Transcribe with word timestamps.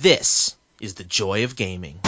This 0.00 0.56
is 0.80 0.94
the 0.94 1.04
joy 1.04 1.44
of 1.44 1.54
gaming. 1.54 2.00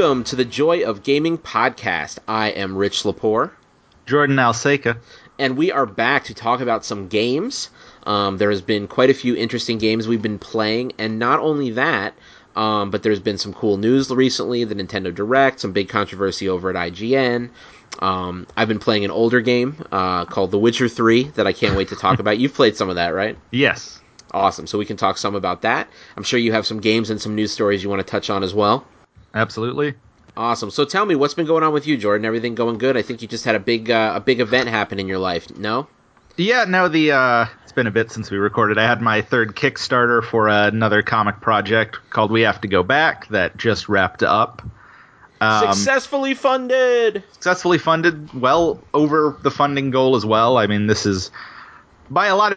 Welcome 0.00 0.24
to 0.24 0.36
the 0.36 0.46
Joy 0.46 0.84
of 0.84 1.02
Gaming 1.02 1.36
podcast. 1.36 2.20
I 2.26 2.48
am 2.52 2.74
Rich 2.74 3.02
Lepore, 3.02 3.50
Jordan 4.06 4.36
Alseca. 4.36 4.96
and 5.38 5.58
we 5.58 5.72
are 5.72 5.84
back 5.84 6.24
to 6.24 6.34
talk 6.34 6.62
about 6.62 6.86
some 6.86 7.08
games. 7.08 7.68
Um, 8.04 8.38
there 8.38 8.48
has 8.48 8.62
been 8.62 8.88
quite 8.88 9.10
a 9.10 9.14
few 9.14 9.36
interesting 9.36 9.76
games 9.76 10.08
we've 10.08 10.22
been 10.22 10.38
playing, 10.38 10.92
and 10.96 11.18
not 11.18 11.40
only 11.40 11.72
that, 11.72 12.14
um, 12.56 12.90
but 12.90 13.02
there's 13.02 13.20
been 13.20 13.36
some 13.36 13.52
cool 13.52 13.76
news 13.76 14.08
recently. 14.08 14.64
The 14.64 14.74
Nintendo 14.74 15.14
Direct, 15.14 15.60
some 15.60 15.72
big 15.72 15.90
controversy 15.90 16.48
over 16.48 16.70
at 16.70 16.76
IGN. 16.76 17.50
Um, 17.98 18.46
I've 18.56 18.68
been 18.68 18.78
playing 18.78 19.04
an 19.04 19.10
older 19.10 19.42
game 19.42 19.84
uh, 19.92 20.24
called 20.24 20.50
The 20.50 20.58
Witcher 20.58 20.88
3 20.88 21.24
that 21.34 21.46
I 21.46 21.52
can't 21.52 21.76
wait 21.76 21.88
to 21.88 21.96
talk 21.96 22.18
about. 22.20 22.38
You've 22.38 22.54
played 22.54 22.74
some 22.74 22.88
of 22.88 22.94
that, 22.94 23.08
right? 23.08 23.36
Yes. 23.50 24.00
Awesome. 24.32 24.66
So 24.66 24.78
we 24.78 24.86
can 24.86 24.96
talk 24.96 25.18
some 25.18 25.34
about 25.34 25.60
that. 25.60 25.90
I'm 26.16 26.22
sure 26.22 26.40
you 26.40 26.52
have 26.52 26.66
some 26.66 26.80
games 26.80 27.10
and 27.10 27.20
some 27.20 27.34
news 27.34 27.52
stories 27.52 27.82
you 27.82 27.90
want 27.90 28.00
to 28.00 28.10
touch 28.10 28.30
on 28.30 28.42
as 28.42 28.54
well. 28.54 28.86
Absolutely. 29.34 29.94
Awesome. 30.36 30.70
So 30.70 30.84
tell 30.84 31.04
me, 31.04 31.14
what's 31.14 31.34
been 31.34 31.46
going 31.46 31.62
on 31.64 31.72
with 31.72 31.86
you, 31.86 31.96
Jordan? 31.96 32.24
Everything 32.24 32.54
going 32.54 32.78
good? 32.78 32.96
I 32.96 33.02
think 33.02 33.20
you 33.22 33.28
just 33.28 33.44
had 33.44 33.54
a 33.54 33.60
big 33.60 33.90
uh, 33.90 34.12
a 34.16 34.20
big 34.20 34.40
event 34.40 34.68
happen 34.68 34.98
in 34.98 35.08
your 35.08 35.18
life. 35.18 35.54
No? 35.56 35.88
Yeah, 36.36 36.64
no, 36.66 36.88
the 36.88 37.12
uh 37.12 37.46
it's 37.62 37.72
been 37.72 37.86
a 37.86 37.90
bit 37.90 38.10
since 38.10 38.30
we 38.30 38.38
recorded. 38.38 38.78
I 38.78 38.86
had 38.86 39.00
my 39.02 39.20
third 39.22 39.54
Kickstarter 39.54 40.24
for 40.24 40.48
another 40.48 41.02
comic 41.02 41.40
project 41.40 41.98
called 42.10 42.30
We 42.30 42.42
Have 42.42 42.60
to 42.62 42.68
Go 42.68 42.82
Back 42.82 43.28
that 43.28 43.56
just 43.56 43.88
wrapped 43.88 44.22
up. 44.22 44.62
Um, 45.40 45.72
Successfully 45.72 46.34
funded. 46.34 47.22
successfully 47.32 47.78
funded, 47.78 48.32
well 48.34 48.82
over 48.92 49.36
the 49.42 49.50
funding 49.50 49.90
goal 49.90 50.16
as 50.16 50.26
well. 50.26 50.58
I 50.58 50.66
mean, 50.66 50.86
this 50.86 51.06
is 51.06 51.30
by 52.10 52.26
a 52.26 52.36
lot 52.36 52.52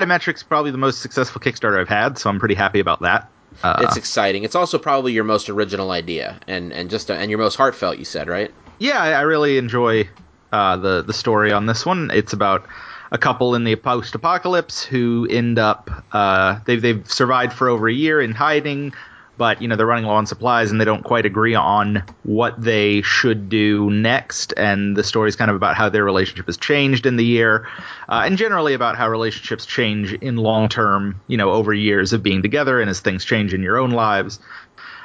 of 0.00 0.08
metrics 0.08 0.42
probably 0.42 0.70
the 0.70 0.78
most 0.78 1.00
successful 1.00 1.40
Kickstarter 1.40 1.80
I've 1.80 1.88
had, 1.88 2.18
so 2.18 2.28
I'm 2.28 2.38
pretty 2.38 2.54
happy 2.54 2.80
about 2.80 3.00
that. 3.02 3.30
Uh, 3.62 3.80
It's 3.82 3.96
exciting. 3.96 4.44
It's 4.44 4.54
also 4.54 4.78
probably 4.78 5.12
your 5.12 5.24
most 5.24 5.48
original 5.48 5.90
idea, 5.90 6.38
and 6.46 6.72
and 6.72 6.90
just 6.90 7.10
and 7.10 7.30
your 7.30 7.38
most 7.38 7.56
heartfelt. 7.56 7.98
You 7.98 8.04
said 8.04 8.28
right? 8.28 8.50
yeah, 8.78 9.00
I 9.00 9.12
I 9.12 9.20
really 9.22 9.58
enjoy 9.58 10.08
uh, 10.52 10.76
the 10.76 11.02
the 11.02 11.12
story 11.12 11.52
on 11.52 11.66
this 11.66 11.84
one. 11.86 12.10
It's 12.12 12.32
about 12.32 12.66
a 13.12 13.18
couple 13.18 13.54
in 13.54 13.64
the 13.64 13.76
post-apocalypse 13.76 14.84
who 14.84 15.26
end 15.30 15.58
up 15.58 15.90
uh, 16.12 16.58
they've 16.66 16.82
they've 16.82 17.10
survived 17.10 17.52
for 17.52 17.68
over 17.68 17.88
a 17.88 17.92
year 17.92 18.20
in 18.20 18.32
hiding, 18.32 18.92
but 19.36 19.60
you 19.60 19.68
know 19.68 19.76
they're 19.76 19.86
running 19.86 20.04
low 20.04 20.14
on 20.14 20.26
supplies 20.26 20.70
and 20.70 20.80
they 20.80 20.84
don't 20.84 21.04
quite 21.04 21.26
agree 21.26 21.54
on 21.54 22.02
what 22.22 22.60
they 22.60 23.02
should 23.02 23.48
do 23.48 23.90
next. 23.90 24.54
And 24.56 24.96
the 24.96 25.04
story's 25.04 25.36
kind 25.36 25.50
of 25.50 25.56
about 25.56 25.76
how 25.76 25.88
their 25.88 26.04
relationship 26.04 26.46
has 26.46 26.56
changed 26.56 27.06
in 27.06 27.16
the 27.16 27.24
year, 27.24 27.68
uh, 28.08 28.22
and 28.24 28.38
generally 28.38 28.74
about 28.74 28.96
how 28.96 29.08
relationships 29.08 29.66
change 29.66 30.12
in 30.14 30.36
long 30.36 30.68
term, 30.68 31.20
you 31.26 31.36
know, 31.36 31.50
over 31.52 31.72
years 31.72 32.12
of 32.12 32.22
being 32.22 32.42
together 32.42 32.80
and 32.80 32.90
as 32.90 33.00
things 33.00 33.24
change 33.24 33.54
in 33.54 33.62
your 33.62 33.78
own 33.78 33.90
lives. 33.90 34.38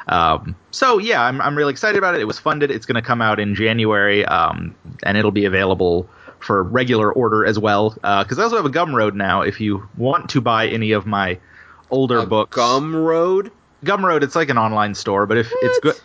Um, 0.07 0.55
so 0.71 0.97
yeah, 0.97 1.21
I'm 1.21 1.41
I'm 1.41 1.57
really 1.57 1.71
excited 1.71 1.97
about 1.97 2.15
it. 2.15 2.21
It 2.21 2.25
was 2.25 2.39
funded. 2.39 2.71
It's 2.71 2.85
going 2.85 2.95
to 2.95 3.01
come 3.01 3.21
out 3.21 3.39
in 3.39 3.55
January, 3.55 4.25
um, 4.25 4.75
and 5.03 5.17
it'll 5.17 5.31
be 5.31 5.45
available 5.45 6.09
for 6.39 6.63
regular 6.63 7.11
order 7.11 7.45
as 7.45 7.59
well. 7.59 7.91
Because 7.91 8.39
I 8.39 8.43
also 8.43 8.57
have 8.57 8.65
a 8.65 8.69
Gumroad 8.69 9.13
now. 9.13 9.41
If 9.41 9.61
you 9.61 9.87
want 9.97 10.31
to 10.31 10.41
buy 10.41 10.67
any 10.67 10.93
of 10.93 11.05
my 11.05 11.39
older 11.89 12.19
A 12.19 12.25
books, 12.25 12.57
Gumroad. 12.57 13.51
Gumroad, 13.83 14.23
it's 14.23 14.35
like 14.35 14.49
an 14.49 14.57
online 14.57 14.95
store, 14.95 15.25
but 15.25 15.37
if 15.37 15.51
it's 15.61 15.79
good, 15.79 15.95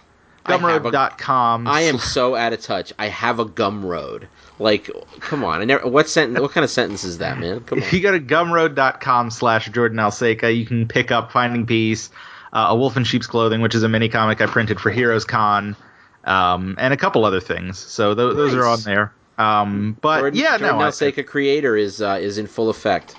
I 0.44 0.52
have 0.56 0.62
a- 0.86 0.90
Gumroad.com. 0.90 1.66
I 1.66 1.82
am 1.82 1.98
so 1.98 2.34
out 2.36 2.52
of 2.52 2.60
touch. 2.60 2.92
I 2.98 3.08
have 3.08 3.38
a 3.38 3.44
Gumroad. 3.44 4.24
Like, 4.58 4.88
come 5.20 5.44
on. 5.44 5.60
I 5.60 5.64
never. 5.64 5.86
What 5.88 6.08
sentence? 6.08 6.40
What 6.40 6.52
kind 6.52 6.64
of 6.64 6.70
sentence 6.70 7.04
is 7.04 7.18
that, 7.18 7.38
man? 7.38 7.60
Come 7.60 7.78
If 7.78 7.92
on. 7.92 7.96
you 7.96 8.02
go 8.02 8.12
to 8.12 8.20
gumroad.com 8.20 9.30
slash 9.30 9.68
Jordan 9.70 9.98
Alseca, 9.98 10.56
you 10.56 10.64
can 10.64 10.88
pick 10.88 11.10
up 11.10 11.30
Finding 11.32 11.66
Peace, 11.66 12.10
uh, 12.54 12.66
A 12.70 12.76
Wolf 12.76 12.96
in 12.96 13.04
Sheep's 13.04 13.26
Clothing, 13.26 13.60
which 13.60 13.74
is 13.74 13.82
a 13.82 13.88
mini 13.88 14.08
comic 14.08 14.40
I 14.40 14.46
printed 14.46 14.80
for 14.80 14.90
Heroes 14.90 15.26
Con, 15.26 15.76
um, 16.24 16.74
and 16.78 16.94
a 16.94 16.96
couple 16.96 17.24
other 17.26 17.40
things. 17.40 17.78
So 17.78 18.14
th- 18.14 18.34
those 18.34 18.54
are 18.54 18.64
on 18.66 18.80
there. 18.80 19.12
Um, 19.36 19.98
but 20.00 20.20
Jordan, 20.20 20.38
yeah, 20.40 20.56
Jordan 20.56 20.78
no, 20.78 20.84
I- 20.86 21.22
creator 21.22 21.76
is 21.76 22.00
uh, 22.00 22.18
is 22.20 22.38
in 22.38 22.46
full 22.46 22.70
effect. 22.70 23.14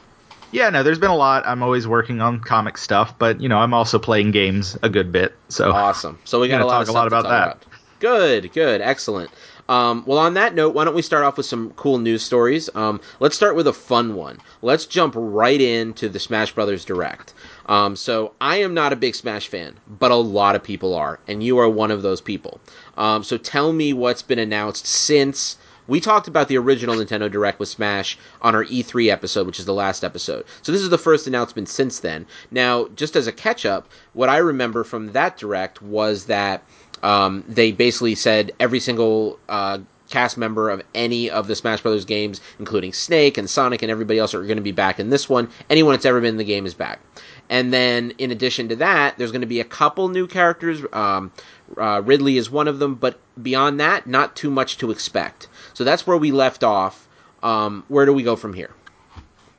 Yeah, 0.51 0.69
no, 0.69 0.83
there's 0.83 0.99
been 0.99 1.09
a 1.09 1.15
lot. 1.15 1.45
I'm 1.45 1.63
always 1.63 1.87
working 1.87 2.21
on 2.21 2.39
comic 2.39 2.77
stuff, 2.77 3.17
but 3.17 3.41
you 3.41 3.49
know, 3.49 3.57
I'm 3.57 3.73
also 3.73 3.99
playing 3.99 4.31
games 4.31 4.77
a 4.83 4.89
good 4.89 5.11
bit. 5.11 5.35
So 5.49 5.71
Awesome. 5.71 6.19
So 6.23 6.39
we 6.39 6.47
got 6.49 6.65
lot, 6.65 6.79
talk 6.79 6.87
a 6.87 6.91
lot 6.91 7.07
about 7.07 7.23
that. 7.23 7.47
about. 7.47 7.65
Good, 7.99 8.53
good, 8.53 8.81
excellent. 8.81 9.31
Um, 9.69 10.03
well, 10.05 10.19
on 10.19 10.33
that 10.35 10.55
note, 10.55 10.73
why 10.73 10.85
don't 10.85 10.95
we 10.95 11.01
start 11.01 11.25
off 11.25 11.35
with 11.35 11.45
some 11.45 11.71
cool 11.71 11.97
news 11.97 12.23
stories? 12.23 12.69
Um, 12.73 13.01
let's 13.19 13.35
start 13.35 13.55
with 13.55 13.67
a 13.67 13.73
fun 13.73 14.15
one. 14.15 14.37
Let's 14.61 14.85
jump 14.85 15.13
right 15.17 15.59
into 15.59 16.07
the 16.07 16.19
Smash 16.19 16.53
Brothers 16.53 16.85
Direct. 16.85 17.33
Um, 17.65 17.95
so 17.95 18.33
I 18.39 18.57
am 18.57 18.73
not 18.73 18.93
a 18.93 18.95
big 18.95 19.15
Smash 19.15 19.47
fan, 19.47 19.75
but 19.99 20.11
a 20.11 20.15
lot 20.15 20.55
of 20.55 20.63
people 20.63 20.93
are, 20.93 21.19
and 21.27 21.43
you 21.43 21.57
are 21.57 21.69
one 21.69 21.91
of 21.91 22.01
those 22.01 22.21
people. 22.21 22.61
Um, 22.95 23.23
so 23.23 23.37
tell 23.37 23.73
me 23.73 23.91
what's 23.91 24.21
been 24.21 24.39
announced 24.39 24.85
since 24.85 25.57
we 25.87 25.99
talked 25.99 26.27
about 26.27 26.47
the 26.47 26.57
original 26.57 26.95
Nintendo 26.95 27.31
Direct 27.31 27.59
with 27.59 27.69
Smash 27.69 28.17
on 28.41 28.55
our 28.55 28.65
E3 28.65 29.09
episode, 29.09 29.47
which 29.47 29.59
is 29.59 29.65
the 29.65 29.73
last 29.73 30.03
episode. 30.03 30.45
So 30.61 30.71
this 30.71 30.81
is 30.81 30.89
the 30.89 30.97
first 30.97 31.27
announcement 31.27 31.69
since 31.69 31.99
then. 31.99 32.25
Now, 32.51 32.87
just 32.95 33.15
as 33.15 33.27
a 33.27 33.31
catch 33.31 33.65
up, 33.65 33.87
what 34.13 34.29
I 34.29 34.37
remember 34.37 34.83
from 34.83 35.11
that 35.13 35.37
Direct 35.37 35.81
was 35.81 36.25
that 36.25 36.63
um, 37.03 37.43
they 37.47 37.71
basically 37.71 38.15
said 38.15 38.51
every 38.59 38.79
single 38.79 39.39
uh, 39.49 39.79
cast 40.09 40.37
member 40.37 40.69
of 40.69 40.81
any 40.95 41.29
of 41.29 41.47
the 41.47 41.55
Smash 41.55 41.81
Brothers 41.81 42.05
games, 42.05 42.41
including 42.59 42.93
Snake 42.93 43.37
and 43.37 43.49
Sonic 43.49 43.81
and 43.81 43.91
everybody 43.91 44.19
else, 44.19 44.33
are 44.33 44.43
going 44.43 44.57
to 44.57 44.63
be 44.63 44.71
back 44.71 44.99
in 44.99 45.09
this 45.09 45.29
one. 45.29 45.49
Anyone 45.69 45.93
that's 45.93 46.05
ever 46.05 46.21
been 46.21 46.31
in 46.31 46.37
the 46.37 46.43
game 46.43 46.65
is 46.65 46.73
back. 46.73 46.99
And 47.49 47.71
then, 47.73 48.11
in 48.17 48.31
addition 48.31 48.69
to 48.69 48.75
that, 48.77 49.17
there's 49.17 49.31
going 49.31 49.41
to 49.41 49.47
be 49.47 49.59
a 49.59 49.65
couple 49.65 50.09
new 50.09 50.27
characters. 50.27 50.81
Um, 50.91 51.31
uh, 51.77 52.01
Ridley 52.03 52.37
is 52.37 52.49
one 52.49 52.67
of 52.67 52.79
them, 52.79 52.95
but 52.95 53.19
beyond 53.41 53.79
that, 53.79 54.07
not 54.07 54.35
too 54.35 54.49
much 54.49 54.77
to 54.79 54.91
expect. 54.91 55.47
So 55.77 55.83
that's 55.83 56.07
where 56.07 56.17
we 56.17 56.31
left 56.31 56.63
off. 56.63 57.07
Um, 57.43 57.83
where 57.87 58.07
do 58.07 58.11
we 58.11 58.23
go 58.23 58.35
from 58.35 58.51
here? 58.51 58.71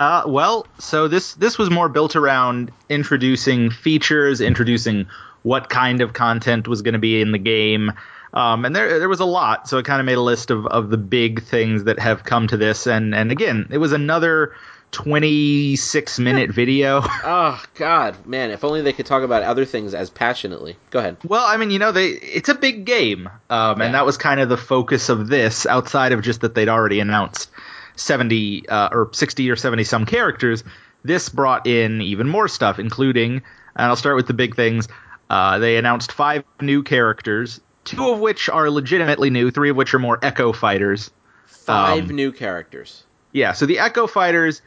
Uh, 0.00 0.24
well, 0.26 0.66
so 0.80 1.06
this 1.06 1.34
this 1.34 1.58
was 1.58 1.70
more 1.70 1.88
built 1.88 2.16
around 2.16 2.72
introducing 2.88 3.70
features, 3.70 4.40
introducing 4.40 5.06
what 5.44 5.68
kind 5.68 6.00
of 6.00 6.14
content 6.14 6.66
was 6.66 6.82
going 6.82 6.94
to 6.94 6.98
be 6.98 7.20
in 7.20 7.30
the 7.30 7.38
game, 7.38 7.92
um, 8.34 8.64
and 8.64 8.74
there 8.74 8.98
there 8.98 9.08
was 9.08 9.20
a 9.20 9.24
lot. 9.24 9.68
So 9.68 9.78
it 9.78 9.84
kind 9.84 10.00
of 10.00 10.06
made 10.06 10.18
a 10.18 10.20
list 10.20 10.50
of, 10.50 10.66
of 10.66 10.90
the 10.90 10.96
big 10.96 11.44
things 11.44 11.84
that 11.84 12.00
have 12.00 12.24
come 12.24 12.48
to 12.48 12.56
this, 12.56 12.88
and 12.88 13.14
and 13.14 13.30
again, 13.30 13.68
it 13.70 13.78
was 13.78 13.92
another 13.92 14.56
twenty 14.90 15.76
six 15.76 16.18
minute 16.18 16.50
video. 16.50 17.02
Oh 17.30 17.62
God, 17.74 18.26
man! 18.26 18.50
If 18.50 18.64
only 18.64 18.82
they 18.82 18.92
could 18.92 19.06
talk 19.06 19.22
about 19.22 19.42
other 19.42 19.64
things 19.64 19.94
as 19.94 20.08
passionately. 20.10 20.76
Go 20.90 20.98
ahead. 21.00 21.16
Well, 21.24 21.44
I 21.44 21.56
mean, 21.56 21.70
you 21.70 21.78
know, 21.78 21.92
they 21.92 22.08
it's 22.08 22.48
a 22.48 22.54
big 22.54 22.84
game, 22.84 23.28
um, 23.50 23.78
Yeah. 23.80 23.86
and 23.86 23.94
that 23.94 24.06
was 24.06 24.16
kind 24.16 24.40
of 24.40 24.48
the 24.48 24.56
focus 24.56 25.08
of 25.08 25.28
this. 25.28 25.66
Outside 25.66 26.12
of 26.12 26.22
just 26.22 26.40
that 26.42 26.54
they'd 26.54 26.68
already 26.68 27.00
announced 27.00 27.50
seventy 27.96 28.68
uh, 28.68 28.88
or 28.92 29.10
sixty 29.12 29.50
or 29.50 29.56
seventy 29.56 29.84
some 29.84 30.06
characters, 30.06 30.64
this 31.04 31.28
brought 31.28 31.66
in 31.66 32.00
even 32.00 32.28
more 32.28 32.48
stuff, 32.48 32.78
including, 32.78 33.34
and 33.34 33.42
I'll 33.76 33.96
start 33.96 34.16
with 34.16 34.26
the 34.26 34.34
big 34.34 34.56
things. 34.56 34.88
Uh, 35.28 35.58
they 35.58 35.76
announced 35.76 36.12
five 36.12 36.44
new 36.60 36.82
characters, 36.82 37.60
two 37.84 38.10
of 38.10 38.20
which 38.20 38.48
are 38.48 38.70
legitimately 38.70 39.30
new, 39.30 39.50
three 39.50 39.70
of 39.70 39.76
which 39.76 39.92
are 39.94 39.98
more 39.98 40.18
Echo 40.22 40.52
fighters. 40.52 41.10
Five 41.46 42.08
Um, 42.08 42.16
new 42.16 42.32
characters. 42.32 43.04
Yeah, 43.32 43.52
so 43.52 43.66
the 43.66 43.78
Echo 43.80 44.06
Fighters 44.06 44.62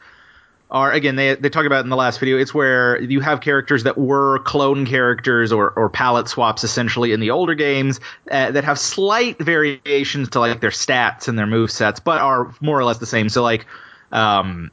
are 0.72 0.90
again 0.90 1.16
they 1.16 1.34
they 1.34 1.50
talked 1.50 1.66
about 1.66 1.84
in 1.84 1.90
the 1.90 1.96
last 1.96 2.18
video. 2.18 2.38
It's 2.38 2.52
where 2.52 3.00
you 3.00 3.20
have 3.20 3.40
characters 3.42 3.84
that 3.84 3.96
were 3.96 4.40
clone 4.40 4.86
characters 4.86 5.52
or 5.52 5.70
or 5.70 5.88
palette 5.90 6.28
swaps 6.28 6.64
essentially 6.64 7.12
in 7.12 7.20
the 7.20 7.30
older 7.30 7.54
games 7.54 8.00
uh, 8.30 8.50
that 8.50 8.64
have 8.64 8.78
slight 8.78 9.38
variations 9.38 10.30
to 10.30 10.40
like 10.40 10.60
their 10.60 10.70
stats 10.70 11.28
and 11.28 11.38
their 11.38 11.46
move 11.46 11.70
sets, 11.70 12.00
but 12.00 12.20
are 12.20 12.52
more 12.60 12.78
or 12.78 12.84
less 12.84 12.98
the 12.98 13.06
same. 13.06 13.28
So 13.28 13.42
like 13.42 13.66
um, 14.10 14.70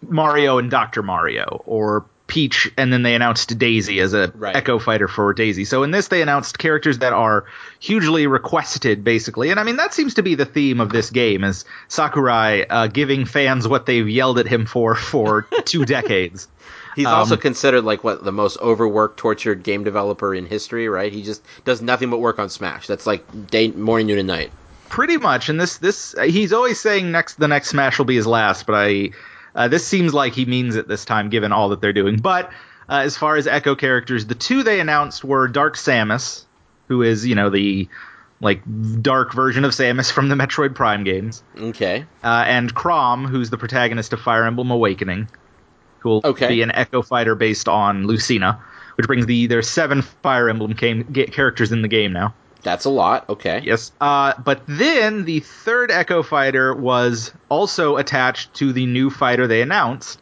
Mario 0.00 0.58
and 0.58 0.70
Doctor 0.70 1.02
Mario 1.02 1.62
or 1.66 2.06
Peach, 2.32 2.72
and 2.78 2.90
then 2.90 3.02
they 3.02 3.14
announced 3.14 3.58
Daisy 3.58 4.00
as 4.00 4.14
a 4.14 4.32
Right. 4.34 4.56
Echo 4.56 4.78
Fighter 4.78 5.06
for 5.06 5.34
Daisy. 5.34 5.66
So 5.66 5.82
in 5.82 5.90
this, 5.90 6.08
they 6.08 6.22
announced 6.22 6.58
characters 6.58 7.00
that 7.00 7.12
are 7.12 7.44
hugely 7.78 8.26
requested, 8.26 9.04
basically. 9.04 9.50
And 9.50 9.60
I 9.60 9.64
mean, 9.64 9.76
that 9.76 9.92
seems 9.92 10.14
to 10.14 10.22
be 10.22 10.34
the 10.34 10.46
theme 10.46 10.80
of 10.80 10.88
this 10.88 11.10
game: 11.10 11.44
is 11.44 11.66
Sakurai 11.88 12.64
uh, 12.64 12.86
giving 12.86 13.26
fans 13.26 13.68
what 13.68 13.84
they've 13.84 14.08
yelled 14.08 14.38
at 14.38 14.46
him 14.46 14.64
for 14.64 14.94
for 14.94 15.42
two 15.66 15.84
decades. 15.84 16.48
He's 16.96 17.04
Um, 17.06 17.12
also 17.16 17.36
considered 17.36 17.84
like 17.84 18.02
what 18.02 18.24
the 18.24 18.32
most 18.32 18.58
overworked, 18.60 19.18
tortured 19.18 19.62
game 19.62 19.84
developer 19.84 20.34
in 20.34 20.46
history, 20.46 20.88
right? 20.88 21.12
He 21.12 21.22
just 21.22 21.42
does 21.66 21.82
nothing 21.82 22.08
but 22.08 22.18
work 22.20 22.38
on 22.38 22.48
Smash. 22.48 22.86
That's 22.86 23.06
like 23.06 23.26
day, 23.50 23.68
morning, 23.72 24.06
noon, 24.06 24.18
and 24.20 24.28
night. 24.28 24.50
pretty 24.88 25.18
much. 25.18 25.50
And 25.50 25.60
this 25.60 25.76
this 25.76 26.14
he's 26.24 26.54
always 26.54 26.80
saying 26.80 27.12
next 27.12 27.34
the 27.38 27.48
next 27.48 27.68
Smash 27.68 27.98
will 27.98 28.06
be 28.06 28.16
his 28.16 28.26
last, 28.26 28.64
but 28.64 28.74
I 28.74 29.10
uh, 29.54 29.68
this 29.68 29.86
seems 29.86 30.14
like 30.14 30.32
he 30.34 30.44
means 30.44 30.76
it 30.76 30.88
this 30.88 31.04
time, 31.04 31.28
given 31.30 31.52
all 31.52 31.68
that 31.70 31.80
they're 31.80 31.92
doing. 31.92 32.16
But 32.16 32.46
uh, 32.88 33.00
as 33.04 33.16
far 33.16 33.36
as 33.36 33.46
Echo 33.46 33.74
characters, 33.74 34.26
the 34.26 34.34
two 34.34 34.62
they 34.62 34.80
announced 34.80 35.24
were 35.24 35.48
Dark 35.48 35.76
Samus, 35.76 36.44
who 36.88 37.02
is 37.02 37.26
you 37.26 37.34
know 37.34 37.50
the 37.50 37.88
like 38.40 38.60
dark 39.02 39.32
version 39.32 39.64
of 39.64 39.70
Samus 39.70 40.10
from 40.10 40.28
the 40.28 40.34
Metroid 40.34 40.74
Prime 40.74 41.04
games, 41.04 41.44
Okay. 41.56 42.04
uh, 42.24 42.44
and 42.46 42.74
Chrom, 42.74 43.28
who's 43.28 43.50
the 43.50 43.56
protagonist 43.58 44.12
of 44.12 44.20
Fire 44.20 44.44
Emblem 44.44 44.70
Awakening, 44.72 45.28
who 46.00 46.08
will 46.08 46.20
Okay. 46.24 46.48
be 46.48 46.62
an 46.62 46.72
Echo 46.72 47.02
fighter 47.02 47.36
based 47.36 47.68
on 47.68 48.08
Lucina, 48.08 48.60
which 48.96 49.06
brings 49.06 49.26
the 49.26 49.46
there's 49.46 49.68
seven 49.68 50.02
Fire 50.02 50.48
Emblem 50.48 50.72
game, 50.72 51.06
ga- 51.12 51.26
characters 51.26 51.70
in 51.70 51.82
the 51.82 51.88
game 51.88 52.12
now. 52.12 52.34
That's 52.62 52.84
a 52.84 52.90
lot. 52.90 53.28
Okay. 53.28 53.60
Yes. 53.64 53.90
Uh, 54.00 54.34
but 54.42 54.62
then 54.68 55.24
the 55.24 55.40
third 55.40 55.90
Echo 55.90 56.22
fighter 56.22 56.74
was 56.74 57.32
also 57.48 57.96
attached 57.96 58.54
to 58.54 58.72
the 58.72 58.86
new 58.86 59.10
fighter 59.10 59.46
they 59.48 59.62
announced, 59.62 60.20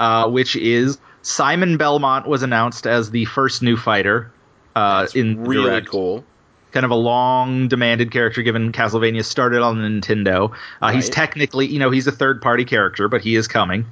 uh, 0.00 0.28
which 0.30 0.56
is 0.56 0.98
Simon 1.22 1.76
Belmont 1.76 2.26
was 2.26 2.42
announced 2.42 2.86
as 2.86 3.10
the 3.10 3.26
first 3.26 3.62
new 3.62 3.76
fighter. 3.76 4.32
Uh, 4.74 5.02
That's 5.02 5.14
in 5.14 5.44
really 5.44 5.68
Direct. 5.70 5.88
cool. 5.88 6.24
Kind 6.72 6.84
of 6.84 6.90
a 6.90 6.96
long 6.96 7.68
demanded 7.68 8.10
character 8.12 8.42
given 8.42 8.72
Castlevania 8.72 9.24
started 9.24 9.60
on 9.62 9.76
Nintendo. 9.78 10.54
Uh, 10.80 10.92
He's 10.92 11.08
technically, 11.10 11.66
you 11.66 11.78
know, 11.78 11.90
he's 11.90 12.06
a 12.06 12.12
third 12.12 12.40
party 12.42 12.64
character, 12.64 13.08
but 13.08 13.20
he 13.22 13.36
is 13.36 13.48
coming. 13.48 13.86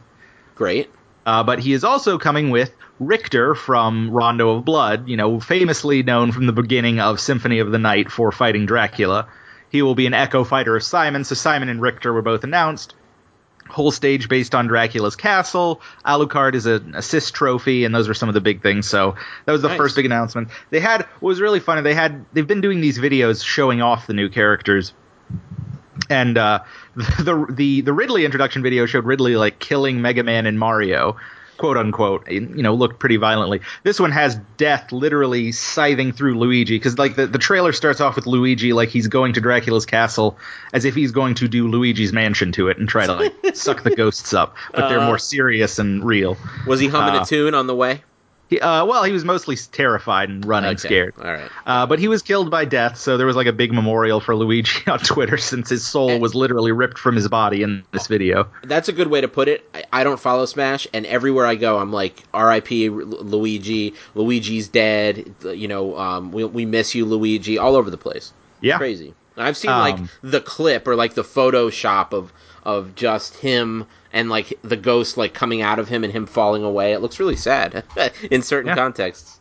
Great. 0.54 0.90
Uh, 1.24 1.42
but 1.42 1.58
he 1.58 1.72
is 1.72 1.84
also 1.84 2.18
coming 2.18 2.50
with 2.50 2.72
Richter 2.98 3.54
from 3.54 4.10
Rondo 4.10 4.50
of 4.56 4.64
Blood, 4.64 5.08
you 5.08 5.16
know, 5.16 5.38
famously 5.40 6.02
known 6.02 6.32
from 6.32 6.46
the 6.46 6.52
beginning 6.52 6.98
of 7.00 7.20
Symphony 7.20 7.58
of 7.58 7.70
the 7.70 7.78
Night 7.78 8.10
for 8.10 8.32
fighting 8.32 8.66
Dracula. 8.66 9.28
He 9.70 9.82
will 9.82 9.94
be 9.94 10.06
an 10.06 10.14
echo 10.14 10.44
fighter 10.44 10.76
of 10.76 10.82
Simon, 10.82 11.24
so 11.24 11.34
Simon 11.34 11.68
and 11.68 11.82
Richter 11.82 12.12
were 12.12 12.22
both 12.22 12.44
announced. 12.44 12.94
Whole 13.68 13.90
stage 13.90 14.28
based 14.28 14.54
on 14.54 14.68
Dracula's 14.68 15.16
castle. 15.16 15.80
Alucard 16.06 16.54
is 16.54 16.66
an 16.66 16.94
assist 16.94 17.34
trophy, 17.34 17.84
and 17.84 17.92
those 17.94 18.06
were 18.06 18.14
some 18.14 18.28
of 18.28 18.34
the 18.34 18.40
big 18.40 18.62
things. 18.62 18.88
So 18.88 19.16
that 19.44 19.52
was 19.52 19.60
the 19.60 19.68
Nice. 19.68 19.76
first 19.76 19.96
big 19.96 20.06
announcement. 20.06 20.48
They 20.70 20.78
had 20.78 21.02
what 21.18 21.28
was 21.30 21.40
really 21.40 21.58
funny. 21.60 21.82
They 21.82 21.94
had 21.94 22.24
they've 22.32 22.46
been 22.46 22.60
doing 22.60 22.80
these 22.80 22.96
videos 22.98 23.44
showing 23.44 23.82
off 23.82 24.06
the 24.06 24.14
new 24.14 24.28
characters, 24.28 24.92
and 26.08 26.38
uh, 26.38 26.60
the 26.96 27.46
the 27.50 27.80
the 27.80 27.92
Ridley 27.92 28.24
introduction 28.24 28.62
video 28.62 28.86
showed 28.86 29.04
Ridley 29.04 29.34
like 29.36 29.58
killing 29.58 30.00
Mega 30.00 30.22
Man 30.22 30.46
and 30.46 30.58
Mario, 30.60 31.16
quote 31.56 31.76
unquote. 31.76 32.30
You 32.30 32.40
know, 32.40 32.74
looked 32.74 32.98
pretty 32.98 33.16
violently. 33.16 33.60
This 33.82 33.98
one 34.00 34.10
has 34.12 34.36
death 34.56 34.92
literally 34.92 35.52
scything 35.52 36.12
through 36.12 36.38
Luigi 36.38 36.76
because 36.76 36.98
like 36.98 37.16
the 37.16 37.26
the 37.26 37.38
trailer 37.38 37.72
starts 37.72 38.00
off 38.00 38.16
with 38.16 38.26
Luigi 38.26 38.72
like 38.72 38.88
he's 38.88 39.08
going 39.08 39.32
to 39.34 39.40
Dracula's 39.40 39.86
castle 39.86 40.38
as 40.72 40.84
if 40.84 40.94
he's 40.94 41.12
going 41.12 41.34
to 41.36 41.48
do 41.48 41.68
Luigi's 41.68 42.12
mansion 42.12 42.52
to 42.52 42.68
it 42.68 42.78
and 42.78 42.88
try 42.88 43.06
to 43.06 43.14
like 43.14 43.34
suck 43.56 43.82
the 43.82 43.94
ghosts 43.94 44.32
up, 44.34 44.56
but 44.72 44.88
they're 44.88 45.00
Uh. 45.00 45.06
more 45.06 45.18
serious 45.18 45.78
and 45.78 46.04
real. 46.04 46.36
Was 46.66 46.80
he 46.80 46.88
humming 46.88 47.16
Uh, 47.16 47.22
a 47.22 47.26
tune 47.26 47.54
on 47.54 47.66
the 47.66 47.74
way? 47.74 48.02
He, 48.48 48.60
uh, 48.60 48.84
well, 48.84 49.02
he 49.02 49.12
was 49.12 49.24
mostly 49.24 49.56
terrified 49.56 50.28
and 50.28 50.44
running 50.44 50.70
Okay. 50.70 50.78
scared. 50.88 51.14
All 51.18 51.32
right. 51.32 51.50
Uh, 51.66 51.84
but 51.86 51.98
he 51.98 52.06
was 52.06 52.22
killed 52.22 52.50
by 52.50 52.64
death, 52.64 52.96
so 52.96 53.16
there 53.16 53.26
was 53.26 53.34
like 53.34 53.48
a 53.48 53.52
big 53.52 53.72
memorial 53.72 54.20
for 54.20 54.36
Luigi 54.36 54.86
on 54.90 55.00
Twitter 55.00 55.36
since 55.36 55.68
his 55.68 55.84
soul 55.84 56.20
was 56.20 56.34
literally 56.34 56.70
ripped 56.72 56.98
from 56.98 57.16
his 57.16 57.26
body 57.28 57.62
in 57.62 57.82
this 57.92 58.06
video. 58.06 58.48
That's 58.62 58.88
a 58.88 58.92
good 58.92 59.08
way 59.08 59.20
to 59.20 59.28
put 59.28 59.48
it. 59.48 59.68
I, 59.74 59.84
I 59.92 60.04
don't 60.04 60.20
follow 60.20 60.46
Smash, 60.46 60.86
and 60.94 61.06
everywhere 61.06 61.44
I 61.46 61.56
go, 61.56 61.78
I'm 61.78 61.92
like, 61.92 62.22
R.I.P. 62.32 62.88
Lu- 62.90 63.04
Luigi. 63.04 63.94
Luigi's 64.14 64.68
dead. 64.68 65.34
You 65.44 65.66
know, 65.66 65.98
um, 65.98 66.30
we, 66.30 66.44
we 66.44 66.64
miss 66.66 66.94
you, 66.94 67.04
Luigi. 67.04 67.58
All 67.58 67.74
over 67.74 67.90
the 67.90 67.98
place. 67.98 68.32
Yeah. 68.60 68.78
Crazy. 68.78 69.12
I've 69.38 69.56
seen 69.56 69.70
like 69.72 69.96
Um, 69.96 70.08
the 70.22 70.40
clip 70.40 70.86
or 70.88 70.94
like 70.96 71.12
the 71.14 71.22
Photoshop 71.24 72.12
of 72.14 72.32
of 72.64 72.94
just 72.94 73.34
him 73.36 73.86
and 74.16 74.28
like 74.30 74.58
the 74.62 74.76
ghost 74.76 75.16
like 75.16 75.34
coming 75.34 75.62
out 75.62 75.78
of 75.78 75.88
him 75.88 76.02
and 76.02 76.12
him 76.12 76.26
falling 76.26 76.64
away. 76.64 76.92
It 76.92 77.00
looks 77.00 77.20
really 77.20 77.36
sad 77.36 77.84
in 78.30 78.42
certain 78.42 78.68
Yeah. 78.68 78.74
contexts. 78.74 79.38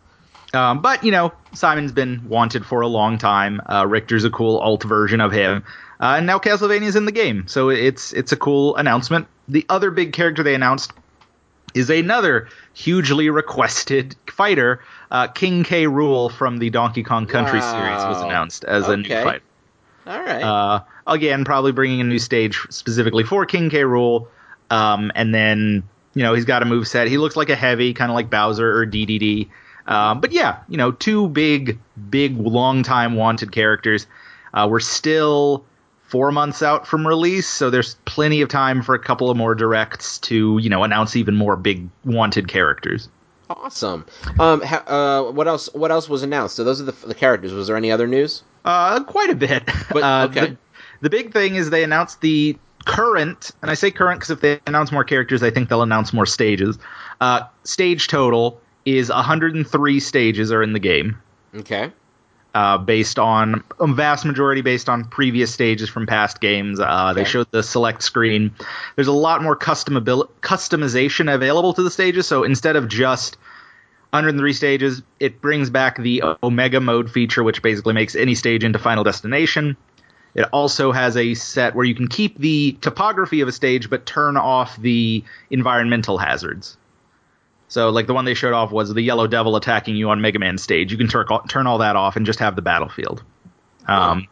Um, 0.53 0.81
but 0.81 1.03
you 1.03 1.11
know, 1.11 1.33
Simon's 1.53 1.91
been 1.91 2.27
wanted 2.29 2.65
for 2.65 2.81
a 2.81 2.87
long 2.87 3.17
time. 3.17 3.61
Uh, 3.67 3.85
Richter's 3.87 4.23
a 4.23 4.29
cool 4.29 4.57
alt 4.59 4.83
version 4.83 5.19
of 5.19 5.31
him, 5.31 5.63
uh, 5.99 6.15
and 6.17 6.25
now 6.27 6.39
Castlevania's 6.39 6.95
in 6.95 7.05
the 7.05 7.11
game, 7.11 7.47
so 7.47 7.69
it's 7.69 8.13
it's 8.13 8.31
a 8.31 8.37
cool 8.37 8.75
announcement. 8.75 9.27
The 9.47 9.65
other 9.69 9.91
big 9.91 10.13
character 10.13 10.43
they 10.43 10.55
announced 10.55 10.93
is 11.73 11.89
another 11.89 12.47
hugely 12.73 13.29
requested 13.29 14.15
fighter. 14.29 14.81
Uh, 15.11 15.27
King 15.27 15.63
K. 15.65 15.85
Rool 15.85 16.31
from 16.31 16.57
the 16.59 16.69
Donkey 16.69 17.03
Kong 17.03 17.25
Country 17.27 17.59
series 17.61 18.05
was 18.07 18.21
announced 18.21 18.63
as 18.63 18.87
a 18.87 18.95
new 18.97 19.05
Okay. 19.09 19.23
fighter. 19.23 19.43
All 20.07 20.19
right. 20.21 20.43
Uh, 20.43 20.83
again, 21.07 21.43
probably 21.43 21.71
bringing 21.73 21.99
a 21.99 22.05
new 22.05 22.19
stage 22.19 22.59
specifically 22.69 23.23
for 23.25 23.45
King 23.45 23.69
K. 23.69 23.81
Rool. 23.81 24.27
Um, 24.69 25.11
and 25.15 25.33
then, 25.33 25.83
you 26.13 26.23
know, 26.23 26.33
he's 26.33 26.45
got 26.45 26.61
a 26.61 26.65
move 26.65 26.87
set. 26.87 27.07
He 27.07 27.17
looks 27.17 27.35
like 27.35 27.49
a 27.49 27.55
heavy, 27.55 27.93
kind 27.93 28.11
of 28.11 28.15
like 28.15 28.29
Bowser 28.29 28.77
or 28.79 28.85
DDD. 28.85 29.49
Um, 29.87 30.21
but 30.21 30.31
yeah, 30.31 30.59
you 30.67 30.77
know, 30.77 30.91
two 30.91 31.27
big, 31.29 31.77
big, 32.09 32.37
long 32.37 32.83
time 32.83 33.15
wanted 33.15 33.51
characters. 33.51 34.07
Uh, 34.53 34.67
we're 34.69 34.79
still 34.79 35.65
four 36.07 36.31
months 36.31 36.61
out 36.63 36.87
from 36.87 37.05
release, 37.05 37.47
so 37.47 37.69
there's 37.69 37.95
plenty 38.05 38.41
of 38.41 38.49
time 38.49 38.81
for 38.81 38.95
a 38.95 38.99
couple 38.99 39.29
of 39.29 39.37
more 39.37 39.53
directs 39.53 40.17
to, 40.19 40.57
you 40.59 40.69
know, 40.69 40.83
announce 40.83 41.15
even 41.15 41.35
more 41.35 41.55
big 41.55 41.87
wanted 42.03 42.47
characters. 42.47 43.09
awesome. 43.49 44.05
Um, 44.39 44.61
ha- 44.61 44.83
uh, 44.87 45.31
what 45.31 45.47
else? 45.47 45.71
What 45.73 45.91
else 45.91 46.09
was 46.09 46.23
announced? 46.23 46.55
So 46.55 46.63
those 46.63 46.81
are 46.81 46.85
the, 46.85 47.07
the 47.07 47.13
characters. 47.15 47.53
Was 47.53 47.67
there 47.67 47.75
any 47.77 47.91
other 47.91 48.07
news? 48.07 48.41
Uh, 48.63 49.03
quite 49.03 49.29
a 49.29 49.35
bit. 49.35 49.63
But- 49.91 50.03
uh, 50.03 50.27
okay. 50.31 50.39
The, 50.39 50.57
the 51.01 51.09
big 51.09 51.33
thing 51.33 51.55
is 51.55 51.69
they 51.69 51.83
announced 51.83 52.21
the 52.21 52.57
current, 52.85 53.51
and 53.61 53.69
I 53.69 53.73
say 53.73 53.91
current 53.91 54.19
because 54.19 54.29
if 54.31 54.41
they 54.41 54.59
announce 54.67 54.91
more 54.91 55.03
characters, 55.03 55.43
I 55.43 55.49
think 55.49 55.69
they'll 55.69 55.81
announce 55.81 56.13
more 56.13 56.25
stages. 56.25 56.77
Uh, 57.19 57.41
stage 57.63 58.07
total 58.07 58.61
is 58.85 59.09
103 59.09 59.99
stages 59.99 60.51
are 60.51 60.61
in 60.63 60.73
the 60.73 60.79
game, 60.79 61.17
Okay. 61.55 61.91
uh, 62.53 62.77
based 62.77 63.17
on 63.19 63.63
a 63.79 63.87
vast 63.87 64.25
majority 64.25 64.61
based 64.61 64.87
on 64.89 65.05
previous 65.05 65.51
stages 65.53 65.89
from 65.89 66.05
past 66.05 66.39
games. 66.39 66.79
Uh, 66.79 67.13
They 67.13 67.23
showed 67.25 67.47
the 67.51 67.63
select 67.63 68.03
screen. 68.03 68.51
There's 68.95 69.07
a 69.07 69.11
lot 69.13 69.41
more 69.41 69.57
customabil- 69.57 70.29
customization 70.41 71.33
available 71.33 71.73
to 71.73 71.83
the 71.83 71.91
stages, 71.91 72.27
so 72.27 72.43
instead 72.43 72.75
of 72.75 72.87
just 72.87 73.37
103 74.11 74.53
stages, 74.53 75.01
it 75.19 75.41
brings 75.41 75.69
back 75.69 75.97
the 75.97 76.23
Omega 76.43 76.79
mode 76.79 77.11
feature, 77.11 77.43
which 77.43 77.61
basically 77.61 77.93
makes 77.93 78.15
any 78.15 78.35
stage 78.35 78.63
into 78.63 78.77
Final 78.79 79.03
Destination. 79.03 79.75
It 80.35 80.43
also 80.51 80.91
has 80.91 81.15
a 81.15 81.33
set 81.33 81.75
where 81.75 81.85
you 81.85 81.95
can 81.95 82.09
keep 82.09 82.37
the 82.37 82.73
topography 82.81 83.39
of 83.39 83.47
a 83.47 83.53
stage, 83.53 83.89
but 83.89 84.05
turn 84.05 84.35
off 84.35 84.75
the 84.77 85.23
environmental 85.49 86.17
hazards. 86.17 86.77
So, 87.69 87.89
like 87.89 88.05
the 88.05 88.13
one 88.13 88.25
they 88.25 88.33
showed 88.33 88.53
off 88.53 88.71
was 88.71 88.93
the 88.93 89.01
Yellow 89.01 89.27
Devil 89.27 89.55
attacking 89.55 89.95
you 89.95 90.09
on 90.09 90.21
Mega 90.21 90.37
Man 90.37 90.57
stage. 90.57 90.91
You 90.91 90.97
can 90.97 91.07
tur- 91.07 91.25
turn 91.47 91.67
all 91.67 91.79
that 91.79 91.95
off 91.95 92.15
and 92.17 92.25
just 92.25 92.39
have 92.39 92.55
the 92.55 92.61
battlefield. 92.61 93.23
Um, 93.87 94.27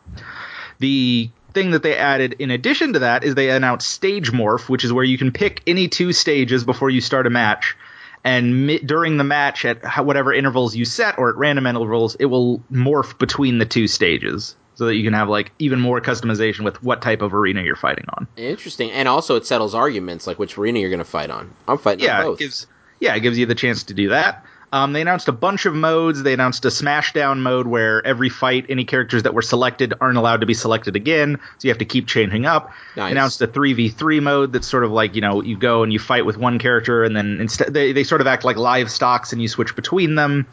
the 0.79 1.29
thing 1.53 1.71
that 1.71 1.83
they 1.83 1.95
added 1.95 2.35
in 2.39 2.51
addition 2.51 2.93
to 2.93 2.99
that 2.99 3.23
is 3.23 3.35
they 3.35 3.49
announced 3.49 3.89
Stage 3.89 4.31
Morph, 4.31 4.67
which 4.67 4.83
is 4.83 4.91
where 4.91 5.03
you 5.03 5.17
can 5.17 5.31
pick 5.31 5.61
any 5.67 5.87
two 5.87 6.11
stages 6.11 6.63
before 6.63 6.89
you 6.89 6.99
start 6.99 7.27
a 7.27 7.29
match. 7.29 7.77
And 8.23 8.67
mi- 8.67 8.79
during 8.79 9.17
the 9.17 9.23
match, 9.23 9.65
at 9.65 10.05
whatever 10.05 10.33
intervals 10.33 10.75
you 10.75 10.85
set 10.85 11.17
or 11.17 11.29
at 11.29 11.35
random 11.35 11.67
intervals, 11.67 12.15
it 12.15 12.25
will 12.25 12.59
morph 12.71 13.17
between 13.17 13.57
the 13.57 13.65
two 13.65 13.87
stages 13.87 14.55
so 14.75 14.85
that 14.85 14.95
you 14.95 15.03
can 15.03 15.13
have 15.13 15.29
like 15.29 15.51
even 15.59 15.79
more 15.79 16.01
customization 16.01 16.63
with 16.63 16.81
what 16.81 17.01
type 17.01 17.21
of 17.21 17.33
arena 17.33 17.61
you're 17.61 17.75
fighting 17.75 18.05
on. 18.17 18.27
Interesting. 18.37 18.91
And 18.91 19.07
also, 19.07 19.35
it 19.35 19.45
settles 19.45 19.75
arguments 19.75 20.25
like 20.25 20.39
which 20.39 20.57
arena 20.57 20.79
you're 20.79 20.89
going 20.89 20.99
to 20.99 21.05
fight 21.05 21.29
on. 21.29 21.53
I'm 21.67 21.77
fighting 21.77 22.05
yeah, 22.05 22.25
on 22.25 22.33
it 22.33 22.39
gives 22.39 22.67
yeah, 22.99 23.15
it 23.15 23.19
gives 23.19 23.37
you 23.37 23.45
the 23.45 23.55
chance 23.55 23.83
to 23.83 23.93
do 23.93 24.09
that. 24.09 24.45
Um, 24.73 24.91
they 24.91 25.01
announced 25.01 25.27
a 25.27 25.31
bunch 25.31 25.67
of 25.67 25.75
modes. 25.75 26.23
They 26.23 26.33
announced 26.33 26.65
a 26.65 26.69
Smashdown 26.69 27.41
mode 27.41 27.67
where 27.67 28.03
every 28.03 28.29
fight, 28.29 28.65
any 28.69 28.85
characters 28.85 29.21
that 29.21 29.35
were 29.35 29.43
selected 29.43 29.93
aren't 30.01 30.17
allowed 30.17 30.41
to 30.41 30.47
be 30.47 30.55
selected 30.55 30.95
again, 30.95 31.37
so 31.59 31.67
you 31.67 31.69
have 31.69 31.77
to 31.77 31.85
keep 31.85 32.07
changing 32.07 32.47
up. 32.47 32.71
Nice. 32.97 33.05
They 33.05 33.11
announced 33.11 33.41
a 33.43 33.47
three 33.47 33.73
v 33.73 33.89
three 33.89 34.19
mode 34.19 34.51
that's 34.51 34.67
sort 34.67 34.83
of 34.83 34.89
like 34.89 35.13
you 35.13 35.21
know 35.21 35.43
you 35.43 35.57
go 35.57 35.83
and 35.83 35.93
you 35.93 35.99
fight 35.99 36.25
with 36.25 36.37
one 36.37 36.57
character, 36.57 37.03
and 37.03 37.15
then 37.15 37.39
instead 37.39 37.71
they 37.71 37.93
they 37.93 38.03
sort 38.03 38.19
of 38.19 38.25
act 38.25 38.43
like 38.45 38.57
live 38.57 38.89
stocks, 38.89 39.31
and 39.31 39.39
you 39.39 39.47
switch 39.47 39.75
between 39.75 40.15
them. 40.15 40.47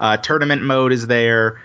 Uh, 0.00 0.16
tournament 0.16 0.62
mode 0.62 0.92
is 0.92 1.06
there. 1.06 1.60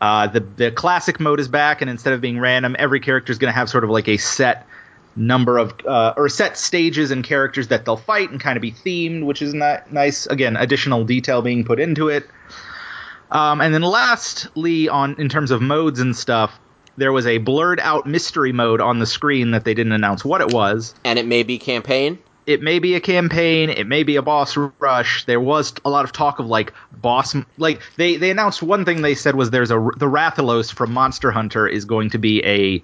Uh, 0.00 0.28
the 0.28 0.40
the 0.40 0.70
classic 0.70 1.18
mode 1.18 1.40
is 1.40 1.48
back, 1.48 1.80
and 1.80 1.90
instead 1.90 2.12
of 2.12 2.20
being 2.20 2.38
random, 2.38 2.76
every 2.78 3.00
character 3.00 3.32
is 3.32 3.38
going 3.38 3.52
to 3.52 3.58
have 3.58 3.68
sort 3.68 3.82
of 3.82 3.90
like 3.90 4.06
a 4.06 4.18
set 4.18 4.68
number 5.16 5.58
of 5.58 5.74
uh, 5.86 6.14
or 6.16 6.28
set 6.28 6.58
stages 6.58 7.10
and 7.10 7.24
characters 7.24 7.68
that 7.68 7.84
they'll 7.84 7.96
fight 7.96 8.30
and 8.30 8.40
kind 8.40 8.56
of 8.56 8.62
be 8.62 8.72
themed, 8.72 9.24
which 9.24 9.42
is 9.42 9.54
not 9.54 9.92
nice. 9.92 10.26
Again, 10.26 10.56
additional 10.56 11.04
detail 11.04 11.42
being 11.42 11.64
put 11.64 11.80
into 11.80 12.08
it. 12.08 12.28
Um, 13.30 13.60
and 13.60 13.74
then 13.74 13.82
lastly, 13.82 14.88
on 14.88 15.16
in 15.18 15.28
terms 15.28 15.50
of 15.50 15.60
modes 15.60 15.98
and 16.00 16.14
stuff, 16.14 16.58
there 16.96 17.12
was 17.12 17.26
a 17.26 17.38
blurred 17.38 17.80
out 17.80 18.06
mystery 18.06 18.52
mode 18.52 18.80
on 18.80 18.98
the 18.98 19.06
screen 19.06 19.50
that 19.50 19.64
they 19.64 19.74
didn't 19.74 19.92
announce 19.92 20.24
what 20.24 20.40
it 20.40 20.52
was. 20.52 20.94
and 21.04 21.18
it 21.18 21.26
may 21.26 21.42
be 21.42 21.58
campaign. 21.58 22.18
it 22.46 22.62
may 22.62 22.78
be 22.78 22.94
a 22.94 23.00
campaign, 23.00 23.70
it 23.70 23.88
may 23.88 24.04
be 24.04 24.14
a 24.14 24.22
boss 24.22 24.56
rush. 24.78 25.24
There 25.24 25.40
was 25.40 25.74
a 25.84 25.90
lot 25.90 26.04
of 26.04 26.12
talk 26.12 26.38
of 26.38 26.46
like 26.46 26.72
boss, 26.92 27.34
like 27.58 27.80
they 27.96 28.16
they 28.16 28.30
announced 28.30 28.62
one 28.62 28.84
thing 28.84 29.02
they 29.02 29.16
said 29.16 29.34
was 29.34 29.50
there's 29.50 29.72
a 29.72 29.90
the 29.96 30.06
Rathalos 30.06 30.72
from 30.72 30.92
Monster 30.92 31.32
Hunter 31.32 31.66
is 31.66 31.84
going 31.84 32.10
to 32.10 32.18
be 32.18 32.44
a 32.44 32.82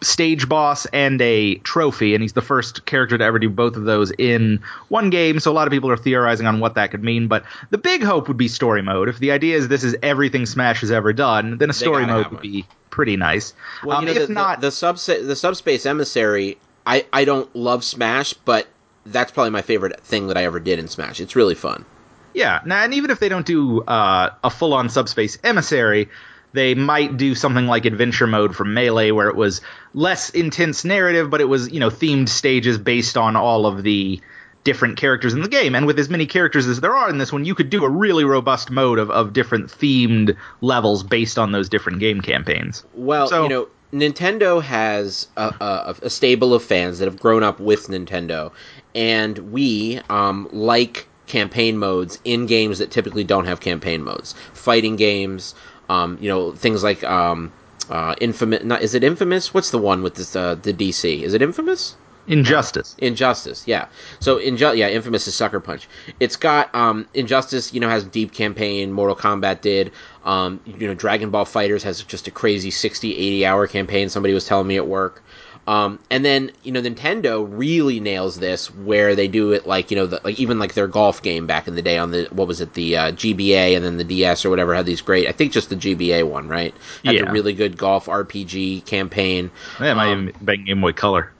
stage 0.00 0.48
boss 0.48 0.86
and 0.86 1.20
a 1.20 1.56
trophy, 1.56 2.14
and 2.14 2.22
he's 2.22 2.32
the 2.32 2.42
first 2.42 2.86
character 2.86 3.18
to 3.18 3.24
ever 3.24 3.38
do 3.38 3.50
both 3.50 3.76
of 3.76 3.84
those 3.84 4.10
in 4.12 4.62
one 4.88 5.10
game. 5.10 5.38
So 5.40 5.50
a 5.50 5.54
lot 5.54 5.66
of 5.66 5.72
people 5.72 5.90
are 5.90 5.96
theorizing 5.96 6.46
on 6.46 6.60
what 6.60 6.74
that 6.74 6.90
could 6.90 7.04
mean. 7.04 7.28
But 7.28 7.44
the 7.70 7.78
big 7.78 8.02
hope 8.02 8.28
would 8.28 8.36
be 8.36 8.48
story 8.48 8.82
mode. 8.82 9.08
If 9.08 9.18
the 9.18 9.30
idea 9.32 9.56
is 9.56 9.68
this 9.68 9.84
is 9.84 9.96
everything 10.02 10.46
Smash 10.46 10.80
has 10.80 10.90
ever 10.90 11.12
done, 11.12 11.58
then 11.58 11.70
a 11.70 11.74
story 11.74 12.06
mode 12.06 12.28
would 12.28 12.40
be 12.40 12.66
pretty 12.90 13.16
nice. 13.16 13.52
Well, 13.84 13.98
um, 13.98 14.06
you 14.06 14.14
know, 14.14 14.20
if 14.20 14.28
the, 14.28 14.34
not, 14.34 14.60
the, 14.60 14.68
the 14.68 14.70
sub 14.70 14.96
the 14.96 15.36
subspace 15.36 15.84
emissary, 15.84 16.58
I 16.86 17.04
I 17.12 17.24
don't 17.24 17.54
love 17.54 17.84
Smash, 17.84 18.32
but 18.32 18.66
that's 19.04 19.30
probably 19.30 19.50
my 19.50 19.62
favorite 19.62 20.00
thing 20.00 20.28
that 20.28 20.36
I 20.36 20.44
ever 20.44 20.58
did 20.58 20.78
in 20.78 20.88
Smash. 20.88 21.20
It's 21.20 21.36
really 21.36 21.54
fun. 21.54 21.84
Yeah, 22.32 22.60
now 22.66 22.82
and 22.82 22.92
even 22.92 23.10
if 23.10 23.18
they 23.18 23.28
don't 23.28 23.46
do 23.46 23.82
uh, 23.82 24.30
a 24.44 24.50
full 24.50 24.74
on 24.74 24.88
subspace 24.88 25.38
emissary, 25.42 26.08
they 26.52 26.74
might 26.74 27.16
do 27.16 27.34
something 27.34 27.66
like 27.66 27.84
adventure 27.84 28.26
mode 28.26 28.54
from 28.56 28.74
Melee, 28.74 29.10
where 29.10 29.28
it 29.28 29.36
was 29.36 29.60
less 29.94 30.30
intense 30.30 30.84
narrative, 30.84 31.30
but 31.30 31.40
it 31.40 31.46
was 31.46 31.70
you 31.70 31.80
know 31.80 31.90
themed 31.90 32.28
stages 32.28 32.78
based 32.78 33.16
on 33.16 33.36
all 33.36 33.66
of 33.66 33.82
the 33.82 34.20
different 34.66 34.96
characters 34.96 35.32
in 35.32 35.42
the 35.42 35.48
game. 35.48 35.76
And 35.76 35.86
with 35.86 35.96
as 35.96 36.10
many 36.10 36.26
characters 36.26 36.66
as 36.66 36.80
there 36.80 36.94
are 36.96 37.08
in 37.08 37.18
this 37.18 37.32
one, 37.32 37.44
you 37.44 37.54
could 37.54 37.70
do 37.70 37.84
a 37.84 37.88
really 37.88 38.24
robust 38.24 38.68
mode 38.68 38.98
of, 38.98 39.12
of 39.12 39.32
different 39.32 39.68
themed 39.68 40.36
levels 40.60 41.04
based 41.04 41.38
on 41.38 41.52
those 41.52 41.68
different 41.68 42.00
game 42.00 42.20
campaigns. 42.20 42.84
Well, 42.94 43.28
so, 43.28 43.44
you 43.44 43.48
know, 43.48 43.68
Nintendo 43.92 44.60
has 44.60 45.28
a, 45.36 45.54
a, 45.60 45.96
a, 46.02 46.10
stable 46.10 46.52
of 46.52 46.64
fans 46.64 46.98
that 46.98 47.04
have 47.04 47.20
grown 47.20 47.44
up 47.44 47.60
with 47.60 47.86
Nintendo, 47.86 48.50
and 48.94 49.38
we 49.52 50.00
um, 50.10 50.48
like 50.50 51.06
campaign 51.26 51.78
modes 51.78 52.18
in 52.24 52.46
games 52.46 52.78
that 52.78 52.90
typically 52.90 53.24
don't 53.24 53.46
have 53.46 53.60
campaign 53.60 54.02
modes. 54.02 54.34
Fighting 54.52 54.96
games, 54.96 55.54
um, 55.88 56.18
you 56.20 56.28
know, 56.28 56.52
things 56.52 56.82
like 56.82 57.02
um, 57.04 57.52
uh, 57.90 58.14
Infamous. 58.20 58.64
Not, 58.64 58.82
is 58.82 58.94
it 58.94 59.04
Infamous? 59.04 59.54
What's 59.54 59.70
the 59.70 59.78
one 59.78 60.02
with 60.02 60.14
this, 60.14 60.34
uh, 60.36 60.56
the 60.56 60.72
DC? 60.72 61.22
Is 61.22 61.34
it 61.34 61.42
Infamous? 61.42 61.96
Injustice. 62.28 62.96
Injustice, 62.98 63.66
yeah. 63.66 63.86
So 64.18 64.38
Inju- 64.38 64.76
yeah, 64.76 64.88
Infamous 64.88 65.28
is 65.28 65.34
Sucker 65.34 65.60
Punch. 65.60 65.88
It's 66.18 66.36
got 66.36 66.74
um, 66.74 67.06
Injustice, 67.14 67.72
you 67.72 67.80
know, 67.80 67.88
has 67.88 68.04
deep 68.04 68.32
campaign. 68.32 68.92
Mortal 68.92 69.16
Kombat 69.16 69.60
did. 69.60 69.92
Um, 70.24 70.60
you 70.66 70.88
know, 70.88 70.94
Dragon 70.94 71.30
Ball 71.30 71.44
FighterZ 71.44 71.82
has 71.82 72.02
just 72.02 72.26
a 72.26 72.32
crazy 72.32 72.70
60, 72.70 73.16
80 73.16 73.46
hour 73.46 73.66
campaign. 73.68 74.08
Somebody 74.08 74.34
was 74.34 74.44
telling 74.44 74.66
me 74.66 74.76
at 74.76 74.86
work. 74.88 75.22
Um, 75.66 75.98
and 76.10 76.24
then 76.24 76.52
you 76.62 76.70
know 76.70 76.80
Nintendo 76.80 77.46
really 77.48 77.98
nails 77.98 78.38
this 78.38 78.72
where 78.72 79.16
they 79.16 79.26
do 79.26 79.52
it 79.52 79.66
like 79.66 79.90
you 79.90 79.96
know 79.96 80.06
the, 80.06 80.20
like 80.22 80.38
even 80.38 80.58
like 80.58 80.74
their 80.74 80.86
golf 80.86 81.22
game 81.22 81.46
back 81.46 81.66
in 81.66 81.74
the 81.74 81.82
day 81.82 81.98
on 81.98 82.12
the 82.12 82.28
what 82.30 82.46
was 82.46 82.60
it 82.60 82.74
the 82.74 82.96
uh, 82.96 83.12
GBA 83.12 83.74
and 83.74 83.84
then 83.84 83.96
the 83.96 84.04
DS 84.04 84.44
or 84.44 84.50
whatever 84.50 84.74
had 84.74 84.86
these 84.86 85.00
great 85.00 85.26
I 85.28 85.32
think 85.32 85.52
just 85.52 85.68
the 85.68 85.76
GBA 85.76 86.28
one 86.28 86.48
right 86.48 86.72
had 87.04 87.16
yeah. 87.16 87.28
a 87.28 87.32
really 87.32 87.52
good 87.52 87.76
golf 87.76 88.06
RPG 88.06 88.84
campaign. 88.86 89.50
Yeah, 89.80 89.94
my 89.94 90.12
um, 90.12 90.32
Game 90.44 90.80
Boy 90.80 90.92
Color. 90.92 91.32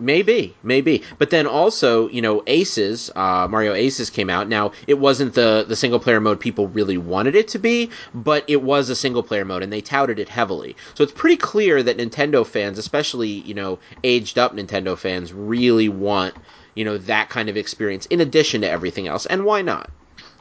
Maybe, 0.00 0.54
maybe, 0.62 1.02
but 1.18 1.30
then 1.30 1.46
also, 1.46 2.08
you 2.10 2.22
know, 2.22 2.44
Aces, 2.46 3.10
uh, 3.16 3.48
Mario 3.50 3.74
Aces 3.74 4.10
came 4.10 4.30
out. 4.30 4.48
Now, 4.48 4.70
it 4.86 5.00
wasn't 5.00 5.34
the 5.34 5.64
the 5.66 5.74
single 5.74 5.98
player 5.98 6.20
mode 6.20 6.38
people 6.38 6.68
really 6.68 6.96
wanted 6.96 7.34
it 7.34 7.48
to 7.48 7.58
be, 7.58 7.90
but 8.14 8.44
it 8.46 8.62
was 8.62 8.88
a 8.90 8.96
single 8.96 9.24
player 9.24 9.44
mode, 9.44 9.62
and 9.64 9.72
they 9.72 9.80
touted 9.80 10.20
it 10.20 10.28
heavily. 10.28 10.76
So 10.94 11.02
it's 11.02 11.12
pretty 11.12 11.36
clear 11.36 11.82
that 11.82 11.98
Nintendo 11.98 12.46
fans, 12.46 12.78
especially 12.78 13.28
you 13.28 13.54
know 13.54 13.80
aged 14.04 14.38
up 14.38 14.54
Nintendo 14.54 14.96
fans, 14.96 15.32
really 15.32 15.88
want 15.88 16.34
you 16.76 16.84
know 16.84 16.96
that 16.98 17.28
kind 17.28 17.48
of 17.48 17.56
experience 17.56 18.06
in 18.06 18.20
addition 18.20 18.60
to 18.60 18.70
everything 18.70 19.08
else. 19.08 19.26
And 19.26 19.44
why 19.44 19.62
not? 19.62 19.90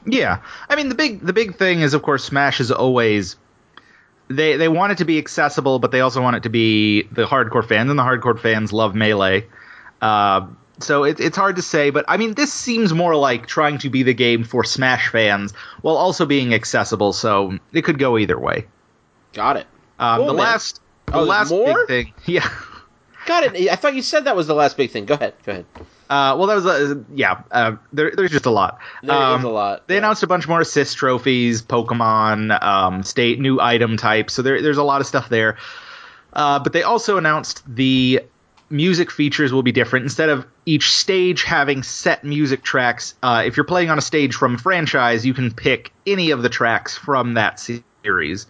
Yeah, 0.06 0.40
I 0.70 0.76
mean 0.76 0.90
the 0.90 0.96
big 0.96 1.22
the 1.22 1.34
big 1.34 1.56
thing 1.56 1.82
is 1.82 1.96
of 1.96 2.04
course 2.04 2.24
Smash 2.24 2.60
is 2.60 2.72
always 2.72 3.36
they 4.30 4.58
they 4.58 4.68
want 4.68 4.92
it 4.92 4.98
to 5.00 5.06
be 5.06 5.18
accessible, 5.18 5.80
but 5.80 5.92
they 5.92 6.02
also 6.02 6.22
want 6.22 6.36
it 6.36 6.44
to 6.44 6.50
be 6.50 7.04
the 7.04 7.26
hardcore 7.26 7.66
fans, 7.68 7.90
and 7.90 7.98
the 7.98 8.04
hardcore 8.04 8.40
fans 8.40 8.74
love 8.74 8.96
melee. 8.96 9.46
Uh, 10.02 10.48
so 10.80 11.04
it, 11.04 11.20
it's 11.20 11.38
hard 11.38 11.56
to 11.56 11.62
say, 11.62 11.90
but 11.90 12.06
I 12.08 12.18
mean, 12.18 12.34
this 12.34 12.54
seems 12.54 12.94
more 12.94 13.16
like 13.16 13.48
trying 13.48 13.80
to 13.80 13.90
be 13.90 14.04
the 14.04 14.14
game 14.14 14.44
for 14.44 14.64
Smash 14.64 15.10
fans 15.10 15.54
while 15.82 15.96
also 15.96 16.26
being 16.26 16.54
accessible. 16.54 17.14
So 17.14 17.58
it 17.74 17.84
could 17.84 18.00
go 18.00 18.18
either 18.18 18.40
way. 18.40 18.68
Got 19.34 19.58
it. 19.58 19.68
Um, 20.00 20.18
cool, 20.18 20.28
the 20.28 20.34
man. 20.34 20.44
last, 20.44 20.82
the 21.08 21.16
oh, 21.16 21.24
last 21.24 21.50
more? 21.50 21.86
big 21.88 22.14
thing, 22.14 22.14
yeah. 22.26 22.50
Got 23.26 23.44
it. 23.56 23.70
I 23.70 23.76
thought 23.76 23.96
you 23.96 24.02
said 24.02 24.26
that 24.26 24.36
was 24.36 24.48
the 24.48 24.54
last 24.54 24.78
big 24.78 24.92
thing. 24.92 25.06
Go 25.06 25.16
ahead. 25.16 25.34
Go 25.44 25.52
ahead. 25.52 25.66
Uh, 26.10 26.36
well, 26.38 26.48
that 26.48 26.56
was 26.56 26.66
uh, 26.66 26.96
yeah. 27.14 27.42
Uh, 27.52 27.76
there, 27.92 28.12
there's 28.12 28.32
just 28.32 28.46
a 28.46 28.52
lot. 28.52 28.80
There 29.04 29.16
um, 29.16 29.44
a 29.44 29.50
lot. 29.50 29.88
They 29.88 29.96
yeah. 29.96 30.00
announced 30.00 30.24
a 30.24 30.28
bunch 30.28 30.48
more 30.48 30.62
assist 30.62 30.98
trophies, 30.98 31.62
Pokemon, 31.62 32.62
um, 32.64 33.04
state 33.04 33.40
new 33.40 33.60
item 33.60 33.98
types. 33.98 34.34
So 34.34 34.42
there, 34.42 34.62
there's 34.62 34.78
a 34.78 34.84
lot 34.84 35.02
of 35.02 35.08
stuff 35.08 35.28
there. 35.30 35.58
Uh, 36.32 36.60
but 36.60 36.72
they 36.74 36.84
also 36.84 37.18
announced 37.18 37.64
the 37.68 38.22
music 38.70 39.12
features 39.12 39.52
will 39.52 39.64
be 39.64 39.72
different. 39.72 40.04
Instead 40.04 40.30
of 40.30 40.46
each 40.66 40.92
stage 40.92 41.44
having 41.44 41.84
set 41.84 42.24
music 42.24 42.64
tracks, 42.64 43.16
uh, 43.24 43.44
if 43.46 43.58
you're 43.58 43.66
playing 43.66 43.90
on 43.90 43.98
a 43.98 44.02
stage 44.02 44.36
from 44.36 44.56
a 44.56 44.58
franchise, 44.58 45.26
you 45.26 45.34
can 45.34 45.52
pick 45.52 45.92
any 46.06 46.32
of 46.32 46.42
the 46.42 46.50
tracks 46.50 46.98
from 46.98 47.36
that 47.36 47.60
series 48.04 48.48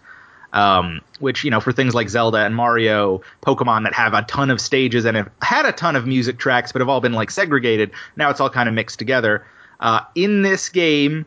um, 0.52 1.00
which 1.18 1.44
you 1.44 1.50
know 1.50 1.60
for 1.60 1.72
things 1.72 1.94
like 1.94 2.08
Zelda 2.08 2.38
and 2.38 2.54
Mario, 2.54 3.22
Pokemon 3.42 3.84
that 3.84 3.94
have 3.94 4.14
a 4.14 4.22
ton 4.22 4.50
of 4.50 4.60
stages 4.60 5.04
and 5.04 5.16
have 5.16 5.30
had 5.42 5.66
a 5.66 5.72
ton 5.72 5.96
of 5.96 6.06
music 6.06 6.38
tracks, 6.38 6.72
but 6.72 6.80
have 6.80 6.88
all 6.88 7.00
been 7.00 7.12
like 7.12 7.30
segregated. 7.30 7.90
Now 8.16 8.30
it's 8.30 8.40
all 8.40 8.50
kind 8.50 8.68
of 8.68 8.74
mixed 8.74 8.98
together. 8.98 9.46
Uh, 9.80 10.00
in 10.14 10.42
this 10.42 10.68
game, 10.70 11.26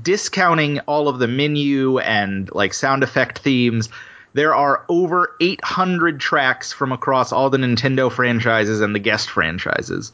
discounting 0.00 0.80
all 0.80 1.08
of 1.08 1.18
the 1.18 1.28
menu 1.28 1.98
and 1.98 2.52
like 2.54 2.72
sound 2.74 3.02
effect 3.02 3.40
themes, 3.40 3.88
there 4.34 4.54
are 4.54 4.84
over 4.88 5.34
800 5.40 6.20
tracks 6.20 6.72
from 6.72 6.92
across 6.92 7.32
all 7.32 7.50
the 7.50 7.58
Nintendo 7.58 8.10
franchises 8.10 8.80
and 8.80 8.94
the 8.94 8.98
guest 8.98 9.28
franchises. 9.28 10.12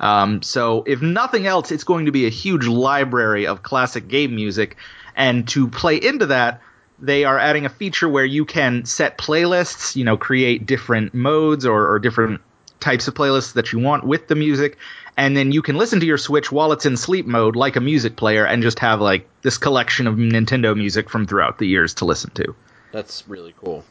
Um, 0.00 0.42
so, 0.42 0.82
if 0.86 1.00
nothing 1.00 1.46
else, 1.46 1.70
it's 1.70 1.84
going 1.84 2.06
to 2.06 2.12
be 2.12 2.26
a 2.26 2.30
huge 2.30 2.66
library 2.66 3.46
of 3.46 3.62
classic 3.62 4.08
game 4.08 4.34
music. 4.34 4.76
And 5.16 5.46
to 5.48 5.68
play 5.68 5.96
into 5.96 6.26
that, 6.26 6.60
they 7.04 7.24
are 7.24 7.38
adding 7.38 7.66
a 7.66 7.68
feature 7.68 8.08
where 8.08 8.24
you 8.24 8.44
can 8.44 8.84
set 8.84 9.18
playlists, 9.18 9.96
you 9.96 10.04
know, 10.04 10.16
create 10.16 10.66
different 10.66 11.14
modes 11.14 11.66
or, 11.66 11.92
or 11.92 11.98
different 11.98 12.40
types 12.80 13.08
of 13.08 13.14
playlists 13.14 13.54
that 13.54 13.72
you 13.72 13.78
want 13.78 14.04
with 14.04 14.28
the 14.28 14.34
music, 14.34 14.78
and 15.16 15.36
then 15.36 15.52
you 15.52 15.62
can 15.62 15.76
listen 15.76 16.00
to 16.00 16.06
your 16.06 16.18
Switch 16.18 16.52
while 16.52 16.72
it's 16.72 16.86
in 16.86 16.96
sleep 16.96 17.26
mode, 17.26 17.56
like 17.56 17.76
a 17.76 17.80
music 17.80 18.16
player, 18.16 18.44
and 18.44 18.62
just 18.62 18.78
have 18.80 19.00
like 19.00 19.28
this 19.42 19.58
collection 19.58 20.06
of 20.06 20.16
Nintendo 20.16 20.76
music 20.76 21.08
from 21.08 21.26
throughout 21.26 21.58
the 21.58 21.66
years 21.66 21.94
to 21.94 22.04
listen 22.04 22.30
to. 22.32 22.54
That's 22.92 23.26
really 23.28 23.54
cool. 23.60 23.84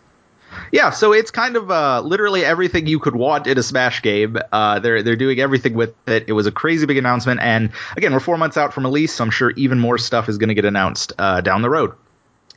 Yeah, 0.71 0.91
so 0.91 1.13
it's 1.13 1.31
kind 1.31 1.55
of 1.55 1.71
uh, 1.71 2.01
literally 2.01 2.45
everything 2.45 2.85
you 2.85 2.99
could 2.99 3.15
want 3.15 3.47
in 3.47 3.57
a 3.57 3.63
Smash 3.63 4.01
game. 4.01 4.37
Uh, 4.51 4.79
they're 4.79 5.01
they're 5.01 5.15
doing 5.15 5.39
everything 5.39 5.73
with 5.73 5.95
it. 6.07 6.25
It 6.27 6.33
was 6.33 6.45
a 6.45 6.51
crazy 6.51 6.85
big 6.85 6.97
announcement, 6.97 7.39
and 7.41 7.71
again, 7.97 8.13
we're 8.13 8.19
four 8.19 8.37
months 8.37 8.57
out 8.57 8.73
from 8.73 8.83
release, 8.83 9.13
so 9.15 9.23
I'm 9.23 9.31
sure 9.31 9.51
even 9.51 9.79
more 9.79 9.97
stuff 9.97 10.29
is 10.29 10.37
going 10.37 10.49
to 10.49 10.53
get 10.53 10.65
announced 10.65 11.13
uh, 11.17 11.41
down 11.41 11.61
the 11.63 11.69
road. 11.69 11.93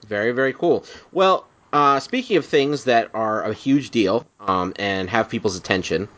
Very, 0.08 0.32
very 0.32 0.52
cool. 0.52 0.84
Well, 1.12 1.46
uh, 1.72 2.00
speaking 2.00 2.36
of 2.36 2.46
things 2.46 2.84
that 2.84 3.10
are 3.12 3.42
a 3.42 3.52
huge 3.52 3.90
deal 3.90 4.26
um, 4.40 4.72
and 4.78 5.10
have 5.10 5.28
people's 5.28 5.56
attention, 5.56 6.08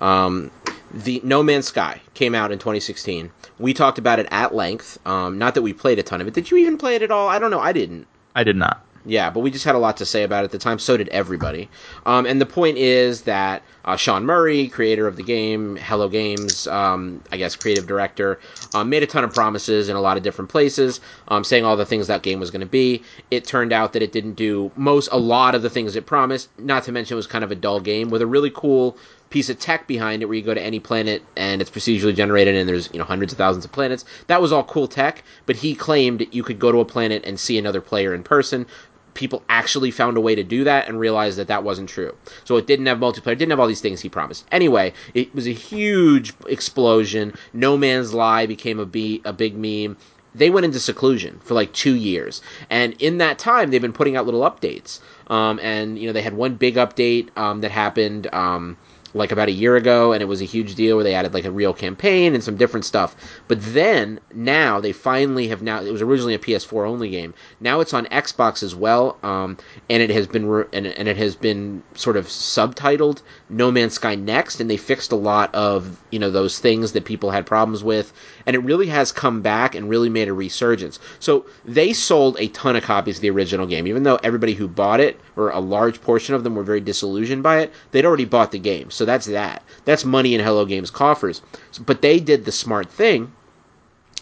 um, 0.00 0.50
the 0.92 1.20
No 1.24 1.42
Man's 1.42 1.66
Sky 1.66 2.00
came 2.14 2.34
out 2.34 2.52
in 2.52 2.58
2016. 2.58 3.30
We 3.58 3.74
talked 3.74 3.98
about 3.98 4.18
it 4.18 4.26
at 4.30 4.54
length. 4.54 4.98
Um, 5.06 5.38
not 5.38 5.54
that 5.54 5.62
we 5.62 5.72
played 5.72 5.98
a 5.98 6.02
ton 6.02 6.20
of 6.20 6.28
it. 6.28 6.34
Did 6.34 6.50
you 6.50 6.58
even 6.58 6.78
play 6.78 6.94
it 6.94 7.02
at 7.02 7.10
all? 7.10 7.28
I 7.28 7.38
don't 7.38 7.50
know. 7.50 7.60
I 7.60 7.72
didn't. 7.72 8.06
I 8.34 8.44
did 8.44 8.56
not. 8.56 8.84
Yeah, 9.04 9.30
but 9.30 9.40
we 9.40 9.50
just 9.50 9.64
had 9.64 9.74
a 9.74 9.78
lot 9.78 9.96
to 9.96 10.06
say 10.06 10.22
about 10.22 10.42
it 10.42 10.44
at 10.44 10.50
the 10.52 10.58
time. 10.58 10.78
So 10.78 10.96
did 10.96 11.08
everybody. 11.08 11.68
Um, 12.06 12.24
and 12.24 12.40
the 12.40 12.46
point 12.46 12.78
is 12.78 13.22
that 13.22 13.62
uh, 13.84 13.96
Sean 13.96 14.24
Murray, 14.24 14.68
creator 14.68 15.08
of 15.08 15.16
the 15.16 15.24
game, 15.24 15.76
Hello 15.76 16.08
Games, 16.08 16.68
um, 16.68 17.20
I 17.32 17.36
guess 17.36 17.56
creative 17.56 17.86
director, 17.86 18.38
um, 18.74 18.88
made 18.90 19.02
a 19.02 19.06
ton 19.06 19.24
of 19.24 19.34
promises 19.34 19.88
in 19.88 19.96
a 19.96 20.00
lot 20.00 20.16
of 20.16 20.22
different 20.22 20.50
places, 20.50 21.00
um, 21.28 21.42
saying 21.42 21.64
all 21.64 21.76
the 21.76 21.86
things 21.86 22.06
that 22.06 22.22
game 22.22 22.38
was 22.38 22.52
going 22.52 22.60
to 22.60 22.66
be. 22.66 23.02
It 23.32 23.44
turned 23.44 23.72
out 23.72 23.92
that 23.94 24.02
it 24.02 24.12
didn't 24.12 24.34
do 24.34 24.70
most, 24.76 25.08
a 25.10 25.18
lot 25.18 25.56
of 25.56 25.62
the 25.62 25.70
things 25.70 25.96
it 25.96 26.06
promised. 26.06 26.48
Not 26.60 26.84
to 26.84 26.92
mention, 26.92 27.14
it 27.14 27.16
was 27.16 27.26
kind 27.26 27.42
of 27.42 27.50
a 27.50 27.56
dull 27.56 27.80
game 27.80 28.08
with 28.08 28.22
a 28.22 28.26
really 28.26 28.50
cool 28.50 28.96
piece 29.32 29.48
of 29.48 29.58
tech 29.58 29.86
behind 29.86 30.22
it 30.22 30.26
where 30.26 30.36
you 30.36 30.42
go 30.42 30.52
to 30.52 30.60
any 30.60 30.78
planet 30.78 31.22
and 31.36 31.62
it's 31.62 31.70
procedurally 31.70 32.14
generated 32.14 32.54
and 32.54 32.68
there's 32.68 32.90
you 32.92 32.98
know 32.98 33.04
hundreds 33.04 33.32
of 33.32 33.38
thousands 33.38 33.64
of 33.64 33.72
planets 33.72 34.04
that 34.26 34.42
was 34.42 34.52
all 34.52 34.62
cool 34.64 34.86
tech 34.86 35.24
but 35.46 35.56
he 35.56 35.74
claimed 35.74 36.26
you 36.32 36.42
could 36.42 36.58
go 36.58 36.70
to 36.70 36.80
a 36.80 36.84
planet 36.84 37.24
and 37.24 37.40
see 37.40 37.56
another 37.56 37.80
player 37.80 38.12
in 38.12 38.22
person 38.22 38.66
people 39.14 39.42
actually 39.48 39.90
found 39.90 40.16
a 40.16 40.20
way 40.20 40.34
to 40.34 40.42
do 40.42 40.64
that 40.64 40.88
and 40.88 40.98
realized 40.98 41.38
that 41.38 41.48
that 41.48 41.64
wasn't 41.64 41.88
true. 41.88 42.14
So 42.44 42.56
it 42.56 42.66
didn't 42.66 42.86
have 42.86 42.98
multiplayer, 42.98 43.36
didn't 43.36 43.50
have 43.50 43.60
all 43.60 43.66
these 43.66 43.80
things 43.80 44.00
he 44.00 44.08
promised. 44.08 44.46
Anyway, 44.52 44.92
it 45.14 45.34
was 45.34 45.46
a 45.46 45.52
huge 45.52 46.32
explosion. 46.46 47.34
No 47.52 47.76
Man's 47.76 48.14
Lie 48.14 48.46
became 48.46 48.78
a, 48.78 48.86
be- 48.86 49.22
a 49.24 49.32
big 49.32 49.56
meme. 49.56 49.96
They 50.34 50.48
went 50.48 50.64
into 50.64 50.80
seclusion 50.80 51.40
for 51.44 51.52
like 51.52 51.74
two 51.74 51.94
years, 51.94 52.40
and 52.70 52.94
in 53.02 53.18
that 53.18 53.38
time, 53.38 53.70
they've 53.70 53.82
been 53.82 53.92
putting 53.92 54.16
out 54.16 54.24
little 54.24 54.40
updates. 54.40 55.00
Um, 55.26 55.60
and 55.62 55.98
you 55.98 56.06
know, 56.06 56.14
they 56.14 56.22
had 56.22 56.32
one 56.32 56.54
big 56.54 56.76
update 56.76 57.28
um, 57.36 57.60
that 57.60 57.70
happened. 57.70 58.32
Um, 58.32 58.78
like 59.14 59.32
about 59.32 59.48
a 59.48 59.52
year 59.52 59.76
ago, 59.76 60.12
and 60.12 60.22
it 60.22 60.26
was 60.26 60.40
a 60.40 60.46
huge 60.46 60.74
deal 60.74 60.96
where 60.96 61.04
they 61.04 61.14
added 61.14 61.34
like 61.34 61.44
a 61.44 61.50
real 61.50 61.74
campaign 61.74 62.34
and 62.34 62.42
some 62.42 62.56
different 62.56 62.84
stuff. 62.84 63.14
But 63.48 63.58
then 63.60 64.20
now 64.34 64.80
they 64.80 64.92
finally 64.92 65.48
have 65.48 65.62
now. 65.62 65.80
It 65.82 65.92
was 65.92 66.02
originally 66.02 66.34
a 66.34 66.38
PS4 66.38 66.86
only 66.86 67.10
game. 67.10 67.34
Now 67.60 67.80
it's 67.80 67.94
on 67.94 68.06
Xbox 68.06 68.62
as 68.62 68.74
well, 68.74 69.18
um, 69.22 69.58
and 69.90 70.02
it 70.02 70.10
has 70.10 70.26
been 70.26 70.46
re- 70.46 70.64
and, 70.72 70.86
and 70.86 71.08
it 71.08 71.16
has 71.16 71.36
been 71.36 71.82
sort 71.94 72.16
of 72.16 72.26
subtitled 72.26 73.22
No 73.48 73.70
Man's 73.70 73.94
Sky 73.94 74.14
Next, 74.14 74.60
and 74.60 74.70
they 74.70 74.76
fixed 74.76 75.12
a 75.12 75.16
lot 75.16 75.54
of 75.54 76.00
you 76.10 76.18
know 76.18 76.30
those 76.30 76.58
things 76.58 76.92
that 76.92 77.04
people 77.04 77.30
had 77.30 77.46
problems 77.46 77.84
with, 77.84 78.12
and 78.46 78.56
it 78.56 78.60
really 78.60 78.86
has 78.86 79.12
come 79.12 79.42
back 79.42 79.74
and 79.74 79.88
really 79.88 80.08
made 80.08 80.28
a 80.28 80.32
resurgence. 80.32 80.98
So 81.18 81.46
they 81.64 81.92
sold 81.92 82.36
a 82.38 82.48
ton 82.48 82.76
of 82.76 82.82
copies 82.82 83.16
of 83.16 83.22
the 83.22 83.30
original 83.30 83.66
game, 83.66 83.86
even 83.86 84.02
though 84.02 84.16
everybody 84.22 84.54
who 84.54 84.68
bought 84.68 85.00
it 85.00 85.20
or 85.36 85.50
a 85.50 85.60
large 85.60 86.00
portion 86.00 86.34
of 86.34 86.44
them 86.44 86.54
were 86.54 86.62
very 86.62 86.80
disillusioned 86.80 87.42
by 87.42 87.60
it. 87.60 87.72
They'd 87.90 88.04
already 88.04 88.24
bought 88.24 88.52
the 88.52 88.58
game, 88.58 88.90
so 88.90 89.01
that's 89.04 89.26
that. 89.26 89.62
That's 89.84 90.04
money 90.04 90.34
in 90.34 90.40
Hello 90.40 90.64
Games 90.64 90.90
coffers. 90.90 91.42
But 91.84 92.02
they 92.02 92.20
did 92.20 92.44
the 92.44 92.52
smart 92.52 92.90
thing, 92.90 93.32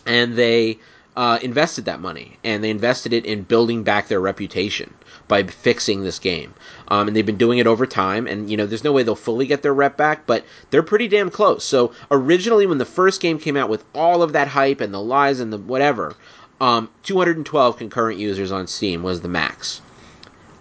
and 0.07 0.37
they 0.37 0.79
uh, 1.17 1.39
invested 1.43 1.85
that 1.85 2.01
money, 2.01 2.39
and 2.45 2.63
they 2.63 2.71
invested 2.71 3.13
it 3.13 3.27
in 3.27 3.43
building 3.43 3.83
back 3.83 4.09
their 4.09 4.21
reputation 4.21 4.95
by 5.29 5.43
fixing 5.43 6.03
this 6.03 6.19
game. 6.19 6.55
Um, 6.89 7.09
and 7.09 7.17
they've 7.17 7.27
been 7.27 7.37
doing 7.37 7.59
it 7.59 7.67
over 7.67 7.87
time, 7.87 8.27
and 8.27 8.51
you 8.51 8.57
know, 8.57 8.67
there's 8.67 8.85
no 8.85 8.93
way 8.93 9.03
they'll 9.03 9.17
fully 9.17 9.47
get 9.47 9.63
their 9.63 9.75
rep 9.75 9.97
back, 9.97 10.27
but 10.27 10.45
they're 10.71 10.83
pretty 10.83 11.09
damn 11.09 11.31
close. 11.31 11.65
So 11.65 11.93
originally, 12.11 12.67
when 12.67 12.79
the 12.79 12.85
first 12.85 13.21
game 13.21 13.39
came 13.39 13.57
out 13.57 13.69
with 13.69 13.85
all 13.95 14.23
of 14.23 14.33
that 14.33 14.49
hype 14.49 14.81
and 14.81 14.95
the 14.95 15.01
lies 15.01 15.41
and 15.41 15.53
the 15.53 15.59
whatever, 15.59 16.15
um, 16.61 16.91
212 17.03 17.77
concurrent 17.77 18.19
users 18.19 18.53
on 18.53 18.67
Steam 18.67 19.03
was 19.03 19.21
the 19.21 19.29
max. 19.29 19.81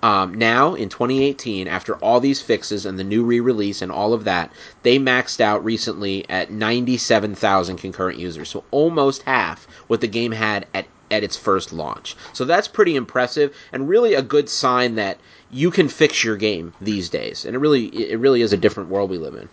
Um, 0.01 0.33
now 0.35 0.75
in 0.75 0.87
2018, 0.89 1.67
after 1.67 1.95
all 1.95 2.19
these 2.19 2.41
fixes 2.41 2.85
and 2.85 2.97
the 2.97 3.03
new 3.03 3.23
re-release 3.23 3.81
and 3.81 3.91
all 3.91 4.13
of 4.13 4.23
that, 4.23 4.51
they 4.83 4.97
maxed 4.97 5.41
out 5.41 5.63
recently 5.65 6.29
at 6.29 6.51
97,000 6.51 7.77
concurrent 7.77 8.17
users, 8.17 8.49
so 8.49 8.63
almost 8.71 9.23
half 9.23 9.67
what 9.87 10.01
the 10.01 10.07
game 10.07 10.31
had 10.31 10.67
at 10.73 10.85
at 11.11 11.23
its 11.23 11.35
first 11.35 11.73
launch. 11.73 12.15
So 12.33 12.45
that's 12.45 12.67
pretty 12.67 12.95
impressive 12.95 13.55
and 13.73 13.89
really 13.89 14.13
a 14.13 14.21
good 14.21 14.47
sign 14.47 14.95
that 14.95 15.17
you 15.51 15.71
can 15.71 15.89
fix 15.89 16.23
your 16.23 16.37
game 16.37 16.73
these 16.81 17.09
days. 17.09 17.45
And 17.45 17.55
it 17.55 17.59
really 17.59 17.87
it 17.87 18.19
really 18.19 18.41
is 18.41 18.53
a 18.53 18.57
different 18.57 18.89
world 18.89 19.09
we 19.09 19.17
live 19.17 19.33
in. 19.35 19.49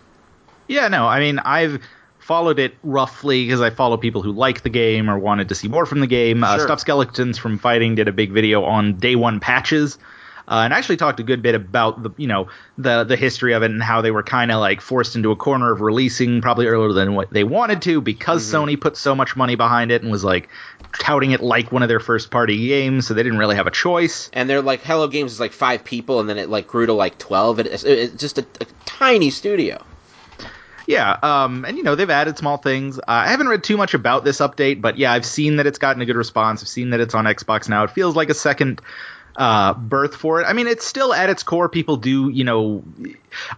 Yeah, 0.67 0.87
no, 0.87 1.07
I 1.07 1.19
mean 1.19 1.39
I've 1.39 1.81
followed 2.19 2.59
it 2.59 2.75
roughly 2.83 3.45
because 3.45 3.61
I 3.61 3.69
follow 3.69 3.97
people 3.97 4.21
who 4.21 4.31
like 4.33 4.61
the 4.61 4.69
game 4.69 5.09
or 5.09 5.17
wanted 5.17 5.49
to 5.49 5.55
see 5.55 5.67
more 5.67 5.85
from 5.85 5.99
the 6.01 6.07
game. 6.07 6.43
Uh, 6.43 6.57
Sure. 6.57 6.67
Stop 6.67 6.79
Skeletons 6.79 7.37
from 7.37 7.57
Fighting 7.57 7.95
did 7.95 8.07
a 8.07 8.11
big 8.11 8.31
video 8.31 8.63
on 8.63 8.97
day 8.97 9.15
one 9.15 9.39
patches. 9.39 9.97
Uh, 10.47 10.61
and 10.63 10.73
actually 10.73 10.95
talked 10.95 11.19
a 11.19 11.23
good 11.23 11.41
bit 11.41 11.55
about 11.55 12.01
the 12.01 12.09
you 12.17 12.27
know 12.27 12.47
the 12.77 13.03
the 13.03 13.17
history 13.17 13.53
of 13.53 13.63
it 13.63 13.71
and 13.71 13.83
how 13.83 14.01
they 14.01 14.11
were 14.11 14.23
kind 14.23 14.51
of 14.51 14.59
like 14.59 14.79
forced 14.79 15.15
into 15.15 15.31
a 15.31 15.35
corner 15.35 15.71
of 15.71 15.81
releasing 15.81 16.41
probably 16.41 16.67
earlier 16.67 16.93
than 16.93 17.15
what 17.15 17.29
they 17.31 17.43
wanted 17.43 17.81
to 17.81 17.99
because 17.99 18.49
Sony 18.49 18.79
put 18.79 18.95
so 18.95 19.13
much 19.13 19.35
money 19.35 19.55
behind 19.55 19.91
it 19.91 20.03
and 20.03 20.11
was 20.11 20.23
like 20.23 20.47
touting 20.93 21.31
it 21.31 21.41
like 21.41 21.71
one 21.71 21.83
of 21.83 21.89
their 21.89 21.99
first 21.99 22.31
party 22.31 22.67
games 22.67 23.07
so 23.07 23.13
they 23.13 23.23
didn't 23.23 23.39
really 23.39 23.55
have 23.57 23.67
a 23.67 23.71
choice. 23.71 24.29
And 24.31 24.49
they're 24.49 24.61
like 24.61 24.81
Hello 24.81 25.07
Games 25.07 25.33
is 25.33 25.39
like 25.39 25.51
five 25.51 25.83
people, 25.83 26.19
and 26.19 26.29
then 26.29 26.37
it 26.37 26.49
like 26.49 26.67
grew 26.67 26.85
to 26.85 26.93
like 26.93 27.17
twelve. 27.17 27.59
It, 27.59 27.67
it's 27.67 27.83
it's 27.83 28.15
just 28.15 28.37
a, 28.37 28.45
a 28.61 28.65
tiny 28.85 29.29
studio. 29.29 29.83
Yeah, 30.87 31.17
um, 31.21 31.65
and 31.65 31.75
you 31.75 31.83
know 31.83 31.95
they've 31.95 32.09
added 32.09 32.37
small 32.37 32.55
things. 32.55 32.97
Uh, 32.97 33.03
I 33.07 33.27
haven't 33.27 33.49
read 33.49 33.61
too 33.61 33.75
much 33.75 33.93
about 33.93 34.23
this 34.23 34.37
update, 34.37 34.79
but 34.79 34.97
yeah, 34.97 35.11
I've 35.11 35.25
seen 35.25 35.57
that 35.57 35.67
it's 35.67 35.79
gotten 35.79 36.01
a 36.01 36.05
good 36.05 36.15
response. 36.15 36.63
I've 36.63 36.69
seen 36.69 36.91
that 36.91 37.01
it's 37.01 37.13
on 37.13 37.25
Xbox 37.25 37.67
now. 37.67 37.83
It 37.83 37.91
feels 37.91 38.15
like 38.15 38.29
a 38.29 38.33
second 38.33 38.81
uh, 39.37 39.73
birth 39.75 40.15
for 40.15 40.41
it. 40.41 40.45
I 40.45 40.53
mean, 40.53 40.67
it's 40.67 40.85
still 40.85 41.13
at 41.13 41.29
its 41.29 41.43
core. 41.43 41.69
People 41.69 41.97
do, 41.97 42.29
you 42.29 42.43
know, 42.43 42.83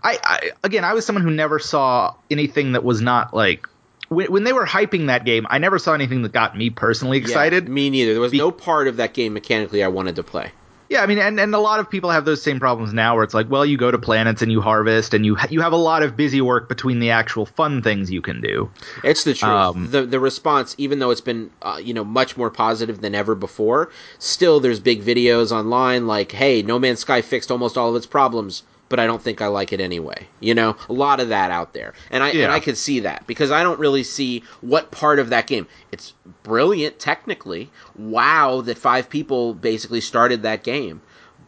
I, 0.03 0.19
I 0.23 0.51
again, 0.63 0.83
I 0.83 0.93
was 0.93 1.05
someone 1.05 1.23
who 1.23 1.31
never 1.31 1.57
saw 1.57 2.13
anything 2.29 2.73
that 2.73 2.83
was 2.83 3.01
not 3.01 3.33
like 3.33 3.67
when, 4.09 4.31
when 4.31 4.43
they 4.43 4.53
were 4.53 4.65
hyping 4.65 5.07
that 5.07 5.25
game. 5.25 5.47
I 5.49 5.57
never 5.57 5.79
saw 5.79 5.93
anything 5.93 6.21
that 6.23 6.33
got 6.33 6.57
me 6.57 6.69
personally 6.69 7.17
excited. 7.17 7.63
Yeah, 7.65 7.69
me 7.69 7.89
neither. 7.89 8.11
There 8.13 8.21
was 8.21 8.31
Be- 8.31 8.37
no 8.37 8.51
part 8.51 8.87
of 8.87 8.97
that 8.97 9.13
game 9.13 9.33
mechanically 9.33 9.83
I 9.83 9.87
wanted 9.87 10.17
to 10.17 10.23
play. 10.23 10.51
Yeah, 10.89 11.03
I 11.03 11.05
mean, 11.05 11.19
and, 11.19 11.39
and 11.39 11.53
a 11.53 11.59
lot 11.59 11.79
of 11.79 11.87
people 11.87 12.09
have 12.09 12.25
those 12.25 12.41
same 12.41 12.59
problems 12.59 12.93
now, 12.93 13.13
where 13.13 13.23
it's 13.23 13.35
like, 13.35 13.47
well, 13.47 13.63
you 13.63 13.77
go 13.77 13.91
to 13.91 13.99
planets 13.99 14.41
and 14.41 14.51
you 14.51 14.59
harvest, 14.59 15.13
and 15.13 15.23
you 15.23 15.35
ha- 15.35 15.47
you 15.51 15.61
have 15.61 15.71
a 15.71 15.77
lot 15.77 16.01
of 16.01 16.17
busy 16.17 16.41
work 16.41 16.67
between 16.67 16.99
the 16.99 17.11
actual 17.11 17.45
fun 17.45 17.83
things 17.83 18.09
you 18.09 18.23
can 18.23 18.41
do. 18.41 18.71
It's 19.03 19.23
the 19.23 19.35
truth. 19.35 19.51
Um, 19.51 19.91
the 19.91 20.07
the 20.07 20.19
response, 20.19 20.73
even 20.79 20.97
though 20.97 21.11
it's 21.11 21.21
been 21.21 21.51
uh, 21.61 21.79
you 21.81 21.93
know 21.93 22.03
much 22.03 22.37
more 22.37 22.49
positive 22.49 23.01
than 23.01 23.13
ever 23.13 23.35
before, 23.35 23.91
still 24.17 24.59
there's 24.59 24.79
big 24.79 25.03
videos 25.03 25.51
online 25.51 26.07
like, 26.07 26.31
"Hey, 26.31 26.63
No 26.63 26.79
Man's 26.79 27.01
Sky 27.01 27.21
fixed 27.21 27.51
almost 27.51 27.77
all 27.77 27.91
of 27.91 27.95
its 27.95 28.07
problems, 28.07 28.63
but 28.89 28.99
I 28.99 29.07
don't 29.07 29.21
think 29.21 29.41
I 29.41 29.47
like 29.47 29.71
it 29.71 29.79
anyway." 29.79 30.27
You 30.39 30.55
know, 30.55 30.75
a 30.89 30.93
lot 30.93 31.19
of 31.19 31.29
that 31.29 31.51
out 31.51 31.73
there, 31.73 31.93
and 32.11 32.23
I 32.23 32.29
and 32.29 32.51
I 32.51 32.59
could 32.59 32.77
see 32.77 32.99
that 33.01 33.25
because 33.27 33.51
I 33.51 33.63
don't 33.63 33.79
really 33.79 34.03
see 34.03 34.43
what 34.61 34.91
part 34.91 35.19
of 35.19 35.29
that 35.29 35.47
game. 35.47 35.67
It's 35.91 36.13
brilliant 36.43 36.99
technically. 36.99 37.69
Wow, 37.97 38.61
that 38.61 38.77
five 38.77 39.09
people 39.09 39.53
basically 39.53 40.01
started 40.01 40.43
that 40.43 40.63
game. 40.63 41.01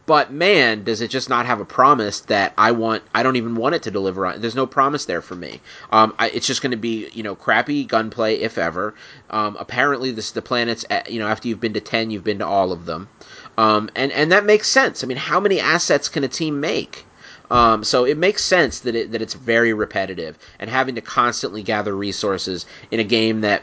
But 0.04 0.32
man, 0.32 0.82
does 0.82 1.00
it 1.00 1.08
just 1.08 1.28
not 1.28 1.46
have 1.46 1.60
a 1.60 1.64
promise 1.64 2.20
that 2.22 2.52
I 2.58 2.72
want? 2.72 3.04
I 3.14 3.22
don't 3.22 3.36
even 3.36 3.54
want 3.54 3.76
it 3.76 3.84
to 3.84 3.90
deliver 3.92 4.26
on. 4.26 4.40
There's 4.40 4.56
no 4.56 4.66
promise 4.66 5.04
there 5.04 5.22
for 5.22 5.36
me. 5.36 5.60
Um, 5.92 6.12
I, 6.18 6.28
it's 6.30 6.46
just 6.46 6.60
going 6.60 6.72
to 6.72 6.76
be 6.76 7.08
you 7.12 7.22
know 7.22 7.36
crappy 7.36 7.84
gunplay 7.84 8.34
if 8.34 8.58
ever. 8.58 8.94
Um, 9.30 9.56
apparently, 9.60 10.10
this 10.10 10.32
the 10.32 10.42
planets. 10.42 10.84
uh, 10.90 11.02
You 11.08 11.20
know, 11.20 11.28
after 11.28 11.46
you've 11.46 11.60
been 11.60 11.74
to 11.74 11.80
ten, 11.80 12.10
you've 12.10 12.24
been 12.24 12.40
to 12.40 12.46
all 12.46 12.72
of 12.72 12.84
them, 12.84 13.08
um, 13.56 13.90
and 13.94 14.10
and 14.10 14.32
that 14.32 14.44
makes 14.44 14.66
sense. 14.66 15.04
I 15.04 15.06
mean, 15.06 15.18
how 15.18 15.38
many 15.38 15.60
assets 15.60 16.08
can 16.08 16.24
a 16.24 16.28
team 16.28 16.58
make? 16.58 17.06
Um, 17.52 17.84
so 17.84 18.04
it 18.06 18.16
makes 18.16 18.42
sense 18.42 18.80
that 18.80 18.94
it, 18.94 19.12
that 19.12 19.20
it's 19.20 19.34
very 19.34 19.74
repetitive 19.74 20.38
and 20.58 20.70
having 20.70 20.94
to 20.94 21.02
constantly 21.02 21.62
gather 21.62 21.94
resources 21.94 22.64
in 22.90 22.98
a 22.98 23.04
game 23.04 23.42
that 23.42 23.62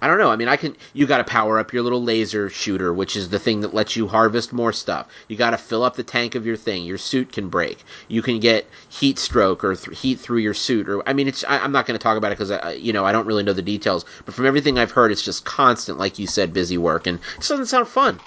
I 0.00 0.06
don't 0.06 0.18
know. 0.18 0.30
I 0.30 0.36
mean, 0.36 0.48
I 0.48 0.56
can. 0.56 0.76
You 0.94 1.06
got 1.06 1.18
to 1.18 1.24
power 1.24 1.58
up 1.58 1.72
your 1.72 1.82
little 1.82 2.02
laser 2.02 2.48
shooter, 2.48 2.94
which 2.94 3.16
is 3.16 3.28
the 3.28 3.38
thing 3.38 3.60
that 3.60 3.74
lets 3.74 3.96
you 3.96 4.06
harvest 4.06 4.52
more 4.52 4.72
stuff. 4.72 5.08
You 5.28 5.36
got 5.36 5.50
to 5.50 5.58
fill 5.58 5.82
up 5.82 5.96
the 5.96 6.02
tank 6.02 6.36
of 6.36 6.46
your 6.46 6.56
thing. 6.56 6.84
Your 6.84 6.96
suit 6.96 7.32
can 7.32 7.48
break. 7.48 7.84
You 8.08 8.22
can 8.22 8.38
get 8.40 8.66
heat 8.88 9.18
stroke 9.18 9.62
or 9.62 9.74
th- 9.74 9.98
heat 9.98 10.20
through 10.20 10.38
your 10.38 10.54
suit. 10.54 10.88
Or 10.88 11.06
I 11.06 11.12
mean, 11.12 11.28
it's. 11.28 11.44
I, 11.44 11.58
I'm 11.58 11.72
not 11.72 11.84
going 11.84 11.98
to 11.98 12.02
talk 12.02 12.16
about 12.16 12.32
it 12.32 12.38
because 12.38 12.52
I, 12.52 12.72
you 12.72 12.94
know, 12.94 13.04
I 13.04 13.12
don't 13.12 13.26
really 13.26 13.42
know 13.42 13.52
the 13.52 13.62
details. 13.62 14.06
But 14.24 14.34
from 14.34 14.46
everything 14.46 14.78
I've 14.78 14.92
heard, 14.92 15.12
it's 15.12 15.22
just 15.22 15.44
constant, 15.44 15.98
like 15.98 16.18
you 16.18 16.26
said, 16.26 16.54
busy 16.54 16.78
work, 16.78 17.06
and 17.06 17.18
it 17.36 17.46
doesn't 17.46 17.66
sound 17.66 17.88
fun. 17.88 18.20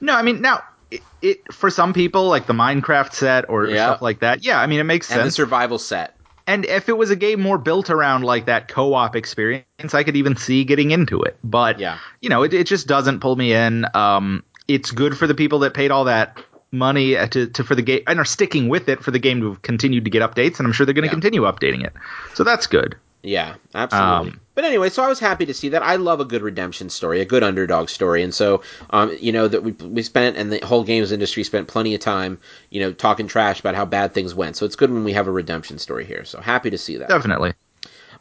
No, 0.00 0.14
I 0.14 0.22
mean 0.22 0.40
now 0.40 0.64
it, 0.90 1.02
it 1.22 1.52
for 1.52 1.70
some 1.70 1.92
people 1.92 2.28
like 2.28 2.46
the 2.46 2.52
Minecraft 2.52 3.12
set 3.12 3.48
or 3.48 3.68
Yeah. 3.68 3.84
stuff 3.86 4.02
like 4.02 4.20
that. 4.20 4.44
Yeah, 4.44 4.60
I 4.60 4.66
mean 4.66 4.80
it 4.80 4.84
makes 4.84 5.10
And 5.10 5.20
the 5.20 5.24
sense. 5.24 5.34
survival 5.36 5.78
set. 5.78 6.16
and 6.46 6.64
if 6.64 6.88
it 6.88 6.96
was 6.96 7.10
a 7.10 7.16
game 7.16 7.40
more 7.40 7.58
built 7.58 7.90
around 7.90 8.24
like 8.24 8.46
that 8.46 8.66
co-op 8.68 9.14
experience, 9.14 9.94
I 9.94 10.02
could 10.02 10.16
even 10.16 10.36
see 10.36 10.64
getting 10.64 10.90
into 10.90 11.22
it. 11.22 11.38
But 11.44 11.78
Yeah. 11.78 11.98
you 12.20 12.28
know, 12.28 12.42
it, 12.42 12.52
it 12.54 12.66
just 12.66 12.86
doesn't 12.88 13.20
pull 13.20 13.36
me 13.36 13.52
in. 13.52 13.86
Um, 13.94 14.42
it's 14.66 14.90
good 14.90 15.16
for 15.16 15.26
the 15.26 15.34
people 15.34 15.60
that 15.60 15.74
paid 15.74 15.90
all 15.90 16.04
that 16.04 16.38
money 16.72 17.16
uh, 17.16 17.26
to, 17.28 17.46
to 17.48 17.64
for 17.64 17.74
the 17.74 17.82
game 17.82 18.02
and 18.06 18.18
are 18.18 18.24
sticking 18.24 18.68
with 18.68 18.88
it 18.88 19.02
for 19.02 19.10
the 19.10 19.18
game 19.18 19.40
to 19.40 19.56
continue 19.62 20.00
to 20.00 20.10
get 20.10 20.22
updates, 20.22 20.58
and 20.58 20.66
I'm 20.66 20.72
sure 20.72 20.86
they're 20.86 20.94
going 20.94 21.02
to 21.02 21.08
Yeah. 21.08 21.12
continue 21.20 21.42
updating 21.42 21.84
it. 21.84 21.92
So 22.34 22.42
that's 22.44 22.66
good. 22.68 22.96
Yeah, 23.22 23.56
absolutely. 23.74 24.30
Um, 24.30 24.40
but 24.54 24.64
anyway, 24.64 24.88
so 24.88 25.02
I 25.02 25.08
was 25.08 25.18
happy 25.18 25.46
to 25.46 25.54
see 25.54 25.70
that. 25.70 25.82
I 25.82 25.96
love 25.96 26.20
a 26.20 26.24
good 26.24 26.42
redemption 26.42 26.88
story, 26.90 27.20
a 27.20 27.24
good 27.24 27.42
underdog 27.42 27.88
story, 27.88 28.22
and 28.22 28.34
so 28.34 28.62
um, 28.90 29.14
you 29.20 29.32
know 29.32 29.46
that 29.46 29.62
we 29.62 29.72
we 29.72 30.02
spent 30.02 30.36
and 30.36 30.50
the 30.50 30.60
whole 30.64 30.84
games 30.84 31.12
industry 31.12 31.44
spent 31.44 31.68
plenty 31.68 31.94
of 31.94 32.00
time, 32.00 32.38
you 32.70 32.80
know, 32.80 32.92
talking 32.92 33.26
trash 33.26 33.60
about 33.60 33.74
how 33.74 33.84
bad 33.84 34.14
things 34.14 34.34
went. 34.34 34.56
So 34.56 34.64
it's 34.64 34.76
good 34.76 34.90
when 34.90 35.04
we 35.04 35.12
have 35.12 35.26
a 35.26 35.32
redemption 35.32 35.78
story 35.78 36.04
here. 36.04 36.24
So 36.24 36.40
happy 36.40 36.70
to 36.70 36.78
see 36.78 36.96
that. 36.96 37.08
Definitely. 37.08 37.52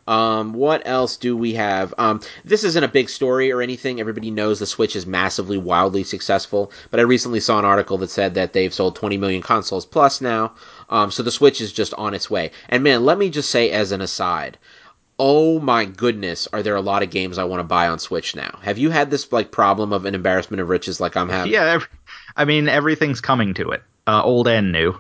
Um, 0.10 0.54
what 0.54 0.82
else 0.86 1.18
do 1.18 1.38
we 1.38 1.54
have? 1.54 1.94
Um, 2.00 2.22
this 2.44 2.64
isn't 2.64 2.84
a 2.84 2.88
big 2.88 3.10
story 3.10 3.52
or 3.52 3.62
anything. 3.62 4.00
Everybody 4.00 4.32
knows 4.32 4.58
the 4.58 4.66
Switch 4.66 4.96
is 4.96 5.06
massively, 5.06 5.60
wildly 5.60 6.04
successful. 6.04 6.72
But 6.90 7.00
I 7.00 7.04
recently 7.04 7.40
saw 7.40 7.60
an 7.60 7.66
article 7.66 8.00
that 8.00 8.10
said 8.10 8.34
that 8.34 8.54
they've 8.54 8.74
sold 8.74 8.96
20 8.96 9.18
million 9.18 9.44
consoles 9.44 9.86
plus 9.86 10.20
now. 10.20 10.54
Um, 10.90 11.12
so 11.12 11.22
the 11.22 11.32
Switch 11.32 11.62
is 11.62 11.72
just 11.72 11.94
on 11.94 12.16
its 12.16 12.28
way. 12.28 12.50
And 12.70 12.84
man, 12.84 13.06
let 13.06 13.20
me 13.20 13.30
just 13.30 13.52
say 13.52 13.70
as 13.70 13.92
an 13.92 14.02
aside, 14.02 14.58
oh 15.20 15.60
my 15.60 15.86
goodness, 15.86 16.48
are 16.54 16.64
there 16.64 16.76
a 16.76 16.82
lot 16.82 17.04
of 17.04 17.10
games 17.12 17.38
I 17.38 17.44
want 17.44 17.60
to 17.60 17.66
buy 17.66 17.88
on 17.88 18.00
Switch 18.00 18.36
now? 18.36 18.58
Have 18.62 18.78
you 18.78 18.90
had 18.90 19.12
this 19.12 19.32
like 19.32 19.52
problem 19.52 19.94
of 19.94 20.06
an 20.06 20.16
embarrassment 20.16 20.62
of 20.62 20.70
riches 20.70 21.00
like 21.00 21.18
I'm 21.18 21.30
having? 21.30 21.52
Yeah, 21.52 21.80
I 22.36 22.46
mean 22.46 22.70
everything's 22.70 23.22
coming 23.22 23.54
to 23.56 23.72
it, 23.72 23.84
uh, 24.08 24.24
old 24.24 24.48
and 24.48 24.72
new. 24.72 24.98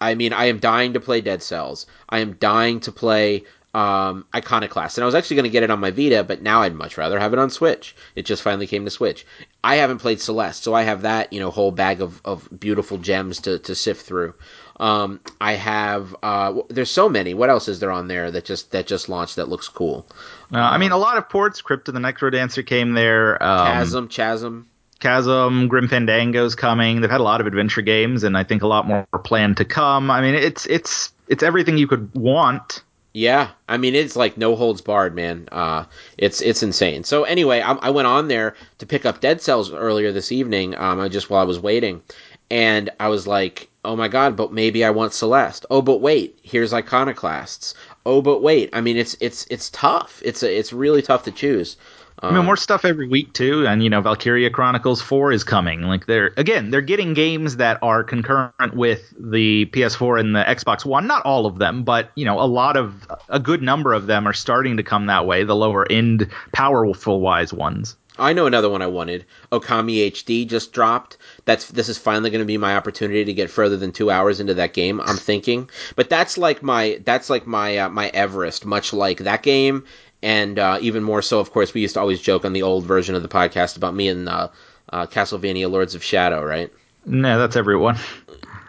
I 0.00 0.14
mean, 0.14 0.32
I 0.32 0.46
am 0.46 0.58
dying 0.58 0.92
to 0.94 1.00
play 1.00 1.20
Dead 1.20 1.42
Cells. 1.42 1.86
I 2.10 2.18
am 2.18 2.34
dying 2.34 2.80
to 2.80 2.92
play 2.92 3.44
um, 3.74 4.26
Iconoclast, 4.34 4.98
and 4.98 5.02
I 5.02 5.06
was 5.06 5.14
actually 5.14 5.36
going 5.36 5.44
to 5.44 5.50
get 5.50 5.62
it 5.62 5.70
on 5.70 5.80
my 5.80 5.90
Vita, 5.90 6.22
but 6.24 6.42
now 6.42 6.62
I'd 6.62 6.74
much 6.74 6.98
rather 6.98 7.18
have 7.18 7.32
it 7.32 7.38
on 7.38 7.50
Switch. 7.50 7.96
It 8.14 8.24
just 8.24 8.42
finally 8.42 8.66
came 8.66 8.84
to 8.84 8.90
Switch. 8.90 9.26
I 9.62 9.76
haven't 9.76 9.98
played 9.98 10.20
Celeste, 10.20 10.62
so 10.62 10.74
I 10.74 10.82
have 10.82 11.02
that 11.02 11.32
you 11.32 11.40
know 11.40 11.50
whole 11.50 11.72
bag 11.72 12.00
of, 12.00 12.20
of 12.24 12.48
beautiful 12.58 12.98
gems 12.98 13.40
to, 13.42 13.58
to 13.60 13.74
sift 13.74 14.06
through. 14.06 14.34
Um, 14.80 15.20
I 15.40 15.52
have 15.54 16.16
uh, 16.22 16.62
there's 16.68 16.90
so 16.90 17.08
many. 17.08 17.34
What 17.34 17.50
else 17.50 17.68
is 17.68 17.80
there 17.80 17.92
on 17.92 18.08
there 18.08 18.30
that 18.30 18.44
just 18.44 18.72
that 18.72 18.86
just 18.86 19.08
launched 19.08 19.36
that 19.36 19.48
looks 19.48 19.68
cool? 19.68 20.06
Uh, 20.52 20.58
I 20.58 20.78
mean, 20.78 20.92
a 20.92 20.96
lot 20.96 21.16
of 21.16 21.28
ports. 21.28 21.62
Crypt 21.62 21.88
of 21.88 21.94
the 21.94 22.00
Necrodancer 22.00 22.66
came 22.66 22.94
there. 22.94 23.40
Um, 23.42 23.66
Chasm, 23.66 24.08
Chasm. 24.08 24.68
Chasm, 25.00 25.68
Grim 25.68 25.88
Fandango's 25.88 26.54
coming. 26.54 27.00
They've 27.00 27.10
had 27.10 27.20
a 27.20 27.24
lot 27.24 27.40
of 27.40 27.46
adventure 27.46 27.82
games, 27.82 28.24
and 28.24 28.36
I 28.36 28.44
think 28.44 28.62
a 28.62 28.66
lot 28.66 28.86
more 28.86 29.06
planned 29.24 29.58
to 29.58 29.64
come. 29.64 30.10
I 30.10 30.20
mean, 30.20 30.34
it's 30.34 30.66
it's 30.66 31.12
it's 31.28 31.42
everything 31.42 31.78
you 31.78 31.86
could 31.86 32.14
want. 32.14 32.82
Yeah, 33.16 33.50
I 33.68 33.76
mean 33.76 33.94
it's 33.94 34.16
like 34.16 34.36
no 34.36 34.56
holds 34.56 34.80
barred, 34.80 35.14
man. 35.14 35.48
Uh, 35.52 35.84
it's 36.18 36.40
it's 36.40 36.64
insane. 36.64 37.04
So 37.04 37.22
anyway, 37.22 37.60
I, 37.60 37.74
I, 37.74 37.90
went 37.90 38.08
on 38.08 38.26
there 38.26 38.56
to 38.78 38.86
pick 38.86 39.06
up 39.06 39.20
Dead 39.20 39.40
Cells 39.40 39.72
earlier 39.72 40.10
this 40.10 40.32
evening. 40.32 40.76
Um, 40.76 40.98
I 40.98 41.08
just 41.08 41.30
while 41.30 41.40
I 41.40 41.44
was 41.44 41.60
waiting, 41.60 42.02
and 42.50 42.90
I 42.98 43.08
was 43.08 43.28
like, 43.28 43.70
oh 43.84 43.96
my 43.96 44.08
god, 44.08 44.36
but 44.36 44.52
maybe 44.52 44.84
I 44.84 44.90
want 44.90 45.12
Celeste. 45.12 45.66
Oh, 45.70 45.82
but 45.82 46.00
wait, 46.00 46.38
here's 46.42 46.72
Iconoclasts. 46.72 47.74
Oh, 48.06 48.22
but 48.22 48.42
wait, 48.42 48.70
I 48.72 48.80
mean 48.80 48.96
it's 48.96 49.16
it's 49.20 49.46
it's 49.50 49.70
tough. 49.70 50.22
It's 50.24 50.42
a, 50.42 50.58
it's 50.58 50.72
really 50.72 51.02
tough 51.02 51.24
to 51.24 51.30
choose. 51.30 51.76
I 52.22 52.32
mean, 52.32 52.44
more 52.44 52.52
um, 52.52 52.58
stuff 52.58 52.84
every 52.84 53.08
week 53.08 53.32
too, 53.32 53.66
and 53.66 53.82
you 53.82 53.90
know, 53.90 54.00
Valkyria 54.00 54.48
Chronicles 54.48 55.02
Four 55.02 55.32
is 55.32 55.44
coming. 55.44 55.82
Like 55.82 56.06
they're 56.06 56.32
again, 56.36 56.70
they're 56.70 56.80
getting 56.80 57.12
games 57.12 57.56
that 57.56 57.78
are 57.82 58.04
concurrent 58.04 58.74
with 58.74 59.12
the 59.18 59.66
PS4 59.66 60.20
and 60.20 60.34
the 60.34 60.44
Xbox 60.44 60.84
One. 60.84 61.06
Not 61.06 61.24
all 61.24 61.44
of 61.44 61.58
them, 61.58 61.82
but 61.82 62.10
you 62.14 62.24
know, 62.24 62.40
a 62.40 62.46
lot 62.46 62.76
of 62.76 63.06
a 63.28 63.40
good 63.40 63.62
number 63.62 63.92
of 63.92 64.06
them 64.06 64.26
are 64.26 64.32
starting 64.32 64.76
to 64.76 64.82
come 64.82 65.06
that 65.06 65.26
way. 65.26 65.44
The 65.44 65.56
lower 65.56 65.90
end, 65.90 66.30
powerful 66.52 67.20
wise 67.20 67.52
ones. 67.52 67.96
I 68.16 68.32
know 68.32 68.46
another 68.46 68.70
one 68.70 68.80
I 68.80 68.86
wanted. 68.86 69.26
Okami 69.50 70.08
HD 70.10 70.46
just 70.46 70.72
dropped. 70.72 71.16
That's 71.44 71.68
this 71.68 71.88
is 71.88 71.98
finally 71.98 72.30
going 72.30 72.40
to 72.40 72.46
be 72.46 72.56
my 72.56 72.76
opportunity 72.76 73.24
to 73.26 73.34
get 73.34 73.50
further 73.50 73.76
than 73.76 73.92
two 73.92 74.10
hours 74.10 74.40
into 74.40 74.54
that 74.54 74.72
game. 74.72 75.00
I'm 75.00 75.16
thinking, 75.16 75.68
but 75.94 76.08
that's 76.08 76.38
like 76.38 76.62
my 76.62 77.00
that's 77.04 77.28
like 77.28 77.46
my 77.46 77.78
uh, 77.78 77.88
my 77.90 78.08
Everest. 78.08 78.64
Much 78.64 78.92
like 78.92 79.18
that 79.18 79.42
game 79.42 79.84
and 80.24 80.58
uh, 80.58 80.78
even 80.80 81.02
more 81.02 81.20
so, 81.20 81.38
of 81.38 81.52
course, 81.52 81.74
we 81.74 81.82
used 81.82 81.94
to 81.94 82.00
always 82.00 82.18
joke 82.18 82.46
on 82.46 82.54
the 82.54 82.62
old 82.62 82.86
version 82.86 83.14
of 83.14 83.20
the 83.20 83.28
podcast 83.28 83.76
about 83.76 83.94
me 83.94 84.08
and 84.08 84.26
uh, 84.26 84.48
uh, 84.90 85.06
Castlevania 85.06 85.70
Lords 85.70 85.94
of 85.94 86.02
Shadow, 86.02 86.42
right? 86.42 86.72
No, 87.04 87.38
that's 87.38 87.56
everyone. 87.56 87.98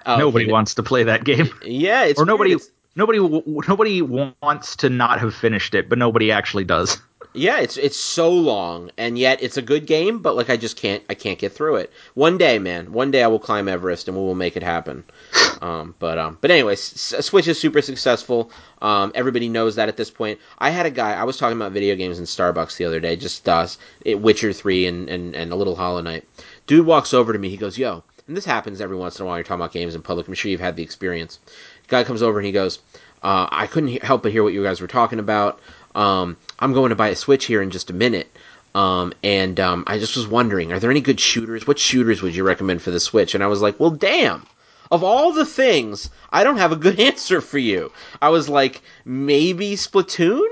Oh, 0.05 0.17
nobody 0.17 0.45
okay. 0.45 0.51
wants 0.51 0.75
to 0.75 0.83
play 0.83 1.03
that 1.03 1.23
game. 1.23 1.49
Yeah, 1.63 2.03
it's 2.03 2.19
or 2.19 2.25
nobody 2.25 2.55
weird. 2.55 2.67
nobody 2.97 3.19
nobody 3.19 4.01
wants 4.01 4.75
to 4.77 4.89
not 4.89 5.21
have 5.21 5.33
finished 5.33 5.75
it, 5.75 5.87
but 5.87 5.97
nobody 5.97 6.29
actually 6.29 6.65
does. 6.65 7.01
Yeah, 7.35 7.59
it's 7.59 7.77
it's 7.77 7.99
so 7.99 8.31
long, 8.31 8.91
and 8.97 9.17
yet 9.17 9.43
it's 9.43 9.57
a 9.57 9.61
good 9.61 9.85
game. 9.85 10.19
But 10.19 10.35
like, 10.35 10.49
I 10.49 10.57
just 10.57 10.77
can't 10.77 11.03
I 11.09 11.13
can't 11.13 11.37
get 11.37 11.51
through 11.51 11.77
it. 11.77 11.91
One 12.13 12.37
day, 12.37 12.59
man, 12.59 12.91
one 12.93 13.11
day 13.11 13.23
I 13.23 13.27
will 13.27 13.39
climb 13.39 13.67
Everest, 13.67 14.07
and 14.07 14.15
we 14.15 14.23
will 14.23 14.35
make 14.35 14.55
it 14.57 14.63
happen. 14.63 15.03
Um, 15.61 15.95
but 15.99 16.17
um, 16.17 16.37
but 16.41 16.51
anyway, 16.51 16.75
Switch 16.75 17.47
is 17.47 17.57
super 17.57 17.81
successful. 17.81 18.51
Um, 18.81 19.13
everybody 19.15 19.47
knows 19.47 19.75
that 19.75 19.87
at 19.87 19.95
this 19.95 20.11
point. 20.11 20.37
I 20.59 20.69
had 20.69 20.85
a 20.85 20.91
guy. 20.91 21.13
I 21.13 21.23
was 21.23 21.37
talking 21.37 21.55
about 21.55 21.71
video 21.71 21.95
games 21.95 22.19
in 22.19 22.25
Starbucks 22.25 22.75
the 22.75 22.83
other 22.83 22.99
day, 22.99 23.15
just 23.15 23.47
uh, 23.47 23.65
it, 24.03 24.19
Witcher 24.19 24.51
three 24.51 24.85
and, 24.85 25.09
and 25.09 25.33
and 25.33 25.53
a 25.53 25.55
little 25.55 25.75
Hollow 25.75 26.01
Knight. 26.01 26.27
Dude 26.67 26.85
walks 26.85 27.13
over 27.13 27.31
to 27.31 27.39
me. 27.39 27.49
He 27.49 27.57
goes, 27.57 27.77
"Yo," 27.77 28.03
and 28.27 28.35
this 28.35 28.43
happens 28.43 28.81
every 28.81 28.97
once 28.97 29.17
in 29.17 29.23
a 29.23 29.27
while. 29.27 29.37
You're 29.37 29.45
talking 29.45 29.61
about 29.61 29.71
games 29.71 29.95
in 29.95 30.01
public. 30.01 30.27
I'm 30.27 30.33
sure 30.33 30.51
you've 30.51 30.59
had 30.59 30.75
the 30.75 30.83
experience. 30.83 31.39
Guy 31.87 32.03
comes 32.03 32.21
over 32.21 32.37
and 32.37 32.45
he 32.45 32.51
goes, 32.51 32.79
uh, 33.23 33.47
"I 33.49 33.65
couldn't 33.65 34.03
help 34.03 34.23
but 34.23 34.33
hear 34.33 34.43
what 34.43 34.53
you 34.53 34.61
guys 34.61 34.81
were 34.81 34.87
talking 34.87 35.19
about." 35.19 35.59
Um, 35.95 36.37
I'm 36.59 36.73
going 36.73 36.89
to 36.89 36.95
buy 36.95 37.07
a 37.09 37.15
Switch 37.15 37.45
here 37.45 37.61
in 37.61 37.71
just 37.71 37.89
a 37.89 37.93
minute. 37.93 38.29
Um, 38.75 39.13
and 39.23 39.57
um, 39.59 39.85
I 39.87 39.97
just 39.97 40.17
was 40.17 40.27
wondering, 40.27 40.73
are 40.73 40.79
there 40.79 40.91
any 40.91 41.01
good 41.01 41.19
shooters? 41.19 41.65
What 41.65 41.79
shooters 41.79 42.21
would 42.21 42.35
you 42.35 42.43
recommend 42.43 42.81
for 42.81 42.91
the 42.91 42.99
Switch? 42.99 43.33
And 43.33 43.43
I 43.43 43.47
was 43.47 43.61
like, 43.61 43.79
well, 43.79 43.91
damn. 43.91 44.45
Of 44.91 45.03
all 45.03 45.31
the 45.31 45.45
things, 45.45 46.09
I 46.31 46.43
don't 46.43 46.57
have 46.57 46.71
a 46.71 46.75
good 46.75 46.99
answer 47.09 47.41
for 47.41 47.57
you. 47.57 47.91
I 48.21 48.29
was 48.29 48.49
like, 48.49 48.81
maybe 49.05 49.75
Splatoon? 49.75 50.45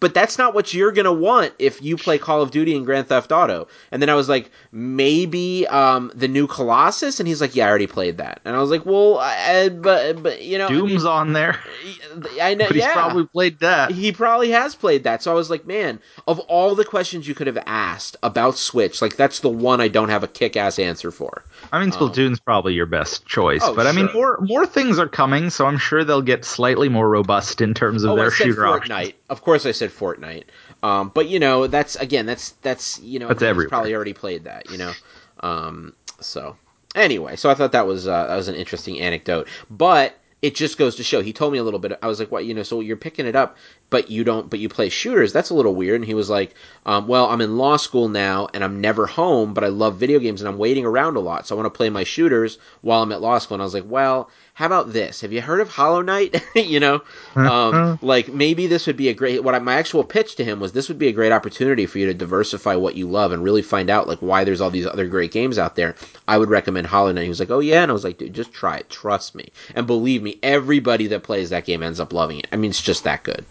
But 0.00 0.14
that's 0.14 0.38
not 0.38 0.54
what 0.54 0.72
you're 0.72 0.92
gonna 0.92 1.12
want 1.12 1.52
if 1.58 1.82
you 1.82 1.96
play 1.96 2.18
Call 2.18 2.42
of 2.42 2.50
Duty 2.50 2.74
and 2.74 2.86
Grand 2.86 3.06
Theft 3.08 3.30
Auto. 3.30 3.68
And 3.92 4.00
then 4.00 4.08
I 4.08 4.14
was 4.14 4.28
like, 4.28 4.50
maybe 4.72 5.66
um, 5.68 6.10
the 6.14 6.28
new 6.28 6.46
Colossus, 6.46 7.20
and 7.20 7.28
he's 7.28 7.40
like, 7.40 7.54
yeah, 7.54 7.66
I 7.66 7.68
already 7.68 7.86
played 7.86 8.18
that. 8.18 8.40
And 8.44 8.56
I 8.56 8.60
was 8.60 8.70
like, 8.70 8.86
well, 8.86 9.18
I, 9.18 9.68
but 9.68 10.22
but 10.22 10.42
you 10.42 10.58
know, 10.58 10.68
Doom's 10.68 11.04
I 11.04 11.08
mean, 11.08 11.18
on 11.18 11.32
there. 11.34 11.60
I 12.40 12.54
know, 12.54 12.66
but 12.66 12.74
he's 12.74 12.84
yeah. 12.84 12.94
probably 12.94 13.26
played 13.26 13.60
that. 13.60 13.90
He 13.92 14.12
probably 14.12 14.50
has 14.50 14.74
played 14.74 15.04
that. 15.04 15.22
So 15.22 15.30
I 15.30 15.34
was 15.34 15.50
like, 15.50 15.66
man, 15.66 16.00
of 16.26 16.38
all 16.40 16.74
the 16.74 16.84
questions 16.84 17.28
you 17.28 17.34
could 17.34 17.46
have 17.46 17.58
asked 17.66 18.16
about 18.22 18.56
Switch, 18.56 19.02
like 19.02 19.16
that's 19.16 19.40
the 19.40 19.50
one 19.50 19.80
I 19.80 19.88
don't 19.88 20.08
have 20.08 20.22
a 20.22 20.28
kick-ass 20.28 20.78
answer 20.78 21.10
for. 21.10 21.44
I 21.72 21.80
mean, 21.80 21.90
Splatoon's 21.90 22.38
um, 22.38 22.44
probably 22.44 22.74
your 22.74 22.86
best 22.86 23.26
choice, 23.26 23.60
oh, 23.62 23.74
but 23.74 23.86
I 23.86 23.92
mean, 23.92 24.08
more 24.14 24.38
more 24.40 24.66
things 24.66 24.98
are 24.98 25.08
coming, 25.08 25.50
so 25.50 25.66
I'm 25.66 25.78
sure 25.78 26.04
they'll 26.04 26.22
get 26.22 26.44
slightly 26.44 26.88
more 26.88 27.08
robust 27.08 27.60
in 27.60 27.74
terms 27.74 28.04
of 28.04 28.12
oh, 28.12 28.16
their 28.16 28.30
shooter 28.30 28.62
Fortnite. 28.62 28.90
options. 28.90 29.12
Of 29.28 29.42
course, 29.42 29.66
I 29.66 29.72
said 29.72 29.89
Fortnite. 29.90 30.44
Um, 30.82 31.10
but 31.14 31.28
you 31.28 31.38
know, 31.38 31.66
that's 31.66 31.96
again, 31.96 32.26
that's 32.26 32.52
that's 32.62 33.00
you 33.00 33.18
know, 33.18 33.28
that's 33.28 33.42
everywhere. 33.42 33.68
probably 33.68 33.94
already 33.94 34.12
played 34.12 34.44
that. 34.44 34.70
You 34.70 34.78
know, 34.78 34.92
um, 35.40 35.94
so 36.20 36.56
anyway, 36.94 37.36
so 37.36 37.50
I 37.50 37.54
thought 37.54 37.72
that 37.72 37.86
was 37.86 38.06
uh, 38.06 38.26
that 38.26 38.36
was 38.36 38.48
an 38.48 38.54
interesting 38.54 39.00
anecdote, 39.00 39.48
but 39.70 40.16
it 40.42 40.54
just 40.54 40.78
goes 40.78 40.96
to 40.96 41.02
show. 41.02 41.20
He 41.20 41.32
told 41.32 41.52
me 41.52 41.58
a 41.58 41.64
little 41.64 41.80
bit. 41.80 41.98
I 42.02 42.06
was 42.06 42.18
like, 42.18 42.30
"What? 42.30 42.44
You 42.44 42.54
know? 42.54 42.62
So 42.62 42.80
you're 42.80 42.96
picking 42.96 43.26
it 43.26 43.36
up, 43.36 43.56
but 43.90 44.10
you 44.10 44.24
don't. 44.24 44.48
But 44.48 44.60
you 44.60 44.68
play 44.68 44.88
shooters. 44.88 45.32
That's 45.32 45.50
a 45.50 45.54
little 45.54 45.74
weird." 45.74 45.96
And 45.96 46.04
he 46.04 46.14
was 46.14 46.30
like, 46.30 46.54
um, 46.86 47.06
"Well, 47.08 47.26
I'm 47.26 47.40
in 47.40 47.58
law 47.58 47.76
school 47.76 48.08
now, 48.08 48.48
and 48.54 48.64
I'm 48.64 48.80
never 48.80 49.06
home, 49.06 49.52
but 49.54 49.64
I 49.64 49.68
love 49.68 49.96
video 49.96 50.18
games, 50.18 50.40
and 50.40 50.48
I'm 50.48 50.58
waiting 50.58 50.86
around 50.86 51.16
a 51.16 51.20
lot. 51.20 51.46
So 51.46 51.54
I 51.54 51.60
want 51.60 51.66
to 51.66 51.76
play 51.76 51.90
my 51.90 52.04
shooters 52.04 52.58
while 52.80 53.02
I'm 53.02 53.12
at 53.12 53.20
law 53.20 53.38
school." 53.38 53.56
And 53.56 53.62
I 53.62 53.64
was 53.64 53.74
like, 53.74 53.84
"Well, 53.86 54.30
how 54.60 54.66
about 54.66 54.92
this? 54.92 55.22
Have 55.22 55.32
you 55.32 55.40
heard 55.40 55.62
of 55.62 55.70
Hollow 55.70 56.02
Knight? 56.02 56.42
you 56.54 56.80
know, 56.80 57.00
um, 57.34 57.98
like 58.02 58.28
maybe 58.28 58.66
this 58.66 58.86
would 58.86 58.96
be 58.98 59.08
a 59.08 59.14
great. 59.14 59.42
What 59.42 59.54
I, 59.54 59.58
my 59.58 59.76
actual 59.76 60.04
pitch 60.04 60.36
to 60.36 60.44
him 60.44 60.60
was 60.60 60.72
this 60.72 60.88
would 60.88 60.98
be 60.98 61.08
a 61.08 61.12
great 61.12 61.32
opportunity 61.32 61.86
for 61.86 61.98
you 61.98 62.04
to 62.04 62.12
diversify 62.12 62.76
what 62.76 62.94
you 62.94 63.08
love 63.08 63.32
and 63.32 63.42
really 63.42 63.62
find 63.62 63.88
out 63.88 64.06
like 64.06 64.18
why 64.18 64.44
there's 64.44 64.60
all 64.60 64.68
these 64.68 64.86
other 64.86 65.08
great 65.08 65.32
games 65.32 65.58
out 65.58 65.76
there. 65.76 65.94
I 66.28 66.36
would 66.36 66.50
recommend 66.50 66.88
Hollow 66.88 67.10
Knight. 67.10 67.22
He 67.22 67.30
was 67.30 67.40
like, 67.40 67.50
oh 67.50 67.60
yeah, 67.60 67.82
and 67.82 67.90
I 67.90 67.94
was 67.94 68.04
like, 68.04 68.18
dude, 68.18 68.34
just 68.34 68.52
try 68.52 68.76
it. 68.76 68.90
Trust 68.90 69.34
me, 69.34 69.50
and 69.74 69.86
believe 69.86 70.22
me, 70.22 70.38
everybody 70.42 71.06
that 71.06 71.22
plays 71.22 71.48
that 71.48 71.64
game 71.64 71.82
ends 71.82 71.98
up 71.98 72.12
loving 72.12 72.40
it. 72.40 72.48
I 72.52 72.56
mean, 72.56 72.70
it's 72.70 72.82
just 72.82 73.04
that 73.04 73.22
good. 73.22 73.46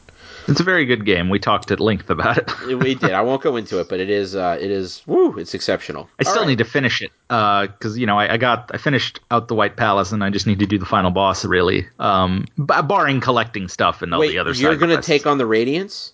It's 0.49 0.59
a 0.59 0.63
very 0.63 0.85
good 0.85 1.05
game. 1.05 1.29
We 1.29 1.39
talked 1.39 1.71
at 1.71 1.79
length 1.79 2.09
about 2.09 2.37
it. 2.37 2.77
we 2.77 2.95
did. 2.95 3.11
I 3.11 3.21
won't 3.21 3.41
go 3.41 3.55
into 3.55 3.79
it, 3.79 3.89
but 3.89 3.99
it 3.99 4.09
is. 4.09 4.35
Uh, 4.35 4.57
it 4.59 4.71
is. 4.71 5.01
Woo! 5.05 5.37
It's 5.37 5.53
exceptional. 5.53 6.09
I 6.19 6.23
still 6.23 6.41
right. 6.41 6.47
need 6.47 6.57
to 6.57 6.65
finish 6.65 7.01
it 7.01 7.11
because 7.27 7.93
uh, 7.93 7.95
you 7.95 8.05
know 8.05 8.17
I, 8.17 8.33
I, 8.33 8.37
got 8.37 8.71
I 8.73 8.77
finished 8.77 9.19
out 9.29 9.47
the 9.47 9.55
White 9.55 9.77
Palace 9.77 10.11
and 10.11 10.23
I 10.23 10.29
just 10.29 10.47
need 10.47 10.59
to 10.59 10.65
do 10.65 10.77
the 10.77 10.85
final 10.85 11.11
boss 11.11 11.45
really. 11.45 11.87
Um, 11.99 12.47
barring 12.57 13.21
collecting 13.21 13.67
stuff 13.67 14.01
and 14.01 14.13
all 14.13 14.19
Wait, 14.19 14.31
the 14.31 14.39
other. 14.39 14.53
Stuff. 14.53 14.63
You're 14.63 14.75
going 14.77 14.95
to 14.95 15.01
take 15.01 15.27
on 15.27 15.37
the 15.37 15.45
Radiance. 15.45 16.13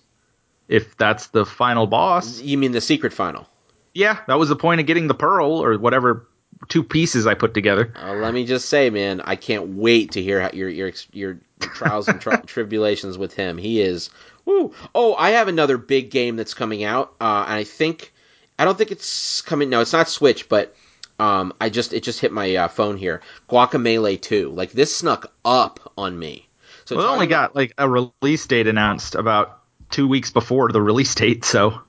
If 0.68 0.96
that's 0.96 1.28
the 1.28 1.46
final 1.46 1.86
boss. 1.86 2.40
You 2.40 2.58
mean 2.58 2.72
the 2.72 2.80
secret 2.80 3.12
final? 3.12 3.46
Yeah, 3.94 4.18
that 4.26 4.38
was 4.38 4.48
the 4.48 4.56
point 4.56 4.80
of 4.80 4.86
getting 4.86 5.06
the 5.06 5.14
pearl 5.14 5.62
or 5.62 5.78
whatever 5.78 6.26
two 6.68 6.82
pieces 6.82 7.26
I 7.26 7.34
put 7.34 7.54
together. 7.54 7.92
Uh, 7.96 8.14
let 8.14 8.34
me 8.34 8.44
just 8.44 8.68
say, 8.68 8.90
man, 8.90 9.20
I 9.20 9.36
can't 9.36 9.68
wait 9.68 10.12
to 10.12 10.22
hear 10.22 10.40
how 10.40 10.50
your 10.52 10.68
your 10.68 10.92
your 11.12 11.38
trials 11.60 12.08
and 12.08 12.20
tri- 12.20 12.36
tribulations 12.46 13.18
with 13.18 13.34
him. 13.34 13.58
He 13.58 13.80
is. 13.80 14.10
Woo. 14.44 14.72
Oh, 14.94 15.14
I 15.14 15.30
have 15.30 15.48
another 15.48 15.78
big 15.78 16.10
game 16.10 16.36
that's 16.36 16.54
coming 16.54 16.84
out, 16.84 17.14
uh, 17.20 17.44
and 17.46 17.54
I 17.54 17.64
think 17.64 18.12
I 18.58 18.64
don't 18.64 18.78
think 18.78 18.90
it's 18.90 19.42
coming. 19.42 19.70
No, 19.70 19.80
it's 19.80 19.92
not 19.92 20.08
Switch, 20.08 20.48
but 20.48 20.74
um, 21.18 21.52
I 21.60 21.68
just 21.68 21.92
it 21.92 22.02
just 22.02 22.20
hit 22.20 22.32
my 22.32 22.54
uh, 22.54 22.68
phone 22.68 22.96
here. 22.96 23.22
Guacamelee 23.48 24.20
two. 24.20 24.50
Like 24.50 24.72
this 24.72 24.94
snuck 24.94 25.32
up 25.44 25.92
on 25.96 26.18
me. 26.18 26.48
So 26.84 26.96
well, 26.96 27.06
it 27.06 27.12
only 27.12 27.26
got 27.26 27.56
like 27.56 27.72
a 27.78 27.88
release 27.88 28.46
date 28.46 28.66
announced 28.66 29.14
about 29.14 29.60
two 29.90 30.06
weeks 30.06 30.30
before 30.30 30.70
the 30.70 30.82
release 30.82 31.14
date, 31.14 31.44
so 31.44 31.80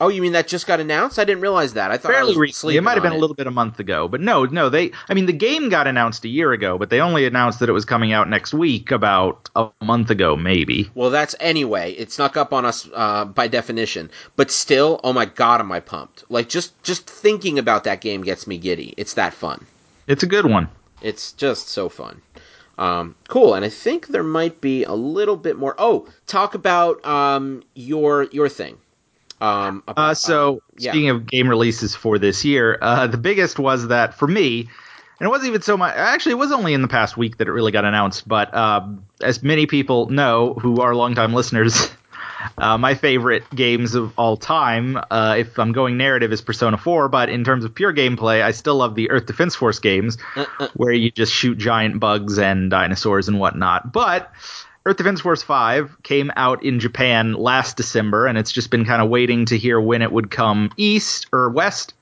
Oh, 0.00 0.08
you 0.08 0.20
mean 0.20 0.32
that 0.32 0.48
just 0.48 0.66
got 0.66 0.80
announced? 0.80 1.20
I 1.20 1.24
didn't 1.24 1.40
realize 1.40 1.74
that. 1.74 1.92
I 1.92 1.98
thought 1.98 2.12
fairly 2.12 2.34
I 2.34 2.38
recently. 2.38 2.76
It 2.76 2.82
might 2.82 2.94
have 2.94 3.02
been 3.04 3.12
it. 3.12 3.16
a 3.16 3.18
little 3.18 3.36
bit 3.36 3.46
a 3.46 3.52
month 3.52 3.78
ago, 3.78 4.08
but 4.08 4.20
no, 4.20 4.44
no. 4.44 4.68
They, 4.68 4.90
I 5.08 5.14
mean, 5.14 5.26
the 5.26 5.32
game 5.32 5.68
got 5.68 5.86
announced 5.86 6.24
a 6.24 6.28
year 6.28 6.52
ago, 6.52 6.78
but 6.78 6.90
they 6.90 7.00
only 7.00 7.26
announced 7.26 7.60
that 7.60 7.68
it 7.68 7.72
was 7.72 7.84
coming 7.84 8.12
out 8.12 8.28
next 8.28 8.52
week 8.52 8.90
about 8.90 9.48
a 9.54 9.70
month 9.80 10.10
ago, 10.10 10.36
maybe. 10.36 10.90
Well, 10.94 11.10
that's 11.10 11.36
anyway. 11.38 11.92
It 11.92 12.10
snuck 12.10 12.36
up 12.36 12.52
on 12.52 12.64
us 12.64 12.88
uh, 12.92 13.24
by 13.24 13.46
definition, 13.46 14.10
but 14.34 14.50
still, 14.50 15.00
oh 15.04 15.12
my 15.12 15.26
god, 15.26 15.60
am 15.60 15.70
I 15.70 15.78
pumped? 15.78 16.24
Like 16.28 16.48
just 16.48 16.82
just 16.82 17.08
thinking 17.08 17.60
about 17.60 17.84
that 17.84 18.00
game 18.00 18.22
gets 18.22 18.48
me 18.48 18.58
giddy. 18.58 18.94
It's 18.96 19.14
that 19.14 19.32
fun. 19.32 19.64
It's 20.08 20.24
a 20.24 20.26
good 20.26 20.46
one. 20.46 20.68
It's 21.02 21.32
just 21.32 21.68
so 21.68 21.88
fun. 21.88 22.20
Um, 22.76 23.14
cool, 23.28 23.54
and 23.54 23.64
I 23.64 23.68
think 23.68 24.08
there 24.08 24.24
might 24.24 24.60
be 24.60 24.82
a 24.82 24.92
little 24.92 25.36
bit 25.36 25.56
more. 25.56 25.76
Oh, 25.78 26.08
talk 26.26 26.54
about 26.54 27.04
um, 27.06 27.62
your 27.74 28.24
your 28.24 28.48
thing. 28.48 28.78
Um, 29.40 29.82
about, 29.86 30.10
uh, 30.10 30.14
so, 30.14 30.62
yeah. 30.78 30.92
speaking 30.92 31.10
of 31.10 31.26
game 31.26 31.48
releases 31.48 31.94
for 31.94 32.18
this 32.18 32.44
year, 32.44 32.78
uh, 32.80 33.06
the 33.06 33.18
biggest 33.18 33.58
was 33.58 33.88
that 33.88 34.14
for 34.14 34.26
me, 34.26 34.68
and 35.20 35.26
it 35.26 35.30
wasn't 35.30 35.48
even 35.48 35.62
so 35.62 35.76
much. 35.76 35.94
Actually, 35.96 36.32
it 36.32 36.38
was 36.38 36.52
only 36.52 36.74
in 36.74 36.82
the 36.82 36.88
past 36.88 37.16
week 37.16 37.38
that 37.38 37.48
it 37.48 37.52
really 37.52 37.72
got 37.72 37.84
announced. 37.84 38.26
But 38.26 38.52
uh, 38.52 38.86
as 39.20 39.42
many 39.42 39.66
people 39.66 40.08
know 40.08 40.54
who 40.54 40.80
are 40.80 40.94
longtime 40.94 41.32
listeners, 41.34 41.90
uh, 42.58 42.78
my 42.78 42.94
favorite 42.94 43.48
games 43.54 43.94
of 43.94 44.12
all 44.18 44.36
time, 44.36 44.98
uh, 45.10 45.36
if 45.38 45.58
I'm 45.58 45.72
going 45.72 45.96
narrative, 45.96 46.32
is 46.32 46.40
Persona 46.40 46.76
4. 46.76 47.08
But 47.08 47.28
in 47.28 47.44
terms 47.44 47.64
of 47.64 47.74
pure 47.74 47.92
gameplay, 47.92 48.42
I 48.42 48.50
still 48.50 48.76
love 48.76 48.96
the 48.96 49.10
Earth 49.10 49.26
Defense 49.26 49.54
Force 49.54 49.78
games, 49.78 50.18
uh, 50.36 50.68
where 50.74 50.92
you 50.92 51.10
just 51.10 51.32
shoot 51.32 51.58
giant 51.58 52.00
bugs 52.00 52.38
and 52.38 52.70
dinosaurs 52.70 53.28
and 53.28 53.38
whatnot. 53.38 53.92
But 53.92 54.32
Earth 54.86 54.98
Defense 54.98 55.22
Force 55.22 55.42
5 55.42 56.02
came 56.02 56.30
out 56.36 56.62
in 56.62 56.78
Japan 56.78 57.32
last 57.32 57.78
December, 57.78 58.26
and 58.26 58.36
it's 58.36 58.52
just 58.52 58.70
been 58.70 58.84
kind 58.84 59.00
of 59.00 59.08
waiting 59.08 59.46
to 59.46 59.56
hear 59.56 59.80
when 59.80 60.02
it 60.02 60.12
would 60.12 60.30
come 60.30 60.70
east 60.76 61.26
or 61.32 61.48
west. 61.48 61.94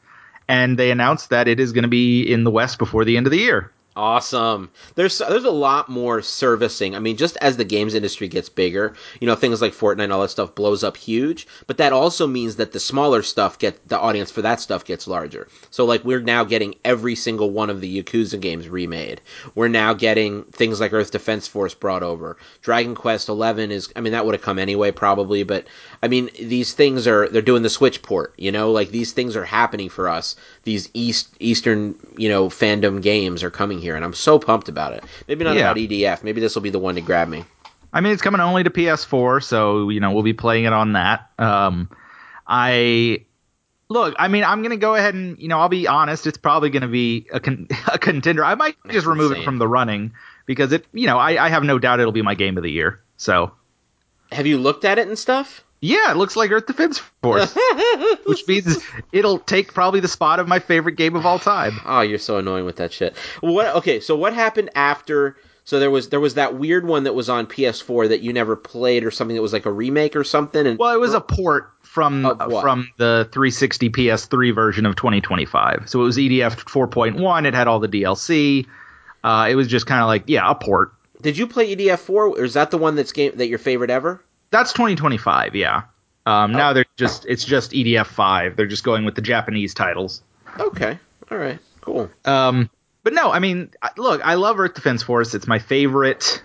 And 0.48 0.76
they 0.76 0.90
announced 0.90 1.30
that 1.30 1.46
it 1.46 1.60
is 1.60 1.72
going 1.72 1.84
to 1.84 1.88
be 1.88 2.22
in 2.22 2.42
the 2.42 2.50
west 2.50 2.78
before 2.78 3.04
the 3.04 3.16
end 3.16 3.28
of 3.28 3.30
the 3.30 3.38
year. 3.38 3.70
Awesome. 3.94 4.70
There's 4.94 5.18
there's 5.18 5.44
a 5.44 5.50
lot 5.50 5.90
more 5.90 6.22
servicing. 6.22 6.96
I 6.96 6.98
mean, 6.98 7.18
just 7.18 7.36
as 7.42 7.58
the 7.58 7.64
games 7.64 7.92
industry 7.92 8.26
gets 8.26 8.48
bigger, 8.48 8.94
you 9.20 9.26
know, 9.26 9.34
things 9.34 9.60
like 9.60 9.74
Fortnite 9.74 10.04
and 10.04 10.12
all 10.14 10.22
that 10.22 10.30
stuff 10.30 10.54
blows 10.54 10.82
up 10.82 10.96
huge. 10.96 11.46
But 11.66 11.76
that 11.76 11.92
also 11.92 12.26
means 12.26 12.56
that 12.56 12.72
the 12.72 12.80
smaller 12.80 13.22
stuff 13.22 13.58
get 13.58 13.86
the 13.88 13.98
audience 14.00 14.30
for 14.30 14.40
that 14.40 14.60
stuff 14.60 14.86
gets 14.86 15.06
larger. 15.06 15.46
So 15.70 15.84
like 15.84 16.04
we're 16.04 16.22
now 16.22 16.42
getting 16.42 16.74
every 16.86 17.14
single 17.14 17.50
one 17.50 17.68
of 17.68 17.82
the 17.82 18.02
Yakuza 18.02 18.40
games 18.40 18.66
remade. 18.66 19.20
We're 19.54 19.68
now 19.68 19.92
getting 19.92 20.44
things 20.44 20.80
like 20.80 20.94
Earth 20.94 21.10
Defense 21.10 21.46
Force 21.46 21.74
brought 21.74 22.02
over. 22.02 22.38
Dragon 22.62 22.94
Quest 22.94 23.28
Eleven 23.28 23.70
is. 23.70 23.92
I 23.94 24.00
mean, 24.00 24.14
that 24.14 24.24
would 24.24 24.34
have 24.34 24.42
come 24.42 24.58
anyway 24.58 24.90
probably, 24.90 25.42
but 25.42 25.66
I 26.02 26.08
mean, 26.08 26.30
these 26.40 26.72
things 26.72 27.06
are 27.06 27.28
they're 27.28 27.42
doing 27.42 27.62
the 27.62 27.68
Switch 27.68 28.00
port. 28.00 28.32
You 28.38 28.52
know, 28.52 28.72
like 28.72 28.88
these 28.88 29.12
things 29.12 29.36
are 29.36 29.44
happening 29.44 29.90
for 29.90 30.08
us. 30.08 30.34
These 30.64 30.88
East 30.94 31.34
Eastern 31.40 31.94
you 32.16 32.28
know 32.28 32.48
fandom 32.48 33.02
games 33.02 33.42
are 33.42 33.50
coming 33.50 33.80
here, 33.80 33.96
and 33.96 34.04
I'm 34.04 34.14
so 34.14 34.38
pumped 34.38 34.68
about 34.68 34.92
it. 34.92 35.04
Maybe 35.28 35.44
not 35.44 35.56
Yeah. 35.56 35.62
about 35.70 35.76
EDF. 35.76 36.22
Maybe 36.22 36.40
this 36.40 36.54
will 36.54 36.62
be 36.62 36.70
the 36.70 36.78
one 36.78 36.94
to 36.94 37.00
grab 37.00 37.28
me. 37.28 37.44
I 37.92 38.00
mean, 38.00 38.12
it's 38.12 38.22
coming 38.22 38.40
only 38.40 38.62
to 38.64 38.70
PS4, 38.70 39.42
so 39.42 39.88
you 39.90 40.00
know 40.00 40.12
we'll 40.12 40.22
be 40.22 40.32
playing 40.32 40.64
it 40.64 40.72
on 40.72 40.92
that. 40.92 41.30
Um, 41.38 41.90
I 42.46 43.24
look. 43.88 44.14
I 44.18 44.28
mean, 44.28 44.44
I'm 44.44 44.62
gonna 44.62 44.76
go 44.76 44.94
ahead 44.94 45.14
and 45.14 45.38
you 45.38 45.48
know 45.48 45.58
I'll 45.58 45.68
be 45.68 45.86
honest. 45.86 46.26
It's 46.26 46.38
probably 46.38 46.70
gonna 46.70 46.88
be 46.88 47.26
a, 47.32 47.40
con- 47.40 47.68
a 47.92 47.98
contender. 47.98 48.44
I 48.44 48.54
might 48.54 48.76
just 48.88 49.06
remove 49.06 49.32
insane. 49.32 49.42
it 49.42 49.44
from 49.44 49.58
the 49.58 49.68
running 49.68 50.12
because 50.46 50.72
it. 50.72 50.86
You 50.92 51.06
know, 51.06 51.18
I, 51.18 51.44
I 51.46 51.48
have 51.48 51.64
no 51.64 51.78
doubt 51.78 52.00
it'll 52.00 52.12
be 52.12 52.22
my 52.22 52.34
game 52.34 52.56
of 52.56 52.62
the 52.62 52.70
year. 52.70 53.00
So 53.16 53.52
Have 54.32 54.46
you 54.46 54.58
looked 54.58 54.84
at 54.84 54.98
it 54.98 55.06
and 55.08 55.18
stuff? 55.18 55.62
Yeah, 55.82 56.12
it 56.12 56.16
looks 56.16 56.36
like 56.36 56.52
Earth 56.52 56.66
Defense 56.66 56.98
Force, 57.22 57.58
which 58.26 58.46
means 58.46 58.78
it'll 59.10 59.40
take 59.40 59.74
probably 59.74 59.98
the 59.98 60.06
spot 60.06 60.38
of 60.38 60.46
my 60.46 60.60
favorite 60.60 60.92
game 60.92 61.16
of 61.16 61.26
all 61.26 61.40
time. 61.40 61.80
Oh, 61.84 62.02
you're 62.02 62.18
so 62.18 62.38
annoying 62.38 62.64
with 62.64 62.76
that 62.76 62.92
shit. 62.92 63.16
What? 63.40 63.66
Okay, 63.76 63.98
so 63.98 64.14
what 64.16 64.32
happened 64.32 64.70
after? 64.76 65.36
So 65.64 65.80
there 65.80 65.90
was 65.90 66.08
there 66.08 66.20
was 66.20 66.34
that 66.34 66.56
weird 66.56 66.86
one 66.86 67.04
that 67.04 67.14
was 67.14 67.28
on 67.28 67.46
PS4 67.46 68.10
that 68.10 68.20
you 68.20 68.32
never 68.32 68.54
played, 68.54 69.02
or 69.04 69.10
something 69.10 69.34
that 69.34 69.42
was 69.42 69.52
like 69.52 69.66
a 69.66 69.72
remake 69.72 70.14
or 70.14 70.22
something. 70.22 70.68
And 70.68 70.78
Well, 70.78 70.94
it 70.94 71.00
was 71.00 71.14
a 71.14 71.20
port 71.20 71.72
from 71.82 72.26
Of 72.26 72.60
from 72.60 72.88
the 72.98 73.28
360 73.32 73.90
PS3 73.90 74.54
version 74.54 74.86
of 74.86 74.94
2025. 74.94 75.88
So 75.88 76.00
it 76.00 76.04
was 76.04 76.16
EDF 76.16 76.64
4.1. 76.64 77.44
It 77.44 77.54
had 77.54 77.66
all 77.66 77.80
the 77.80 77.88
DLC. 77.88 78.66
Uh, 79.24 79.48
it 79.50 79.56
was 79.56 79.66
just 79.66 79.86
kind 79.86 80.00
of 80.00 80.06
like 80.06 80.24
yeah, 80.28 80.48
a 80.48 80.54
port. 80.54 80.92
did 81.20 81.36
you 81.36 81.48
play 81.48 81.74
EDF 81.74 81.98
four? 81.98 82.26
Or 82.26 82.44
is 82.44 82.54
that 82.54 82.70
the 82.70 82.78
one 82.78 82.94
that's 82.94 83.12
game 83.12 83.32
that 83.34 83.48
your 83.48 83.58
favorite 83.58 83.90
ever? 83.90 84.22
That's 84.52 84.72
2025. 84.72 85.56
Yeah. 85.56 85.82
Um, 86.24 86.52
Now 86.52 86.72
they're 86.72 86.84
just 86.96 87.26
it's 87.26 87.44
just 87.44 87.72
EDF 87.72 88.06
5. 88.06 88.56
They're 88.56 88.66
just 88.66 88.84
going 88.84 89.04
with 89.04 89.16
the 89.16 89.22
Japanese 89.22 89.74
titles. 89.74 90.22
Okay, 90.60 90.98
all 91.30 91.38
right, 91.38 91.58
cool. 91.80 92.10
Um, 92.24 92.70
but 93.02 93.12
no, 93.12 93.32
I 93.32 93.40
mean, 93.40 93.70
look, 93.96 94.24
I 94.24 94.34
love 94.34 94.60
Earth 94.60 94.74
Defense 94.74 95.02
Force. 95.02 95.34
It's 95.34 95.48
my 95.48 95.58
favorite 95.58 96.42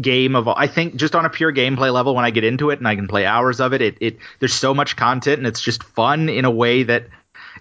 game 0.00 0.34
of 0.34 0.48
all. 0.48 0.54
I 0.56 0.66
think 0.66 0.96
just 0.96 1.14
on 1.14 1.24
a 1.24 1.30
pure 1.30 1.52
gameplay 1.52 1.92
level, 1.92 2.14
when 2.14 2.24
I 2.24 2.30
get 2.30 2.44
into 2.44 2.70
it 2.70 2.78
and 2.78 2.88
I 2.88 2.96
can 2.96 3.08
play 3.08 3.24
hours 3.24 3.60
of 3.60 3.72
it, 3.72 3.80
it, 3.80 3.96
it 4.00 4.18
there's 4.40 4.52
so 4.52 4.74
much 4.74 4.96
content 4.96 5.38
and 5.38 5.46
it's 5.46 5.60
just 5.60 5.82
fun 5.82 6.28
in 6.28 6.44
a 6.44 6.50
way 6.50 6.82
that 6.82 7.06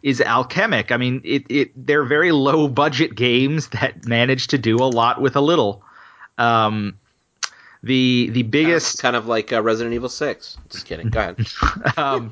is 0.04 0.20
alchemic. 0.22 0.92
I 0.92 0.98
mean, 0.98 1.22
it, 1.24 1.46
it 1.50 1.72
they're 1.88 2.04
very 2.04 2.32
low 2.32 2.68
budget 2.68 3.16
games 3.16 3.70
that 3.70 4.06
manage 4.06 4.48
to 4.48 4.58
do 4.58 4.78
a 4.78 4.90
lot 4.90 5.22
with 5.22 5.36
a 5.36 5.42
little. 5.42 5.84
Um, 6.38 6.98
the 7.84 8.30
the 8.32 8.44
biggest 8.44 9.02
kind 9.02 9.16
of 9.16 9.28
like 9.28 9.54
uh, 9.54 9.62
Resident 9.62 9.94
Evil 9.96 10.10
Six. 10.10 10.58
Just 10.70 10.86
kidding. 10.86 11.10
Go 11.10 11.20
ahead. 11.20 11.48
um, 11.98 12.32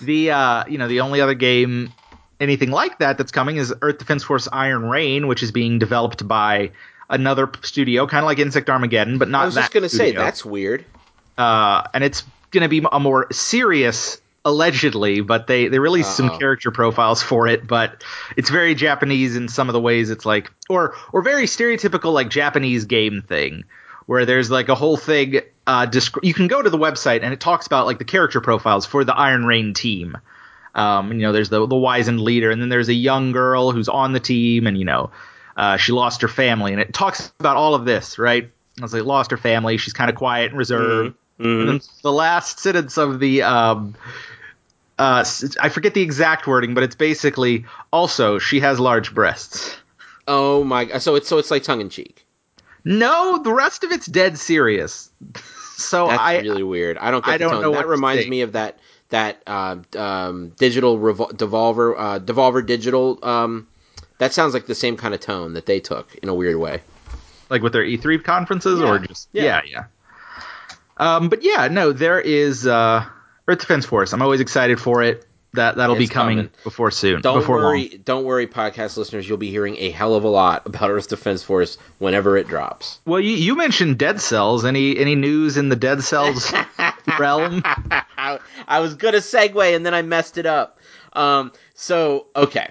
the 0.00 0.30
uh, 0.30 0.64
you 0.68 0.78
know 0.78 0.88
the 0.88 1.00
only 1.00 1.20
other 1.20 1.34
game 1.34 1.92
anything 2.40 2.70
like 2.70 2.98
that 2.98 3.18
that's 3.18 3.32
coming 3.32 3.56
is 3.56 3.72
Earth 3.82 3.98
Defense 3.98 4.24
Force 4.24 4.48
Iron 4.52 4.88
Rain, 4.88 5.26
which 5.26 5.42
is 5.42 5.52
being 5.52 5.78
developed 5.78 6.26
by 6.26 6.70
another 7.08 7.50
studio, 7.62 8.06
kind 8.06 8.24
of 8.24 8.26
like 8.26 8.38
Insect 8.38 8.70
Armageddon, 8.70 9.18
but 9.18 9.28
not 9.28 9.42
I 9.42 9.44
was 9.46 9.54
just 9.54 9.72
gonna 9.72 9.88
say 9.88 10.12
that's 10.12 10.44
weird. 10.44 10.84
uh, 11.38 11.82
and 11.94 12.02
it's 12.04 12.24
going 12.50 12.62
to 12.62 12.68
be 12.68 12.84
a 12.90 12.98
more 12.98 13.26
serious 13.30 14.20
allegedly 14.44 15.20
but 15.20 15.46
they 15.46 15.68
they 15.68 15.78
released 15.78 16.16
some 16.16 16.30
Uh-oh. 16.30 16.38
character 16.38 16.70
profiles 16.70 17.22
for 17.22 17.46
it 17.46 17.66
but 17.66 18.02
it's 18.38 18.48
very 18.48 18.74
japanese 18.74 19.36
in 19.36 19.48
some 19.48 19.68
of 19.68 19.74
the 19.74 19.80
ways 19.80 20.08
it's 20.08 20.24
like 20.24 20.50
or 20.70 20.94
or 21.12 21.20
very 21.20 21.44
stereotypical 21.44 22.14
like 22.14 22.30
japanese 22.30 22.86
game 22.86 23.20
thing 23.20 23.64
where 24.10 24.26
there's 24.26 24.50
like 24.50 24.68
a 24.68 24.74
whole 24.74 24.96
thing 24.96 25.40
uh 25.68 25.86
descri- 25.86 26.24
you 26.24 26.34
can 26.34 26.48
go 26.48 26.60
to 26.60 26.68
the 26.68 26.78
website 26.78 27.22
and 27.22 27.32
it 27.32 27.38
talks 27.38 27.66
about 27.66 27.86
like 27.86 27.98
the 27.98 28.04
character 28.04 28.40
profiles 28.40 28.84
for 28.84 29.04
the 29.04 29.14
iron 29.14 29.44
rain 29.44 29.72
team 29.72 30.16
um, 30.74 31.12
you 31.12 31.18
know, 31.20 31.32
there's 31.32 31.48
the 31.48 31.66
the 31.66 31.76
wizened 31.76 32.20
leader, 32.20 32.50
and 32.50 32.62
then 32.62 32.68
there's 32.68 32.88
a 32.88 32.94
young 32.94 33.32
girl 33.32 33.72
who's 33.72 33.88
on 33.88 34.12
the 34.12 34.20
team, 34.20 34.66
and 34.66 34.78
you 34.78 34.84
know, 34.84 35.10
uh, 35.56 35.76
she 35.76 35.92
lost 35.92 36.22
her 36.22 36.28
family, 36.28 36.72
and 36.72 36.80
it 36.80 36.94
talks 36.94 37.32
about 37.40 37.56
all 37.56 37.74
of 37.74 37.84
this, 37.84 38.18
right? 38.18 38.50
I 38.78 38.82
was 38.82 38.92
like, 38.92 39.04
lost 39.04 39.30
her 39.32 39.36
family. 39.36 39.76
She's 39.76 39.92
kind 39.92 40.08
of 40.08 40.16
quiet 40.16 40.50
and 40.50 40.58
reserved. 40.58 41.14
And 41.60 41.68
then 41.68 41.80
the 42.02 42.12
last 42.12 42.60
sentence 42.60 42.98
of 42.98 43.18
the, 43.18 43.42
um, 43.42 43.96
uh, 44.98 45.24
I 45.60 45.68
forget 45.70 45.94
the 45.94 46.02
exact 46.02 46.46
wording, 46.46 46.74
but 46.74 46.82
it's 46.82 46.94
basically 46.94 47.64
also 47.92 48.38
she 48.38 48.60
has 48.60 48.78
large 48.78 49.14
breasts. 49.14 49.76
Oh 50.28 50.62
my! 50.62 50.98
So 50.98 51.16
it's 51.16 51.28
so 51.28 51.38
it's 51.38 51.50
like 51.50 51.62
tongue 51.64 51.80
in 51.80 51.88
cheek. 51.88 52.24
No, 52.84 53.38
the 53.42 53.52
rest 53.52 53.84
of 53.84 53.92
it's 53.92 54.06
dead 54.06 54.38
serious. 54.38 55.10
so 55.76 56.08
That's 56.08 56.20
I, 56.20 56.38
really 56.38 56.62
weird. 56.62 56.98
I 56.98 57.10
don't 57.10 57.24
get 57.24 57.34
I 57.34 57.38
don't 57.38 57.60
know 57.60 57.72
that 57.72 57.86
reminds 57.86 58.26
me 58.26 58.42
of 58.42 58.52
that 58.52 58.78
that 59.10 59.42
uh, 59.46 59.76
um, 59.96 60.50
digital 60.50 60.98
revol- 60.98 61.32
devolver 61.32 61.94
uh, 61.96 62.18
devolver 62.20 62.64
digital. 62.64 63.18
Um, 63.22 63.68
that 64.18 64.32
sounds 64.32 64.54
like 64.54 64.66
the 64.66 64.74
same 64.74 64.96
kind 64.96 65.14
of 65.14 65.20
tone 65.20 65.54
that 65.54 65.66
they 65.66 65.80
took 65.80 66.14
in 66.16 66.28
a 66.28 66.34
weird 66.34 66.56
way. 66.56 66.82
like 67.48 67.62
with 67.62 67.72
their 67.72 67.84
E3 67.84 68.22
conferences 68.22 68.80
or 68.80 68.98
just 69.00 69.28
Yeah. 69.32 69.44
yeah, 69.44 69.60
yeah. 69.66 69.84
Um, 70.96 71.30
but 71.30 71.42
yeah, 71.42 71.68
no, 71.68 71.92
there 71.92 72.20
is 72.20 72.66
uh, 72.66 73.06
Earth 73.48 73.60
Defense 73.60 73.86
Force. 73.86 74.12
I'm 74.12 74.22
always 74.22 74.40
excited 74.40 74.78
for 74.78 75.02
it. 75.02 75.26
That 75.54 75.76
that'll 75.76 75.96
be 75.96 76.06
coming, 76.06 76.36
coming. 76.36 76.50
before 76.62 76.92
soon. 76.92 77.22
Don't 77.22 77.40
before 77.40 77.56
worry, 77.56 77.88
long. 77.88 78.00
don't 78.04 78.24
worry, 78.24 78.46
podcast 78.46 78.96
listeners. 78.96 79.28
You'll 79.28 79.36
be 79.38 79.50
hearing 79.50 79.76
a 79.78 79.90
hell 79.90 80.14
of 80.14 80.22
a 80.22 80.28
lot 80.28 80.64
about 80.64 80.90
Earth 80.90 81.08
Defense 81.08 81.42
Force 81.42 81.76
whenever 81.98 82.36
it 82.36 82.46
drops. 82.46 83.00
Well, 83.04 83.18
you, 83.18 83.32
you 83.34 83.56
mentioned 83.56 83.98
Dead 83.98 84.20
Cells. 84.20 84.64
Any 84.64 84.96
any 84.96 85.16
news 85.16 85.56
in 85.56 85.68
the 85.68 85.74
Dead 85.76 86.04
Cells 86.04 86.52
realm? 87.18 87.62
I, 87.64 88.38
I 88.68 88.78
was 88.78 88.94
gonna 88.94 89.18
segue 89.18 89.74
and 89.74 89.84
then 89.84 89.92
I 89.92 90.02
messed 90.02 90.38
it 90.38 90.46
up. 90.46 90.78
Um, 91.14 91.52
so 91.74 92.26
okay, 92.36 92.70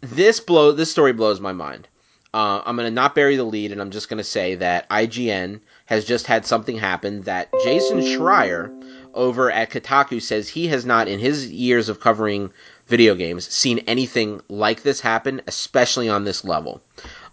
this 0.00 0.40
blow 0.40 0.72
this 0.72 0.90
story 0.90 1.12
blows 1.12 1.38
my 1.40 1.52
mind. 1.52 1.86
Uh, 2.34 2.60
I'm 2.66 2.76
gonna 2.76 2.90
not 2.90 3.14
bury 3.14 3.36
the 3.36 3.44
lead, 3.44 3.70
and 3.72 3.80
I'm 3.80 3.90
just 3.92 4.08
gonna 4.08 4.24
say 4.24 4.56
that 4.56 4.90
IGN 4.90 5.60
has 5.86 6.04
just 6.04 6.26
had 6.26 6.44
something 6.44 6.76
happen 6.76 7.22
that 7.22 7.48
Jason 7.62 8.00
Schreier 8.00 8.68
over 9.16 9.50
at 9.50 9.70
Kotaku 9.70 10.22
says 10.22 10.48
he 10.48 10.68
has 10.68 10.86
not, 10.86 11.08
in 11.08 11.18
his 11.18 11.50
years 11.50 11.88
of 11.88 12.00
covering 12.00 12.50
video 12.86 13.14
games, 13.14 13.48
seen 13.48 13.78
anything 13.80 14.40
like 14.48 14.82
this 14.82 15.00
happen, 15.00 15.42
especially 15.46 16.08
on 16.08 16.24
this 16.24 16.44
level. 16.44 16.80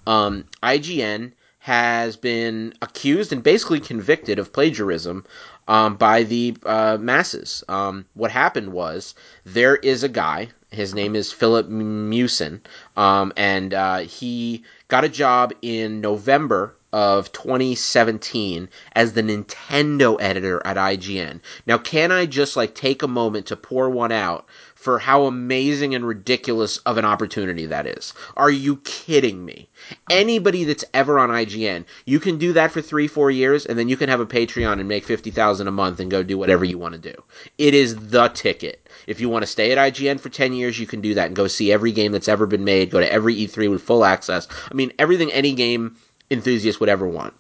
Um, 0.08 0.46
IGN 0.64 1.34
has 1.60 2.18
been 2.18 2.74
accused 2.82 3.32
and 3.32 3.42
basically 3.42 3.80
convicted 3.80 4.38
of 4.38 4.52
plagiarism 4.52 5.26
um, 5.68 5.96
by 5.96 6.24
the 6.24 6.58
uh, 6.66 6.98
masses. 7.00 7.64
Um, 7.70 8.06
what 8.16 8.32
happened 8.32 8.74
was 8.74 9.16
there 9.46 9.78
is 9.78 10.04
a 10.04 10.10
guy. 10.10 10.50
His 10.72 10.94
name 10.94 11.16
is 11.16 11.32
Filip 11.32 11.70
Miucin, 11.70 12.60
um, 12.98 13.32
and 13.38 13.74
uh, 13.74 14.00
he 14.00 14.64
got 14.88 15.06
a 15.06 15.10
job 15.10 15.54
in 15.62 16.02
November 16.02 16.76
of 16.94 17.32
2017 17.32 18.70
as 18.96 19.14
the 19.14 19.24
Nintendo 19.24 20.16
editor 20.22 20.62
at 20.64 20.78
IGN. 20.78 21.40
Now, 21.66 21.80
can 21.80 22.12
I 22.12 22.28
just 22.28 22.56
like 22.56 22.76
take 22.76 23.02
a 23.02 23.08
moment 23.08 23.48
to 23.48 23.56
pour 23.56 23.90
one 23.90 24.12
out 24.12 24.48
for 24.76 25.00
how 25.00 25.24
amazing 25.24 25.96
and 25.96 26.06
ridiculous 26.06 26.78
of 26.78 26.98
an 26.98 27.06
opportunity 27.06 27.66
that 27.66 27.88
is? 27.88 28.14
Are 28.38 28.52
you 28.52 28.78
kidding 28.84 29.44
me? 29.44 29.70
Anybody 30.12 30.66
that's 30.66 30.86
ever 30.94 31.18
on 31.18 31.30
IGN, 31.30 31.86
you 32.06 32.20
can 32.20 32.38
do 32.38 32.54
that 32.54 32.72
for 32.72 32.82
three, 32.82 33.08
four 33.08 33.32
years, 33.32 33.66
and 33.66 33.80
then 33.80 33.90
you 33.90 33.98
can 33.98 34.10
have 34.10 34.20
a 34.20 34.26
Patreon 34.26 34.80
and 34.80 34.88
make 34.88 35.04
fifty 35.04 35.32
thousand 35.32 35.68
a 35.68 35.72
month 35.72 36.00
and 36.00 36.12
go 36.12 36.22
do 36.22 36.38
whatever 36.38 36.64
you 36.64 36.78
want 36.78 36.94
to 36.94 37.00
do. 37.00 37.24
It 37.58 37.74
is 37.74 37.96
the 38.10 38.28
ticket. 38.28 38.88
If 39.08 39.20
you 39.20 39.30
want 39.30 39.42
to 39.42 39.48
stay 39.48 39.72
at 39.72 39.80
IGN 39.80 40.20
for 40.20 40.30
ten 40.30 40.54
years, 40.54 40.80
you 40.80 40.86
can 40.86 41.02
do 41.02 41.16
that 41.16 41.26
and 41.26 41.36
go 41.36 41.48
see 41.48 41.72
every 41.72 41.92
game 41.92 42.12
that's 42.12 42.28
ever 42.28 42.46
been 42.46 42.64
made. 42.64 42.92
Go 42.92 43.00
to 43.00 43.12
every 43.12 43.36
E3 43.36 43.72
with 43.72 43.82
full 43.82 44.06
access. 44.06 44.48
I 44.70 44.76
mean, 44.76 44.94
everything 45.00 45.32
any 45.32 45.54
game 45.54 45.96
enthusiast 46.30 46.80
would 46.80 46.90
ever 46.90 47.08
want 47.08 47.34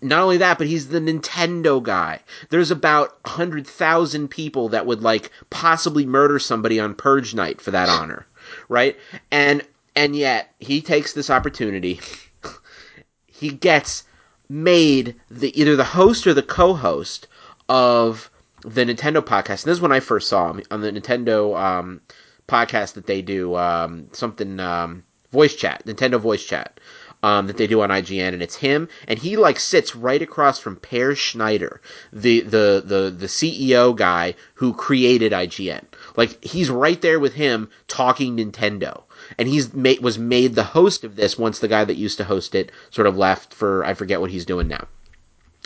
not 0.00 0.22
only 0.22 0.36
that, 0.38 0.58
but 0.58 0.66
he's 0.66 0.88
the 0.88 1.00
Nintendo 1.00 1.82
guy. 1.82 2.20
There's 2.50 2.70
about 2.70 3.18
100,000 3.24 4.28
people 4.28 4.68
that 4.68 4.86
would 4.86 5.02
like 5.02 5.30
possibly 5.50 6.06
murder 6.06 6.38
somebody 6.38 6.78
on 6.78 6.94
Purge 6.94 7.34
night 7.34 7.60
for 7.60 7.70
that 7.72 7.88
honor, 7.88 8.26
right? 8.68 8.96
And 9.30 9.62
and 9.96 10.14
yet 10.14 10.54
he 10.60 10.80
takes 10.80 11.12
this 11.12 11.30
opportunity. 11.30 12.00
he 13.26 13.50
gets 13.50 14.04
made 14.48 15.16
the 15.30 15.58
either 15.60 15.74
the 15.74 15.84
host 15.84 16.26
or 16.26 16.34
the 16.34 16.42
co-host 16.42 17.26
of 17.68 18.30
the 18.62 18.84
Nintendo 18.84 19.20
podcast. 19.20 19.64
And 19.64 19.70
this 19.70 19.78
is 19.78 19.80
when 19.80 19.92
I 19.92 20.00
first 20.00 20.28
saw 20.28 20.50
him 20.50 20.62
on 20.70 20.80
the 20.80 20.92
Nintendo 20.92 21.58
um, 21.58 22.00
podcast 22.46 22.94
that 22.94 23.06
they 23.06 23.22
do, 23.22 23.56
um, 23.56 24.08
something 24.12 24.60
um, 24.60 25.02
voice 25.32 25.54
chat, 25.54 25.82
Nintendo 25.86 26.20
voice 26.20 26.44
chat. 26.44 26.78
Um, 27.20 27.48
that 27.48 27.56
they 27.56 27.66
do 27.66 27.80
on 27.80 27.90
IGN, 27.90 28.32
and 28.32 28.42
it's 28.44 28.54
him, 28.54 28.88
and 29.08 29.18
he 29.18 29.36
like 29.36 29.58
sits 29.58 29.96
right 29.96 30.22
across 30.22 30.60
from 30.60 30.76
Peer 30.76 31.16
Schneider, 31.16 31.80
the 32.12 32.42
the 32.42 32.80
the 32.84 33.10
the 33.10 33.26
CEO 33.26 33.96
guy 33.96 34.34
who 34.54 34.72
created 34.72 35.32
IGN. 35.32 35.82
Like 36.14 36.44
he's 36.44 36.70
right 36.70 37.02
there 37.02 37.18
with 37.18 37.34
him 37.34 37.70
talking 37.88 38.36
Nintendo, 38.36 39.02
and 39.36 39.48
he's 39.48 39.74
made, 39.74 40.00
was 40.00 40.16
made 40.16 40.54
the 40.54 40.62
host 40.62 41.02
of 41.02 41.16
this 41.16 41.36
once 41.36 41.58
the 41.58 41.66
guy 41.66 41.84
that 41.84 41.96
used 41.96 42.18
to 42.18 42.24
host 42.24 42.54
it 42.54 42.70
sort 42.90 43.08
of 43.08 43.16
left 43.16 43.52
for 43.52 43.84
I 43.84 43.94
forget 43.94 44.20
what 44.20 44.30
he's 44.30 44.46
doing 44.46 44.68
now. 44.68 44.86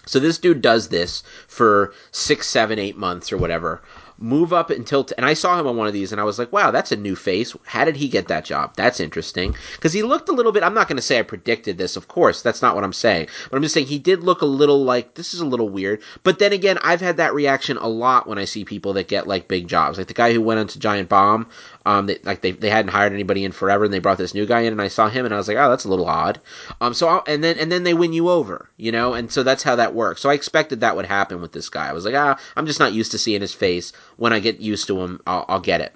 So 0.07 0.19
this 0.19 0.39
dude 0.39 0.63
does 0.63 0.89
this 0.89 1.23
for 1.47 1.93
six, 2.11 2.49
seven, 2.49 2.79
eight 2.79 2.97
months 2.97 3.31
or 3.33 3.37
whatever, 3.37 3.83
move 4.23 4.53
up 4.53 4.71
until 4.71 5.05
t- 5.05 5.15
and 5.17 5.27
I 5.27 5.35
saw 5.35 5.59
him 5.59 5.67
on 5.67 5.77
one 5.77 5.87
of 5.87 5.93
these 5.93 6.13
and 6.13 6.21
I 6.21 6.25
was 6.25 6.39
like, 6.39 6.53
wow, 6.53 6.71
that's 6.71 6.93
a 6.93 6.97
new 6.97 7.17
face. 7.17 7.55
How 7.65 7.85
did 7.85 7.97
he 7.97 8.09
get 8.09 8.29
that 8.29 8.45
job? 8.45 8.75
That's 8.77 9.01
interesting 9.01 9.55
because 9.75 9.93
he 9.93 10.03
looked 10.03 10.29
a 10.29 10.33
little 10.33 10.53
bit. 10.53 10.63
I'm 10.63 10.75
not 10.75 10.89
going 10.89 10.97
to 10.97 11.03
say 11.03 11.19
I 11.19 11.23
predicted 11.23 11.77
this, 11.77 11.97
of 11.97 12.09
course. 12.09 12.43
That's 12.43 12.63
not 12.63 12.75
what 12.75 12.85
I'm 12.85 12.93
saying. 12.93 13.29
But 13.51 13.57
I'm 13.57 13.63
just 13.63 13.75
saying 13.75 13.87
he 13.87 13.99
did 13.99 14.23
look 14.23 14.41
a 14.41 14.47
little 14.47 14.85
like 14.85 15.15
this 15.15 15.35
is 15.35 15.41
a 15.41 15.47
little 15.47 15.69
weird. 15.69 16.03
But 16.23 16.39
then 16.39 16.53
again, 16.53 16.79
I've 16.83 17.01
had 17.01 17.17
that 17.17 17.35
reaction 17.35 17.77
a 17.77 17.89
lot 17.89 18.27
when 18.27 18.39
I 18.39 18.45
see 18.45 18.65
people 18.65 18.93
that 18.95 19.09
get 19.09 19.27
like 19.27 19.49
big 19.49 19.67
jobs, 19.67 19.99
like 19.99 20.07
the 20.07 20.15
guy 20.15 20.33
who 20.33 20.41
went 20.41 20.61
into 20.61 20.79
Giant 20.79 21.09
Bomb. 21.09 21.49
Um, 21.85 22.07
they, 22.07 22.19
like 22.23 22.43
they, 22.43 22.53
they 22.53 22.71
hadn't 22.71 22.93
hired 22.93 23.13
anybody 23.13 23.45
in 23.45 23.53
forever, 23.53 23.85
and 23.85 23.93
they 23.93 23.99
brought 23.99 24.19
this 24.19 24.35
new 24.35 24.47
guy 24.47 24.61
in, 24.61 24.73
and 24.73 24.83
I 24.83 24.89
saw 24.89 25.09
him, 25.09 25.25
and 25.25 25.35
I 25.35 25.37
was 25.37 25.49
like, 25.49 25.57
oh, 25.57 25.69
that's 25.69 25.85
a 25.85 25.89
little 25.89 26.07
odd. 26.07 26.41
Um, 26.81 26.95
so 26.95 27.09
I'll, 27.09 27.25
and 27.27 27.43
then 27.43 27.59
and 27.59 27.73
then 27.73 27.83
they 27.83 27.95
win 27.95 28.13
you 28.13 28.29
over, 28.29 28.69
you 28.77 28.93
know, 28.93 29.15
and 29.15 29.33
so 29.33 29.43
that's 29.43 29.63
how 29.63 29.77
that 29.77 29.95
works. 29.95 30.21
So 30.21 30.31
I 30.31 30.35
expected 30.35 30.81
that 30.81 30.97
would 30.97 31.07
happen 31.07 31.41
with 31.41 31.53
this 31.53 31.69
guy. 31.69 31.89
I 31.89 31.93
was 31.93 32.05
like, 32.05 32.15
ah, 32.15 32.39
I'm 32.57 32.67
just 32.67 32.81
not 32.81 32.93
used 32.93 33.11
to 33.13 33.19
seeing 33.19 33.41
his 33.41 33.55
face. 33.55 33.93
When 34.17 34.33
I 34.33 34.39
get 34.39 34.61
used 34.61 34.87
to 34.89 35.01
him, 35.01 35.21
I'll, 35.27 35.45
I'll 35.49 35.61
get 35.61 35.81
it. 35.81 35.95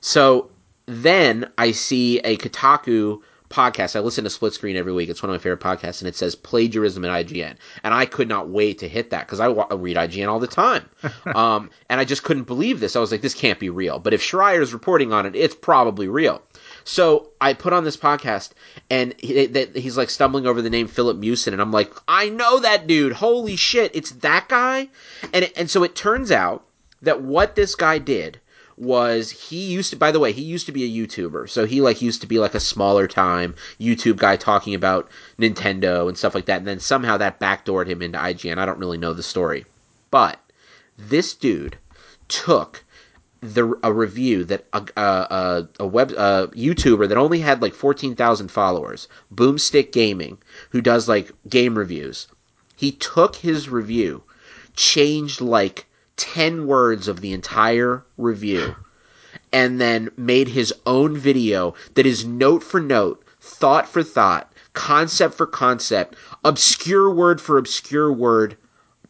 So 0.00 0.50
then 0.86 1.50
I 1.58 1.72
see 1.72 2.18
a 2.20 2.36
Kotaku 2.36 3.20
podcast. 3.52 3.94
I 3.96 4.00
listen 4.00 4.24
to 4.24 4.30
Split 4.30 4.54
Screen 4.54 4.76
every 4.76 4.92
week. 4.92 5.08
It's 5.08 5.22
one 5.22 5.30
of 5.30 5.34
my 5.34 5.38
favorite 5.38 5.60
podcasts, 5.60 6.00
and 6.00 6.08
it 6.08 6.16
says 6.16 6.34
plagiarism 6.34 7.04
at 7.04 7.26
IGN. 7.26 7.56
And 7.84 7.94
I 7.94 8.06
could 8.06 8.28
not 8.28 8.48
wait 8.48 8.78
to 8.78 8.88
hit 8.88 9.10
that 9.10 9.26
because 9.26 9.40
I, 9.40 9.48
wa- 9.48 9.68
read 9.70 9.96
IGN 9.96 10.28
all 10.28 10.40
the 10.40 10.46
time. 10.46 10.88
um, 11.34 11.70
and 11.88 12.00
I 12.00 12.04
just 12.04 12.24
couldn't 12.24 12.44
believe 12.44 12.80
this. 12.80 12.96
I 12.96 13.00
was 13.00 13.12
like, 13.12 13.20
this 13.20 13.34
can't 13.34 13.58
be 13.58 13.70
real. 13.70 13.98
But 13.98 14.14
if 14.14 14.22
Schreier's 14.22 14.72
reporting 14.72 15.12
on 15.12 15.26
it, 15.26 15.36
it's 15.36 15.54
probably 15.54 16.08
real. 16.08 16.42
So 16.84 17.30
I 17.40 17.54
put 17.54 17.72
on 17.72 17.84
this 17.84 17.96
podcast, 17.96 18.50
and 18.90 19.14
he, 19.18 19.46
he's 19.74 19.96
like 19.96 20.10
stumbling 20.10 20.46
over 20.46 20.62
the 20.62 20.70
name 20.70 20.88
Filip 20.88 21.18
Miucin, 21.18 21.52
and 21.52 21.62
I'm 21.62 21.72
like, 21.72 21.92
I 22.08 22.28
know 22.28 22.60
that 22.60 22.86
dude. 22.86 23.12
Holy 23.12 23.56
shit, 23.56 23.94
it's 23.94 24.10
that 24.12 24.48
guy. 24.48 24.88
And 25.32 25.44
it, 25.44 25.52
and 25.56 25.70
so 25.70 25.82
it 25.82 25.94
turns 25.94 26.32
out 26.32 26.64
that 27.02 27.22
what 27.22 27.54
this 27.54 27.74
guy 27.74 27.98
did 27.98 28.40
was 28.76 29.30
he 29.30 29.70
used 29.72 29.90
to 29.90 29.96
by 29.96 30.10
the 30.10 30.20
way 30.20 30.32
he 30.32 30.42
used 30.42 30.66
to 30.66 30.72
be 30.72 30.84
a 30.84 31.06
youtuber. 31.06 31.48
So 31.48 31.66
he 31.66 31.80
like 31.80 32.02
used 32.02 32.20
to 32.22 32.26
be 32.26 32.38
like 32.38 32.54
a 32.54 32.60
smaller 32.60 33.06
time 33.06 33.54
youtube 33.80 34.16
guy 34.16 34.36
talking 34.36 34.74
about 34.74 35.10
nintendo 35.38 36.08
and 36.08 36.16
stuff 36.16 36.34
like 36.34 36.46
that. 36.46 36.58
And 36.58 36.66
then 36.66 36.80
somehow 36.80 37.16
that 37.18 37.40
backdoored 37.40 37.86
him 37.86 38.02
into 38.02 38.18
ign 38.18 38.58
i 38.58 38.66
don't 38.66 38.78
really 38.78 38.98
know 38.98 39.12
the 39.12 39.22
story. 39.22 39.64
But 40.10 40.38
this 40.98 41.34
dude 41.34 41.76
took 42.28 42.84
the 43.42 43.76
a 43.82 43.92
review 43.92 44.44
that 44.44 44.64
a 44.72 44.86
a, 44.96 45.68
a 45.80 45.86
web 45.86 46.12
a 46.12 46.48
YouTuber 46.54 47.08
that 47.08 47.18
only 47.18 47.40
had 47.40 47.60
like 47.60 47.74
fourteen 47.74 48.14
thousand 48.14 48.52
followers, 48.52 49.08
Boomstick 49.34 49.90
Gaming, 49.90 50.38
who 50.70 50.80
does 50.80 51.08
like 51.08 51.32
game 51.48 51.76
reviews. 51.76 52.28
He 52.76 52.92
took 52.92 53.34
his 53.34 53.68
review, 53.68 54.22
changed 54.76 55.40
like 55.40 55.86
ten 56.16 56.66
words 56.66 57.08
of 57.08 57.20
the 57.20 57.32
entire 57.32 58.04
review, 58.16 58.74
and 59.52 59.80
then 59.80 60.10
made 60.16 60.48
his 60.48 60.72
own 60.86 61.16
video 61.16 61.74
that 61.94 62.06
is 62.06 62.24
note 62.24 62.62
for 62.62 62.80
note, 62.80 63.24
thought 63.40 63.88
for 63.88 64.02
thought, 64.02 64.52
concept 64.72 65.34
for 65.34 65.46
concept, 65.46 66.16
obscure 66.44 67.10
word 67.10 67.40
for 67.40 67.58
obscure 67.58 68.12
word 68.12 68.56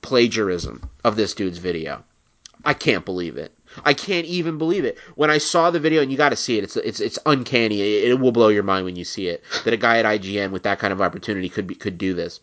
plagiarism 0.01 0.83
of 1.05 1.17
this 1.17 1.35
dude's 1.35 1.59
video. 1.59 2.05
I 2.65 2.75
can't 2.75 3.05
believe 3.05 3.37
it. 3.37 3.53
I 3.85 3.95
can't 3.95 4.27
even 4.27 4.59
believe 4.59 4.85
it. 4.85 4.99
When 5.15 5.31
I 5.31 5.39
saw 5.39 5.71
the 5.71 5.81
video, 5.81 6.03
and 6.03 6.11
you 6.11 6.19
got 6.19 6.29
to 6.29 6.37
see 6.37 6.59
it, 6.59 6.65
it's 6.65 6.77
it's 6.77 7.01
it's 7.01 7.19
uncanny. 7.27 7.81
It, 7.81 8.11
it, 8.11 8.21
will 8.21 8.33
blow 8.33 8.49
your 8.49 8.63
mind 8.63 8.85
when 8.85 8.97
you 8.97 9.05
see 9.05 9.29
it 9.29 9.43
that 9.65 9.73
a 9.73 9.79
guy 9.79 9.99
at 9.99 10.05
IGN 10.05 10.51
with 10.51 10.63
that 10.65 10.79
kind 10.79 10.93
of 10.93 11.01
opportunity 11.01 11.49
could 11.49 11.67
be 11.67 11.75
could 11.75 11.99
do 11.99 12.15
this. 12.15 12.41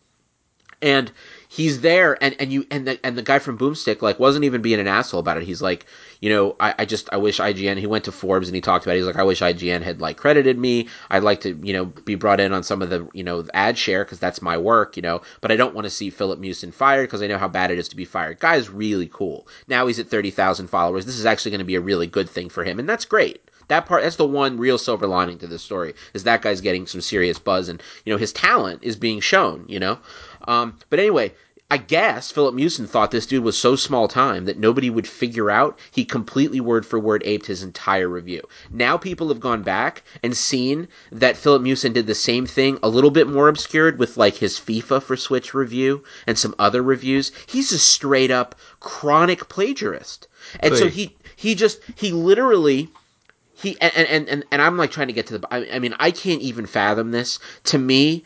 And 0.82 1.12
he's 1.50 1.82
there, 1.82 2.22
and 2.24 2.36
and 2.40 2.54
you 2.54 2.66
and 2.72 2.88
the 2.88 3.00
and 3.06 3.18
the 3.18 3.22
guy 3.22 3.40
from 3.40 3.58
Boomstick 3.58 4.02
like 4.02 4.20
wasn't 4.20 4.46
even 4.46 4.62
being 4.62 4.80
an 4.80 4.88
asshole 4.88 5.20
about 5.20 5.38
it. 5.38 5.44
He's 5.44 5.62
like, 5.62 5.86
you 6.22 6.30
know, 6.30 6.56
I, 6.60 6.76
I 6.80 6.86
just 6.86 7.10
I 7.12 7.18
wish 7.18 7.40
IGN. 7.40 7.78
He 7.78 7.88
went 7.88 8.06
to 8.06 8.12
Forbes 8.14 8.48
and 8.48 8.56
he 8.56 8.62
talked 8.62 8.86
about. 8.86 8.94
it. 8.94 9.00
He's 9.00 9.08
like, 9.08 9.18
I 9.18 9.24
wish 9.24 9.42
IGN 9.42 9.82
had 9.82 10.00
like 10.00 10.16
credited 10.16 10.58
me. 10.58 10.88
I'd 11.10 11.24
like 11.24 11.42
to 11.42 11.60
you 11.62 11.74
know 11.74 11.86
be 11.86 12.16
brought 12.16 12.40
in 12.40 12.54
on 12.54 12.64
some 12.64 12.82
of 12.82 12.90
the 12.90 13.10
you 13.14 13.24
know 13.24 13.46
ad 13.54 13.78
share 13.78 14.06
because 14.06 14.20
that's 14.20 14.42
my 14.42 14.58
work, 14.58 14.96
you 14.96 15.02
know. 15.02 15.22
But 15.42 15.52
I 15.52 15.58
don't 15.58 15.76
want 15.76 15.86
to 15.86 15.92
see 15.92 16.10
Filip 16.10 16.40
Miucin 16.40 16.74
fired 16.74 17.04
because 17.04 17.22
I 17.22 17.28
know 17.28 17.38
how 17.38 17.50
bad 17.50 17.72
it 17.72 17.80
is 17.80 17.90
to 17.90 17.96
be 17.96 18.06
fired. 18.06 18.40
Guy's 18.40 18.70
really 18.70 19.10
cool. 19.12 19.48
Now 19.68 19.88
he's 19.88 20.00
at 20.00 20.08
thirty 20.08 20.32
thousand 20.32 20.68
followers. 20.68 21.06
This 21.06 21.18
is 21.20 21.26
actually 21.26 21.52
going 21.52 21.60
to 21.60 21.66
be 21.66 21.76
a 21.76 21.82
really 21.82 22.08
good 22.08 22.30
thing 22.30 22.50
for 22.50 22.64
him, 22.64 22.80
and 22.80 22.88
that's 22.88 23.06
great 23.06 23.42
that 23.70 23.86
part 23.86 24.04
that's 24.04 24.18
the 24.18 24.26
one 24.26 24.58
real 24.58 24.78
silver 24.78 25.08
lining 25.08 25.38
to 25.38 25.48
this 25.48 25.62
story 25.62 25.94
is 26.14 26.24
that 26.24 26.42
guy's 26.42 26.60
getting 26.60 26.86
some 26.86 27.02
serious 27.02 27.40
buzz 27.40 27.70
and 27.70 27.82
you 28.04 28.12
know 28.12 28.18
his 28.18 28.34
talent 28.34 28.84
is 28.84 28.96
being 28.96 29.20
shown 29.20 29.64
you 29.68 29.80
know 29.80 29.98
um, 30.48 30.78
but 30.90 31.00
anyway 31.00 31.32
I 31.72 31.78
guess 31.78 32.32
Filip 32.32 32.56
Miucin 32.56 32.90
thought 32.90 33.12
this 33.12 33.28
dude 33.28 33.44
was 33.44 33.56
so 33.56 33.76
small 33.76 34.08
time 34.08 34.46
that 34.46 34.58
nobody 34.58 34.90
would 34.90 35.08
figure 35.08 35.52
out 35.52 35.78
he 35.92 36.04
completely 36.04 36.60
word 36.60 36.84
for 36.84 36.98
word 36.98 37.22
aped 37.26 37.46
his 37.46 37.62
entire 37.62 38.10
review. 38.10 38.42
Now 38.72 38.98
people 38.98 39.28
have 39.28 39.40
gone 39.40 39.62
back 39.62 40.02
and 40.24 40.36
seen 40.36 40.88
that 41.12 41.38
Filip 41.38 41.62
Miucin 41.62 41.94
did 41.94 42.08
the 42.08 42.16
same 42.16 42.48
thing, 42.48 42.80
a 42.82 42.90
little 42.90 43.12
bit 43.12 43.28
more 43.28 43.48
obscured 43.48 44.00
with 44.00 44.18
like 44.18 44.38
his 44.38 44.58
FIFA 44.58 45.04
for 45.04 45.16
Switch 45.16 45.54
review 45.54 46.04
and 46.26 46.40
some 46.40 46.56
other 46.58 46.82
reviews. 46.82 47.32
He's 47.46 47.72
a 47.72 47.78
straight 47.78 48.32
up 48.32 48.56
chronic 48.80 49.48
plagiarist. 49.48 50.28
And 50.62 50.76
so 50.76 50.88
he 50.88 51.16
he 51.36 51.54
just 51.54 51.82
he 51.94 52.12
literally 52.12 52.90
he 53.62 53.80
and, 53.82 53.94
and 53.94 54.30
and 54.30 54.46
and 54.52 54.62
I'm 54.62 54.78
like 54.78 54.92
trying 54.92 55.08
to 55.08 55.14
get 55.14 55.28
to 55.28 55.38
the 55.38 55.48
I, 55.54 55.70
I 55.76 55.80
mean 55.80 55.94
I 56.00 56.12
can't 56.12 56.42
even 56.42 56.66
fathom 56.66 57.12
this. 57.12 57.40
To 57.66 57.78
me, 57.78 58.24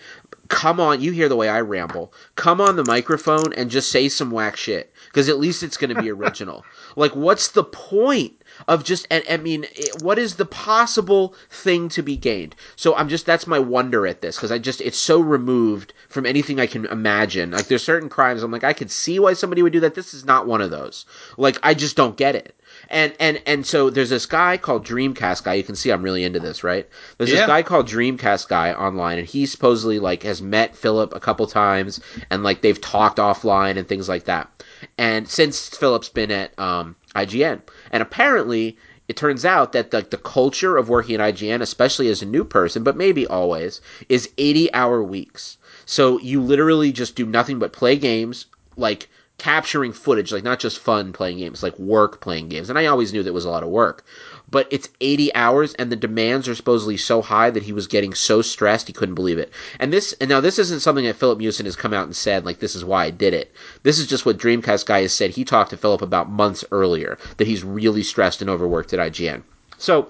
come 0.47 0.79
on, 0.79 1.01
you 1.01 1.11
hear 1.11 1.27
the 1.27 1.35
way 1.35 1.49
I 1.49 1.61
ramble. 1.61 2.13
Come 2.35 2.61
on 2.61 2.75
the 2.75 2.83
microphone 2.83 3.53
and 3.53 3.71
just 3.71 3.89
say 3.89 4.09
some 4.09 4.29
whack 4.29 4.55
shit 4.55 4.93
because 5.07 5.29
at 5.29 5.39
least 5.39 5.63
it's 5.63 5.77
going 5.77 5.93
to 5.93 6.01
be 6.01 6.11
original. 6.19 6.63
like, 6.95 7.15
what's 7.15 7.49
the 7.49 7.63
point 7.63 8.39
of 8.67 8.83
just? 8.83 9.07
And 9.09 9.23
I 9.27 9.37
mean, 9.37 9.65
what 10.01 10.19
is 10.19 10.35
the 10.35 10.45
possible 10.45 11.33
thing 11.49 11.89
to 11.89 12.03
be 12.03 12.15
gained? 12.15 12.55
So 12.75 12.95
I'm 12.95 13.09
just 13.09 13.25
that's 13.25 13.47
my 13.47 13.57
wonder 13.57 14.05
at 14.05 14.21
this 14.21 14.35
because 14.35 14.51
I 14.51 14.59
just 14.59 14.81
it's 14.81 14.97
so 14.97 15.19
removed 15.19 15.93
from 16.09 16.27
anything 16.27 16.59
I 16.59 16.67
can 16.67 16.85
imagine. 16.85 17.51
Like, 17.51 17.67
there's 17.67 17.83
certain 17.83 18.09
crimes 18.09 18.43
I'm 18.43 18.51
like 18.51 18.63
I 18.63 18.73
could 18.73 18.91
see 18.91 19.17
why 19.17 19.33
somebody 19.33 19.63
would 19.63 19.73
do 19.73 19.79
that. 19.79 19.95
This 19.95 20.13
is 20.13 20.25
not 20.25 20.45
one 20.45 20.61
of 20.61 20.69
those. 20.69 21.05
Like, 21.37 21.57
I 21.63 21.73
just 21.73 21.95
don't 21.95 22.17
get 22.17 22.35
it 22.35 22.55
and 22.89 23.13
and 23.19 23.41
and 23.45 23.65
so 23.65 23.89
there's 23.89 24.09
this 24.09 24.25
guy 24.25 24.57
called 24.57 24.85
Dreamcast 24.85 25.43
guy. 25.43 25.53
You 25.53 25.63
can 25.63 25.75
see 25.75 25.91
I'm 25.91 26.03
really 26.03 26.23
into 26.23 26.39
this, 26.39 26.63
right? 26.63 26.87
There's 27.17 27.31
yeah. 27.31 27.37
this 27.37 27.47
guy 27.47 27.63
called 27.63 27.87
Dreamcast 27.87 28.47
guy 28.47 28.73
online, 28.73 29.17
and 29.17 29.27
he 29.27 29.45
supposedly 29.45 29.99
like 29.99 30.23
has 30.23 30.41
met 30.41 30.75
Filip 30.75 31.13
a 31.15 31.19
couple 31.19 31.47
times, 31.47 31.99
and 32.29 32.43
like 32.43 32.61
they've 32.61 32.79
talked 32.79 33.17
offline 33.17 33.77
and 33.77 33.87
things 33.87 34.09
like 34.09 34.25
that. 34.25 34.49
And 34.97 35.27
since 35.27 35.69
Filip's 35.69 36.09
been 36.09 36.31
at 36.31 36.57
um, 36.59 36.95
IGN, 37.15 37.61
and 37.91 38.03
apparently 38.03 38.77
it 39.07 39.17
turns 39.17 39.43
out 39.43 39.73
that 39.73 39.91
the, 39.91 40.01
the 40.01 40.17
culture 40.17 40.77
of 40.77 40.89
working 40.89 41.19
at 41.19 41.35
IGN, 41.35 41.61
especially 41.61 42.07
as 42.09 42.21
a 42.21 42.25
new 42.25 42.43
person, 42.43 42.83
but 42.83 42.95
maybe 42.95 43.27
always, 43.27 43.81
is 44.07 44.29
80 44.37 44.73
hour 44.73 45.03
weeks. 45.03 45.57
So 45.85 46.19
you 46.19 46.41
literally 46.41 46.91
just 46.91 47.15
do 47.15 47.25
nothing 47.25 47.59
but 47.59 47.73
play 47.73 47.97
games, 47.97 48.45
like 48.77 49.09
capturing 49.43 49.91
footage, 49.91 50.31
like 50.31 50.41
not 50.41 50.57
just 50.57 50.79
fun 50.79 51.11
playing 51.11 51.37
games, 51.37 51.61
like 51.61 51.77
work 51.77 52.21
playing 52.21 52.47
games. 52.47 52.69
And 52.69 52.79
I 52.79 52.85
always 52.85 53.11
knew 53.11 53.23
that 53.23 53.33
was 53.33 53.43
a 53.43 53.49
lot 53.49 53.61
of 53.61 53.67
work. 53.67 54.05
But 54.49 54.69
it's 54.71 54.87
80 55.01 55.35
hours 55.35 55.73
and 55.73 55.91
the 55.91 55.97
demands 55.97 56.47
are 56.47 56.55
supposedly 56.55 56.95
so 56.95 57.21
high 57.21 57.49
that 57.49 57.63
he 57.63 57.73
was 57.73 57.85
getting 57.85 58.13
so 58.13 58.41
stressed 58.41 58.87
he 58.87 58.93
couldn't 58.93 59.15
believe 59.15 59.37
it. 59.37 59.51
And 59.81 59.91
this 59.91 60.13
and 60.21 60.29
now 60.29 60.39
this 60.39 60.59
isn't 60.59 60.79
something 60.79 61.03
that 61.03 61.17
Filip 61.17 61.39
Miucin 61.39 61.65
has 61.65 61.75
come 61.75 61.93
out 61.93 62.05
and 62.05 62.15
said 62.15 62.45
like 62.45 62.59
this 62.59 62.73
is 62.73 62.85
why 62.85 63.03
I 63.03 63.09
did 63.09 63.33
it. 63.33 63.53
This 63.83 63.99
is 63.99 64.07
just 64.07 64.25
what 64.25 64.37
Dreamcast 64.37 64.85
guy 64.85 65.01
has 65.01 65.11
said. 65.11 65.31
He 65.31 65.43
talked 65.43 65.71
to 65.71 65.77
Filip 65.77 66.01
about 66.01 66.29
months 66.29 66.63
earlier 66.71 67.17
that 67.35 67.47
he's 67.47 67.65
really 67.65 68.03
stressed 68.03 68.39
and 68.39 68.49
overworked 68.49 68.93
at 68.93 69.11
IGN. 69.11 69.43
So 69.77 70.07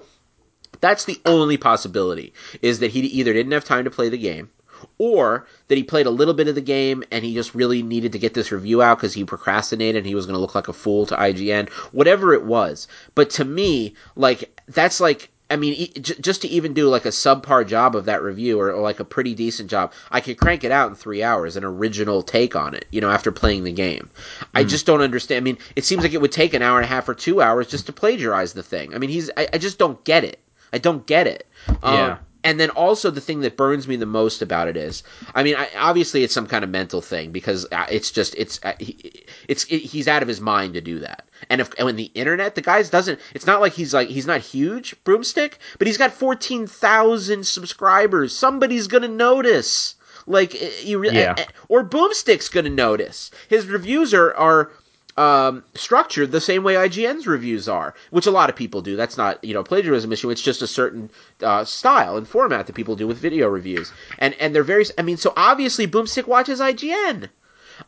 that's 0.80 1.06
the 1.06 1.20
only 1.26 1.56
possibility 1.56 2.32
is 2.62 2.78
that 2.78 2.92
he 2.92 3.00
either 3.00 3.32
didn't 3.32 3.50
have 3.50 3.64
time 3.64 3.82
to 3.82 3.90
play 3.90 4.08
the 4.08 4.16
game 4.16 4.50
or 4.98 5.46
that 5.68 5.76
he 5.76 5.84
played 5.84 6.06
a 6.06 6.10
little 6.10 6.34
bit 6.34 6.48
of 6.48 6.54
the 6.54 6.60
game 6.60 7.04
and 7.10 7.24
he 7.24 7.34
just 7.34 7.54
really 7.54 7.82
needed 7.82 8.12
to 8.12 8.18
get 8.18 8.34
this 8.34 8.52
review 8.52 8.82
out 8.82 8.98
because 8.98 9.14
he 9.14 9.24
procrastinated 9.24 9.96
and 9.96 10.06
he 10.06 10.14
was 10.14 10.26
going 10.26 10.34
to 10.34 10.40
look 10.40 10.54
like 10.54 10.68
a 10.68 10.72
fool 10.72 11.06
to 11.06 11.16
IGN, 11.16 11.68
whatever 11.92 12.32
it 12.32 12.44
was. 12.44 12.88
But 13.14 13.30
to 13.30 13.44
me, 13.44 13.94
like, 14.16 14.60
that's 14.68 15.00
like, 15.00 15.30
I 15.50 15.56
mean, 15.56 15.88
just 16.00 16.42
to 16.42 16.48
even 16.48 16.72
do 16.72 16.88
like 16.88 17.04
a 17.04 17.10
subpar 17.10 17.66
job 17.66 17.94
of 17.94 18.06
that 18.06 18.22
review 18.22 18.58
or, 18.58 18.72
or, 18.72 18.80
like 18.80 18.98
a 18.98 19.04
pretty 19.04 19.34
decent 19.34 19.70
job, 19.70 19.92
I 20.10 20.20
could 20.20 20.38
crank 20.38 20.64
it 20.64 20.72
out 20.72 20.88
in 20.88 20.94
three 20.94 21.22
hours, 21.22 21.56
an 21.56 21.64
original 21.64 22.22
take 22.22 22.56
on 22.56 22.74
it, 22.74 22.86
you 22.90 23.00
know, 23.00 23.10
after 23.10 23.30
playing 23.30 23.64
the 23.64 23.72
game. 23.72 24.08
Mm. 24.40 24.46
I 24.54 24.62
hmm. 24.62 24.68
just 24.68 24.86
don't 24.86 25.02
understand. 25.02 25.42
I 25.42 25.44
mean, 25.44 25.58
it 25.76 25.84
seems 25.84 26.02
like 26.02 26.14
it 26.14 26.20
would 26.20 26.32
take 26.32 26.54
an 26.54 26.62
hour 26.62 26.78
and 26.78 26.84
a 26.84 26.88
half 26.88 27.08
or 27.08 27.14
two 27.14 27.42
hours 27.42 27.68
just 27.68 27.86
to 27.86 27.92
plagiarize 27.92 28.54
the 28.54 28.62
thing. 28.62 28.94
I 28.94 28.98
mean, 28.98 29.10
he's, 29.10 29.30
I, 29.36 29.48
I 29.52 29.58
just 29.58 29.78
don't 29.78 30.02
get 30.04 30.24
it. 30.24 30.40
I 30.72 30.78
don't 30.78 31.06
get 31.06 31.26
it. 31.26 31.46
Um, 31.82 31.94
yeah. 31.94 32.18
And 32.44 32.60
then 32.60 32.68
also 32.70 33.10
the 33.10 33.22
thing 33.22 33.40
that 33.40 33.56
burns 33.56 33.88
me 33.88 33.96
the 33.96 34.04
most 34.06 34.42
about 34.42 34.68
it 34.68 34.76
is, 34.76 35.02
I 35.34 35.42
mean, 35.42 35.56
I, 35.56 35.68
obviously 35.78 36.22
it's 36.22 36.34
some 36.34 36.46
kind 36.46 36.62
of 36.62 36.68
mental 36.70 37.00
thing 37.00 37.32
because 37.32 37.66
uh, 37.72 37.86
it's 37.90 38.10
just 38.10 38.34
it's 38.36 38.60
uh, 38.62 38.74
he, 38.78 39.24
it's 39.48 39.64
it, 39.64 39.78
he's 39.78 40.06
out 40.06 40.20
of 40.22 40.28
his 40.28 40.40
mind 40.42 40.74
to 40.74 40.82
do 40.82 40.98
that. 41.00 41.26
And 41.48 41.62
if 41.62 41.70
and 41.78 41.86
when 41.86 41.96
the 41.96 42.10
internet, 42.14 42.54
the 42.54 42.60
guys 42.60 42.90
doesn't. 42.90 43.18
It's 43.34 43.46
not 43.46 43.62
like 43.62 43.72
he's 43.72 43.94
like 43.94 44.08
he's 44.08 44.26
not 44.26 44.42
huge, 44.42 44.94
Boomstick, 45.04 45.54
but 45.78 45.86
he's 45.86 45.96
got 45.98 46.12
fourteen 46.12 46.66
thousand 46.66 47.46
subscribers. 47.46 48.36
Somebody's 48.36 48.86
gonna 48.88 49.08
notice. 49.08 49.94
Like 50.26 50.54
uh, 50.54 50.66
you, 50.82 51.02
Yeah. 51.10 51.34
uh, 51.38 51.44
or 51.68 51.82
Boomstick's 51.84 52.48
gonna 52.50 52.70
notice. 52.70 53.30
His 53.48 53.66
reviews 53.66 54.12
are 54.14 54.34
are 54.34 54.70
um, 55.16 55.64
structured 55.74 56.32
the 56.32 56.40
same 56.40 56.64
way 56.64 56.74
IGN's 56.74 57.26
reviews 57.26 57.68
are, 57.68 57.94
which 58.10 58.26
a 58.26 58.30
lot 58.30 58.50
of 58.50 58.56
people 58.56 58.82
do. 58.82 58.96
That's 58.96 59.16
not 59.16 59.42
you 59.44 59.54
know 59.54 59.62
plagiarism 59.62 60.12
issue. 60.12 60.30
It's 60.30 60.42
just 60.42 60.62
a 60.62 60.66
certain 60.66 61.10
uh, 61.42 61.64
style 61.64 62.16
and 62.16 62.26
format 62.26 62.66
that 62.66 62.74
people 62.74 62.96
do 62.96 63.06
with 63.06 63.18
video 63.18 63.48
reviews, 63.48 63.92
and 64.18 64.34
and 64.34 64.54
they're 64.54 64.64
very. 64.64 64.84
I 64.98 65.02
mean, 65.02 65.16
so 65.16 65.32
obviously 65.36 65.86
Boomstick 65.86 66.26
watches 66.26 66.60
IGN. 66.60 67.28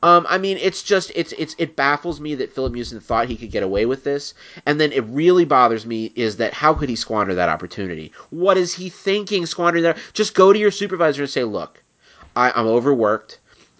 Um, 0.02 0.26
I 0.28 0.38
mean, 0.38 0.58
it's 0.60 0.82
just 0.82 1.12
it's 1.14 1.32
it's 1.32 1.54
it 1.58 1.76
baffles 1.76 2.20
me 2.20 2.34
that 2.36 2.52
Filip 2.52 2.72
Miucin 2.72 3.00
thought 3.00 3.28
he 3.28 3.36
could 3.36 3.52
get 3.52 3.62
away 3.62 3.86
with 3.86 4.04
this, 4.04 4.34
and 4.64 4.80
then 4.80 4.92
it 4.92 5.04
really 5.04 5.44
bothers 5.44 5.86
me 5.86 6.12
is 6.16 6.36
that 6.38 6.52
how 6.52 6.74
could 6.74 6.88
he 6.88 6.96
squander 6.96 7.34
that 7.34 7.48
opportunity? 7.48 8.12
What 8.30 8.56
is 8.56 8.74
he 8.74 8.88
thinking? 8.88 9.46
Squandering 9.46 9.84
that? 9.84 9.98
Just 10.12 10.34
go 10.34 10.52
to 10.52 10.58
your 10.58 10.72
supervisor 10.72 11.22
and 11.22 11.30
say, 11.30 11.44
look, 11.44 11.82
I, 12.34 12.50
I'm 12.54 12.66
overworked. 12.66 13.38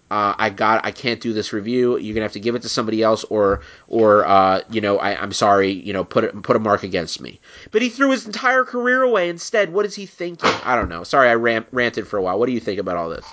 Uh, 0.09 0.33
I 0.37 0.49
got 0.49 0.85
I 0.85 0.91
can't 0.91 1.19
do 1.19 1.33
this 1.33 1.51
review. 1.51 1.97
You're 1.97 2.13
gonna 2.13 2.23
have 2.23 2.33
to 2.33 2.39
give 2.39 2.55
it 2.55 2.61
to 2.61 2.69
somebody 2.69 3.03
else, 3.03 3.25
or 3.25 3.61
or 3.87 4.25
uh, 4.25 4.61
you 4.69 4.79
know 4.79 4.97
I, 4.97 5.21
I'm 5.21 5.33
sorry, 5.33 5.71
you 5.71 5.91
know 5.91 6.03
put 6.05 6.23
it, 6.23 6.41
put 6.43 6.55
a 6.55 6.59
mark 6.59 6.83
against 6.83 7.19
me. 7.19 7.41
But 7.71 7.81
he 7.81 7.89
threw 7.89 8.11
his 8.11 8.25
entire 8.25 8.63
career 8.63 9.01
away 9.03 9.27
instead. 9.29 9.73
What 9.73 9.85
is 9.85 9.95
he 9.95 10.05
thinking? 10.05 10.49
I 10.63 10.75
don't 10.75 10.87
know. 10.87 11.03
Sorry, 11.03 11.27
I 11.29 11.35
rant, 11.35 11.67
ranted 11.71 12.07
for 12.07 12.17
a 12.17 12.21
while. 12.21 12.39
What 12.39 12.45
do 12.45 12.53
you 12.53 12.59
think 12.61 12.79
about 12.79 12.95
all 12.95 13.09
this? 13.09 13.25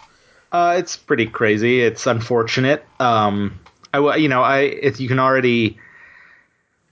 Uh, 0.51 0.75
it's 0.79 0.97
pretty 0.97 1.27
crazy. 1.27 1.81
It's 1.81 2.07
unfortunate. 2.07 2.85
Um, 2.99 3.61
I 3.93 4.17
you 4.17 4.29
know 4.29 4.43
I 4.43 4.61
if 4.61 4.99
you 4.99 5.07
can 5.07 5.21
already 5.21 5.79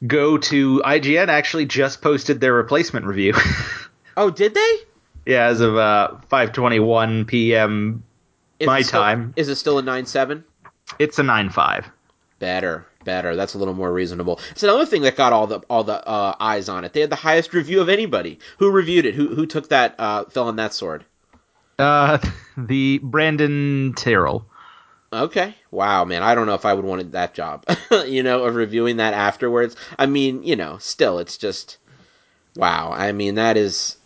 go 0.06 0.38
to 0.38 0.80
IGN 0.84 1.28
actually 1.28 1.66
just 1.66 2.02
posted 2.02 2.40
their 2.40 2.54
replacement 2.54 3.06
review. 3.06 3.34
Oh, 4.14 4.28
did 4.28 4.52
they? 4.54 4.76
yeah, 5.24 5.46
as 5.46 5.62
of 5.62 5.76
uh 5.76 6.16
5:21 6.30 7.26
p.m. 7.26 8.02
Is 8.62 8.66
My 8.66 8.82
still- 8.82 9.00
time. 9.00 9.34
Is 9.36 9.48
it 9.48 9.56
still 9.56 9.78
a 9.78 9.82
nine 9.82 10.06
seven? 10.06 10.44
It's 10.98 11.18
a 11.18 11.22
nine 11.22 11.50
five. 11.50 11.90
Better, 12.38 12.86
better. 13.04 13.36
That's 13.36 13.54
a 13.54 13.58
little 13.58 13.74
more 13.74 13.92
reasonable. 13.92 14.40
It's 14.50 14.62
another 14.62 14.84
thing 14.86 15.02
that 15.02 15.16
got 15.16 15.32
all 15.32 15.46
the 15.46 15.60
all 15.70 15.84
the 15.84 16.04
uh, 16.06 16.34
eyes 16.40 16.68
on 16.68 16.84
it. 16.84 16.92
They 16.92 17.00
had 17.00 17.10
the 17.10 17.16
highest 17.16 17.54
review 17.54 17.80
of 17.80 17.88
anybody. 17.88 18.38
Who 18.58 18.70
reviewed 18.70 19.06
it? 19.06 19.14
Who 19.14 19.34
who 19.34 19.46
took 19.46 19.68
that? 19.68 19.94
Uh, 19.98 20.24
fell 20.24 20.48
on 20.48 20.56
that 20.56 20.74
sword. 20.74 21.04
Uh, 21.78 22.18
the 22.56 22.98
Brandon 23.02 23.94
Terrell. 23.96 24.46
Okay. 25.12 25.54
Wow, 25.70 26.04
man. 26.04 26.22
I 26.22 26.34
don't 26.34 26.46
know 26.46 26.54
if 26.54 26.64
I 26.64 26.72
would 26.74 26.84
wanted 26.84 27.12
that 27.12 27.34
job. 27.34 27.64
you 28.06 28.22
know, 28.22 28.44
of 28.44 28.54
reviewing 28.54 28.96
that 28.96 29.12
afterwards. 29.14 29.76
I 29.98 30.06
mean, 30.06 30.42
you 30.42 30.56
know, 30.56 30.78
still, 30.78 31.18
it's 31.18 31.36
just 31.36 31.78
wow. 32.56 32.92
I 32.92 33.12
mean, 33.12 33.36
that 33.36 33.56
is 33.56 33.96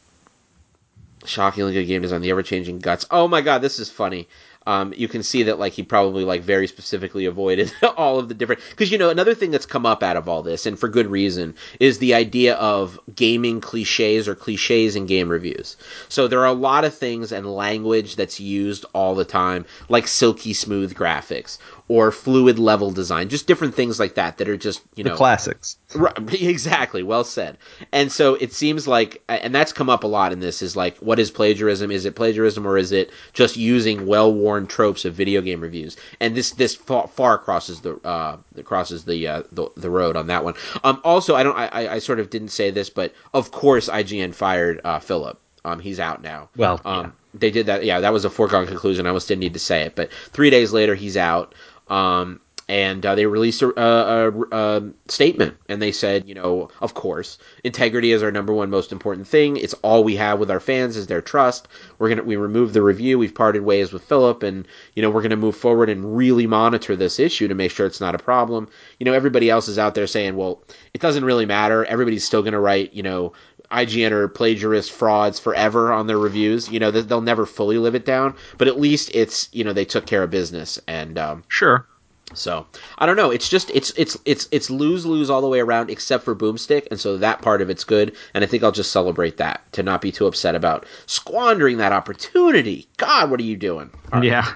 shockingly 1.25 1.73
good 1.73 1.87
game 1.87 2.03
design. 2.03 2.21
The 2.21 2.31
ever 2.31 2.43
changing 2.43 2.81
guts. 2.81 3.07
Oh 3.11 3.29
my 3.29 3.41
god, 3.41 3.63
this 3.63 3.79
is 3.79 3.89
funny. 3.91 4.29
Um, 4.67 4.93
you 4.97 5.09
can 5.09 5.23
see 5.23 5.45
that 5.45 5.59
like 5.59 5.73
he 5.73 5.83
probably 5.83 6.25
like 6.25 6.43
very 6.43 6.67
specifically 6.67 7.25
avoided 7.25 7.73
all 7.97 8.19
of 8.19 8.29
the 8.29 8.35
different 8.35 8.61
because 8.71 8.91
you 8.91 8.99
know 8.99 9.11
another 9.11 9.35
thing 9.35 9.51
that's 9.51 9.67
come 9.67 9.87
up 9.87 10.03
out 10.03 10.17
of 10.17 10.29
all 10.29 10.43
this 10.43 10.67
and 10.67 10.79
for 10.79 10.89
good 10.89 11.07
reason 11.07 11.55
is 11.79 11.99
the 11.99 12.15
idea 12.15 12.55
of 12.57 12.99
gaming 13.15 13.61
cliches 13.61 14.27
or 14.27 14.35
cliches 14.35 14.97
in 14.97 15.07
game 15.07 15.29
reviews. 15.29 15.77
So 16.09 16.29
there 16.29 16.41
are 16.41 16.47
a 16.47 16.53
lot 16.53 16.85
of 16.85 16.95
things 16.95 17.33
and 17.33 17.47
language 17.47 18.17
that's 18.17 18.41
used 18.41 18.85
all 18.93 19.15
the 19.15 19.25
time, 19.25 19.65
like 19.89 20.07
silky 20.09 20.53
smooth 20.53 20.95
graphics 20.95 21.59
or 21.89 22.11
fluid 22.11 22.59
level 22.59 22.91
design, 22.91 23.29
just 23.29 23.47
different 23.47 23.75
things 23.75 24.01
like 24.01 24.15
that 24.17 24.39
that 24.39 24.49
are 24.49 24.57
just 24.57 24.83
you 24.97 25.05
The 25.05 25.11
know 25.11 25.17
classics. 25.17 25.77
Right, 25.95 26.13
exactly. 26.43 27.03
Well 27.03 27.23
said. 27.25 27.59
And 27.93 28.11
so 28.11 28.35
it 28.35 28.53
seems 28.53 28.89
like, 28.89 29.23
and 29.29 29.55
that's 29.55 29.73
come 29.73 29.89
up 29.89 30.03
a 30.03 30.07
lot 30.09 30.33
in 30.33 30.41
this, 30.41 30.63
is 30.63 30.75
like, 30.77 30.97
what 30.99 31.19
is 31.19 31.31
plagiarism? 31.31 31.91
Is 31.93 32.05
it 32.05 32.17
plagiarism 32.17 32.67
or 32.67 32.77
is 32.77 32.91
it 32.93 33.11
just 33.35 33.57
using 33.57 34.07
well-worn 34.07 34.67
tropes 34.67 35.05
of 35.05 35.15
video 35.15 35.41
game 35.41 35.61
reviews? 35.61 35.97
And 36.21 36.35
this 36.35 36.51
this 36.53 36.75
far, 36.75 37.07
far 37.07 37.39
crosses 37.39 37.81
the 37.83 37.95
uh, 38.05 38.37
crosses 38.65 39.05
the, 39.05 39.27
uh, 39.29 39.43
the 39.53 39.69
the 39.77 39.91
road 39.91 40.17
on 40.17 40.27
that 40.27 40.43
one. 40.45 40.55
Um, 40.83 41.01
also, 41.05 41.37
I 41.37 41.43
don't, 41.43 41.57
I, 41.57 41.95
I- 41.95 41.99
sort 42.01 42.19
of 42.21 42.31
didn't 42.31 42.49
say 42.49 42.71
this, 42.71 42.91
but 42.91 43.13
of 43.35 43.51
course, 43.53 43.89
IGN 43.89 44.35
fired 44.35 44.81
uh, 44.85 44.99
Filip. 44.99 45.39
Um, 45.65 45.81
he's 45.81 45.99
out 45.99 46.23
now. 46.23 46.49
Well, 46.57 46.81
Um, 46.85 47.13
They 47.35 47.51
did 47.51 47.67
that. 47.67 47.85
Yeah, 47.85 47.99
that 48.01 48.13
was 48.13 48.25
a 48.25 48.31
foregone 48.31 48.67
conclusion. 48.69 49.05
I 49.05 49.09
almost 49.11 49.27
didn't 49.27 49.41
need 49.41 49.55
to 49.55 49.59
say 49.59 49.83
it. 49.83 49.97
But 49.97 50.11
three 50.33 50.49
days 50.49 50.73
later, 50.73 50.95
he's 50.95 51.17
out. 51.17 51.55
Um, 51.89 52.41
and 52.69 53.07
uh, 53.07 53.15
they 53.15 53.27
released 53.27 53.63
a, 53.63 53.81
a, 53.81 54.43
a, 54.51 54.83
statement, 55.07 55.57
and 55.69 55.81
they 55.81 55.93
said, 55.93 56.29
you 56.29 56.35
know, 56.35 56.69
of 56.81 56.95
course, 56.95 57.39
integrity 57.63 58.11
is 58.11 58.25
our 58.25 58.33
number 58.33 58.53
one 58.53 58.71
most 58.71 58.91
important 58.91 59.29
thing. 59.29 59.57
It's 59.57 59.75
all 59.75 60.03
we 60.03 60.17
have 60.17 60.41
with 60.41 60.51
our 60.51 60.59
fans 60.59 60.97
is 60.97 61.07
their 61.07 61.23
trust. 61.23 61.69
We're 61.99 62.09
gonna 62.09 62.25
we 62.25 62.35
removed 62.35 62.75
the 62.75 62.83
review. 62.83 63.19
We've 63.19 63.35
parted 63.35 63.63
ways 63.63 63.93
with 63.93 64.03
Filip, 64.03 64.43
and 64.43 64.67
you 64.95 65.03
know 65.03 65.11
we're 65.11 65.23
gonna 65.23 65.37
move 65.37 65.57
forward 65.57 65.89
and 65.89 66.17
really 66.17 66.49
monitor 66.49 66.97
this 66.97 67.21
issue 67.21 67.47
to 67.47 67.55
make 67.55 67.71
sure 67.71 67.87
it's 67.87 68.01
not 68.01 68.17
a 68.17 68.19
problem. 68.19 68.69
You 68.99 69.05
know, 69.05 69.13
everybody 69.13 69.49
else 69.49 69.69
is 69.69 69.79
out 69.79 69.95
there 69.95 70.09
saying, 70.09 70.37
well, 70.37 70.61
it 70.93 71.01
doesn't 71.01 71.25
really 71.25 71.47
matter. 71.47 71.85
Everybody's 71.85 72.25
still 72.25 72.43
gonna 72.43 72.61
write, 72.61 72.93
you 72.93 73.03
know, 73.05 73.33
IGN 73.71 74.11
are 74.13 74.29
plagiarist 74.29 74.91
frauds 74.93 75.39
forever 75.39 75.93
on 75.93 76.07
their 76.07 76.19
reviews. 76.19 76.69
You 76.71 76.79
know, 76.81 76.91
they- 76.91 77.01
they'll 77.03 77.21
never 77.21 77.47
fully 77.47 77.79
live 77.79 77.95
it 77.95 78.05
down, 78.05 78.35
but 78.59 78.69
at 78.69 78.81
least 78.81 79.11
it's 79.15 79.49
you 79.53 79.65
know 79.65 79.73
they 79.73 79.85
took 79.85 80.07
care 80.07 80.23
of 80.23 80.31
business, 80.31 80.79
and 80.87 81.19
um, 81.19 81.45
Sure. 81.49 81.87
so 82.35 82.67
I 82.99 83.07
don't 83.07 83.17
know. 83.17 83.31
It's 83.31 83.49
just 83.49 83.71
it's 83.75 83.93
it's 83.97 84.17
it's 84.25 84.49
it's 84.51 84.71
lose 84.71 85.07
lose 85.07 85.31
all 85.31 85.41
the 85.41 85.49
way 85.49 85.61
around, 85.61 85.91
except 85.91 86.25
for 86.25 86.35
Boomstick, 86.35 86.87
and 86.91 86.99
so 87.01 87.17
that 87.19 87.43
part 87.43 87.63
of 87.63 87.71
it's 87.71 87.85
good. 87.85 88.15
And 88.35 88.43
I 88.45 88.47
think 88.47 88.63
I'll 88.63 88.73
just 88.73 88.93
celebrate 88.93 89.37
that 89.39 89.63
to 89.73 89.83
not 89.83 90.01
be 90.01 90.11
too 90.13 90.27
upset 90.27 90.55
about 90.55 90.87
squandering 91.07 91.79
that 91.79 91.93
opportunity. 91.93 92.89
God, 92.97 93.31
what 93.31 93.41
are 93.41 93.45
you 93.45 93.57
doing? 93.57 93.91
Right. 94.13 94.25
Yeah. 94.25 94.53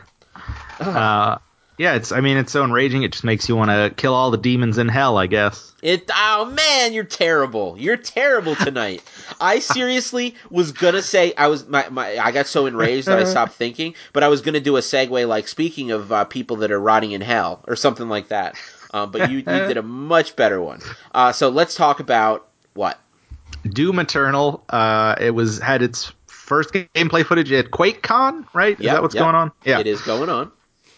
Uh, 0.78 1.38
yeah, 1.80 1.94
it's. 1.94 2.12
I 2.12 2.20
mean, 2.20 2.36
it's 2.36 2.52
so 2.52 2.62
enraging. 2.62 3.04
It 3.04 3.12
just 3.12 3.24
makes 3.24 3.48
you 3.48 3.56
want 3.56 3.70
to 3.70 3.90
kill 3.96 4.12
all 4.12 4.30
the 4.30 4.36
demons 4.36 4.76
in 4.76 4.86
hell. 4.88 5.16
I 5.16 5.26
guess. 5.26 5.72
It. 5.80 6.10
Oh 6.14 6.44
man, 6.44 6.92
you're 6.92 7.04
terrible. 7.04 7.74
You're 7.78 7.96
terrible 7.96 8.54
tonight. 8.54 9.02
I 9.40 9.58
seriously 9.60 10.34
was 10.50 10.72
gonna 10.72 11.00
say 11.00 11.32
I 11.38 11.46
was 11.46 11.66
my, 11.68 11.88
my 11.88 12.18
I 12.18 12.32
got 12.32 12.46
so 12.46 12.66
enraged 12.66 13.08
that 13.08 13.18
I 13.18 13.24
stopped 13.30 13.54
thinking, 13.54 13.94
but 14.12 14.22
I 14.22 14.28
was 14.28 14.42
gonna 14.42 14.60
do 14.60 14.76
a 14.76 14.80
segue 14.80 15.26
like 15.26 15.48
speaking 15.48 15.90
of 15.90 16.12
uh, 16.12 16.24
people 16.26 16.56
that 16.56 16.70
are 16.70 16.78
rotting 16.78 17.12
in 17.12 17.22
hell 17.22 17.64
or 17.66 17.76
something 17.76 18.10
like 18.10 18.28
that. 18.28 18.56
Um, 18.92 19.10
but 19.10 19.30
you 19.30 19.38
you 19.38 19.44
did 19.44 19.78
a 19.78 19.82
much 20.10 20.36
better 20.36 20.60
one. 20.60 20.82
Uh, 21.14 21.32
so 21.32 21.48
let's 21.48 21.74
talk 21.74 21.98
about 21.98 22.46
what 22.74 23.00
Doom 23.66 24.00
Eternal. 24.00 24.62
Uh, 24.68 25.14
it 25.18 25.30
was 25.30 25.58
had 25.60 25.80
its 25.80 26.12
first 26.26 26.74
gameplay 26.74 27.24
footage 27.24 27.50
at 27.52 27.70
QuakeCon, 27.70 28.44
right? 28.52 28.78
Is 28.78 28.84
that 28.84 29.00
what's 29.00 29.14
yep. 29.14 29.22
going 29.22 29.34
on? 29.34 29.50
Yeah. 29.64 29.78
it 29.78 29.86
is 29.86 30.02
going 30.02 30.28
on. 30.28 30.52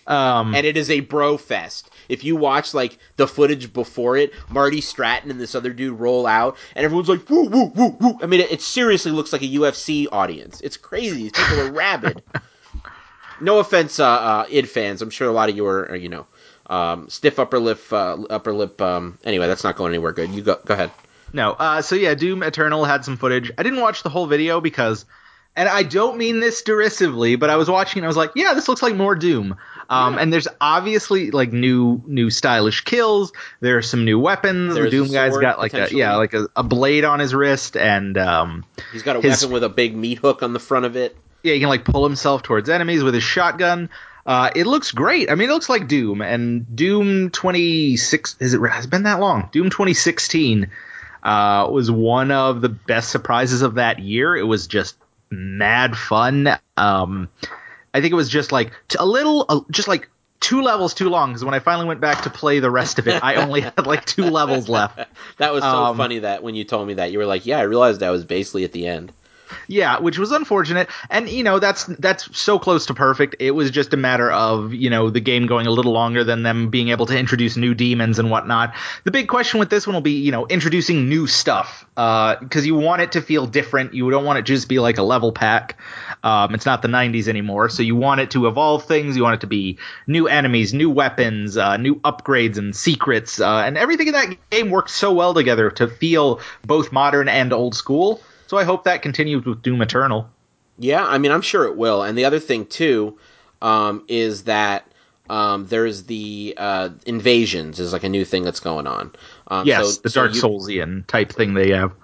Um, 0.06 0.54
and 0.54 0.66
it 0.66 0.76
is 0.76 0.90
a 0.90 1.00
bro 1.00 1.36
fest. 1.36 1.90
If 2.08 2.24
you 2.24 2.34
watch 2.36 2.74
like 2.74 2.98
the 3.16 3.28
footage 3.28 3.72
before 3.72 4.16
it, 4.16 4.32
Marty 4.50 4.80
Stratton 4.80 5.30
and 5.30 5.40
this 5.40 5.54
other 5.54 5.72
dude 5.72 5.98
roll 5.98 6.26
out, 6.26 6.56
and 6.74 6.84
everyone's 6.84 7.08
like 7.08 7.28
woo 7.30 7.44
woo 7.44 7.66
woo 7.74 7.96
woo. 8.00 8.18
I 8.22 8.26
mean, 8.26 8.40
it, 8.40 8.50
it 8.50 8.62
seriously 8.62 9.12
looks 9.12 9.32
like 9.32 9.42
a 9.42 9.46
UFC 9.46 10.06
audience. 10.10 10.60
It's 10.60 10.76
crazy. 10.76 11.22
These 11.22 11.32
people 11.32 11.60
are 11.60 11.72
rabid. 11.72 12.22
No 13.42 13.58
offense, 13.58 13.98
uh, 13.98 14.06
uh, 14.06 14.46
id 14.50 14.68
fans. 14.68 15.02
I'm 15.02 15.10
sure 15.10 15.28
a 15.28 15.32
lot 15.32 15.48
of 15.48 15.56
you 15.56 15.66
are, 15.66 15.90
are, 15.90 15.96
you 15.96 16.08
know, 16.08 16.26
um, 16.66 17.08
stiff 17.08 17.40
upper 17.40 17.58
lip, 17.58 17.80
uh, 17.92 18.22
upper 18.30 18.52
lip. 18.52 18.80
Um, 18.80 19.18
anyway, 19.24 19.48
that's 19.48 19.64
not 19.64 19.74
going 19.74 19.92
anywhere 19.92 20.12
good. 20.12 20.30
You 20.30 20.42
go, 20.42 20.60
go 20.64 20.74
ahead. 20.74 20.92
No. 21.32 21.52
Uh, 21.52 21.82
so 21.82 21.96
yeah, 21.96 22.14
Doom 22.14 22.44
Eternal 22.44 22.84
had 22.84 23.04
some 23.04 23.16
footage. 23.16 23.50
I 23.58 23.64
didn't 23.64 23.80
watch 23.80 24.04
the 24.04 24.10
whole 24.10 24.26
video 24.26 24.60
because, 24.60 25.06
and 25.56 25.68
I 25.68 25.82
don't 25.82 26.16
mean 26.18 26.40
this 26.40 26.62
derisively, 26.62 27.36
but 27.36 27.50
I 27.50 27.56
was 27.56 27.68
watching 27.68 28.00
and 28.00 28.06
I 28.06 28.08
was 28.08 28.16
like, 28.16 28.30
yeah, 28.36 28.54
this 28.54 28.68
looks 28.68 28.82
like 28.82 28.94
more 28.94 29.14
Doom. 29.14 29.56
Um, 29.90 30.16
and 30.16 30.32
there's 30.32 30.48
obviously 30.60 31.30
like 31.30 31.52
new, 31.52 32.02
new 32.06 32.30
stylish 32.30 32.82
kills. 32.84 33.32
There 33.60 33.76
are 33.76 33.82
some 33.82 34.06
new 34.06 34.18
weapons. 34.18 34.74
There's 34.74 34.90
the 34.90 34.96
Doom 34.98 35.12
guy's 35.12 35.36
got 35.36 35.58
like 35.58 35.74
a 35.74 35.88
yeah, 35.94 36.16
like 36.16 36.32
a, 36.32 36.48
a 36.56 36.62
blade 36.62 37.04
on 37.04 37.18
his 37.20 37.34
wrist, 37.34 37.76
and 37.76 38.16
um, 38.16 38.64
He's 38.92 39.02
got 39.02 39.16
a 39.16 39.20
His- 39.20 39.42
weapon 39.42 39.52
with 39.52 39.64
a 39.64 39.68
big 39.68 39.94
meat 39.94 40.18
hook 40.18 40.42
on 40.42 40.54
the 40.54 40.60
front 40.60 40.86
of 40.86 40.96
it. 40.96 41.14
yeah, 41.42 41.52
he 41.52 41.60
can 41.60 41.68
like 41.68 41.84
pull 41.84 42.04
himself 42.04 42.42
towards 42.42 42.70
enemies 42.70 43.02
with 43.02 43.12
his 43.12 43.22
shotgun. 43.24 43.90
Uh, 44.24 44.50
it 44.54 44.66
looks 44.66 44.92
great. 44.92 45.30
I 45.30 45.34
mean, 45.34 45.50
it 45.50 45.52
looks 45.52 45.68
like 45.68 45.88
Doom 45.88 46.22
and 46.22 46.74
Doom 46.74 47.28
26. 47.30 48.36
Is 48.40 48.54
it 48.54 48.60
has 48.60 48.84
it 48.86 48.90
been 48.90 49.02
that 49.02 49.20
long? 49.20 49.48
Doom 49.52 49.68
2016 49.68 50.70
uh, 51.22 51.68
was 51.70 51.90
one 51.90 52.30
of 52.30 52.60
the 52.60 52.68
best 52.68 53.10
surprises 53.10 53.62
of 53.62 53.74
that 53.74 53.98
year. 53.98 54.36
It 54.36 54.44
was 54.44 54.66
just 54.66 54.96
mad 55.32 55.96
fun. 55.96 56.48
Um, 56.76 57.28
I 57.94 58.00
think 58.00 58.12
it 58.12 58.16
was 58.16 58.28
just 58.28 58.52
like 58.52 58.72
t- 58.88 58.98
a 59.00 59.06
little, 59.06 59.44
uh, 59.48 59.60
just 59.70 59.88
like 59.88 60.08
two 60.40 60.62
levels 60.62 60.94
too 60.94 61.08
long. 61.08 61.30
Because 61.30 61.44
when 61.44 61.54
I 61.54 61.58
finally 61.58 61.86
went 61.86 62.00
back 62.00 62.22
to 62.22 62.30
play 62.30 62.58
the 62.60 62.70
rest 62.70 62.98
of 62.98 63.08
it, 63.08 63.22
I 63.22 63.36
only 63.36 63.60
had 63.62 63.86
like 63.86 64.04
two 64.04 64.24
levels 64.24 64.68
left. 64.68 64.98
That 65.38 65.52
was 65.52 65.62
so 65.62 65.68
Um, 65.68 65.96
funny 65.96 66.20
that 66.20 66.42
when 66.42 66.54
you 66.54 66.64
told 66.64 66.86
me 66.86 66.94
that 66.94 67.12
you 67.12 67.18
were 67.18 67.26
like, 67.26 67.46
"Yeah, 67.46 67.58
I 67.58 67.62
realized 67.62 68.02
I 68.02 68.10
was 68.10 68.24
basically 68.24 68.64
at 68.64 68.72
the 68.72 68.86
end." 68.86 69.12
Yeah, 69.68 69.98
which 69.98 70.18
was 70.18 70.32
unfortunate, 70.32 70.88
and 71.10 71.28
you 71.28 71.44
know 71.44 71.58
that's 71.58 71.84
that's 71.84 72.36
so 72.38 72.58
close 72.58 72.86
to 72.86 72.94
perfect. 72.94 73.36
It 73.38 73.52
was 73.52 73.70
just 73.70 73.92
a 73.94 73.96
matter 73.96 74.30
of 74.30 74.74
you 74.74 74.90
know 74.90 75.10
the 75.10 75.20
game 75.20 75.46
going 75.46 75.66
a 75.66 75.70
little 75.70 75.92
longer 75.92 76.24
than 76.24 76.42
them 76.42 76.70
being 76.70 76.88
able 76.88 77.06
to 77.06 77.18
introduce 77.18 77.56
new 77.56 77.74
demons 77.74 78.18
and 78.18 78.30
whatnot. 78.30 78.74
The 79.04 79.10
big 79.10 79.28
question 79.28 79.60
with 79.60 79.70
this 79.70 79.86
one 79.86 79.94
will 79.94 80.00
be 80.00 80.20
you 80.20 80.32
know 80.32 80.46
introducing 80.46 81.08
new 81.08 81.26
stuff 81.26 81.86
because 81.94 82.56
uh, 82.56 82.60
you 82.60 82.74
want 82.74 83.02
it 83.02 83.12
to 83.12 83.20
feel 83.20 83.46
different. 83.46 83.94
You 83.94 84.10
don't 84.10 84.24
want 84.24 84.38
it 84.38 84.46
to 84.46 84.52
just 84.52 84.68
be 84.68 84.78
like 84.78 84.98
a 84.98 85.02
level 85.02 85.32
pack. 85.32 85.78
Um, 86.24 86.54
it's 86.54 86.66
not 86.66 86.82
the 86.82 86.88
90s 86.88 87.28
anymore, 87.28 87.68
so 87.68 87.82
you 87.82 87.96
want 87.96 88.20
it 88.20 88.30
to 88.32 88.46
evolve 88.46 88.84
things. 88.84 89.16
You 89.16 89.22
want 89.22 89.34
it 89.34 89.40
to 89.40 89.46
be 89.46 89.78
new 90.06 90.28
enemies, 90.28 90.72
new 90.72 90.88
weapons, 90.88 91.56
uh, 91.56 91.76
new 91.76 91.96
upgrades 91.96 92.58
and 92.58 92.74
secrets, 92.74 93.40
uh, 93.40 93.58
and 93.58 93.76
everything 93.76 94.06
in 94.06 94.12
that 94.14 94.36
game 94.50 94.70
works 94.70 94.92
so 94.92 95.12
well 95.12 95.34
together 95.34 95.70
to 95.72 95.88
feel 95.88 96.40
both 96.64 96.92
modern 96.92 97.28
and 97.28 97.52
old 97.52 97.74
school. 97.74 98.22
So 98.52 98.58
I 98.58 98.64
hope 98.64 98.84
that 98.84 99.00
continues 99.00 99.46
with 99.46 99.62
Doom 99.62 99.80
Eternal. 99.80 100.28
Yeah, 100.78 101.06
I 101.06 101.16
mean, 101.16 101.32
I'm 101.32 101.40
sure 101.40 101.64
it 101.64 101.74
will. 101.74 102.02
And 102.02 102.18
the 102.18 102.26
other 102.26 102.38
thing 102.38 102.66
too 102.66 103.18
um, 103.62 104.04
is 104.08 104.44
that 104.44 104.86
um, 105.30 105.64
there's 105.68 106.02
the 106.02 106.52
uh, 106.58 106.90
invasions 107.06 107.80
is 107.80 107.94
like 107.94 108.04
a 108.04 108.10
new 108.10 108.26
thing 108.26 108.42
that's 108.42 108.60
going 108.60 108.86
on. 108.86 109.12
Um, 109.48 109.66
yes, 109.66 109.94
so, 109.94 110.00
the 110.02 110.10
Dark 110.10 110.34
so 110.34 110.50
Soulsian 110.50 111.06
type 111.06 111.32
thing 111.32 111.54
they 111.54 111.70
have. 111.70 111.94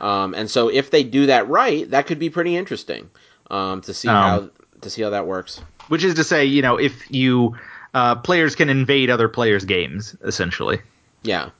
Um, 0.00 0.32
and 0.32 0.50
so 0.50 0.68
if 0.68 0.90
they 0.90 1.04
do 1.04 1.26
that 1.26 1.50
right, 1.50 1.90
that 1.90 2.06
could 2.06 2.18
be 2.18 2.30
pretty 2.30 2.56
interesting 2.56 3.10
um, 3.50 3.82
to 3.82 3.92
see 3.92 4.08
um, 4.08 4.14
how 4.14 4.50
to 4.80 4.88
see 4.88 5.02
how 5.02 5.10
that 5.10 5.26
works. 5.26 5.60
Which 5.88 6.02
is 6.02 6.14
to 6.14 6.24
say, 6.24 6.46
you 6.46 6.62
know, 6.62 6.78
if 6.78 7.10
you 7.10 7.58
uh, 7.92 8.14
players 8.14 8.56
can 8.56 8.70
invade 8.70 9.10
other 9.10 9.28
players' 9.28 9.66
games, 9.66 10.16
essentially. 10.24 10.80
Yeah. 11.22 11.50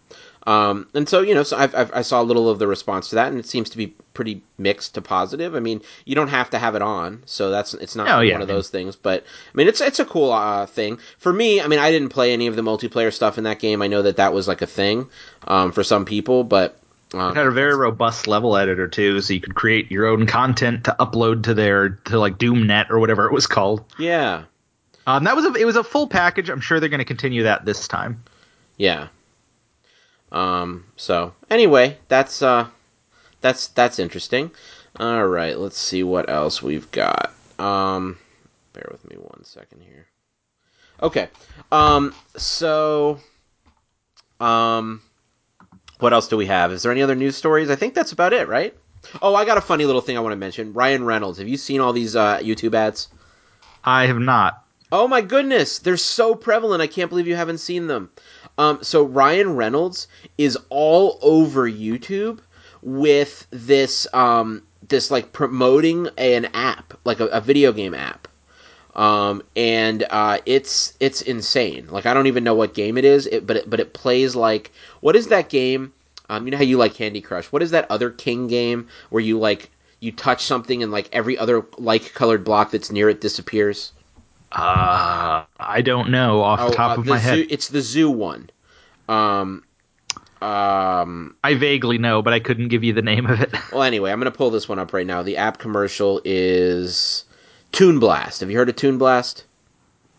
Um, 0.46 0.88
and 0.94 1.08
so 1.08 1.20
you 1.20 1.34
know, 1.34 1.42
so 1.42 1.56
I've, 1.56 1.74
I've, 1.74 1.92
i 1.92 2.02
saw 2.02 2.22
a 2.22 2.24
little 2.24 2.48
of 2.48 2.58
the 2.58 2.66
response 2.66 3.10
to 3.10 3.16
that, 3.16 3.28
and 3.28 3.38
it 3.38 3.46
seems 3.46 3.70
to 3.70 3.76
be 3.76 3.88
pretty 4.14 4.42
mixed 4.58 4.94
to 4.94 5.02
positive. 5.02 5.54
I 5.54 5.60
mean, 5.60 5.82
you 6.04 6.14
don't 6.14 6.28
have 6.28 6.50
to 6.50 6.58
have 6.58 6.74
it 6.74 6.82
on, 6.82 7.22
so 7.26 7.50
that's 7.50 7.74
it's 7.74 7.94
not 7.94 8.08
oh, 8.08 8.20
yeah. 8.20 8.32
one 8.32 8.42
of 8.42 8.48
those 8.48 8.70
things. 8.70 8.96
But 8.96 9.22
I 9.22 9.56
mean, 9.56 9.68
it's 9.68 9.80
it's 9.80 9.98
a 9.98 10.04
cool 10.04 10.32
uh, 10.32 10.66
thing 10.66 10.98
for 11.18 11.32
me. 11.32 11.60
I 11.60 11.66
mean, 11.66 11.78
I 11.78 11.90
didn't 11.90 12.08
play 12.08 12.32
any 12.32 12.46
of 12.46 12.56
the 12.56 12.62
multiplayer 12.62 13.12
stuff 13.12 13.38
in 13.38 13.44
that 13.44 13.58
game. 13.58 13.82
I 13.82 13.86
know 13.86 14.02
that 14.02 14.16
that 14.16 14.32
was 14.32 14.48
like 14.48 14.62
a 14.62 14.66
thing 14.66 15.08
um, 15.46 15.72
for 15.72 15.84
some 15.84 16.06
people, 16.06 16.42
but 16.44 16.78
um, 17.12 17.32
it 17.32 17.36
had 17.36 17.46
a 17.46 17.50
very 17.50 17.76
robust 17.76 18.26
level 18.26 18.56
editor 18.56 18.88
too, 18.88 19.20
so 19.20 19.34
you 19.34 19.40
could 19.40 19.54
create 19.54 19.90
your 19.90 20.06
own 20.06 20.26
content 20.26 20.84
to 20.84 20.96
upload 20.98 21.44
to 21.44 21.54
their 21.54 21.90
to 22.06 22.18
like 22.18 22.38
DoomNet 22.38 22.90
or 22.90 22.98
whatever 22.98 23.26
it 23.26 23.32
was 23.32 23.46
called. 23.46 23.84
Yeah, 23.98 24.44
um, 25.06 25.24
that 25.24 25.34
was 25.34 25.44
a, 25.44 25.52
it 25.54 25.64
was 25.64 25.76
a 25.76 25.84
full 25.84 26.06
package. 26.06 26.48
I'm 26.48 26.60
sure 26.60 26.78
they're 26.80 26.88
going 26.88 26.98
to 26.98 27.04
continue 27.04 27.42
that 27.42 27.64
this 27.64 27.88
time. 27.88 28.22
Yeah, 28.76 29.08
um, 30.32 30.84
so 30.96 31.34
anyway, 31.50 31.98
that's 32.08 32.42
uh, 32.42 32.66
that's 33.40 33.68
that's 33.68 33.98
interesting. 33.98 34.50
All 34.98 35.26
right, 35.26 35.58
let's 35.58 35.78
see 35.78 36.02
what 36.02 36.28
else 36.28 36.62
we've 36.62 36.90
got. 36.90 37.32
Um, 37.58 38.18
bear 38.72 38.88
with 38.90 39.08
me 39.08 39.16
one 39.16 39.44
second 39.44 39.82
here. 39.82 40.06
Okay. 41.02 41.28
Um, 41.72 42.14
so, 42.36 43.20
um, 44.38 45.00
what 45.98 46.12
else 46.12 46.28
do 46.28 46.36
we 46.36 46.46
have? 46.46 46.72
Is 46.72 46.82
there 46.82 46.92
any 46.92 47.02
other 47.02 47.14
news 47.14 47.36
stories? 47.36 47.70
I 47.70 47.76
think 47.76 47.94
that's 47.94 48.12
about 48.12 48.32
it, 48.32 48.48
right? 48.48 48.74
Oh, 49.22 49.34
I 49.34 49.44
got 49.44 49.58
a 49.58 49.62
funny 49.62 49.86
little 49.86 50.00
thing 50.00 50.16
I 50.16 50.20
want 50.20 50.32
to 50.32 50.36
mention. 50.36 50.72
Ryan 50.72 51.04
Reynolds. 51.04 51.38
Have 51.38 51.48
you 51.48 51.56
seen 51.56 51.80
all 51.80 51.92
these 51.92 52.16
uh, 52.16 52.38
YouTube 52.38 52.74
ads? 52.74 53.08
I 53.82 54.06
have 54.06 54.18
not. 54.18 54.64
Oh 54.92 55.06
my 55.06 55.20
goodness, 55.20 55.78
they're 55.78 55.96
so 55.96 56.34
prevalent. 56.34 56.82
I 56.82 56.88
can't 56.88 57.08
believe 57.08 57.28
you 57.28 57.36
haven't 57.36 57.58
seen 57.58 57.86
them. 57.86 58.10
Um, 58.58 58.80
so 58.82 59.04
Ryan 59.04 59.54
Reynolds 59.54 60.08
is 60.36 60.58
all 60.68 61.18
over 61.22 61.70
YouTube 61.70 62.40
with 62.82 63.46
this 63.50 64.08
um, 64.12 64.62
this 64.88 65.10
like 65.10 65.32
promoting 65.32 66.08
an 66.18 66.46
app, 66.54 66.94
like 67.04 67.20
a, 67.20 67.26
a 67.26 67.40
video 67.40 67.72
game 67.72 67.94
app. 67.94 68.26
Um, 68.96 69.42
and 69.54 70.04
uh, 70.10 70.38
it's 70.44 70.94
it's 70.98 71.22
insane. 71.22 71.86
Like 71.88 72.06
I 72.06 72.12
don't 72.12 72.26
even 72.26 72.42
know 72.42 72.54
what 72.56 72.74
game 72.74 72.98
it 72.98 73.04
is, 73.04 73.26
it, 73.26 73.46
but 73.46 73.58
it, 73.58 73.70
but 73.70 73.78
it 73.78 73.92
plays 73.92 74.34
like 74.34 74.72
what 75.00 75.14
is 75.14 75.28
that 75.28 75.48
game? 75.48 75.92
Um, 76.28 76.46
you 76.46 76.50
know 76.50 76.56
how 76.56 76.64
you 76.64 76.78
like 76.78 76.94
Candy 76.94 77.20
Crush. 77.20 77.46
What 77.46 77.62
is 77.62 77.70
that 77.70 77.88
other 77.90 78.10
King 78.10 78.48
game 78.48 78.88
where 79.10 79.22
you 79.22 79.38
like 79.38 79.70
you 80.00 80.10
touch 80.10 80.42
something 80.42 80.82
and 80.82 80.90
like 80.90 81.08
every 81.12 81.38
other 81.38 81.64
like 81.78 82.12
colored 82.12 82.42
block 82.42 82.72
that's 82.72 82.90
near 82.90 83.08
it 83.08 83.20
disappears? 83.20 83.92
Uh, 84.52 85.44
I 85.58 85.82
don't 85.82 86.10
know 86.10 86.42
off 86.42 86.60
oh, 86.60 86.70
the 86.70 86.76
top 86.76 86.96
uh, 86.96 87.00
of 87.00 87.04
the 87.06 87.10
my 87.10 87.18
zoo, 87.18 87.28
head. 87.28 87.46
It's 87.50 87.68
the 87.68 87.80
zoo 87.80 88.10
one. 88.10 88.50
Um, 89.08 89.64
um, 90.42 91.36
I 91.44 91.54
vaguely 91.54 91.98
know, 91.98 92.22
but 92.22 92.32
I 92.32 92.40
couldn't 92.40 92.68
give 92.68 92.82
you 92.82 92.92
the 92.92 93.02
name 93.02 93.26
of 93.26 93.40
it. 93.40 93.52
well, 93.72 93.82
anyway, 93.82 94.10
I'm 94.10 94.18
going 94.18 94.30
to 94.30 94.36
pull 94.36 94.50
this 94.50 94.68
one 94.68 94.78
up 94.78 94.92
right 94.92 95.06
now. 95.06 95.22
The 95.22 95.36
app 95.36 95.58
commercial 95.58 96.20
is 96.24 97.24
Toon 97.72 97.98
Blast. 97.98 98.40
Have 98.40 98.50
you 98.50 98.56
heard 98.56 98.68
of 98.68 98.76
Toon 98.76 98.98
Blast? 98.98 99.44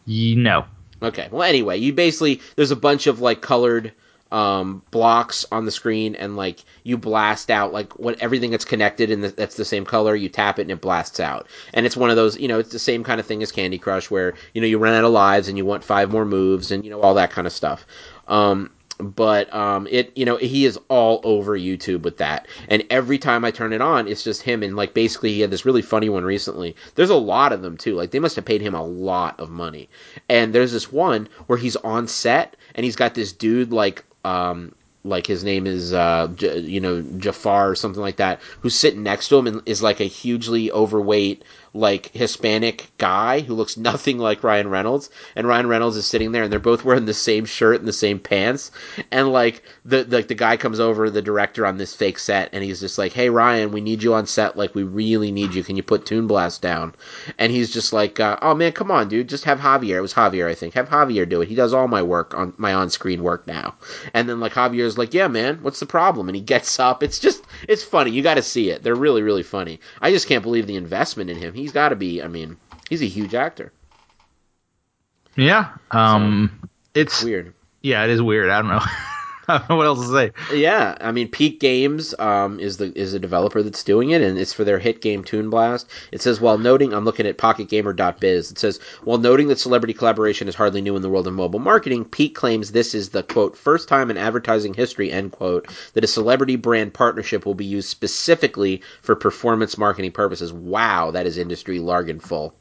No. 0.06 0.66
Okay. 1.02 1.28
Well, 1.32 1.44
anyway, 1.44 1.78
you 1.78 1.94
basically 1.94 2.42
there's 2.56 2.72
a 2.72 2.76
bunch 2.76 3.08
of 3.08 3.20
like 3.20 3.42
colored 3.42 3.94
um, 4.32 4.82
blocks 4.92 5.46
on 5.52 5.66
the 5.66 5.72
screen, 5.72 6.16
and 6.16 6.36
like 6.36 6.64
you 6.84 6.98
blast 6.98 7.52
out 7.52 7.74
like 7.74 8.00
what 8.00 8.22
everything 8.22 8.52
that's 8.52 8.66
connected 8.66 9.12
and 9.12 9.24
that's 9.24 9.56
the 9.56 9.66
same 9.66 9.86
color. 9.86 10.16
You 10.16 10.30
tap 10.30 10.60
it 10.60 10.64
and 10.64 10.72
it 10.72 10.82
blasts 10.82 11.20
out, 11.20 11.48
and 11.74 11.86
it's 11.86 11.98
one 11.98 12.10
of 12.10 12.16
those. 12.16 12.40
You 12.40 12.48
know, 12.48 12.60
it's 12.60 12.72
the 12.72 12.80
same 12.80 13.04
kind 13.04 13.20
of 13.20 13.26
thing 13.26 13.44
as 13.44 13.52
Candy 13.52 13.78
Crush, 13.78 14.10
where 14.10 14.34
you 14.54 14.62
know 14.62 14.68
you 14.68 14.78
run 14.78 14.94
out 14.94 15.04
of 15.04 15.12
lives 15.12 15.48
and 15.48 15.58
you 15.58 15.66
want 15.66 15.84
five 15.84 16.12
more 16.12 16.26
moves, 16.26 16.72
and 16.72 16.84
you 16.84 16.92
know 16.92 17.02
all 17.02 17.16
that 17.16 17.32
kind 17.32 17.46
of 17.46 17.54
stuff. 17.54 17.86
Um, 18.28 18.72
but 19.02 19.54
um, 19.54 19.88
it 19.90 20.16
you 20.16 20.26
know 20.26 20.38
he 20.38 20.66
is 20.66 20.80
all 20.88 21.20
over 21.24 21.58
YouTube 21.58 22.04
with 22.04 22.18
that, 22.18 22.48
and 22.70 22.84
every 22.90 23.18
time 23.18 23.44
I 23.44 23.52
turn 23.52 23.74
it 23.74 23.82
on, 23.82 24.08
it's 24.08 24.24
just 24.24 24.44
him. 24.44 24.64
And 24.64 24.76
like 24.76 24.94
basically, 24.94 25.34
he 25.34 25.42
had 25.42 25.52
this 25.52 25.66
really 25.66 25.82
funny 25.82 26.08
one 26.08 26.24
recently. 26.24 26.76
There's 26.96 27.10
a 27.10 27.16
lot 27.16 27.52
of 27.52 27.62
them 27.62 27.78
too. 27.78 27.96
Like 27.96 28.12
they 28.12 28.20
must 28.20 28.36
have 28.36 28.46
paid 28.46 28.62
him 28.62 28.76
a 28.76 28.84
lot 28.84 29.40
of 29.40 29.50
money. 29.50 29.90
And 30.30 30.54
there's 30.54 30.72
this 30.72 30.92
one 30.92 31.28
where 31.48 31.58
he's 31.58 31.76
on 31.78 32.08
set 32.08 32.56
and 32.76 32.86
he's 32.86 32.96
got 32.96 33.16
this 33.16 33.34
dude 33.34 33.74
like 33.74 34.06
um, 34.24 34.74
like 35.04 35.26
his 35.26 35.44
name 35.44 35.66
is 35.68 35.94
uh, 35.94 36.28
J- 36.36 36.60
you 36.60 36.80
know 36.80 37.02
Jafar 37.18 37.70
or 37.72 37.76
something 37.76 38.02
like 38.02 38.18
that, 38.18 38.40
who's 38.62 38.76
sitting 38.76 39.04
next 39.04 39.30
to 39.30 39.38
him 39.38 39.48
and 39.48 39.62
is 39.66 39.82
like 39.82 40.00
a 40.00 40.06
hugely 40.06 40.72
overweight 40.72 41.44
like 41.74 42.12
Hispanic 42.14 42.92
guy 42.98 43.40
who 43.40 43.54
looks 43.54 43.78
nothing 43.78 44.18
like 44.18 44.44
Ryan 44.44 44.70
Reynolds, 44.70 45.10
and 45.36 45.48
Ryan 45.48 45.68
Reynolds 45.68 45.96
is 45.98 46.06
sitting 46.06 46.32
there, 46.32 46.44
and 46.44 46.52
they're 46.52 46.60
both 46.60 46.84
wearing 46.84 47.06
the 47.06 47.14
same 47.14 47.46
shirt 47.46 47.80
and 47.80 47.88
the 47.88 47.94
same 47.94 48.20
pants, 48.20 48.72
and 49.12 49.32
like 49.32 49.64
the 49.86 50.04
the, 50.04 50.22
the 50.22 50.36
guy 50.36 50.58
comes 50.58 50.80
over, 50.80 51.10
the 51.10 51.22
director 51.22 51.66
on 51.66 51.78
this 51.78 51.96
fake 51.96 52.20
set, 52.20 52.50
and 52.52 52.64
he's 52.64 52.80
just 52.80 52.98
like, 52.98 53.14
"Hey 53.14 53.30
Ryan, 53.30 53.72
we 53.72 53.82
need 53.82 54.04
you 54.04 54.14
on 54.14 54.26
set, 54.28 54.58
like 54.58 54.76
we 54.76 54.84
really 54.84 55.32
need 55.32 55.54
you. 55.54 55.64
Can 55.64 55.78
you 55.78 55.84
put 55.84 56.06
Toon 56.06 56.28
Blast 56.28 56.62
down?" 56.62 56.94
And 57.38 57.52
he's 57.52 57.72
just 57.72 57.94
like, 57.94 58.20
uh, 58.20 58.38
"Oh 58.42 58.54
man, 58.54 58.74
come 58.74 58.92
on, 58.92 59.08
dude, 59.08 59.30
just 59.30 59.46
have 59.46 59.60
Javier." 59.60 59.98
It 59.98 60.02
was 60.02 60.14
Javier, 60.14 60.50
I 60.50 60.56
think. 60.56 60.74
Have 60.74 60.90
Javier 60.90 61.28
do 61.28 61.42
it. 61.42 61.48
He 61.48 61.56
does 61.56 61.74
all 61.74 61.88
my 61.88 62.04
work 62.04 62.34
on 62.34 62.54
my 62.58 62.74
on-screen 62.74 63.24
work 63.24 63.48
now. 63.48 63.76
And 64.14 64.28
then 64.28 64.40
like 64.40 64.54
Javier's 64.54 64.98
like, 64.98 65.14
"Yeah, 65.14 65.30
man, 65.30 65.60
what's 65.62 65.80
the 65.80 65.86
problem?" 65.86 66.28
And 66.28 66.36
he 66.36 66.42
gets 66.42 66.80
up. 66.80 67.02
It's 67.02 67.20
just 67.20 67.44
it's 67.68 67.84
funny. 67.84 68.12
You 68.12 68.22
got 68.22 68.36
to 68.36 68.44
see 68.44 68.70
it. 68.70 68.84
They're 68.84 68.96
really 68.96 69.22
really 69.22 69.44
funny. 69.44 69.80
I 70.02 70.12
just 70.12 70.28
can't 70.28 70.44
believe 70.44 70.68
the 70.68 70.76
investment 70.76 71.30
in 71.30 71.38
him. 71.38 71.54
He's 71.62 71.72
got 71.72 71.90
to 71.90 71.96
be. 71.96 72.24
I 72.24 72.28
mean, 72.28 72.58
he's 72.90 73.04
a 73.04 73.08
huge 73.08 73.36
actor. 73.36 73.72
Yeah. 75.36 75.70
Um, 75.92 76.60
so, 76.62 76.70
it's 76.96 77.24
weird. 77.24 77.54
Yeah, 77.84 78.04
it 78.04 78.10
is 78.10 78.20
weird. 78.20 78.50
I 78.50 78.62
don't 78.62 78.70
know. 78.70 78.82
Know 79.70 79.76
what 79.76 79.86
else 79.86 80.08
to 80.08 80.12
say. 80.12 80.56
Yeah, 80.56 80.98
I 81.02 81.12
mean, 81.12 81.28
Peak 81.28 81.60
Games 81.60 82.14
um, 82.20 82.60
is 82.60 82.78
the 82.78 82.98
is 82.98 83.14
a 83.14 83.20
developer 83.20 83.64
that's 83.64 83.84
doing 83.84 84.12
it, 84.12 84.22
and 84.22 84.38
it's 84.38 84.54
for 84.54 84.64
their 84.64 84.80
hit 84.80 85.02
game 85.02 85.24
Toon 85.24 85.50
Blast. 85.50 85.90
It 86.12 86.22
says 86.22 86.40
while 86.40 86.58
noting, 86.58 86.94
I'm 86.94 87.06
looking 87.06 87.26
at 87.26 87.38
PocketGamer.biz. 87.38 88.52
It 88.52 88.60
says 88.60 88.80
while 89.04 89.18
noting 89.18 89.48
that 89.48 89.60
celebrity 89.60 89.94
collaboration 89.94 90.48
is 90.48 90.56
hardly 90.56 90.82
new 90.82 90.96
in 90.96 91.02
the 91.02 91.10
world 91.10 91.28
of 91.28 91.34
mobile 91.34 91.60
marketing, 91.60 92.06
Peak 92.06 92.36
claims 92.36 92.72
this 92.72 92.94
is 92.94 93.10
the 93.10 93.24
quote 93.24 93.58
first 93.58 93.88
time 93.88 94.12
in 94.12 94.18
advertising 94.18 94.74
history 94.74 95.12
end 95.12 95.32
quote 95.32 95.68
that 95.94 96.04
a 96.04 96.08
celebrity 96.08 96.56
brand 96.56 96.94
partnership 96.94 97.46
will 97.46 97.56
be 97.56 97.66
used 97.66 97.90
specifically 97.90 98.82
for 99.02 99.16
performance 99.16 99.78
marketing 99.78 100.12
purposes. 100.12 100.54
Wow, 100.54 101.12
that 101.12 101.26
is 101.26 101.38
industry 101.38 101.80
jargon 101.80 102.20
full, 102.20 102.54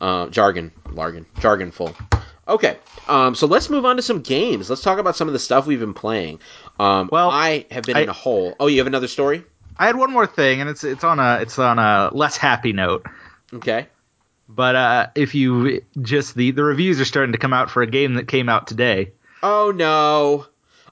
uh, 0.00 0.28
jargon, 0.28 0.72
jargon, 0.94 1.26
jargon 1.40 1.70
full. 1.70 1.94
Okay, 2.48 2.78
um, 3.08 3.34
so 3.34 3.46
let's 3.46 3.68
move 3.68 3.84
on 3.84 3.96
to 3.96 4.02
some 4.02 4.22
games. 4.22 4.70
Let's 4.70 4.82
talk 4.82 4.98
about 4.98 5.16
some 5.16 5.28
of 5.28 5.32
the 5.32 5.38
stuff 5.38 5.66
we've 5.66 5.80
been 5.80 5.92
playing. 5.92 6.40
Um, 6.80 7.10
well, 7.12 7.30
I 7.30 7.66
have 7.70 7.84
been 7.84 7.96
I, 7.96 8.00
in 8.00 8.08
a 8.08 8.14
hole. 8.14 8.54
Oh, 8.58 8.68
you 8.68 8.78
have 8.78 8.86
another 8.86 9.08
story? 9.08 9.44
I 9.76 9.86
had 9.86 9.96
one 9.96 10.10
more 10.10 10.26
thing, 10.26 10.60
and 10.60 10.70
it's 10.70 10.82
it's 10.82 11.04
on 11.04 11.18
a 11.20 11.40
it's 11.42 11.58
on 11.58 11.78
a 11.78 12.10
less 12.12 12.36
happy 12.36 12.72
note. 12.72 13.06
Okay. 13.52 13.86
But 14.48 14.76
uh, 14.76 15.06
if 15.14 15.34
you 15.34 15.82
just 16.00 16.34
the 16.34 16.52
the 16.52 16.64
reviews 16.64 16.98
are 17.00 17.04
starting 17.04 17.32
to 17.32 17.38
come 17.38 17.52
out 17.52 17.70
for 17.70 17.82
a 17.82 17.86
game 17.86 18.14
that 18.14 18.26
came 18.26 18.48
out 18.48 18.66
today. 18.66 19.12
Oh 19.42 19.70
no. 19.70 20.46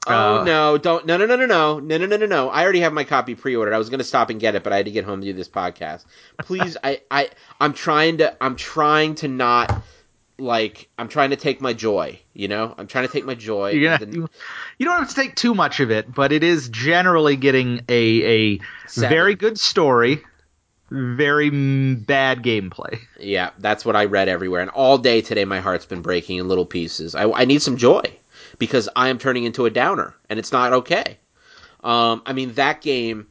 Oh 0.08 0.40
uh, 0.40 0.44
no! 0.44 0.78
Don't 0.78 1.04
no 1.04 1.16
no 1.16 1.26
no 1.26 1.34
no 1.34 1.46
no 1.46 1.80
no 1.80 1.98
no 1.98 2.06
no 2.06 2.16
no 2.16 2.26
no! 2.26 2.48
I 2.48 2.62
already 2.62 2.80
have 2.80 2.92
my 2.92 3.02
copy 3.02 3.34
pre-ordered. 3.34 3.74
I 3.74 3.78
was 3.78 3.90
gonna 3.90 4.04
stop 4.04 4.30
and 4.30 4.38
get 4.38 4.54
it, 4.54 4.62
but 4.62 4.72
I 4.72 4.76
had 4.76 4.86
to 4.86 4.92
get 4.92 5.04
home 5.04 5.20
to 5.20 5.26
do 5.26 5.32
this 5.32 5.48
podcast. 5.48 6.04
Please, 6.38 6.76
I 6.84 7.00
I 7.10 7.30
I'm 7.58 7.72
trying 7.72 8.18
to 8.18 8.36
I'm 8.40 8.54
trying 8.54 9.16
to 9.16 9.28
not 9.28 9.82
like 10.38 10.88
I'm 10.98 11.08
trying 11.08 11.30
to 11.30 11.36
take 11.36 11.60
my 11.60 11.72
joy, 11.72 12.18
you 12.34 12.48
know? 12.48 12.74
I'm 12.76 12.86
trying 12.86 13.06
to 13.06 13.12
take 13.12 13.24
my 13.24 13.34
joy. 13.34 13.80
Gonna, 13.80 14.12
you, 14.12 14.28
you, 14.78 14.86
don't 14.86 14.98
have 14.98 15.08
to 15.08 15.14
take 15.14 15.34
too 15.34 15.54
much 15.54 15.80
of 15.80 15.90
it, 15.90 16.12
but 16.12 16.32
it 16.32 16.42
is 16.42 16.68
generally 16.68 17.36
getting 17.36 17.80
a 17.88 18.56
a 18.56 18.60
very 18.94 19.34
good 19.34 19.58
story 19.58 20.22
very 20.90 21.50
bad 21.94 22.42
gameplay. 22.42 22.98
Yeah, 23.18 23.50
that's 23.58 23.84
what 23.84 23.96
I 23.96 24.04
read 24.04 24.28
everywhere. 24.28 24.60
And 24.60 24.70
all 24.70 24.98
day 24.98 25.20
today, 25.20 25.44
my 25.44 25.60
heart's 25.60 25.86
been 25.86 26.02
breaking 26.02 26.38
in 26.38 26.48
little 26.48 26.66
pieces. 26.66 27.14
I, 27.14 27.30
I 27.30 27.44
need 27.44 27.62
some 27.62 27.76
joy 27.76 28.02
because 28.58 28.88
I 28.94 29.08
am 29.08 29.18
turning 29.18 29.44
into 29.44 29.66
a 29.66 29.70
downer, 29.70 30.14
and 30.28 30.38
it's 30.38 30.52
not 30.52 30.72
okay. 30.72 31.18
Um, 31.82 32.22
I 32.26 32.32
mean, 32.32 32.54
that 32.54 32.82
game. 32.82 33.28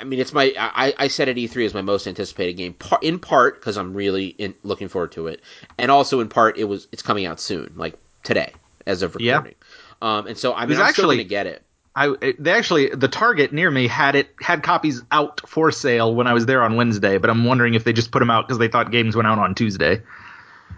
I 0.00 0.04
mean, 0.04 0.20
it's 0.20 0.32
my. 0.32 0.52
I, 0.56 0.94
I 0.98 1.08
said 1.08 1.28
at 1.28 1.36
E3 1.36 1.64
is 1.64 1.74
my 1.74 1.82
most 1.82 2.06
anticipated 2.06 2.54
game, 2.54 2.74
in 3.02 3.18
part 3.18 3.60
because 3.60 3.76
I'm 3.76 3.94
really 3.94 4.26
in, 4.26 4.54
looking 4.62 4.88
forward 4.88 5.12
to 5.12 5.28
it, 5.28 5.40
and 5.78 5.90
also 5.90 6.20
in 6.20 6.28
part 6.28 6.58
it 6.58 6.64
was 6.64 6.88
it's 6.92 7.02
coming 7.02 7.26
out 7.26 7.40
soon, 7.40 7.72
like 7.76 7.98
today 8.22 8.52
as 8.86 9.02
of 9.02 9.14
recording. 9.14 9.54
Yeah. 10.02 10.18
Um, 10.18 10.26
and 10.26 10.38
so 10.38 10.54
I 10.54 10.66
mean, 10.66 10.76
I'm 10.76 10.82
actually, 10.82 10.92
still 10.92 11.06
going 11.06 11.18
to 11.18 11.24
get 11.24 11.46
it. 11.46 11.62
I 11.94 12.34
they 12.38 12.52
actually 12.52 12.90
the 12.90 13.08
Target 13.08 13.52
near 13.52 13.70
me 13.70 13.86
had 13.86 14.14
it 14.14 14.30
had 14.40 14.62
copies 14.62 15.02
out 15.10 15.48
for 15.48 15.72
sale 15.72 16.14
when 16.14 16.26
I 16.26 16.34
was 16.34 16.46
there 16.46 16.62
on 16.62 16.76
Wednesday, 16.76 17.18
but 17.18 17.30
I'm 17.30 17.44
wondering 17.44 17.74
if 17.74 17.84
they 17.84 17.92
just 17.92 18.12
put 18.12 18.20
them 18.20 18.30
out 18.30 18.46
because 18.46 18.58
they 18.58 18.68
thought 18.68 18.90
games 18.90 19.16
went 19.16 19.26
out 19.26 19.38
on 19.38 19.54
Tuesday. 19.54 20.02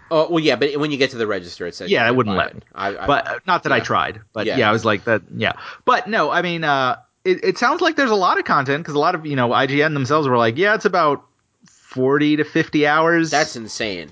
Oh 0.09 0.29
well, 0.29 0.39
yeah, 0.39 0.55
but 0.55 0.75
when 0.77 0.91
you 0.91 0.97
get 0.97 1.11
to 1.11 1.17
the 1.17 1.27
register, 1.27 1.67
it 1.67 1.75
says 1.75 1.89
yeah, 1.89 2.05
I 2.05 2.11
wouldn't 2.11 2.35
let 2.35 2.55
me. 2.55 2.61
I, 2.73 2.97
I, 2.97 3.07
but 3.07 3.27
uh, 3.27 3.39
not 3.45 3.63
that 3.63 3.69
yeah. 3.69 3.75
I 3.75 3.79
tried, 3.79 4.21
but 4.33 4.47
yeah. 4.47 4.57
yeah. 4.57 4.69
I 4.69 4.71
was 4.71 4.85
like 4.85 5.05
that. 5.05 5.21
Yeah, 5.35 5.53
but 5.85 6.07
no, 6.07 6.31
I 6.31 6.41
mean, 6.41 6.63
uh, 6.63 6.97
it, 7.25 7.43
it 7.43 7.57
sounds 7.57 7.81
like 7.81 7.95
there's 7.95 8.11
a 8.11 8.15
lot 8.15 8.37
of 8.37 8.45
content 8.45 8.83
because 8.83 8.95
a 8.95 8.99
lot 8.99 9.15
of 9.15 9.25
you 9.25 9.35
know 9.35 9.49
IGN 9.49 9.93
themselves 9.93 10.27
were 10.27 10.37
like, 10.37 10.57
yeah, 10.57 10.75
it's 10.75 10.85
about 10.85 11.25
forty 11.65 12.37
to 12.37 12.43
fifty 12.43 12.85
hours. 12.87 13.31
That's 13.31 13.55
insane. 13.55 14.11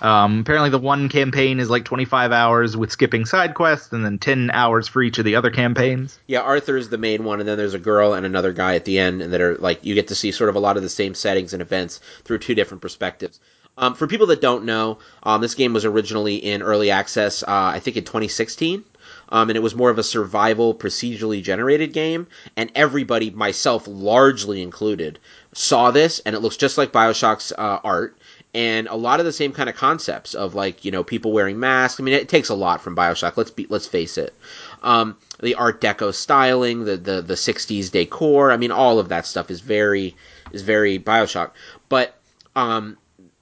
Um, 0.00 0.40
apparently, 0.40 0.70
the 0.70 0.78
one 0.78 1.08
campaign 1.08 1.58
is 1.58 1.70
like 1.70 1.86
25 1.86 2.30
hours 2.30 2.76
with 2.76 2.92
skipping 2.92 3.24
side 3.24 3.54
quests, 3.54 3.92
and 3.92 4.04
then 4.04 4.18
10 4.18 4.50
hours 4.50 4.88
for 4.88 5.02
each 5.02 5.18
of 5.18 5.24
the 5.24 5.36
other 5.36 5.50
campaigns. 5.50 6.18
Yeah, 6.26 6.40
Arthur 6.40 6.76
is 6.76 6.90
the 6.90 6.98
main 6.98 7.24
one, 7.24 7.40
and 7.40 7.48
then 7.48 7.56
there's 7.56 7.72
a 7.72 7.78
girl 7.78 8.12
and 8.12 8.26
another 8.26 8.52
guy 8.52 8.74
at 8.74 8.84
the 8.84 8.98
end, 8.98 9.22
and 9.22 9.32
that 9.32 9.40
are 9.40 9.56
like 9.56 9.84
you 9.84 9.94
get 9.94 10.08
to 10.08 10.14
see 10.14 10.32
sort 10.32 10.50
of 10.50 10.56
a 10.56 10.60
lot 10.60 10.76
of 10.76 10.82
the 10.82 10.90
same 10.90 11.14
settings 11.14 11.54
and 11.54 11.62
events 11.62 12.00
through 12.24 12.38
two 12.38 12.54
different 12.54 12.82
perspectives. 12.82 13.40
Um, 13.78 13.94
for 13.94 14.06
people 14.06 14.26
that 14.28 14.40
don't 14.40 14.64
know, 14.64 14.98
um, 15.22 15.40
this 15.40 15.54
game 15.54 15.72
was 15.74 15.84
originally 15.84 16.36
in 16.36 16.62
early 16.62 16.90
access, 16.90 17.42
uh, 17.42 17.46
I 17.48 17.80
think 17.80 17.96
in 17.96 18.04
2016. 18.04 18.84
Um, 19.28 19.50
and 19.50 19.56
it 19.56 19.62
was 19.62 19.74
more 19.74 19.90
of 19.90 19.98
a 19.98 20.02
survival 20.02 20.74
procedurally 20.74 21.42
generated 21.42 21.92
game. 21.92 22.26
And 22.56 22.70
everybody, 22.74 23.30
myself 23.30 23.86
largely 23.86 24.62
included, 24.62 25.18
saw 25.52 25.90
this, 25.90 26.20
and 26.20 26.34
it 26.34 26.40
looks 26.40 26.56
just 26.56 26.78
like 26.78 26.92
Bioshock's 26.92 27.52
uh, 27.52 27.80
art 27.82 28.16
and 28.56 28.88
a 28.88 28.96
lot 28.96 29.20
of 29.20 29.26
the 29.26 29.32
same 29.32 29.52
kind 29.52 29.68
of 29.68 29.76
concepts 29.76 30.32
of 30.32 30.54
like 30.54 30.82
you 30.82 30.90
know 30.90 31.04
people 31.04 31.30
wearing 31.30 31.60
masks. 31.60 32.00
I 32.00 32.02
mean, 32.02 32.14
it 32.14 32.30
takes 32.30 32.48
a 32.48 32.54
lot 32.54 32.80
from 32.80 32.96
Bioshock. 32.96 33.36
Let's 33.36 33.50
be 33.50 33.66
let's 33.68 33.86
face 33.86 34.16
it. 34.16 34.34
Um, 34.82 35.18
the 35.40 35.54
Art 35.56 35.82
Deco 35.82 36.14
styling, 36.14 36.84
the, 36.84 36.96
the 36.96 37.20
the 37.20 37.34
'60s 37.34 37.90
decor. 37.90 38.50
I 38.50 38.56
mean, 38.56 38.70
all 38.72 38.98
of 38.98 39.10
that 39.10 39.26
stuff 39.26 39.50
is 39.50 39.60
very 39.60 40.16
is 40.52 40.62
very 40.62 40.98
Bioshock. 40.98 41.50
But 41.90 42.18
um, 42.56 42.96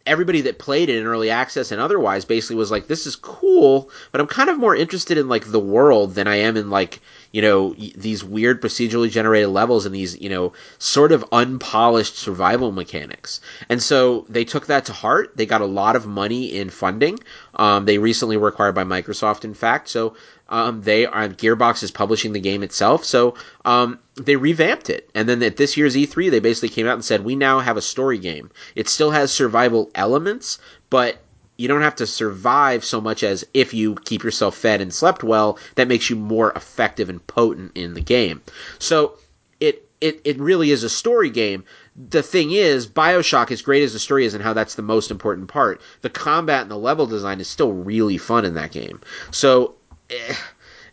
everybody 0.07 0.43
that 0.43 0.59
played 0.59 0.89
it 0.89 0.97
in 0.97 1.07
early 1.07 1.31
access 1.31 1.73
and 1.73 1.81
otherwise 1.81 2.25
basically 2.25 2.57
was 2.57 2.71
like, 2.71 2.87
"This 2.87 3.07
is 3.07 3.17
cool," 3.17 3.91
but 4.13 4.21
I'm 4.21 4.27
kind 4.27 4.51
of 4.51 4.59
more 4.59 4.77
interested 4.77 5.17
in 5.19 5.29
like 5.29 5.51
the 5.51 5.61
world 5.61 6.15
than 6.15 6.27
I 6.27 6.37
am 6.37 6.57
in 6.57 6.71
like 6.71 7.01
you 7.33 7.43
know 7.43 7.75
these 7.97 8.23
weird 8.23 8.61
procedurally 8.61 9.11
generated 9.11 9.49
levels 9.49 9.87
and 9.87 9.95
these 9.95 10.21
you 10.21 10.29
know 10.29 10.53
sort 10.79 11.13
of 11.13 11.25
unpolished 11.33 12.17
survival 12.17 12.73
mechanics. 12.73 13.41
And 13.69 13.83
so 13.83 14.27
they 14.29 14.45
took 14.45 14.67
that 14.67 14.85
to 14.87 14.93
heart. 14.93 15.37
They 15.37 15.47
got 15.47 15.61
a 15.61 15.67
lot 15.67 15.97
of 15.97 16.07
money 16.07 16.55
in 16.55 16.71
funding. 16.71 17.19
Um, 17.57 17.85
they 17.87 17.99
recently 17.99 18.37
were 18.37 18.49
acquired 18.49 18.75
by 18.75 18.85
microsoft 18.85 19.45
in 19.45 19.55
fact. 19.55 19.89
So 19.89 20.15
um, 20.49 20.83
they 20.83 21.07
are 21.07 21.29
gearbox 21.29 21.83
is 21.83 21.91
publishing 21.91 22.33
the 22.33 22.41
game 22.41 22.63
itself 22.63 23.05
so 23.05 23.35
um, 23.65 23.99
they 24.17 24.37
revamped 24.37 24.91
it 24.91 25.09
and 25.15 25.29
then 25.29 25.43
at 25.43 25.57
this 25.57 25.77
year's 25.77 25.97
e3 25.97 26.31
they 26.31 26.41
basically 26.41 26.69
came 26.69 26.87
out 26.87 26.95
and 26.95 27.05
said 27.05 27.25
we 27.25 27.37
now 27.37 27.61
have 27.61 27.77
a 27.77 27.83
story 27.83 28.19
game 28.19 28.51
it 28.75 28.89
still 28.89 29.11
has 29.11 29.33
survival 29.33 29.91
elements 29.95 30.59
but 30.91 31.19
you 31.57 31.69
don't 31.69 31.83
have 31.83 31.97
to 31.97 32.07
survive 32.07 32.85
so 32.85 33.01
much 33.01 33.23
as 33.23 33.45
if 33.55 33.73
you 33.73 33.95
keep 34.05 34.25
yourself 34.25 34.57
fed 34.57 34.81
and 34.81 34.93
slept 34.93 35.23
well, 35.23 35.59
that 35.77 35.89
makes 35.89 36.11
you 36.11 36.17
more 36.17 36.53
effective 36.57 37.09
and 37.09 37.25
potent 37.27 37.73
in 37.77 37.95
the 37.95 38.01
game. 38.01 38.43
So 38.79 39.17
it 39.61 39.89
it, 40.01 40.21
it 40.25 40.39
really 40.39 40.71
is 40.71 40.83
a 40.83 40.91
story 40.91 41.31
game. 41.31 41.65
The 42.11 42.23
thing 42.23 42.51
is, 42.51 42.87
Bioshock, 42.87 43.51
as 43.53 43.63
great 43.63 43.85
as 43.85 43.93
the 43.93 43.99
story 43.99 44.25
is 44.25 44.35
and 44.35 44.43
how 44.43 44.53
that's 44.53 44.75
the 44.75 44.83
most 44.83 45.11
important 45.11 45.49
part, 45.49 45.81
the 46.03 46.11
combat 46.11 46.63
and 46.63 46.71
the 46.71 46.77
level 46.77 47.07
design 47.07 47.41
is 47.41 47.49
still 47.49 47.73
really 47.73 48.19
fun 48.19 48.45
in 48.45 48.55
that 48.55 48.73
game. 48.73 49.01
So 49.31 49.77
eh, 50.11 50.35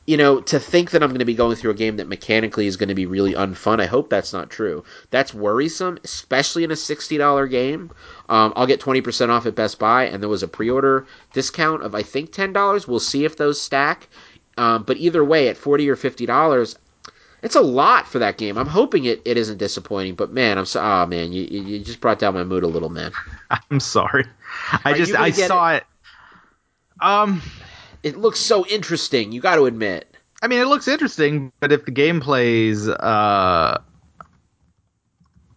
you 0.08 0.18
know, 0.18 0.42
to 0.42 0.60
think 0.60 0.92
that 0.92 1.04
I'm 1.04 1.10
going 1.10 1.20
to 1.20 1.26
be 1.26 1.36
going 1.36 1.56
through 1.56 1.72
a 1.72 1.76
game 1.76 1.98
that 1.98 2.08
mechanically 2.08 2.66
is 2.68 2.76
going 2.76 2.90
to 2.90 2.96
be 2.96 3.06
really 3.06 3.34
unfun, 3.34 3.80
I 3.80 3.86
hope 3.86 4.10
that's 4.10 4.34
not 4.34 4.50
true. 4.50 4.84
That's 5.12 5.34
worrisome, 5.34 6.00
especially 6.04 6.64
in 6.64 6.72
a 6.72 6.76
$60 6.76 7.46
game. 7.48 7.92
Um, 8.30 8.52
I'll 8.56 8.66
get 8.68 8.82
20% 8.82 9.30
off 9.30 9.46
at 9.46 9.56
Best 9.56 9.80
Buy, 9.80 10.06
and 10.06 10.22
there 10.22 10.30
was 10.30 10.44
a 10.44 10.48
pre 10.48 10.70
order 10.70 11.06
discount 11.34 11.84
of, 11.84 11.94
I 11.96 12.02
think, 12.04 12.32
$10. 12.32 12.88
We'll 12.88 13.00
see 13.00 13.26
if 13.26 13.38
those 13.38 13.62
stack. 13.62 14.08
Um, 14.58 14.84
but 14.84 14.98
either 14.98 15.24
way, 15.24 15.48
at 15.50 15.58
40 15.58 15.90
or 15.90 15.96
$50, 15.96 16.78
it's 17.42 17.56
a 17.56 17.62
lot 17.62 18.08
for 18.08 18.20
that 18.20 18.38
game. 18.38 18.58
I'm 18.58 18.68
hoping 18.68 19.06
it, 19.06 19.22
it 19.26 19.38
isn't 19.38 19.58
disappointing, 19.58 20.16
but 20.16 20.32
man, 20.32 20.58
I'm 20.58 20.66
so 20.66 20.82
oh 20.82 21.06
man, 21.08 21.32
you 21.32 21.44
you 21.44 21.80
just 21.80 22.00
brought 22.02 22.20
down 22.20 22.34
my 22.36 22.44
mood 22.44 22.64
a 22.64 22.68
little, 22.68 22.90
man. 22.90 23.12
I'm 23.72 23.80
sorry. 23.80 24.26
I 24.86 24.92
Are 24.92 24.98
just 24.98 25.16
I 25.16 25.32
saw 25.32 25.72
it? 25.72 25.74
it. 25.74 25.86
Um, 27.02 27.42
it 28.04 28.18
looks 28.18 28.40
so 28.40 28.66
interesting. 28.68 29.32
You 29.32 29.42
got 29.42 29.56
to 29.56 29.66
admit. 29.66 30.08
I 30.42 30.48
mean, 30.48 30.60
it 30.60 30.66
looks 30.66 30.88
interesting, 30.88 31.52
but 31.60 31.72
if 31.72 31.86
the 31.86 31.92
game 31.92 32.20
plays, 32.20 32.88
uh, 32.88 33.82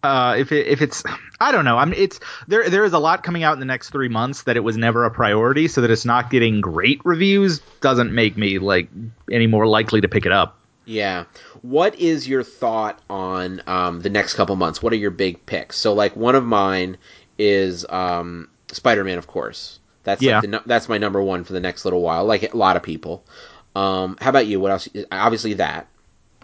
uh, 0.03 0.35
if 0.37 0.51
it, 0.51 0.67
if 0.67 0.81
it's, 0.81 1.03
I 1.39 1.51
don't 1.51 1.65
know. 1.65 1.77
I 1.77 1.85
mean, 1.85 1.99
it's 1.99 2.19
there. 2.47 2.69
There 2.69 2.85
is 2.85 2.93
a 2.93 2.99
lot 2.99 3.23
coming 3.23 3.43
out 3.43 3.53
in 3.53 3.59
the 3.59 3.65
next 3.65 3.89
three 3.89 4.09
months 4.09 4.43
that 4.43 4.57
it 4.57 4.59
was 4.59 4.77
never 4.77 5.05
a 5.05 5.11
priority, 5.11 5.67
so 5.67 5.81
that 5.81 5.89
it's 5.89 6.05
not 6.05 6.29
getting 6.29 6.61
great 6.61 7.01
reviews 7.03 7.59
doesn't 7.81 8.13
make 8.13 8.37
me 8.37 8.59
like 8.59 8.87
any 9.31 9.47
more 9.47 9.65
likely 9.65 10.01
to 10.01 10.07
pick 10.07 10.27
it 10.27 10.31
up. 10.31 10.59
Yeah. 10.85 11.25
What 11.63 11.95
is 11.95 12.27
your 12.27 12.43
thought 12.43 12.99
on 13.09 13.63
um, 13.65 14.01
the 14.01 14.09
next 14.09 14.35
couple 14.35 14.55
months? 14.55 14.83
What 14.83 14.93
are 14.93 14.97
your 14.97 15.09
big 15.09 15.43
picks? 15.47 15.77
So, 15.77 15.93
like, 15.93 16.15
one 16.15 16.35
of 16.35 16.45
mine 16.45 16.97
is 17.39 17.85
um, 17.89 18.49
Spider 18.71 19.03
Man, 19.03 19.17
of 19.17 19.25
course. 19.25 19.79
That's 20.05 20.21
yeah. 20.21 20.39
Like 20.39 20.49
the, 20.49 20.61
that's 20.65 20.87
my 20.87 20.97
number 20.97 21.21
one 21.21 21.43
for 21.43 21.53
the 21.53 21.59
next 21.59 21.83
little 21.83 22.01
while. 22.01 22.25
Like 22.25 22.53
a 22.53 22.57
lot 22.57 22.77
of 22.77 22.83
people. 22.83 23.25
Um, 23.75 24.17
how 24.21 24.29
about 24.29 24.47
you? 24.47 24.59
What 24.59 24.71
else? 24.71 24.87
Obviously 25.11 25.55
that. 25.55 25.87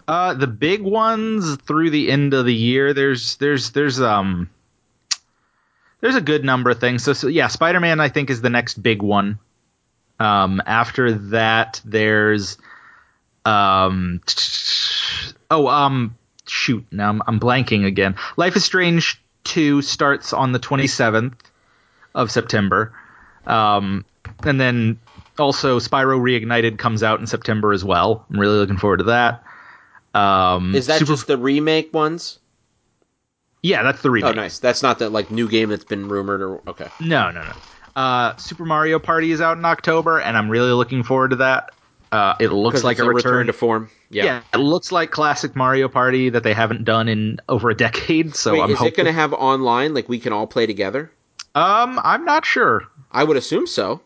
Uh, 0.06 0.34
the 0.34 0.48
big 0.48 0.82
ones 0.82 1.56
through 1.56 1.90
the 1.90 2.10
end 2.10 2.34
of 2.34 2.44
the 2.44 2.54
year. 2.54 2.92
There's 2.92 3.36
there's 3.36 3.70
there's 3.70 4.00
um 4.00 4.50
there's 6.00 6.16
a 6.16 6.20
good 6.20 6.44
number 6.44 6.70
of 6.70 6.80
things. 6.80 7.04
So, 7.04 7.12
so 7.12 7.28
yeah, 7.28 7.46
Spider 7.46 7.80
Man 7.80 8.00
I 8.00 8.08
think 8.08 8.28
is 8.28 8.42
the 8.42 8.50
next 8.50 8.82
big 8.82 9.00
one. 9.00 9.38
Um, 10.18 10.60
after 10.66 11.12
that, 11.30 11.80
there's 11.84 12.58
um 13.44 14.20
oh 15.50 15.68
um 15.68 16.16
shoot 16.46 16.84
now 16.90 17.08
I'm, 17.08 17.22
I'm 17.26 17.40
blanking 17.40 17.86
again. 17.86 18.16
Life 18.36 18.56
is 18.56 18.64
Strange 18.64 19.22
two 19.44 19.82
starts 19.82 20.32
on 20.32 20.52
the 20.52 20.58
27th 20.58 21.34
of 22.14 22.30
September. 22.30 22.92
Um, 23.46 24.04
and 24.44 24.60
then 24.60 24.98
also 25.38 25.78
Spyro 25.78 26.20
Reignited 26.20 26.78
comes 26.78 27.02
out 27.02 27.20
in 27.20 27.26
September 27.26 27.72
as 27.72 27.84
well. 27.84 28.26
I'm 28.30 28.38
really 28.38 28.58
looking 28.58 28.76
forward 28.76 28.98
to 28.98 29.04
that. 29.04 29.44
Um, 30.14 30.74
Is 30.74 30.86
that 30.86 30.98
Super... 30.98 31.12
just 31.12 31.26
the 31.26 31.38
remake 31.38 31.92
ones? 31.94 32.38
Yeah, 33.62 33.82
that's 33.82 34.02
the 34.02 34.10
remake. 34.10 34.30
Oh, 34.30 34.32
nice. 34.34 34.58
That's 34.58 34.82
not 34.82 34.98
the 34.98 35.08
like 35.08 35.30
new 35.30 35.48
game 35.48 35.68
that's 35.68 35.84
been 35.84 36.08
rumored 36.08 36.42
or 36.42 36.60
okay. 36.68 36.88
No, 37.00 37.30
no, 37.30 37.42
no. 37.44 37.52
Uh, 37.94 38.36
Super 38.36 38.64
Mario 38.64 38.98
Party 38.98 39.30
is 39.30 39.40
out 39.40 39.56
in 39.58 39.64
October, 39.64 40.18
and 40.18 40.36
I'm 40.36 40.48
really 40.48 40.72
looking 40.72 41.02
forward 41.02 41.30
to 41.30 41.36
that. 41.36 41.70
Uh, 42.10 42.34
it 42.40 42.48
looks 42.48 42.84
like 42.84 42.98
a, 42.98 43.04
a 43.04 43.08
return, 43.08 43.32
return, 43.32 43.46
to 43.46 43.52
form. 43.52 43.90
Yeah. 44.10 44.24
yeah. 44.24 44.42
it 44.52 44.58
looks 44.58 44.92
like 44.92 45.10
classic 45.10 45.56
Mario 45.56 45.88
Party 45.88 46.28
that 46.28 46.42
they 46.42 46.52
haven't 46.52 46.84
done 46.84 47.08
in 47.08 47.38
over 47.48 47.70
a 47.70 47.74
decade. 47.76 48.34
So 48.34 48.52
Wait, 48.52 48.62
I'm 48.62 48.70
is 48.70 48.78
hoping... 48.78 48.92
it 48.92 48.96
going 48.96 49.06
to 49.06 49.12
have 49.12 49.32
online? 49.32 49.94
Like 49.94 50.08
we 50.08 50.18
can 50.18 50.32
all 50.32 50.46
play 50.46 50.66
together? 50.66 51.10
Um, 51.54 52.00
I'm 52.02 52.24
not 52.24 52.44
sure. 52.44 52.84
I 53.12 53.24
would 53.24 53.36
assume 53.36 53.66
so. 53.66 54.00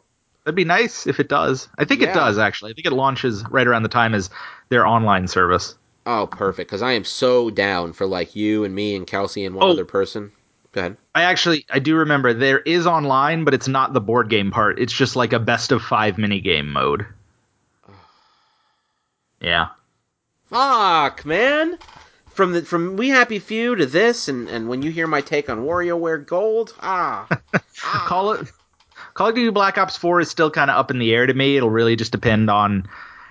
That'd 0.45 0.57
be 0.57 0.65
nice 0.65 1.07
if 1.07 1.19
it 1.19 1.29
does. 1.29 1.69
I 1.79 1.85
think 1.85 2.01
yeah. 2.01 2.11
it 2.11 2.15
does 2.15 2.39
actually. 2.39 2.73
I 2.73 2.75
think 2.75 2.87
it 2.87 2.93
launches 2.93 3.45
right 3.51 3.67
around 3.67 3.83
the 3.83 3.89
time 3.89 4.15
as 4.15 4.31
their 4.69 4.87
online 4.87 5.29
service. 5.29 5.77
Oh, 6.05 6.29
perfect. 6.29 6.71
Because 6.71 6.83
I 6.83 6.93
am 6.93 7.05
so 7.05 7.51
down 7.51 7.93
for 7.93 8.07
like 8.07 8.37
you 8.37 8.65
and 8.65 8.75
me 8.75 8.95
and 8.95 9.07
Kelsey 9.07 9.45
and 9.45 9.55
one 9.55 9.67
oh, 9.67 9.73
other 9.73 9.85
person. 9.85 10.31
Go 10.73 10.83
ahead. 10.83 10.97
I 11.15 11.23
actually 11.23 11.67
I 11.71 11.79
do 11.79 11.97
remember 11.97 12.33
there 12.33 12.61
is 12.61 12.87
online, 12.87 13.45
but 13.45 13.55
it's 13.55 13.69
not 13.69 13.93
the 13.93 14.01
board 14.01 14.29
game 14.29 14.51
part. 14.51 14.79
It's 14.79 14.93
just 14.93 15.17
like 15.17 15.33
a 15.33 15.41
best 15.41 15.73
of 15.73 15.83
five 15.83 16.19
mini 16.19 16.41
game 16.41 16.73
mode. 16.73 17.07
yeah. 19.41 19.69
Fuck, 20.51 21.25
man 21.25 21.79
from 22.37 22.53
the 22.53 22.63
from 22.63 22.97
We 22.97 23.09
Happy 23.09 23.39
Few 23.39 23.75
to 23.75 23.87
this, 23.87 24.29
and, 24.29 24.49
and 24.49 24.69
when 24.69 24.83
you 24.83 24.91
hear 24.91 25.07
my 25.07 25.23
take 25.23 25.49
on 25.49 25.61
WarioWare 25.61 26.25
Gold, 26.25 26.75
ah, 26.81 27.27
ah. 27.83 28.05
call 28.07 28.33
it 28.33 28.53
Call 29.17 29.29
of 29.29 29.35
Duty 29.35 29.51
Black 29.51 29.79
Ops 29.79 29.97
4 29.97 30.21
is 30.21 30.29
still 30.29 30.51
kind 30.51 30.71
of 30.71 30.77
up 30.77 30.91
in 30.91 30.99
the 30.99 31.11
air 31.15 31.27
to 31.27 31.33
me. 31.33 31.57
It'll 31.57 31.71
really 31.71 31.97
just 31.97 32.13
depend 32.13 32.51
on 32.51 32.87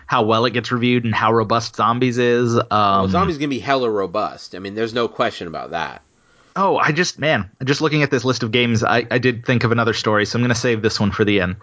how 0.07 0.23
well 0.23 0.45
it 0.45 0.51
gets 0.51 0.71
reviewed 0.71 1.05
and 1.05 1.13
how 1.13 1.31
robust 1.31 1.75
Zombies 1.75 2.17
is. 2.17 2.55
Um, 2.57 2.65
well, 2.71 3.07
Zombies 3.07 3.37
gonna 3.37 3.49
be 3.49 3.59
hella 3.59 3.89
robust. 3.89 4.55
I 4.55 4.59
mean, 4.59 4.73
there's 4.73 4.95
no 4.95 5.07
question 5.07 5.47
about 5.47 5.71
that. 5.71 6.01
oh, 6.55 6.77
I 6.77 6.91
just 6.91 7.19
man, 7.19 7.51
just 7.63 7.81
looking 7.81 8.01
at 8.01 8.09
this 8.09 8.25
list 8.25 8.41
of 8.41 8.51
games, 8.51 8.83
I, 8.83 9.05
I 9.11 9.19
did 9.19 9.45
think 9.45 9.63
of 9.63 9.71
another 9.71 9.93
story, 9.93 10.25
so 10.25 10.39
I'm 10.39 10.43
gonna 10.43 10.55
save 10.55 10.81
this 10.81 10.99
one 10.99 11.11
for 11.11 11.23
the 11.23 11.41
end. 11.41 11.57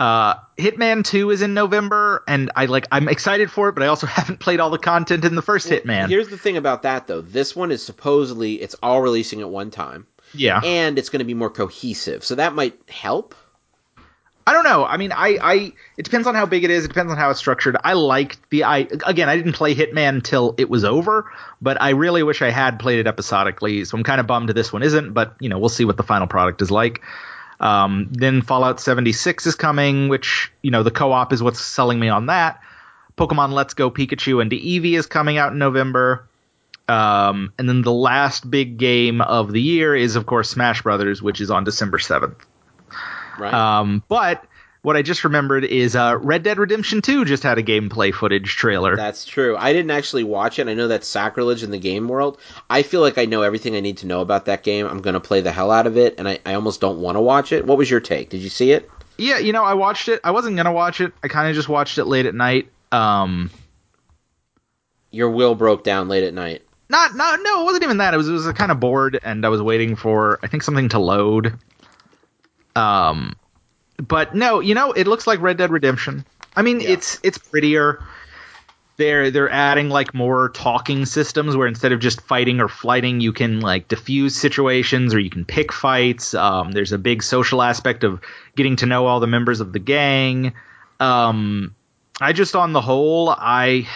Uh, 0.00 0.34
Hitman 0.58 1.04
2 1.04 1.30
is 1.30 1.40
in 1.40 1.54
November, 1.54 2.24
and 2.26 2.50
I 2.56 2.66
like 2.66 2.88
I'm 2.90 3.08
excited 3.08 3.52
for 3.52 3.68
it, 3.68 3.74
but 3.74 3.84
I 3.84 3.86
also 3.86 4.06
haven't 4.08 4.40
played 4.40 4.58
all 4.58 4.70
the 4.70 4.78
content 4.78 5.24
in 5.24 5.36
the 5.36 5.42
first 5.42 5.68
Hitman. 5.68 6.08
Here's 6.08 6.28
the 6.28 6.38
thing 6.38 6.56
about 6.56 6.82
that 6.82 7.06
though. 7.06 7.20
This 7.20 7.54
one 7.54 7.70
is 7.70 7.84
supposedly 7.84 8.54
it's 8.54 8.74
all 8.82 9.00
releasing 9.00 9.42
at 9.42 9.48
one 9.48 9.70
time. 9.70 10.08
Yeah. 10.34 10.60
And 10.64 10.98
it's 10.98 11.10
going 11.10 11.20
to 11.20 11.24
be 11.24 11.34
more 11.34 11.50
cohesive. 11.50 12.24
So 12.24 12.34
that 12.34 12.54
might 12.54 12.78
help. 12.88 13.34
I 14.46 14.52
don't 14.52 14.64
know. 14.64 14.84
I 14.84 14.98
mean, 14.98 15.12
I, 15.12 15.38
I 15.40 15.72
it 15.96 16.04
depends 16.04 16.26
on 16.26 16.34
how 16.34 16.44
big 16.44 16.64
it 16.64 16.70
is. 16.70 16.84
It 16.84 16.88
depends 16.88 17.10
on 17.10 17.16
how 17.16 17.30
it's 17.30 17.38
structured. 17.38 17.76
I 17.82 17.94
liked 17.94 18.38
the 18.50 18.64
I 18.64 18.88
again. 19.06 19.28
I 19.28 19.36
didn't 19.36 19.54
play 19.54 19.74
Hitman 19.74 20.22
till 20.22 20.54
it 20.58 20.68
was 20.68 20.84
over, 20.84 21.30
but 21.62 21.80
I 21.80 21.90
really 21.90 22.22
wish 22.22 22.42
I 22.42 22.50
had 22.50 22.78
played 22.78 22.98
it 22.98 23.06
episodically. 23.06 23.84
So 23.84 23.96
I'm 23.96 24.04
kind 24.04 24.20
of 24.20 24.26
bummed 24.26 24.50
this 24.50 24.72
one 24.72 24.82
isn't. 24.82 25.14
But 25.14 25.34
you 25.40 25.48
know, 25.48 25.58
we'll 25.58 25.70
see 25.70 25.86
what 25.86 25.96
the 25.96 26.02
final 26.02 26.26
product 26.26 26.60
is 26.60 26.70
like. 26.70 27.00
Um, 27.58 28.08
then 28.10 28.42
Fallout 28.42 28.80
76 28.80 29.46
is 29.46 29.54
coming, 29.54 30.08
which 30.08 30.52
you 30.60 30.70
know 30.70 30.82
the 30.82 30.90
co-op 30.90 31.32
is 31.32 31.42
what's 31.42 31.60
selling 31.60 31.98
me 31.98 32.10
on 32.10 32.26
that. 32.26 32.60
Pokemon 33.16 33.52
Let's 33.52 33.74
Go 33.74 33.90
Pikachu 33.90 34.42
and 34.42 34.50
Eevee 34.50 34.98
is 34.98 35.06
coming 35.06 35.38
out 35.38 35.52
in 35.52 35.58
November. 35.58 36.28
Um, 36.86 37.52
and 37.58 37.66
then 37.66 37.80
the 37.80 37.92
last 37.92 38.50
big 38.50 38.76
game 38.76 39.22
of 39.22 39.52
the 39.52 39.62
year 39.62 39.94
is, 39.94 40.16
of 40.16 40.26
course, 40.26 40.50
Smash 40.50 40.82
Brothers, 40.82 41.22
which 41.22 41.40
is 41.40 41.50
on 41.50 41.64
December 41.64 41.96
7th. 41.96 42.36
Right. 43.38 43.52
Um, 43.52 44.02
but 44.08 44.44
what 44.84 44.96
I 44.96 45.02
just 45.02 45.24
remembered 45.24 45.64
is 45.64 45.96
uh, 45.96 46.18
Red 46.20 46.42
Dead 46.42 46.58
Redemption 46.58 47.00
2 47.00 47.24
just 47.24 47.42
had 47.42 47.56
a 47.56 47.62
gameplay 47.62 48.12
footage 48.12 48.54
trailer. 48.54 48.96
That's 48.96 49.24
true. 49.24 49.56
I 49.56 49.72
didn't 49.72 49.90
actually 49.90 50.24
watch 50.24 50.58
it. 50.58 50.68
I 50.68 50.74
know 50.74 50.88
that's 50.88 51.08
sacrilege 51.08 51.62
in 51.62 51.70
the 51.70 51.78
game 51.78 52.06
world. 52.06 52.38
I 52.68 52.82
feel 52.82 53.00
like 53.00 53.16
I 53.16 53.24
know 53.24 53.40
everything 53.40 53.76
I 53.76 53.80
need 53.80 53.96
to 53.98 54.06
know 54.06 54.20
about 54.20 54.44
that 54.44 54.62
game. 54.62 54.86
I'm 54.86 55.00
going 55.00 55.14
to 55.14 55.20
play 55.20 55.40
the 55.40 55.52
hell 55.52 55.70
out 55.70 55.86
of 55.86 55.96
it, 55.96 56.16
and 56.18 56.28
I, 56.28 56.38
I 56.44 56.54
almost 56.54 56.82
don't 56.82 57.00
want 57.00 57.16
to 57.16 57.22
watch 57.22 57.50
it. 57.50 57.66
What 57.66 57.78
was 57.78 57.90
your 57.90 58.00
take? 58.00 58.28
Did 58.28 58.42
you 58.42 58.50
see 58.50 58.72
it? 58.72 58.90
Yeah, 59.16 59.38
you 59.38 59.54
know, 59.54 59.64
I 59.64 59.72
watched 59.72 60.08
it. 60.08 60.20
I 60.22 60.32
wasn't 60.32 60.56
going 60.56 60.66
to 60.66 60.72
watch 60.72 61.00
it. 61.00 61.14
I 61.22 61.28
kind 61.28 61.48
of 61.48 61.54
just 61.54 61.68
watched 61.68 61.96
it 61.96 62.04
late 62.04 62.26
at 62.26 62.34
night. 62.34 62.70
Um, 62.92 63.50
Your 65.10 65.30
will 65.30 65.54
broke 65.54 65.82
down 65.82 66.08
late 66.08 66.24
at 66.24 66.34
night. 66.34 66.62
not, 66.90 67.14
not, 67.14 67.40
no, 67.42 67.62
it 67.62 67.64
wasn't 67.64 67.84
even 67.84 67.96
that. 67.98 68.12
It 68.12 68.18
was, 68.18 68.28
it 68.28 68.32
was 68.32 68.52
kind 68.52 68.70
of 68.70 68.80
bored, 68.80 69.18
and 69.22 69.46
I 69.46 69.48
was 69.48 69.62
waiting 69.62 69.96
for, 69.96 70.40
I 70.42 70.48
think, 70.48 70.62
something 70.62 70.90
to 70.90 70.98
load. 70.98 71.58
Um, 72.76 73.36
but 73.96 74.34
no, 74.34 74.60
you 74.60 74.74
know, 74.74 74.92
it 74.92 75.06
looks 75.06 75.26
like 75.26 75.40
Red 75.40 75.56
Dead 75.56 75.70
Redemption. 75.70 76.24
I 76.56 76.62
mean, 76.62 76.80
Yeah. 76.80 76.90
it's 76.90 77.18
it's 77.22 77.38
prettier. 77.38 78.02
They're 78.96 79.32
they're 79.32 79.50
adding 79.50 79.88
like 79.88 80.14
more 80.14 80.50
talking 80.50 81.04
systems 81.04 81.56
where 81.56 81.66
instead 81.66 81.90
of 81.90 81.98
just 81.98 82.20
fighting 82.20 82.60
or 82.60 82.68
flighting, 82.68 83.20
you 83.20 83.32
can 83.32 83.58
like 83.60 83.88
diffuse 83.88 84.36
situations 84.36 85.14
or 85.14 85.18
you 85.18 85.30
can 85.30 85.44
pick 85.44 85.72
fights. 85.72 86.32
Um, 86.32 86.70
there's 86.70 86.92
a 86.92 86.98
big 86.98 87.22
social 87.24 87.60
aspect 87.60 88.04
of 88.04 88.20
getting 88.54 88.76
to 88.76 88.86
know 88.86 89.06
all 89.06 89.18
the 89.18 89.26
members 89.26 89.60
of 89.60 89.72
the 89.72 89.80
gang. 89.80 90.54
Um, 91.00 91.74
I 92.20 92.32
just 92.32 92.54
on 92.54 92.72
the 92.72 92.80
whole, 92.80 93.30
I 93.30 93.88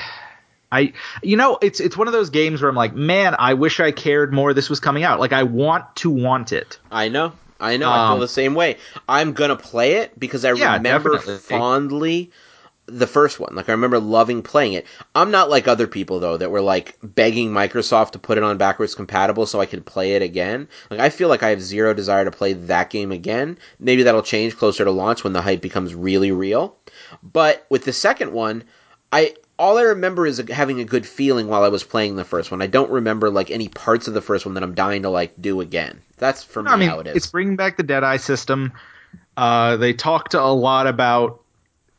I 0.73 0.93
you 1.23 1.37
know, 1.37 1.59
it's 1.63 1.79
it's 1.79 1.97
one 1.97 2.09
of 2.09 2.13
those 2.13 2.31
games 2.31 2.61
where 2.61 2.69
I'm 2.69 2.75
like, 2.77 2.93
man, 2.95 3.37
I 3.39 3.55
wish 3.55 3.79
I 3.79 3.93
cared 3.93 4.33
more 4.33 4.53
this 4.53 4.69
was 4.69 4.81
coming 4.81 5.05
out. 5.05 5.21
Like 5.21 5.33
I 5.33 5.45
want 5.45 5.95
to 5.97 6.11
want 6.11 6.51
it. 6.53 6.81
I 6.91 7.09
know. 7.09 7.35
I 7.61 7.77
know. 7.77 7.93
I 7.93 8.01
feel 8.01 8.17
Um, 8.17 8.21
the 8.21 8.29
same 8.29 8.55
way. 8.55 8.79
I'm 9.09 9.33
going 9.33 9.51
to 9.51 9.57
play 9.57 9.95
it 9.95 10.19
because 10.19 10.45
I 10.45 10.51
Yeah, 10.53 10.79
remember 10.79 11.19
definitely. 11.19 11.39
fondly 11.59 12.31
the 12.87 13.07
first 13.07 13.39
one. 13.39 13.55
Like 13.55 13.69
I 13.69 13.73
remember 13.73 13.99
loving 14.01 14.43
playing 14.43 14.73
it. 14.75 14.87
I'm 15.15 15.31
not 15.31 15.51
like 15.51 15.69
other 15.69 15.87
people 15.87 16.21
though 16.21 16.37
that 16.39 16.51
were 16.51 16.63
like 16.63 16.97
begging 17.03 17.51
Microsoft 17.51 18.13
to 18.13 18.19
put 18.19 18.39
it 18.39 18.45
on 18.45 18.57
backwards 18.59 18.95
compatible 18.95 19.47
so 19.47 19.61
I 19.61 19.67
could 19.67 19.85
play 19.87 20.15
it 20.15 20.23
again. 20.23 20.69
Like 20.91 21.01
I 21.01 21.11
feel 21.11 21.29
like 21.29 21.43
I 21.43 21.51
have 21.51 21.61
zero 21.63 21.95
desire 21.95 22.25
to 22.25 22.31
play 22.31 22.55
that 22.55 22.91
game 22.91 23.13
again. 23.13 23.59
Maybe 23.79 24.03
that'll 24.05 24.23
change 24.23 24.57
closer 24.57 24.85
to 24.85 24.91
launch 24.91 25.25
when 25.25 25.35
the 25.35 25.43
hype 25.43 25.61
becomes 25.61 25.95
really 25.95 26.33
real. 26.33 26.77
But 27.23 27.67
with 27.71 27.85
the 27.85 27.93
second 27.93 28.33
one, 28.33 28.65
I 29.13 29.35
all 29.59 29.77
I 29.79 29.83
remember 29.83 30.27
is 30.27 30.43
having 30.51 30.81
a 30.81 30.85
good 30.85 31.07
feeling 31.07 31.49
while 31.49 31.65
I 31.65 31.69
was 31.69 31.83
playing 31.85 32.17
the 32.17 32.25
first 32.25 32.51
one. 32.51 32.63
I 32.63 32.67
don't 32.69 32.91
remember 32.91 33.29
like 33.31 33.51
any 33.51 33.69
parts 33.69 34.07
of 34.09 34.15
the 34.15 34.23
first 34.23 34.47
one 34.47 34.55
that 34.55 34.63
I'm 34.63 34.75
dying 34.75 35.03
to 35.03 35.11
like 35.11 35.41
do 35.41 35.61
again. 35.61 36.01
That's 36.17 36.45
for 36.45 36.63
me 36.63 36.71
I 36.71 36.77
mean, 36.77 36.89
how 36.89 37.01
it 37.01 37.09
is. 37.09 37.17
it's 37.17 37.27
bringing 37.27 37.57
back 37.57 37.77
the 37.77 37.83
Deadeye 37.83 38.19
system. 38.19 38.73
Uh, 39.37 39.77
they 39.77 39.93
talked 39.93 40.35
a 40.35 40.43
lot 40.45 40.87
about 40.87 41.43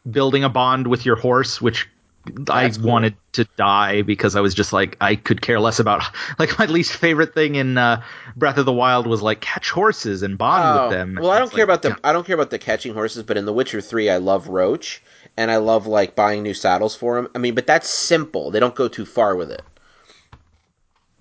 building 0.10 0.44
a 0.44 0.50
bond 0.50 0.88
with 0.88 1.06
your 1.06 1.16
horse, 1.16 1.62
which 1.62 1.88
That's 2.26 2.78
I 2.78 2.82
cool. 2.82 2.90
wanted 2.90 3.16
to 3.34 3.46
die 3.58 4.02
because 4.04 4.36
I 4.36 4.42
was 4.42 4.54
just 4.54 4.74
like 4.74 4.98
I 5.02 5.16
could 5.16 5.42
care 5.42 5.60
less 5.60 5.80
about. 5.80 6.04
Like 6.40 6.58
my 6.60 6.66
least 6.66 6.94
favorite 6.94 7.34
thing 7.34 7.56
in 7.56 7.78
uh, 7.78 8.02
Breath 8.36 8.58
of 8.58 8.66
the 8.66 8.74
Wild 8.74 9.06
was 9.08 9.22
like 9.22 9.42
catch 9.42 9.72
horses 9.72 10.24
and 10.24 10.38
bond 10.38 10.80
Oh, 10.80 10.84
with 10.88 10.98
them. 10.98 11.18
Well, 11.22 11.32
I 11.32 11.40
don't 11.40 11.50
care 11.52 11.66
like, 11.66 11.80
about 11.80 11.82
the 11.82 12.08
I 12.08 12.14
don't 12.14 12.26
care 12.26 12.36
about 12.36 12.50
the 12.50 12.60
catching 12.60 12.94
horses, 12.94 13.24
but 13.24 13.36
in 13.38 13.46
The 13.46 13.54
Witcher 13.54 13.82
Three, 13.82 14.10
I 14.10 14.18
love 14.18 14.48
Roach, 14.48 15.02
and 15.40 15.50
I 15.50 15.58
love 15.58 15.88
like 15.88 16.16
buying 16.16 16.44
new 16.44 16.54
saddles 16.54 16.96
for 16.96 17.18
him. 17.18 17.30
I 17.34 17.38
mean, 17.38 17.56
but 17.56 17.66
that's 17.66 17.90
simple. 17.90 18.52
They 18.52 18.60
don't 18.60 18.76
go 18.76 18.88
too 18.88 19.06
far 19.06 19.36
with 19.36 19.52
it. 19.52 19.64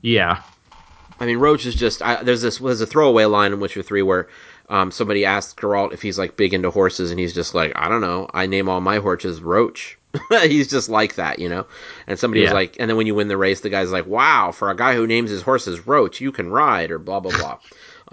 Yeah, 0.02 0.42
I 1.20 1.26
mean, 1.26 1.38
Roach 1.38 1.66
is 1.66 1.74
just 1.74 2.02
I, 2.02 2.22
there's 2.22 2.42
this 2.42 2.58
there's 2.58 2.80
a 2.80 2.86
throwaway 2.86 3.24
line 3.24 3.52
in 3.52 3.60
Witcher 3.60 3.82
Three 3.82 4.02
where 4.02 4.28
um, 4.68 4.90
somebody 4.90 5.24
asks 5.24 5.54
Geralt 5.54 5.92
if 5.92 6.02
he's 6.02 6.18
like 6.18 6.36
big 6.36 6.54
into 6.54 6.70
horses, 6.70 7.10
and 7.10 7.18
he's 7.18 7.32
just 7.32 7.54
like, 7.54 7.72
I 7.74 7.88
don't 7.88 8.00
know. 8.00 8.28
I 8.34 8.46
name 8.46 8.68
all 8.68 8.80
my 8.80 8.98
horses 8.98 9.40
Roach. 9.40 9.98
he's 10.42 10.68
just 10.68 10.88
like 10.88 11.16
that, 11.16 11.38
you 11.38 11.48
know. 11.48 11.66
And 12.06 12.18
somebody 12.18 12.42
was 12.42 12.52
like, 12.52 12.76
and 12.80 12.88
then 12.88 12.96
when 12.96 13.06
you 13.06 13.14
win 13.14 13.28
the 13.28 13.36
race, 13.36 13.60
the 13.60 13.70
guy's 13.70 13.92
like, 13.92 14.06
Wow, 14.06 14.52
for 14.52 14.70
a 14.70 14.76
guy 14.76 14.94
who 14.94 15.06
names 15.06 15.30
his 15.30 15.42
horses 15.42 15.86
Roach, 15.86 16.20
you 16.20 16.32
can 16.32 16.50
ride, 16.50 16.90
or 16.90 16.98
blah 16.98 17.20
blah 17.20 17.32
blah. 17.32 17.58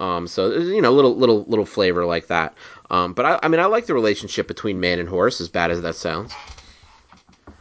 um, 0.00 0.26
so 0.26 0.52
you 0.52 0.82
know, 0.82 0.92
little 0.92 1.16
little 1.16 1.44
little 1.44 1.66
flavor 1.66 2.04
like 2.04 2.26
that. 2.26 2.54
Um, 2.90 3.12
but 3.14 3.26
I, 3.26 3.40
I 3.42 3.48
mean, 3.48 3.60
I 3.60 3.66
like 3.66 3.86
the 3.86 3.94
relationship 3.94 4.46
between 4.46 4.80
man 4.80 4.98
and 4.98 5.08
horse, 5.08 5.40
as 5.40 5.48
bad 5.48 5.70
as 5.70 5.82
that 5.82 5.96
sounds. 5.96 6.32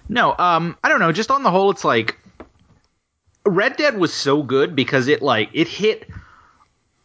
No, 0.07 0.35
um, 0.37 0.77
I 0.83 0.89
don't 0.89 0.99
know. 0.99 1.11
Just 1.11 1.31
on 1.31 1.43
the 1.43 1.51
whole, 1.51 1.71
it's 1.71 1.83
like 1.83 2.17
Red 3.45 3.75
Dead 3.75 3.97
was 3.97 4.13
so 4.13 4.43
good 4.43 4.75
because 4.75 5.07
it 5.07 5.21
like 5.21 5.49
it 5.53 5.67
hit 5.67 6.07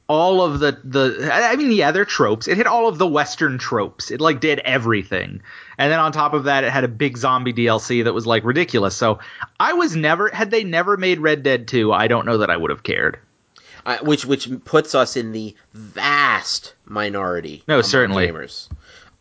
all 0.06 0.42
of 0.42 0.58
the 0.60 0.78
the. 0.84 1.30
I 1.32 1.56
mean, 1.56 1.72
yeah, 1.72 1.92
they're 1.92 2.04
tropes. 2.04 2.46
It 2.46 2.56
hit 2.56 2.66
all 2.66 2.88
of 2.88 2.98
the 2.98 3.06
Western 3.06 3.58
tropes. 3.58 4.10
It 4.10 4.20
like 4.20 4.40
did 4.40 4.58
everything, 4.60 5.40
and 5.78 5.92
then 5.92 5.98
on 5.98 6.12
top 6.12 6.34
of 6.34 6.44
that, 6.44 6.64
it 6.64 6.72
had 6.72 6.84
a 6.84 6.88
big 6.88 7.16
zombie 7.16 7.54
DLC 7.54 8.04
that 8.04 8.12
was 8.12 8.26
like 8.26 8.44
ridiculous. 8.44 8.94
So 8.94 9.20
I 9.58 9.72
was 9.74 9.96
never 9.96 10.28
had 10.28 10.50
they 10.50 10.64
never 10.64 10.96
made 10.96 11.20
Red 11.20 11.42
Dead 11.42 11.68
two, 11.68 11.92
I 11.92 12.08
don't 12.08 12.26
know 12.26 12.38
that 12.38 12.50
I 12.50 12.56
would 12.56 12.70
have 12.70 12.82
cared. 12.82 13.18
I, 13.84 13.96
which 14.02 14.24
which 14.24 14.48
puts 14.64 14.94
us 14.94 15.16
in 15.16 15.32
the 15.32 15.54
vast 15.72 16.74
minority. 16.84 17.62
No, 17.66 17.82
certainly. 17.82 18.26
gamers. 18.28 18.68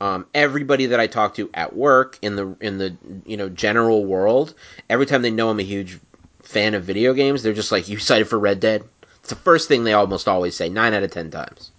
Um, 0.01 0.25
everybody 0.33 0.87
that 0.87 0.99
I 0.99 1.07
talk 1.07 1.35
to 1.35 1.49
at 1.53 1.75
work 1.75 2.17
in 2.21 2.35
the 2.35 2.55
in 2.61 2.77
the 2.77 2.95
you 3.25 3.37
know 3.37 3.49
general 3.49 4.05
world, 4.05 4.53
every 4.89 5.05
time 5.05 5.21
they 5.21 5.31
know 5.31 5.49
I'm 5.49 5.59
a 5.59 5.63
huge 5.63 5.99
fan 6.43 6.73
of 6.73 6.83
video 6.83 7.13
games, 7.13 7.43
they're 7.43 7.53
just 7.53 7.71
like, 7.71 7.89
"You 7.89 7.97
excited 7.97 8.27
for 8.27 8.39
Red 8.39 8.59
Dead?" 8.59 8.83
It's 9.19 9.29
the 9.29 9.35
first 9.35 9.67
thing 9.67 9.83
they 9.83 9.93
almost 9.93 10.27
always 10.27 10.55
say, 10.55 10.69
nine 10.69 10.93
out 10.93 11.03
of 11.03 11.11
ten 11.11 11.29
times. 11.31 11.71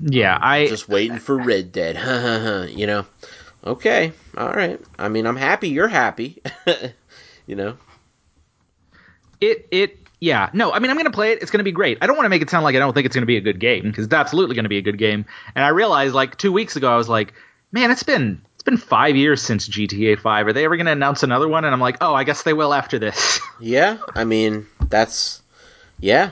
Yeah, 0.00 0.38
I 0.40 0.66
Just 0.68 0.88
waiting 0.88 1.18
for 1.18 1.36
Red 1.36 1.72
Dead, 1.72 2.70
you 2.70 2.86
know. 2.86 3.06
Okay, 3.64 4.12
all 4.36 4.50
right. 4.52 4.80
I 4.98 5.08
mean, 5.08 5.26
I'm 5.26 5.36
happy 5.36 5.68
you're 5.68 5.88
happy, 5.88 6.42
you 7.46 7.56
know. 7.56 7.76
it 9.40 9.66
it 9.70 9.98
yeah 10.20 10.50
no 10.52 10.72
i 10.72 10.78
mean 10.78 10.90
i'm 10.90 10.96
gonna 10.96 11.10
play 11.10 11.32
it 11.32 11.40
it's 11.42 11.50
gonna 11.50 11.64
be 11.64 11.72
great. 11.72 11.98
I 12.00 12.06
don't 12.06 12.16
want 12.16 12.24
to 12.26 12.30
make 12.30 12.42
it 12.42 12.50
sound 12.50 12.64
like 12.64 12.74
i 12.74 12.78
don't 12.78 12.92
think 12.92 13.06
it's 13.06 13.14
gonna 13.14 13.26
be 13.26 13.36
a 13.36 13.40
good 13.40 13.60
game 13.60 13.84
because 13.84 14.04
it's 14.04 14.14
absolutely 14.14 14.56
gonna 14.56 14.68
be 14.68 14.78
a 14.78 14.82
good 14.82 14.98
game. 14.98 15.24
And 15.54 15.64
i 15.64 15.68
realized 15.68 16.14
like 16.14 16.36
two 16.36 16.52
weeks 16.52 16.76
ago 16.76 16.92
i 16.92 16.96
was 16.96 17.08
like 17.08 17.34
man 17.72 17.90
it's 17.90 18.02
been 18.02 18.40
it's 18.54 18.62
been 18.64 18.76
five 18.76 19.14
years 19.16 19.40
since 19.40 19.68
gta 19.68 20.18
5 20.18 20.46
are 20.48 20.52
they 20.52 20.64
ever 20.64 20.76
gonna 20.76 20.92
announce 20.92 21.22
another 21.22 21.46
one? 21.48 21.64
And 21.64 21.72
i'm 21.72 21.80
like 21.80 21.98
oh 22.00 22.14
i 22.14 22.24
guess 22.24 22.42
they 22.42 22.52
will 22.52 22.74
after 22.74 22.98
this. 22.98 23.40
Yeah, 23.60 23.98
I 24.14 24.22
mean 24.24 24.66
that's 24.88 25.42
yeah. 25.98 26.30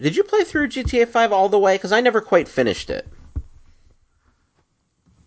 Did 0.00 0.14
you 0.14 0.22
play 0.22 0.44
through 0.44 0.68
GTA 0.68 1.08
Five 1.08 1.32
all 1.32 1.48
the 1.48 1.58
way? 1.58 1.74
Because 1.74 1.90
I 1.90 2.00
never 2.00 2.20
quite 2.20 2.46
finished 2.46 2.88
it. 2.88 3.04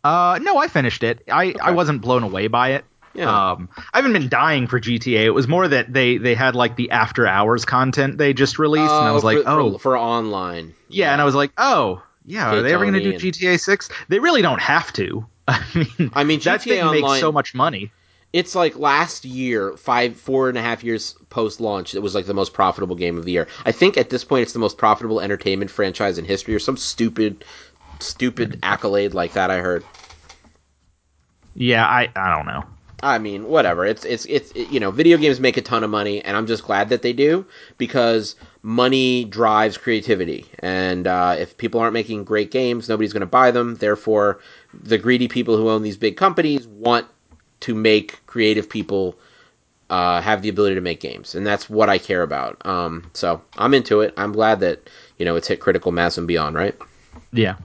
uh 0.03 0.39
no 0.41 0.57
i 0.57 0.68
finished 0.68 1.03
it. 1.03 1.24
I 1.30 1.53
i 1.62 1.72
wasn't 1.72 2.01
blown 2.01 2.24
away 2.24 2.47
by 2.47 2.70
it 2.72 2.86
Yeah. 3.14 3.51
um 3.51 3.70
i 3.93 3.97
haven't 3.97 4.14
been 4.14 4.30
dying 4.30 4.68
for 4.68 4.80
gta 4.80 5.26
it 5.26 5.32
was 5.32 5.47
more 5.47 5.68
that 5.68 5.91
they 5.91 6.18
they 6.18 6.34
had 6.34 6.55
like 6.55 6.76
the 6.78 6.91
after 6.91 7.28
hours 7.28 7.66
content 7.66 8.18
they 8.18 8.34
just 8.34 8.57
released 8.57 8.91
and 8.91 9.05
i 9.07 9.12
was 9.12 9.24
like 9.24 9.39
oh 9.45 9.74
for, 9.74 9.80
for 9.80 9.97
online. 9.97 10.74
yeah 10.88 11.12
and 11.12 11.22
i 11.22 11.26
was 11.26 11.36
like 11.36 11.51
oh 11.57 12.01
yeah 12.26 12.53
are 12.53 12.62
they 12.62 12.74
ever 12.74 12.86
gonna 12.86 13.01
do 13.01 13.12
and- 13.12 13.20
gta 13.22 13.59
6 13.59 13.89
they 14.07 14.20
really 14.20 14.41
don't 14.41 14.62
have 14.62 14.93
to 14.93 15.26
i 15.47 15.66
mean 15.76 16.12
I 16.14 16.24
mean, 16.24 16.39
that 16.41 16.62
GTA 16.62 16.64
thing 16.64 16.82
Online- 16.84 17.01
makes 17.01 17.20
so 17.20 17.32
much 17.32 17.53
money 17.53 17.91
It's 18.32 18.55
like 18.55 18.78
last 18.78 19.26
year, 19.26 19.76
five, 19.76 20.16
four 20.16 20.47
and 20.47 20.57
a 20.57 20.62
half 20.62 20.86
years 20.86 21.16
post 21.30 21.59
launch, 21.59 21.93
it 21.95 21.99
was 21.99 22.16
like 22.16 22.28
the 22.28 22.34
most 22.34 22.53
profitable 22.53 22.95
game 22.95 23.18
of 23.18 23.26
the 23.26 23.34
year. 23.34 23.47
I 23.66 23.74
think 23.74 23.97
at 23.97 24.09
this 24.09 24.24
point, 24.24 24.43
it's 24.43 24.53
the 24.53 24.59
most 24.59 24.78
profitable 24.78 25.20
entertainment 25.20 25.70
franchise 25.70 26.18
in 26.18 26.24
history, 26.24 26.55
or 26.55 26.59
some 26.59 26.78
stupid, 26.78 27.43
stupid 27.99 28.59
accolade 28.64 29.14
like 29.14 29.34
that. 29.34 29.51
I 29.51 29.57
heard. 29.59 29.84
Yeah, 31.55 31.86
I 31.86 32.07
I 32.16 32.34
don't 32.34 32.45
know. 32.45 32.64
I 33.04 33.18
mean, 33.18 33.47
whatever. 33.47 33.86
It's 33.86 34.06
it's 34.06 34.26
it's 34.26 34.52
it, 34.52 34.70
you 34.70 34.80
know, 34.80 34.91
video 34.91 35.18
games 35.18 35.39
make 35.39 35.58
a 35.58 35.62
ton 35.62 35.84
of 35.84 35.89
money, 35.89 36.22
and 36.22 36.38
I'm 36.38 36.45
just 36.45 36.64
glad 36.64 36.89
that 36.89 37.02
they 37.02 37.14
do 37.14 37.45
because 37.78 38.36
money 38.62 39.26
drives 39.26 39.78
creativity, 39.78 40.45
and 40.60 41.08
uh, 41.08 41.36
if 41.39 41.58
people 41.58 41.80
aren't 41.80 41.93
making 41.93 42.24
great 42.24 42.52
games, 42.52 42.88
nobody's 42.88 43.14
going 43.14 43.22
to 43.22 43.26
buy 43.26 43.52
them. 43.52 43.76
Therefore, 43.76 44.39
the 44.74 44.97
greedy 44.97 45.28
people 45.28 45.58
who 45.58 45.70
own 45.70 45.82
these 45.82 45.97
big 45.97 46.16
companies 46.16 46.68
want 46.68 47.08
to 47.62 47.74
make 47.74 48.26
creative 48.28 48.70
people 48.70 49.18
uh, 49.89 50.22
have 50.22 50.41
the 50.41 50.49
ability 50.49 50.76
to 50.76 50.82
make 50.82 50.99
games, 50.99 51.34
and 51.34 51.45
that's 51.45 51.70
what 51.70 51.89
I 51.89 51.97
care 51.97 52.22
about. 52.22 52.64
Um, 52.66 53.10
so 53.14 53.41
I'm 53.58 53.74
into 53.74 54.02
it. 54.02 54.14
I'm 54.16 54.32
glad 54.32 54.60
that 54.60 54.89
you 55.18 55.26
know 55.26 55.36
it's 55.36 55.47
hit 55.47 55.60
critical 55.60 55.91
mass 55.91 56.18
and 56.18 56.28
beyond. 56.28 56.56
Right? 56.56 56.76
Yeah. 57.34 57.56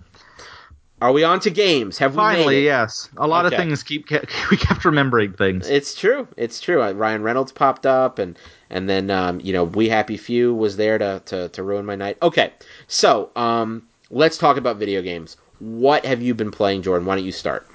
Are 1.02 1.12
we 1.12 1.24
on 1.24 1.40
to 1.40 1.50
games? 1.50 1.98
Have 1.98 2.12
we 2.14 2.16
Finally, 2.16 2.64
yes. 2.64 3.10
A 3.18 3.26
lot 3.26 3.44
Okay. 3.44 3.54
of 3.54 3.60
things 3.60 3.82
keep 3.82 4.08
we 4.50 4.56
kept 4.56 4.84
remembering 4.84 5.32
things. 5.34 5.68
It's 5.68 5.94
true. 5.94 6.26
It's 6.36 6.60
true. 6.60 6.82
Uh, 6.82 6.92
Ryan 6.92 7.22
Reynolds 7.22 7.52
popped 7.52 7.84
up, 7.84 8.18
and 8.18 8.38
and 8.70 8.88
then 8.88 9.10
um, 9.10 9.40
you 9.40 9.52
know 9.52 9.64
We 9.64 9.88
Happy 9.88 10.16
Few 10.16 10.54
was 10.54 10.76
there 10.76 10.96
to, 10.98 11.22
to 11.26 11.48
to 11.50 11.62
ruin 11.62 11.84
my 11.84 11.96
night. 11.96 12.16
Okay, 12.22 12.52
so 12.88 13.30
um, 13.36 13.82
let's 14.10 14.38
talk 14.38 14.56
about 14.56 14.78
video 14.78 15.02
games. 15.02 15.36
What 15.58 16.04
have 16.06 16.22
you 16.22 16.34
been 16.34 16.50
playing, 16.50 16.82
Jordan? 16.82 17.06
Why 17.06 17.16
don't 17.16 17.24
you 17.24 17.32
start? 17.32 17.66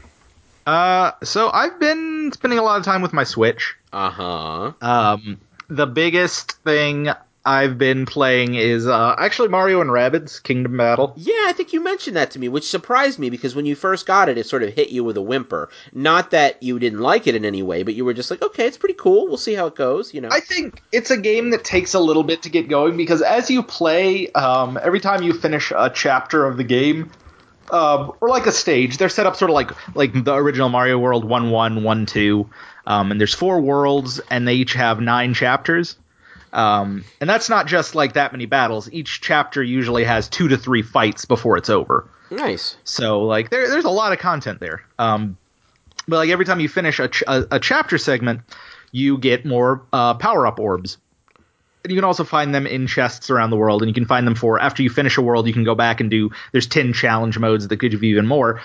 Uh, 0.65 1.11
so 1.23 1.49
I've 1.51 1.79
been 1.79 2.31
spending 2.33 2.59
a 2.59 2.63
lot 2.63 2.79
of 2.79 2.85
time 2.85 3.01
with 3.01 3.13
my 3.13 3.23
Switch. 3.23 3.75
Uh 3.93 4.09
huh. 4.09 4.71
Um, 4.81 5.39
the 5.67 5.85
biggest 5.87 6.53
thing 6.63 7.09
I've 7.43 7.77
been 7.77 8.05
playing 8.05 8.53
is 8.53 8.85
uh, 8.85 9.15
actually 9.17 9.47
Mario 9.47 9.81
and 9.81 9.89
Rabbids 9.89 10.41
Kingdom 10.43 10.77
Battle. 10.77 11.13
Yeah, 11.15 11.45
I 11.45 11.53
think 11.53 11.73
you 11.73 11.83
mentioned 11.83 12.15
that 12.15 12.31
to 12.31 12.39
me, 12.39 12.49
which 12.49 12.69
surprised 12.69 13.17
me 13.17 13.31
because 13.31 13.55
when 13.55 13.65
you 13.65 13.75
first 13.75 14.05
got 14.05 14.29
it, 14.29 14.37
it 14.37 14.45
sort 14.45 14.61
of 14.61 14.73
hit 14.73 14.89
you 14.89 15.03
with 15.03 15.17
a 15.17 15.21
whimper. 15.21 15.69
Not 15.91 16.31
that 16.31 16.61
you 16.61 16.77
didn't 16.77 16.99
like 16.99 17.25
it 17.25 17.35
in 17.35 17.43
any 17.43 17.63
way, 17.63 17.81
but 17.81 17.95
you 17.95 18.05
were 18.05 18.13
just 18.13 18.29
like, 18.29 18.43
okay, 18.43 18.67
it's 18.67 18.77
pretty 18.77 18.93
cool. 18.93 19.27
We'll 19.27 19.37
see 19.37 19.55
how 19.55 19.65
it 19.65 19.75
goes. 19.75 20.13
You 20.13 20.21
know. 20.21 20.29
I 20.31 20.39
think 20.39 20.83
it's 20.91 21.09
a 21.09 21.17
game 21.17 21.49
that 21.49 21.63
takes 21.63 21.95
a 21.95 21.99
little 21.99 22.23
bit 22.23 22.43
to 22.43 22.49
get 22.49 22.69
going 22.69 22.95
because 22.95 23.23
as 23.23 23.49
you 23.49 23.63
play, 23.63 24.31
um, 24.33 24.79
every 24.81 24.99
time 24.99 25.23
you 25.23 25.33
finish 25.33 25.71
a 25.75 25.89
chapter 25.93 26.45
of 26.45 26.57
the 26.57 26.63
game, 26.63 27.09
um, 27.71 28.11
or 28.21 28.29
like 28.29 28.45
a 28.45 28.51
stage, 28.51 28.97
they're 28.97 29.09
set 29.09 29.25
up 29.25 29.35
sort 29.35 29.49
of 29.49 29.55
like 29.55 29.95
like 29.95 30.23
the 30.23 30.35
original 30.35 30.69
Mario 30.69 30.99
World 30.99 31.25
one 31.25 31.49
one 31.49 31.83
one 31.83 32.05
two, 32.05 32.49
um, 32.85 33.11
and 33.11 33.19
there's 33.19 33.33
four 33.33 33.61
worlds 33.61 34.19
and 34.29 34.47
they 34.47 34.53
each 34.53 34.73
have 34.73 34.99
nine 34.99 35.33
chapters. 35.33 35.95
Um, 36.53 37.05
and 37.19 37.29
that's 37.29 37.49
not 37.49 37.67
just 37.67 37.95
like 37.95 38.13
that 38.13 38.31
many 38.31 38.45
battles. 38.45 38.89
Each 38.91 39.21
chapter 39.21 39.63
usually 39.63 40.03
has 40.03 40.27
two 40.27 40.47
to 40.49 40.57
three 40.57 40.81
fights 40.81 41.25
before 41.25 41.57
it's 41.57 41.69
over. 41.69 42.09
nice. 42.29 42.75
So 42.83 43.21
like 43.21 43.49
there, 43.49 43.69
there's 43.69 43.85
a 43.85 43.89
lot 43.89 44.11
of 44.11 44.19
content 44.19 44.59
there. 44.59 44.83
Um, 44.99 45.37
but 46.07 46.17
like 46.17 46.29
every 46.29 46.45
time 46.45 46.59
you 46.59 46.67
finish 46.67 46.99
a, 46.99 47.07
ch- 47.07 47.23
a, 47.27 47.45
a 47.51 47.59
chapter 47.59 47.97
segment, 47.97 48.41
you 48.91 49.17
get 49.17 49.45
more 49.45 49.83
uh, 49.93 50.15
power 50.15 50.45
up 50.45 50.59
orbs. 50.59 50.97
And 51.83 51.91
you 51.91 51.97
can 51.97 52.03
also 52.03 52.23
find 52.23 52.53
them 52.53 52.67
in 52.67 52.85
chests 52.85 53.31
around 53.31 53.49
the 53.49 53.57
world, 53.57 53.81
and 53.81 53.89
you 53.89 53.93
can 53.93 54.05
find 54.05 54.27
them 54.27 54.35
for 54.35 54.59
after 54.59 54.83
you 54.83 54.89
finish 54.91 55.17
a 55.17 55.21
world. 55.21 55.47
You 55.47 55.53
can 55.53 55.63
go 55.63 55.73
back 55.73 55.99
and 55.99 56.11
do. 56.11 56.29
There's 56.51 56.67
ten 56.67 56.93
challenge 56.93 57.39
modes 57.39 57.67
that 57.67 57.75
give 57.77 57.93
you 57.93 57.99
even 58.11 58.27
more. 58.27 58.61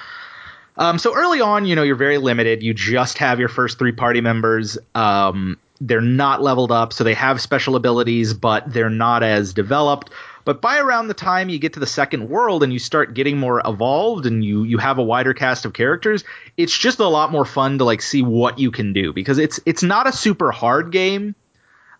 Um, 0.76 0.98
so 0.98 1.14
early 1.16 1.40
on, 1.40 1.64
you 1.64 1.76
know, 1.76 1.82
you're 1.82 1.96
very 1.96 2.18
limited. 2.18 2.62
You 2.62 2.74
just 2.74 3.16
have 3.18 3.40
your 3.40 3.48
first 3.48 3.78
three 3.78 3.92
party 3.92 4.20
members. 4.20 4.76
Um, 4.94 5.58
they're 5.80 6.00
not 6.00 6.42
leveled 6.42 6.72
up, 6.72 6.92
so 6.92 7.04
they 7.04 7.14
have 7.14 7.40
special 7.40 7.76
abilities, 7.76 8.32
but 8.34 8.72
they're 8.72 8.90
not 8.90 9.22
as 9.22 9.52
developed. 9.54 10.10
But 10.44 10.60
by 10.62 10.78
around 10.78 11.08
the 11.08 11.14
time 11.14 11.48
you 11.48 11.58
get 11.58 11.72
to 11.72 11.80
the 11.80 11.86
second 11.88 12.28
world 12.28 12.62
and 12.62 12.72
you 12.72 12.78
start 12.78 13.14
getting 13.14 13.36
more 13.36 13.60
evolved 13.64 14.26
and 14.26 14.44
you 14.44 14.62
you 14.62 14.78
have 14.78 14.98
a 14.98 15.02
wider 15.02 15.34
cast 15.34 15.64
of 15.64 15.72
characters, 15.72 16.22
it's 16.56 16.76
just 16.76 17.00
a 17.00 17.08
lot 17.08 17.32
more 17.32 17.44
fun 17.44 17.78
to 17.78 17.84
like 17.84 18.00
see 18.00 18.22
what 18.22 18.58
you 18.58 18.70
can 18.70 18.92
do 18.92 19.12
because 19.12 19.38
it's 19.38 19.58
it's 19.66 19.82
not 19.82 20.06
a 20.06 20.12
super 20.12 20.52
hard 20.52 20.92
game. 20.92 21.34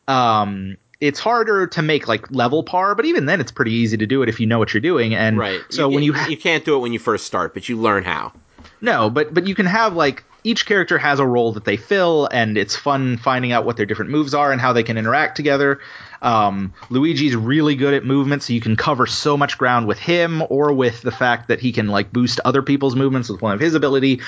Um, 0.09 0.77
it's 1.01 1.19
harder 1.21 1.67
to 1.67 1.83
make 1.83 2.09
like 2.09 2.31
level 2.31 2.63
par, 2.63 2.95
but 2.95 3.05
even 3.05 3.27
then, 3.27 3.41
it's 3.41 3.53
pretty 3.53 3.73
easy 3.73 3.97
to 3.99 4.07
do 4.07 4.23
it 4.23 4.29
if 4.29 4.41
you 4.41 4.47
know 4.47 4.59
what 4.59 4.73
you're 4.73 4.81
doing. 4.81 5.15
And 5.15 5.37
Right. 5.37 5.61
so 5.69 5.89
when 5.89 6.03
you 6.03 6.15
ha- 6.15 6.29
you 6.29 6.37
can't 6.37 6.65
do 6.65 6.77
it 6.77 6.79
when 6.79 6.93
you 6.93 6.99
first 6.99 7.27
start, 7.27 7.53
but 7.53 7.69
you 7.69 7.77
learn 7.77 8.05
how. 8.05 8.33
no, 8.81 9.11
but 9.11 9.35
but 9.35 9.47
you 9.47 9.55
can 9.55 9.67
have 9.67 9.95
like 9.95 10.25
each 10.47 10.65
character 10.65 10.97
has 10.97 11.19
a 11.19 11.27
role 11.27 11.53
that 11.55 11.65
they 11.65 11.77
fill, 11.77 12.29
and 12.31 12.57
it's 12.57 12.77
fun 12.77 13.17
finding 13.17 13.51
out 13.51 13.65
what 13.65 13.77
their 13.77 13.85
different 13.85 14.13
moves 14.13 14.33
are 14.33 14.53
and 14.53 14.61
how 14.61 14.73
they 14.73 14.85
can 14.85 14.97
interact 14.97 15.37
together. 15.37 15.81
Um, 16.23 16.73
Luigi's 16.89 17.35
really 17.35 17.75
good 17.75 17.95
at 17.95 18.05
movement, 18.05 18.45
so 18.45 18.53
you 18.53 18.61
can 18.61 18.77
cover 18.77 19.07
so 19.07 19.37
much 19.37 19.59
ground 19.59 19.89
with 19.89 19.99
him, 19.99 20.45
or 20.49 20.73
with 20.73 21.03
the 21.03 21.11
fact 21.11 21.49
that 21.49 21.59
he 21.59 21.73
can 21.73 21.89
like 21.89 22.13
boost 22.13 22.39
other 22.45 22.63
people's 22.63 22.95
movements 22.95 23.29
with 23.29 23.43
one 23.43 23.55
of 23.55 23.61
his 23.61 23.75
ability. 23.75 24.21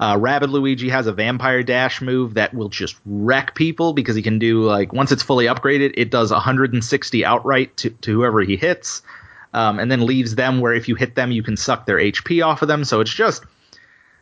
Uh, 0.00 0.16
Rabbid 0.18 0.48
Luigi 0.48 0.88
has 0.88 1.06
a 1.06 1.12
vampire 1.12 1.62
dash 1.62 2.00
move 2.00 2.34
that 2.34 2.54
will 2.54 2.70
just 2.70 2.96
wreck 3.04 3.54
people 3.54 3.92
because 3.92 4.16
he 4.16 4.22
can 4.22 4.38
do 4.38 4.64
like 4.64 4.94
once 4.94 5.12
it's 5.12 5.22
fully 5.22 5.44
upgraded, 5.44 5.92
it 5.98 6.10
does 6.10 6.30
160 6.30 7.24
outright 7.26 7.76
to, 7.76 7.90
to 7.90 8.14
whoever 8.14 8.40
he 8.40 8.56
hits, 8.56 9.02
um, 9.52 9.78
and 9.78 9.90
then 9.90 10.06
leaves 10.06 10.36
them 10.36 10.60
where 10.60 10.72
if 10.72 10.88
you 10.88 10.94
hit 10.94 11.14
them, 11.14 11.30
you 11.32 11.42
can 11.42 11.58
suck 11.58 11.84
their 11.84 11.98
HP 11.98 12.42
off 12.42 12.62
of 12.62 12.68
them. 12.68 12.82
So 12.82 13.02
it's 13.02 13.12
just 13.12 13.44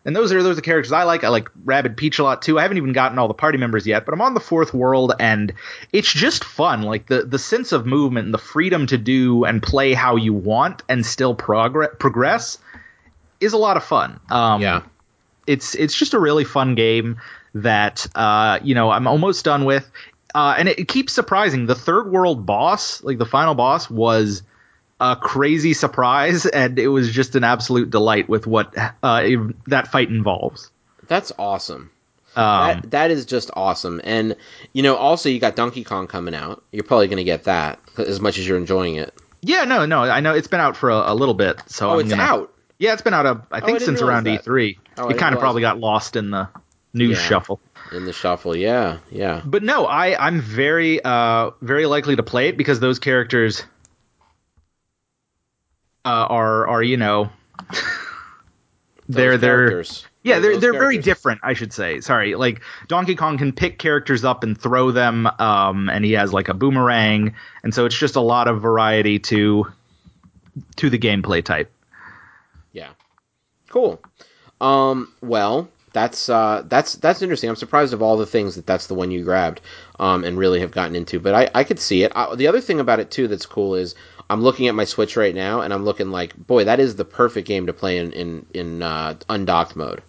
and 0.05 0.15
those 0.15 0.33
are 0.33 0.43
those 0.43 0.53
are 0.53 0.57
the 0.57 0.63
characters 0.63 0.93
I 0.93 1.05
like. 1.05 1.25
I 1.25 1.29
like 1.29 1.49
Rabbid 1.65 1.97
Peach 1.97 2.19
a 2.19 2.25
lot 2.25 2.43
too. 2.43 2.59
I 2.59 2.63
haven't 2.63 2.77
even 2.77 2.93
gotten 2.93 3.19
all 3.19 3.29
the 3.29 3.35
party 3.35 3.59
members 3.59 3.87
yet, 3.87 4.05
but 4.05 4.13
I'm 4.15 4.21
on 4.21 4.35
the 4.35 4.41
fourth 4.41 4.75
world 4.75 5.13
and 5.19 5.53
it's 5.93 6.13
just 6.13 6.45
fun. 6.45 6.83
Like 6.83 7.07
the 7.07 7.23
the 7.23 7.39
sense 7.39 7.73
of 7.73 7.87
movement 7.87 8.27
and 8.27 8.35
the 8.35 8.39
freedom 8.39 8.87
to 8.89 8.99
do 8.99 9.45
and 9.45 9.63
play 9.63 9.95
how 9.95 10.17
you 10.17 10.33
want 10.35 10.83
and 10.89 11.05
still 11.05 11.35
progress 11.35 11.91
progress 11.99 12.59
is 13.41 13.53
a 13.53 13.59
lot 13.59 13.77
of 13.77 13.85
fun. 13.85 14.21
Um, 14.31 14.61
Yeah. 14.63 14.83
it's 15.47 15.75
it's 15.75 15.95
just 15.95 16.15
a 16.15 16.19
really 16.19 16.45
fun 16.45 16.75
game 16.75 17.21
that 17.55 18.07
uh, 18.15 18.59
you 18.63 18.75
know 18.75 18.91
I'm 18.91 19.07
almost 19.07 19.45
done 19.45 19.65
with, 19.65 19.91
uh, 20.35 20.55
and 20.59 20.69
it, 20.69 20.79
it 20.81 20.89
keeps 20.89 21.13
surprising. 21.13 21.67
The 21.67 21.75
third 21.75 22.11
world 22.11 22.45
boss, 22.47 23.03
like 23.03 23.19
the 23.19 23.27
final 23.27 23.55
boss, 23.55 23.89
was 23.89 24.43
a 25.13 25.17
crazy 25.17 25.75
surprise, 25.75 26.47
and 26.47 26.79
it 26.79 26.89
was 26.89 27.11
just 27.13 27.35
an 27.37 27.45
absolute 27.45 27.91
delight 27.91 28.29
with 28.29 28.47
what 28.47 28.75
uh, 29.03 29.25
that 29.67 29.89
fight 29.89 30.09
involves. 30.09 30.71
That's 31.07 31.33
awesome. 31.39 31.91
Um, 32.37 32.81
that, 32.81 32.91
that 32.91 33.11
is 33.13 33.27
just 33.27 33.51
awesome. 33.55 34.01
And 34.03 34.37
you 34.73 34.83
know, 34.83 34.97
also 34.97 35.29
you 35.29 35.39
got 35.39 35.55
Donkey 35.57 35.85
Kong 35.85 36.07
coming 36.07 36.35
out. 36.35 36.65
You're 36.73 36.85
probably 36.85 37.07
going 37.09 37.19
to 37.19 37.25
get 37.25 37.45
that 37.45 37.79
as 37.99 38.21
much 38.21 38.39
as 38.39 38.47
you're 38.49 38.57
enjoying 38.59 38.97
it. 38.97 39.15
yeah, 39.43 39.65
no, 39.65 39.87
no, 39.87 40.01
I 40.03 40.21
know 40.21 40.35
it's 40.35 40.49
been 40.49 40.61
out 40.61 40.77
for 40.77 40.91
a, 40.91 41.13
a 41.13 41.15
little 41.15 41.35
bit, 41.35 41.61
so 41.67 41.91
Oh, 41.91 41.95
I'm 41.95 42.01
it's 42.01 42.11
gonna, 42.11 42.23
out. 42.23 42.55
Yeah, 42.79 42.93
it's 42.93 43.03
been 43.03 43.15
out. 43.15 43.25
Uh, 43.27 43.37
I 43.53 43.61
think 43.61 43.79
didn't 43.79 43.87
since 43.99 44.03
around 44.03 44.25
that. 44.25 44.45
E3. 44.45 44.79
Oh, 44.99 45.09
it 45.09 45.19
kind 45.19 45.35
of 45.35 45.41
probably 45.41 45.61
got 45.63 45.79
lost 45.79 46.17
in 46.17 46.31
the 46.31 46.49
news 46.93 47.19
Yeah. 47.19 47.25
shuffle. 47.25 47.61
in 47.93 48.05
the 48.05 48.13
shuffle. 48.13 48.57
Yeah, 48.57 48.99
yeah. 49.11 49.43
But 49.45 49.63
no, 49.63 49.85
I 49.87 50.17
I'm 50.27 50.41
very 50.41 51.01
uh 51.05 51.51
very 51.61 51.87
likely 51.87 52.17
to 52.17 52.23
play 52.25 52.49
it 52.49 52.57
because 52.57 52.81
those 52.81 52.99
characters 52.99 53.63
uh, 56.05 56.27
are 56.29 56.67
are 56.67 56.83
you 56.83 56.97
know 56.97 57.31
they're 59.09 59.37
they're 59.39 59.69
characters. 59.69 60.07
yeah 60.23 60.39
they're 60.39 60.59
they're 60.59 60.73
very 60.73 60.99
different 60.99 61.41
I 61.43 61.55
should 61.55 61.73
say. 61.73 62.01
Sorry, 62.01 62.35
like 62.35 62.63
Donkey 62.89 63.15
Kong 63.15 63.39
can 63.39 63.53
pick 63.53 63.79
characters 63.79 64.25
up 64.25 64.43
and 64.43 64.59
throw 64.59 64.91
them, 64.91 65.27
um, 65.39 65.89
and 65.89 66.05
he 66.05 66.13
has 66.13 66.33
like 66.33 66.49
a 66.49 66.55
boomerang, 66.55 67.35
and 67.63 67.75
so 67.75 67.85
it's 67.87 67.99
just 67.99 68.17
a 68.17 68.21
lot 68.21 68.49
of 68.49 68.61
variety 68.61 69.19
to 69.21 69.67
to 70.77 70.91
the 70.91 70.99
gameplay 70.99 71.45
type. 71.45 71.71
Yeah. 72.73 72.91
Cool. 73.71 74.01
Um. 74.61 75.13
Well, 75.21 75.69
that's 75.93 76.29
uh. 76.29 76.63
That's 76.67 76.95
that's 76.95 77.23
interesting. 77.23 77.51
I'm 77.51 77.57
surprised 77.57 77.93
of 77.93 78.03
all 78.03 78.17
the 78.17 78.27
things 78.27 78.55
that 78.57 78.67
that's 78.67 78.87
the 78.87 78.95
one 78.95 79.11
you 79.11 79.25
grabbed, 79.25 79.61
um, 79.99 80.25
and 80.25 80.39
really 80.39 80.61
have 80.61 80.71
gotten 80.71 80.95
into. 80.97 81.19
But 81.19 81.35
I 81.35 81.51
I 81.55 81.65
could 81.65 81.79
see 81.79 82.03
it. 82.05 82.13
I, 82.15 82.35
the 82.37 82.47
other 82.47 82.61
thing 82.61 82.81
about 82.81 83.01
it 83.01 83.11
too 83.11 83.29
that's 83.29 83.47
cool 83.47 83.75
is 83.75 83.95
I'm 84.35 84.43
looking 84.43 84.67
at 84.67 84.75
my 84.75 84.85
Switch 84.85 85.17
right 85.17 85.35
now, 85.35 85.61
and 85.61 85.73
I'm 85.73 85.85
looking 85.85 86.11
like, 86.11 86.37
boy, 86.37 86.65
that 86.65 86.81
is 86.81 86.97
the 86.97 87.05
perfect 87.05 87.47
game 87.47 87.67
to 87.67 87.73
play 87.73 87.99
in 87.99 88.13
in 88.13 88.47
in 88.53 88.83
uh, 88.83 89.17
undocked 89.29 89.77
mode. 89.77 90.03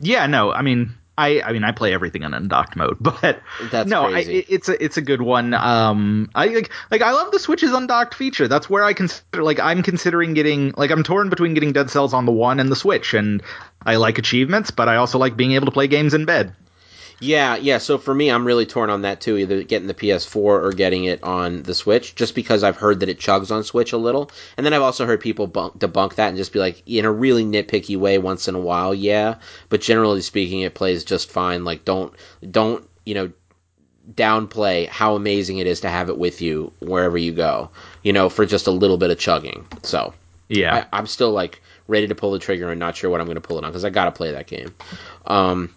Yeah, 0.00 0.26
no, 0.26 0.52
I 0.52 0.62
mean, 0.62 0.92
I 1.16 1.40
I 1.42 1.52
mean, 1.52 1.62
I 1.62 1.70
play 1.70 1.94
everything 1.94 2.24
in 2.24 2.34
undocked 2.34 2.74
mode, 2.74 2.96
but 3.00 3.40
That's 3.70 3.88
no, 3.88 4.12
I, 4.12 4.24
it's 4.26 4.68
a 4.68 4.84
it's 4.84 4.96
a 4.96 5.00
good 5.00 5.22
one. 5.22 5.54
Um, 5.54 6.28
I 6.34 6.46
like 6.46 6.72
like 6.90 7.02
I 7.02 7.12
love 7.12 7.30
the 7.30 7.38
Switch's 7.38 7.72
undocked 7.72 8.14
feature. 8.14 8.48
That's 8.48 8.68
where 8.68 8.82
I 8.82 8.94
consider 8.94 9.44
like 9.44 9.60
I'm 9.60 9.84
considering 9.84 10.34
getting 10.34 10.74
like 10.76 10.90
I'm 10.90 11.04
torn 11.04 11.30
between 11.30 11.54
getting 11.54 11.72
Dead 11.72 11.88
Cells 11.88 12.12
on 12.12 12.26
the 12.26 12.32
one 12.32 12.58
and 12.58 12.68
the 12.68 12.76
Switch, 12.76 13.14
and 13.14 13.44
I 13.86 13.94
like 13.94 14.18
achievements, 14.18 14.72
but 14.72 14.88
I 14.88 14.96
also 14.96 15.18
like 15.18 15.36
being 15.36 15.52
able 15.52 15.66
to 15.66 15.72
play 15.72 15.86
games 15.86 16.14
in 16.14 16.24
bed. 16.24 16.52
Yeah, 17.22 17.54
yeah. 17.54 17.78
So 17.78 17.98
for 17.98 18.12
me, 18.12 18.30
I'm 18.30 18.44
really 18.44 18.66
torn 18.66 18.90
on 18.90 19.02
that 19.02 19.20
too. 19.20 19.36
Either 19.36 19.62
getting 19.62 19.86
the 19.86 19.94
PS4 19.94 20.36
or 20.36 20.72
getting 20.72 21.04
it 21.04 21.22
on 21.22 21.62
the 21.62 21.74
Switch, 21.74 22.16
just 22.16 22.34
because 22.34 22.64
I've 22.64 22.76
heard 22.76 23.00
that 23.00 23.08
it 23.08 23.20
chugs 23.20 23.52
on 23.52 23.62
Switch 23.62 23.92
a 23.92 23.96
little, 23.96 24.30
and 24.56 24.66
then 24.66 24.74
I've 24.74 24.82
also 24.82 25.06
heard 25.06 25.20
people 25.20 25.46
bunk, 25.46 25.78
debunk 25.78 26.16
that 26.16 26.28
and 26.28 26.36
just 26.36 26.52
be 26.52 26.58
like, 26.58 26.82
in 26.84 27.04
a 27.04 27.12
really 27.12 27.44
nitpicky 27.44 27.96
way, 27.96 28.18
once 28.18 28.48
in 28.48 28.56
a 28.56 28.60
while, 28.60 28.92
yeah. 28.92 29.36
But 29.68 29.80
generally 29.80 30.20
speaking, 30.20 30.62
it 30.62 30.74
plays 30.74 31.04
just 31.04 31.30
fine. 31.30 31.64
Like, 31.64 31.84
don't 31.84 32.12
don't 32.50 32.88
you 33.04 33.14
know 33.14 33.32
downplay 34.14 34.88
how 34.88 35.14
amazing 35.14 35.58
it 35.58 35.68
is 35.68 35.80
to 35.82 35.88
have 35.88 36.08
it 36.08 36.18
with 36.18 36.42
you 36.42 36.72
wherever 36.80 37.16
you 37.16 37.32
go. 37.32 37.70
You 38.02 38.12
know, 38.12 38.28
for 38.30 38.44
just 38.44 38.66
a 38.66 38.72
little 38.72 38.98
bit 38.98 39.10
of 39.10 39.18
chugging. 39.18 39.64
So 39.84 40.12
Yeah, 40.48 40.86
I, 40.92 40.98
I'm 40.98 41.06
still 41.06 41.30
like 41.30 41.62
ready 41.86 42.08
to 42.08 42.16
pull 42.16 42.32
the 42.32 42.40
trigger 42.40 42.70
and 42.70 42.80
not 42.80 42.96
sure 42.96 43.10
what 43.10 43.20
I'm 43.20 43.26
going 43.26 43.36
to 43.36 43.40
pull 43.40 43.58
it 43.58 43.64
on 43.64 43.70
because 43.70 43.84
I 43.84 43.90
got 43.90 44.06
to 44.06 44.12
play 44.12 44.32
that 44.32 44.48
game. 44.48 44.74
Um, 45.26 45.72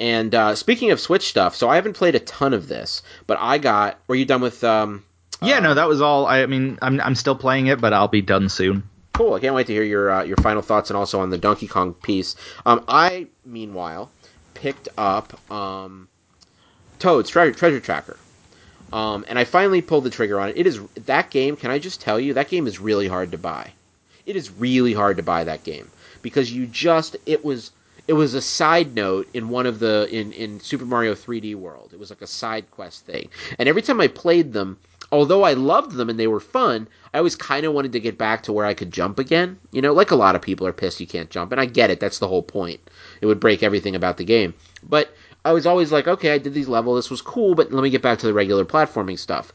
and 0.00 0.34
uh, 0.34 0.54
speaking 0.54 0.90
of 0.92 0.98
Switch 0.98 1.28
stuff, 1.28 1.54
so 1.54 1.68
I 1.68 1.74
haven't 1.76 1.92
played 1.92 2.14
a 2.14 2.20
ton 2.20 2.54
of 2.54 2.66
this, 2.66 3.02
but 3.26 3.38
I 3.38 3.58
got. 3.58 3.98
Were 4.08 4.14
you 4.14 4.24
done 4.24 4.40
with 4.40 4.64
um, 4.64 5.04
Yeah, 5.42 5.58
Uh, 5.58 5.60
no, 5.60 5.74
that 5.74 5.88
was 5.88 6.00
all. 6.00 6.26
I 6.26 6.46
mean, 6.46 6.78
I'm 6.80 7.00
I'm 7.00 7.14
still 7.14 7.36
playing 7.36 7.66
it, 7.66 7.80
but 7.80 7.92
I'll 7.92 8.08
be 8.08 8.22
done 8.22 8.48
soon. 8.48 8.84
Cool. 9.12 9.34
I 9.34 9.40
can't 9.40 9.54
wait 9.54 9.66
to 9.66 9.74
hear 9.74 9.82
your 9.82 10.10
uh, 10.10 10.22
your 10.24 10.38
final 10.38 10.62
thoughts 10.62 10.88
and 10.88 10.96
also 10.96 11.20
on 11.20 11.28
the 11.28 11.36
Donkey 11.36 11.68
Kong 11.68 11.92
piece. 11.92 12.34
Um, 12.64 12.82
I 12.88 13.26
meanwhile 13.44 14.10
picked 14.54 14.88
up 14.96 15.38
um, 15.52 16.08
Toad's 16.98 17.28
Treasure, 17.28 17.52
Treasure 17.52 17.80
Tracker. 17.80 18.16
Um, 18.92 19.24
and 19.28 19.38
I 19.38 19.44
finally 19.44 19.82
pulled 19.82 20.04
the 20.04 20.10
trigger 20.10 20.40
on 20.40 20.48
it. 20.48 20.56
It 20.56 20.66
is 20.66 20.80
that 21.06 21.30
game. 21.30 21.56
Can 21.56 21.70
I 21.70 21.78
just 21.78 22.00
tell 22.00 22.18
you 22.18 22.34
that 22.34 22.48
game 22.48 22.66
is 22.66 22.80
really 22.80 23.06
hard 23.06 23.32
to 23.32 23.38
buy. 23.38 23.72
It 24.26 24.34
is 24.34 24.50
really 24.50 24.94
hard 24.94 25.18
to 25.18 25.22
buy 25.22 25.44
that 25.44 25.62
game 25.62 25.90
because 26.22 26.50
you 26.50 26.66
just 26.66 27.16
it 27.26 27.44
was 27.44 27.70
it 28.10 28.14
was 28.14 28.34
a 28.34 28.42
side 28.42 28.96
note 28.96 29.28
in 29.34 29.50
one 29.50 29.66
of 29.66 29.78
the 29.78 30.08
in 30.10 30.32
in 30.32 30.58
Super 30.58 30.84
Mario 30.84 31.14
3D 31.14 31.54
World. 31.54 31.90
It 31.92 32.00
was 32.00 32.10
like 32.10 32.22
a 32.22 32.26
side 32.26 32.68
quest 32.72 33.06
thing. 33.06 33.28
And 33.56 33.68
every 33.68 33.82
time 33.82 34.00
I 34.00 34.08
played 34.08 34.52
them, 34.52 34.80
although 35.12 35.44
I 35.44 35.52
loved 35.52 35.92
them 35.92 36.10
and 36.10 36.18
they 36.18 36.26
were 36.26 36.40
fun, 36.40 36.88
I 37.14 37.18
always 37.18 37.36
kind 37.36 37.64
of 37.64 37.72
wanted 37.72 37.92
to 37.92 38.00
get 38.00 38.18
back 38.18 38.42
to 38.42 38.52
where 38.52 38.66
I 38.66 38.74
could 38.74 38.90
jump 38.90 39.20
again. 39.20 39.60
You 39.70 39.80
know, 39.80 39.92
like 39.92 40.10
a 40.10 40.16
lot 40.16 40.34
of 40.34 40.42
people 40.42 40.66
are 40.66 40.72
pissed 40.72 40.98
you 40.98 41.06
can't 41.06 41.30
jump, 41.30 41.52
and 41.52 41.60
I 41.60 41.66
get 41.66 41.90
it. 41.90 42.00
That's 42.00 42.18
the 42.18 42.26
whole 42.26 42.42
point. 42.42 42.80
It 43.20 43.26
would 43.26 43.38
break 43.38 43.62
everything 43.62 43.94
about 43.94 44.16
the 44.16 44.24
game. 44.24 44.54
But 44.82 45.14
I 45.44 45.52
was 45.52 45.64
always 45.64 45.92
like, 45.92 46.08
okay, 46.08 46.32
I 46.32 46.38
did 46.38 46.52
these 46.52 46.66
levels. 46.66 46.98
This 46.98 47.10
was 47.10 47.22
cool, 47.22 47.54
but 47.54 47.70
let 47.70 47.84
me 47.84 47.90
get 47.90 48.02
back 48.02 48.18
to 48.18 48.26
the 48.26 48.34
regular 48.34 48.64
platforming 48.64 49.20
stuff. 49.20 49.52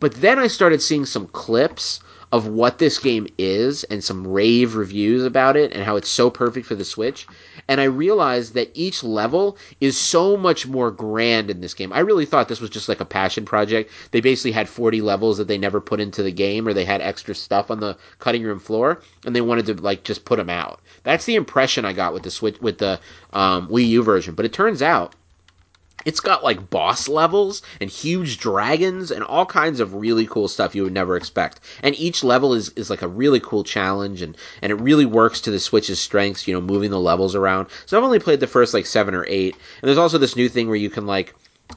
But 0.00 0.14
then 0.14 0.40
I 0.40 0.48
started 0.48 0.82
seeing 0.82 1.06
some 1.06 1.28
clips 1.28 2.00
of 2.30 2.46
what 2.46 2.78
this 2.78 2.98
game 2.98 3.26
is 3.38 3.84
and 3.84 4.04
some 4.04 4.26
rave 4.26 4.74
reviews 4.74 5.24
about 5.24 5.56
it 5.56 5.72
and 5.72 5.84
how 5.84 5.96
it's 5.96 6.08
so 6.08 6.28
perfect 6.30 6.66
for 6.66 6.74
the 6.74 6.84
Switch. 6.84 7.26
And 7.68 7.80
I 7.80 7.84
realized 7.84 8.54
that 8.54 8.70
each 8.74 9.02
level 9.02 9.56
is 9.80 9.96
so 9.96 10.36
much 10.36 10.66
more 10.66 10.90
grand 10.90 11.50
in 11.50 11.60
this 11.60 11.74
game. 11.74 11.92
I 11.92 12.00
really 12.00 12.26
thought 12.26 12.48
this 12.48 12.60
was 12.60 12.70
just 12.70 12.88
like 12.88 13.00
a 13.00 13.06
passion 13.06 13.44
project. 13.44 13.90
They 14.10 14.20
basically 14.20 14.52
had 14.52 14.68
40 14.68 15.00
levels 15.00 15.38
that 15.38 15.48
they 15.48 15.58
never 15.58 15.80
put 15.80 16.00
into 16.00 16.22
the 16.22 16.32
game 16.32 16.68
or 16.68 16.74
they 16.74 16.84
had 16.84 17.00
extra 17.00 17.34
stuff 17.34 17.70
on 17.70 17.80
the 17.80 17.96
cutting 18.18 18.42
room 18.42 18.58
floor 18.58 19.00
and 19.24 19.34
they 19.34 19.40
wanted 19.40 19.66
to 19.66 19.74
like 19.74 20.04
just 20.04 20.24
put 20.24 20.36
them 20.36 20.50
out. 20.50 20.80
That's 21.04 21.24
the 21.24 21.36
impression 21.36 21.84
I 21.84 21.92
got 21.92 22.12
with 22.12 22.22
the 22.22 22.30
Switch 22.30 22.60
with 22.60 22.78
the 22.78 23.00
um, 23.32 23.68
Wii 23.68 23.88
U 23.88 24.02
version. 24.02 24.34
But 24.34 24.44
it 24.44 24.52
turns 24.52 24.82
out 24.82 25.14
it's 26.04 26.20
got 26.20 26.44
like 26.44 26.70
boss 26.70 27.08
levels 27.08 27.62
and 27.80 27.90
huge 27.90 28.38
dragons 28.38 29.10
and 29.10 29.24
all 29.24 29.44
kinds 29.44 29.80
of 29.80 29.94
really 29.94 30.26
cool 30.26 30.48
stuff 30.48 30.74
you 30.74 30.84
would 30.84 30.92
never 30.92 31.16
expect. 31.16 31.60
And 31.82 31.94
each 31.98 32.22
level 32.22 32.54
is, 32.54 32.70
is 32.70 32.88
like 32.88 33.02
a 33.02 33.08
really 33.08 33.40
cool 33.40 33.64
challenge 33.64 34.22
and, 34.22 34.36
and 34.62 34.70
it 34.70 34.76
really 34.76 35.06
works 35.06 35.40
to 35.42 35.50
the 35.50 35.60
Switch's 35.60 36.00
strengths, 36.00 36.46
you 36.46 36.54
know, 36.54 36.60
moving 36.60 36.90
the 36.90 37.00
levels 37.00 37.34
around. 37.34 37.66
So 37.86 37.98
I've 37.98 38.04
only 38.04 38.20
played 38.20 38.40
the 38.40 38.46
first 38.46 38.74
like 38.74 38.86
seven 38.86 39.14
or 39.14 39.26
eight. 39.28 39.54
And 39.82 39.88
there's 39.88 39.98
also 39.98 40.18
this 40.18 40.36
new 40.36 40.48
thing 40.48 40.68
where 40.68 40.76
you 40.76 40.90
can 40.90 41.06
like 41.06 41.34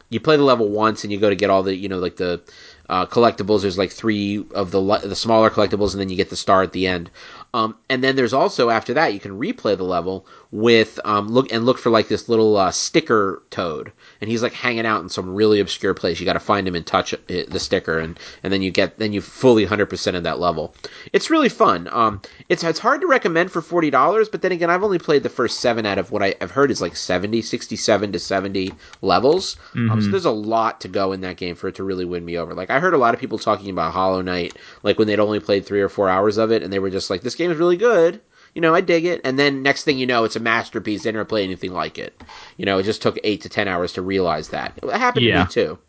you 0.09 0.19
play 0.19 0.37
the 0.37 0.43
level 0.43 0.69
once 0.69 1.03
and 1.03 1.11
you 1.11 1.19
go 1.19 1.29
to 1.29 1.35
get 1.35 1.49
all 1.49 1.63
the 1.63 1.75
you 1.75 1.89
know 1.89 1.99
like 1.99 2.15
the 2.15 2.41
uh, 2.89 3.05
collectibles. 3.05 3.61
There's 3.61 3.77
like 3.77 3.91
three 3.91 4.45
of 4.53 4.71
the 4.71 4.81
the 5.03 5.15
smaller 5.15 5.49
collectibles, 5.49 5.91
and 5.93 6.01
then 6.01 6.09
you 6.09 6.15
get 6.15 6.29
the 6.29 6.35
star 6.35 6.61
at 6.61 6.73
the 6.73 6.87
end. 6.87 7.09
Um, 7.53 7.75
and 7.89 8.03
then 8.03 8.15
there's 8.15 8.33
also 8.33 8.69
after 8.69 8.93
that 8.93 9.13
you 9.13 9.19
can 9.19 9.39
replay 9.39 9.75
the 9.77 9.83
level 9.83 10.25
with 10.51 10.99
um, 11.05 11.27
look 11.29 11.51
and 11.51 11.65
look 11.65 11.77
for 11.77 11.89
like 11.89 12.07
this 12.07 12.29
little 12.29 12.57
uh, 12.57 12.71
sticker 12.71 13.43
toad, 13.49 13.91
and 14.21 14.29
he's 14.29 14.43
like 14.43 14.53
hanging 14.53 14.85
out 14.85 15.01
in 15.01 15.09
some 15.09 15.33
really 15.33 15.59
obscure 15.59 15.93
place. 15.93 16.19
You 16.19 16.25
got 16.25 16.33
to 16.33 16.39
find 16.39 16.67
him 16.67 16.75
and 16.75 16.85
touch 16.85 17.13
it, 17.13 17.49
the 17.49 17.59
sticker, 17.59 17.99
and 17.99 18.17
and 18.43 18.53
then 18.53 18.61
you 18.61 18.71
get 18.71 18.99
then 18.99 19.11
you 19.11 19.21
fully 19.21 19.65
100% 19.65 20.15
of 20.15 20.23
that 20.23 20.39
level. 20.39 20.73
It's 21.11 21.29
really 21.29 21.49
fun. 21.49 21.89
Um, 21.91 22.21
it's 22.47 22.63
it's 22.63 22.79
hard 22.79 23.01
to 23.01 23.07
recommend 23.07 23.51
for 23.51 23.61
forty 23.61 23.89
dollars, 23.89 24.29
but 24.29 24.41
then 24.41 24.51
again, 24.51 24.69
I've 24.69 24.83
only 24.83 24.99
played 24.99 25.23
the 25.23 25.29
first 25.29 25.59
seven 25.59 25.85
out 25.85 25.97
of 25.97 26.11
what 26.11 26.21
I, 26.21 26.35
have 26.39 26.51
heard 26.51 26.71
is 26.71 26.81
like 26.81 26.95
70, 26.95 27.41
67 27.41 28.11
to 28.11 28.19
70 28.19 28.73
levels. 29.01 29.57
Um, 29.89 30.01
so 30.01 30.09
there's 30.09 30.25
a 30.25 30.31
lot 30.31 30.79
to 30.81 30.87
go 30.87 31.11
in 31.11 31.21
that 31.21 31.37
game 31.37 31.55
for 31.55 31.67
it 31.67 31.75
to 31.75 31.83
really 31.83 32.05
win 32.05 32.23
me 32.23 32.37
over. 32.37 32.53
Like 32.53 32.69
I 32.69 32.79
heard 32.79 32.93
a 32.93 32.97
lot 32.97 33.13
of 33.13 33.19
people 33.19 33.39
talking 33.39 33.69
about 33.69 33.93
Hollow 33.93 34.21
Knight, 34.21 34.55
like 34.83 34.99
when 34.99 35.07
they'd 35.07 35.19
only 35.19 35.39
played 35.39 35.65
three 35.65 35.81
or 35.81 35.89
four 35.89 36.09
hours 36.09 36.37
of 36.37 36.51
it, 36.51 36.61
and 36.61 36.71
they 36.71 36.79
were 36.79 36.89
just 36.91 37.09
like, 37.09 37.21
"This 37.21 37.35
game 37.35 37.51
is 37.51 37.57
really 37.57 37.77
good." 37.77 38.21
You 38.53 38.61
know, 38.61 38.75
I 38.75 38.81
dig 38.81 39.05
it. 39.05 39.21
And 39.23 39.39
then 39.39 39.63
next 39.63 39.83
thing 39.83 39.97
you 39.97 40.05
know, 40.05 40.23
it's 40.23 40.35
a 40.35 40.39
masterpiece. 40.39 41.03
They 41.03 41.11
never 41.11 41.25
play 41.25 41.43
anything 41.43 41.71
like 41.73 41.97
it. 41.97 42.21
You 42.57 42.65
know, 42.65 42.77
it 42.79 42.83
just 42.83 43.01
took 43.01 43.17
eight 43.23 43.41
to 43.41 43.49
ten 43.49 43.67
hours 43.67 43.93
to 43.93 44.01
realize 44.01 44.49
that. 44.49 44.73
It 44.83 44.89
happened 44.91 45.25
Yeah. 45.25 45.45
to 45.45 45.47
me 45.47 45.51
too. 45.51 45.79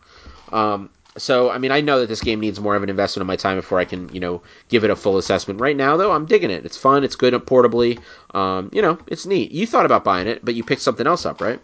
Um, 0.56 0.90
so 1.16 1.50
I 1.50 1.58
mean, 1.58 1.72
I 1.72 1.80
know 1.80 2.00
that 2.00 2.08
this 2.08 2.20
game 2.22 2.40
needs 2.40 2.60
more 2.60 2.74
of 2.76 2.82
an 2.82 2.88
investment 2.88 3.22
of 3.22 3.26
my 3.26 3.36
time 3.36 3.56
before 3.56 3.78
I 3.78 3.84
can, 3.84 4.08
you 4.14 4.20
know, 4.20 4.42
give 4.68 4.84
it 4.84 4.90
a 4.90 4.96
full 4.96 5.18
assessment. 5.18 5.60
Right 5.60 5.76
now, 5.76 5.96
though, 5.96 6.12
I'm 6.12 6.24
digging 6.24 6.50
it. 6.50 6.64
It's 6.64 6.76
fun. 6.76 7.04
It's 7.04 7.16
good 7.16 7.34
portably. 7.34 7.98
Um, 8.34 8.70
you 8.72 8.80
know, 8.80 8.96
it's 9.08 9.26
neat. 9.26 9.50
You 9.50 9.66
thought 9.66 9.84
about 9.84 10.04
buying 10.04 10.26
it, 10.28 10.44
but 10.44 10.54
you 10.54 10.62
picked 10.64 10.82
something 10.82 11.06
else 11.06 11.26
up, 11.26 11.40
right? 11.40 11.60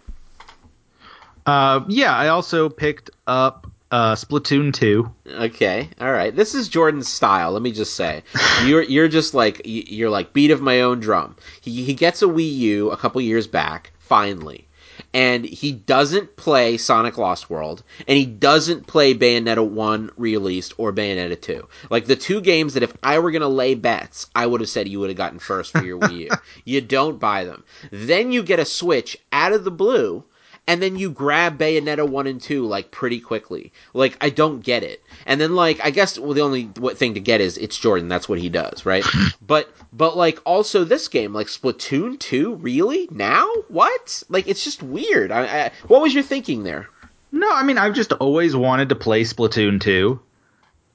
Uh, 1.46 1.80
yeah, 1.88 2.14
I 2.14 2.28
also 2.28 2.68
picked 2.68 3.11
up 3.26 3.66
uh, 3.91 4.14
Splatoon 4.14 4.72
2. 4.72 5.11
Okay, 5.28 5.89
all 6.01 6.12
right. 6.12 6.34
This 6.34 6.55
is 6.55 6.68
Jordan's 6.68 7.09
style. 7.09 7.53
Let 7.53 7.62
me 7.62 7.72
just 7.72 7.95
say, 7.95 8.22
you're 8.64 8.82
you're 8.82 9.09
just 9.09 9.34
like 9.34 9.62
you're 9.64 10.11
like 10.11 10.32
beat 10.32 10.51
of 10.51 10.61
my 10.61 10.80
own 10.80 11.01
drum. 11.01 11.36
He 11.61 11.84
he 11.84 11.95
gets 11.95 12.22
a 12.22 12.26
Wii 12.26 12.53
U 12.57 12.91
a 12.91 12.97
couple 12.97 13.20
years 13.20 13.47
back, 13.47 13.93
finally, 13.99 14.68
and 15.14 15.45
he 15.45 15.72
doesn't 15.72 16.36
play 16.36 16.76
Sonic 16.76 17.16
Lost 17.16 17.49
World, 17.49 17.82
and 18.07 18.18
he 18.18 18.26
doesn't 18.26 18.86
play 18.86 19.14
Bayonetta 19.14 19.66
one 19.66 20.11
released 20.16 20.74
or 20.76 20.93
Bayonetta 20.93 21.41
two. 21.41 21.66
Like 21.91 22.07
the 22.07 22.16
two 22.16 22.41
games 22.41 22.74
that 22.74 22.82
if 22.82 22.93
I 23.03 23.18
were 23.18 23.30
gonna 23.30 23.49
lay 23.49 23.74
bets, 23.74 24.26
I 24.34 24.47
would 24.47 24.61
have 24.61 24.70
said 24.70 24.89
you 24.89 25.01
would 25.01 25.11
have 25.11 25.16
gotten 25.16 25.39
first 25.39 25.72
for 25.72 25.84
your 25.84 25.99
Wii 25.99 26.18
U. 26.18 26.28
You 26.64 26.82
don't 26.82 27.18
buy 27.18 27.45
them. 27.45 27.64
Then 27.91 28.32
you 28.32 28.43
get 28.43 28.59
a 28.59 28.64
Switch 28.66 29.16
out 29.32 29.53
of 29.53 29.64
the 29.64 29.70
blue 29.70 30.24
and 30.69 30.81
then 30.81 30.95
you 30.97 31.11
grab 31.11 31.59
Bayonetta 31.59 32.09
1 32.09 32.27
and 32.29 32.41
2 32.41 32.64
like 32.66 32.93
pretty 32.93 33.19
quickly. 33.19 33.73
Like 33.95 34.16
I 34.21 34.31
don't 34.31 34.61
get 34.61 34.85
it. 34.85 35.03
And 35.27 35.41
then 35.41 35.57
like 35.57 35.81
I 35.83 35.91
guess 35.91 36.16
well 36.19 36.35
the 36.35 36.43
only 36.43 36.64
what 36.79 36.97
thing 36.97 37.14
to 37.14 37.21
get 37.21 37.41
is 37.41 37.59
it's 37.59 37.77
Jordan, 37.77 38.07
that's 38.07 38.29
what 38.29 38.39
he 38.39 38.49
does, 38.49 38.87
right? 38.87 39.05
but 39.45 39.69
but 39.93 40.16
like 40.16 40.39
also 40.45 40.85
this 40.85 41.09
game 41.09 41.33
like 41.33 41.49
Splatoon 41.49 42.21
2 42.21 42.55
really? 42.57 43.09
Now? 43.11 43.49
What? 43.69 44.23
Like 44.29 44.47
it's 44.47 44.62
just 44.62 44.83
weird. 44.83 45.33
I, 45.33 45.43
I, 45.66 45.71
what 45.89 46.01
was 46.03 46.14
your 46.14 46.23
thinking 46.23 46.62
there? 46.62 46.89
No, 47.33 47.51
I 47.53 47.62
mean, 47.62 47.77
I've 47.79 47.95
just 47.95 48.12
always 48.12 48.55
wanted 48.55 48.91
to 48.91 48.95
play 48.95 49.23
Splatoon 49.25 49.81
2. 49.81 50.19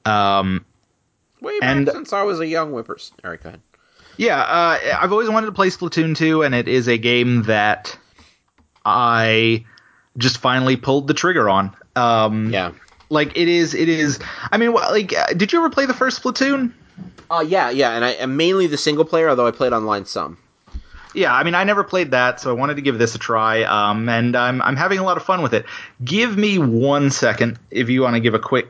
Um, 0.04 0.64
Way 1.40 1.58
back 1.60 1.76
And- 1.76 1.88
since 1.88 2.12
I 2.12 2.22
was 2.22 2.40
a 2.40 2.46
young 2.46 2.72
whippers. 2.72 3.12
All 3.24 3.30
right, 3.30 3.42
go 3.42 3.50
ahead. 3.50 3.60
yeah, 4.16 4.40
uh, 4.40 4.78
I've 5.00 5.12
always 5.12 5.28
wanted 5.28 5.46
to 5.46 5.52
play 5.52 5.68
Splatoon 5.68 6.16
2, 6.16 6.42
and 6.42 6.54
it 6.54 6.68
is 6.68 6.88
a 6.88 6.96
game 6.98 7.42
that 7.44 7.98
I 8.84 9.64
just 10.18 10.38
finally 10.38 10.76
pulled 10.76 11.08
the 11.08 11.14
trigger 11.14 11.48
on. 11.48 11.74
Um, 11.96 12.52
Yeah. 12.52 12.72
Like, 13.10 13.36
it 13.36 13.48
is, 13.48 13.74
it 13.74 13.88
is, 13.88 14.18
I 14.50 14.56
mean, 14.56 14.72
like, 14.72 15.16
uh, 15.16 15.26
did 15.34 15.52
you 15.52 15.58
ever 15.60 15.70
play 15.70 15.86
the 15.86 15.94
first 15.94 16.22
Splatoon? 16.22 16.72
Uh 17.30 17.44
yeah, 17.46 17.70
yeah, 17.70 17.90
and 17.92 18.04
I 18.04 18.10
am 18.10 18.36
mainly 18.36 18.66
the 18.66 18.76
single 18.76 19.04
player, 19.04 19.28
although 19.30 19.46
I 19.46 19.50
played 19.50 19.72
online 19.72 20.04
some. 20.04 20.36
Yeah, 21.14 21.32
I 21.34 21.42
mean, 21.44 21.54
I 21.54 21.64
never 21.64 21.82
played 21.84 22.10
that, 22.10 22.40
so 22.40 22.50
I 22.50 22.52
wanted 22.52 22.74
to 22.76 22.82
give 22.82 22.98
this 22.98 23.14
a 23.14 23.18
try, 23.18 23.62
um, 23.62 24.08
and 24.08 24.36
I'm 24.36 24.60
I'm 24.62 24.76
having 24.76 24.98
a 24.98 25.04
lot 25.04 25.16
of 25.16 25.22
fun 25.24 25.42
with 25.42 25.54
it. 25.54 25.64
Give 26.04 26.36
me 26.36 26.58
one 26.58 27.10
second 27.10 27.58
if 27.70 27.88
you 27.88 28.02
want 28.02 28.14
to 28.14 28.20
give 28.20 28.34
a 28.34 28.38
quick 28.38 28.68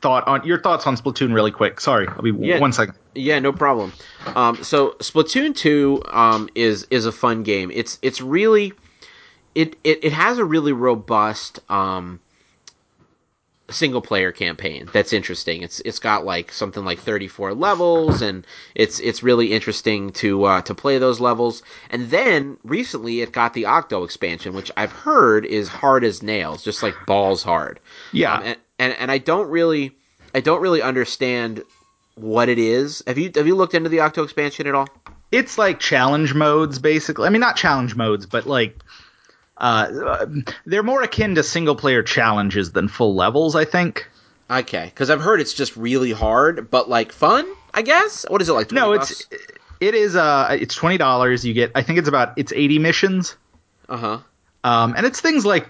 thought 0.00 0.26
on 0.26 0.44
your 0.44 0.58
thoughts 0.60 0.86
on 0.86 0.96
Splatoon, 0.96 1.32
really 1.32 1.50
quick. 1.52 1.80
Sorry, 1.80 2.08
I'll 2.08 2.22
be 2.22 2.32
Yeah. 2.32 2.58
one 2.58 2.72
second. 2.72 2.94
Yeah, 3.14 3.38
no 3.38 3.52
problem. 3.52 3.92
Um, 4.34 4.62
so 4.64 4.96
Splatoon 4.98 5.54
two 5.54 6.02
um, 6.10 6.48
is 6.54 6.86
is 6.90 7.06
a 7.06 7.12
fun 7.12 7.42
game. 7.44 7.70
It's 7.72 7.98
it's 8.02 8.20
really 8.20 8.72
it 9.54 9.76
it, 9.84 10.04
it 10.04 10.12
has 10.12 10.38
a 10.38 10.44
really 10.44 10.72
robust 10.72 11.60
um, 11.70 12.20
single 13.70 14.00
player 14.00 14.32
campaign 14.32 14.88
that's 14.92 15.12
interesting. 15.12 15.62
It's 15.62 15.80
it's 15.80 15.98
got 15.98 16.24
like 16.24 16.52
something 16.52 16.84
like 16.84 16.98
34 16.98 17.54
levels 17.54 18.22
and 18.22 18.46
it's 18.74 19.00
it's 19.00 19.22
really 19.22 19.52
interesting 19.52 20.12
to 20.12 20.44
uh, 20.44 20.62
to 20.62 20.74
play 20.74 20.98
those 20.98 21.20
levels. 21.20 21.62
And 21.90 22.10
then 22.10 22.58
recently 22.64 23.20
it 23.20 23.32
got 23.32 23.54
the 23.54 23.66
Octo 23.66 24.04
expansion, 24.04 24.54
which 24.54 24.70
I've 24.76 24.92
heard 24.92 25.44
is 25.44 25.68
hard 25.68 26.04
as 26.04 26.22
nails, 26.22 26.62
just 26.62 26.82
like 26.82 26.94
balls 27.06 27.42
hard. 27.42 27.80
Yeah. 28.12 28.34
Um, 28.34 28.42
and, 28.44 28.58
and 28.78 28.92
and 28.94 29.10
I 29.10 29.18
don't 29.18 29.48
really 29.48 29.96
I 30.34 30.40
don't 30.40 30.60
really 30.60 30.82
understand 30.82 31.62
what 32.14 32.48
it 32.48 32.58
is. 32.58 33.02
Have 33.06 33.18
you 33.18 33.30
have 33.34 33.46
you 33.46 33.54
looked 33.54 33.74
into 33.74 33.88
the 33.88 34.00
Octo 34.00 34.22
expansion 34.22 34.66
at 34.66 34.74
all? 34.74 34.88
it's 35.32 35.56
like 35.56 35.80
challenge 35.80 36.34
modes 36.34 36.78
basically 36.78 37.26
i 37.26 37.30
mean 37.30 37.40
not 37.40 37.56
challenge 37.56 37.96
modes 37.96 38.26
but 38.26 38.46
like 38.46 38.78
uh, 39.62 40.26
they're 40.66 40.82
more 40.82 41.02
akin 41.02 41.34
to 41.36 41.42
single 41.42 41.76
player 41.76 42.02
challenges 42.02 42.72
than 42.72 42.88
full 42.88 43.14
levels 43.14 43.56
i 43.56 43.64
think 43.64 44.08
Okay, 44.50 44.84
because 44.84 45.08
I've 45.08 45.22
heard 45.22 45.40
it's 45.40 45.54
just 45.54 45.74
really 45.78 46.12
hard, 46.12 46.70
but 46.70 46.86
like 46.86 47.12
fun. 47.12 47.46
I 47.72 47.80
guess. 47.80 48.26
What 48.28 48.42
is 48.42 48.50
it 48.50 48.52
like? 48.52 48.68
20 48.68 48.80
no 48.80 48.92
it's 48.92 49.26
it 49.80 49.94
is 49.94 50.14
uh 50.14 50.46
it's 50.60 50.78
$20 50.78 51.44
you 51.44 51.54
get 51.54 51.72
i 51.74 51.82
think 51.82 51.98
it's 51.98 52.08
about 52.08 52.34
it's 52.36 52.52
80 52.52 52.78
missions 52.78 53.36
uh 53.88 53.96
huh. 53.96 54.18
um 54.62 54.94
and 54.96 55.04
it's 55.06 55.20
things 55.20 55.44
like 55.44 55.68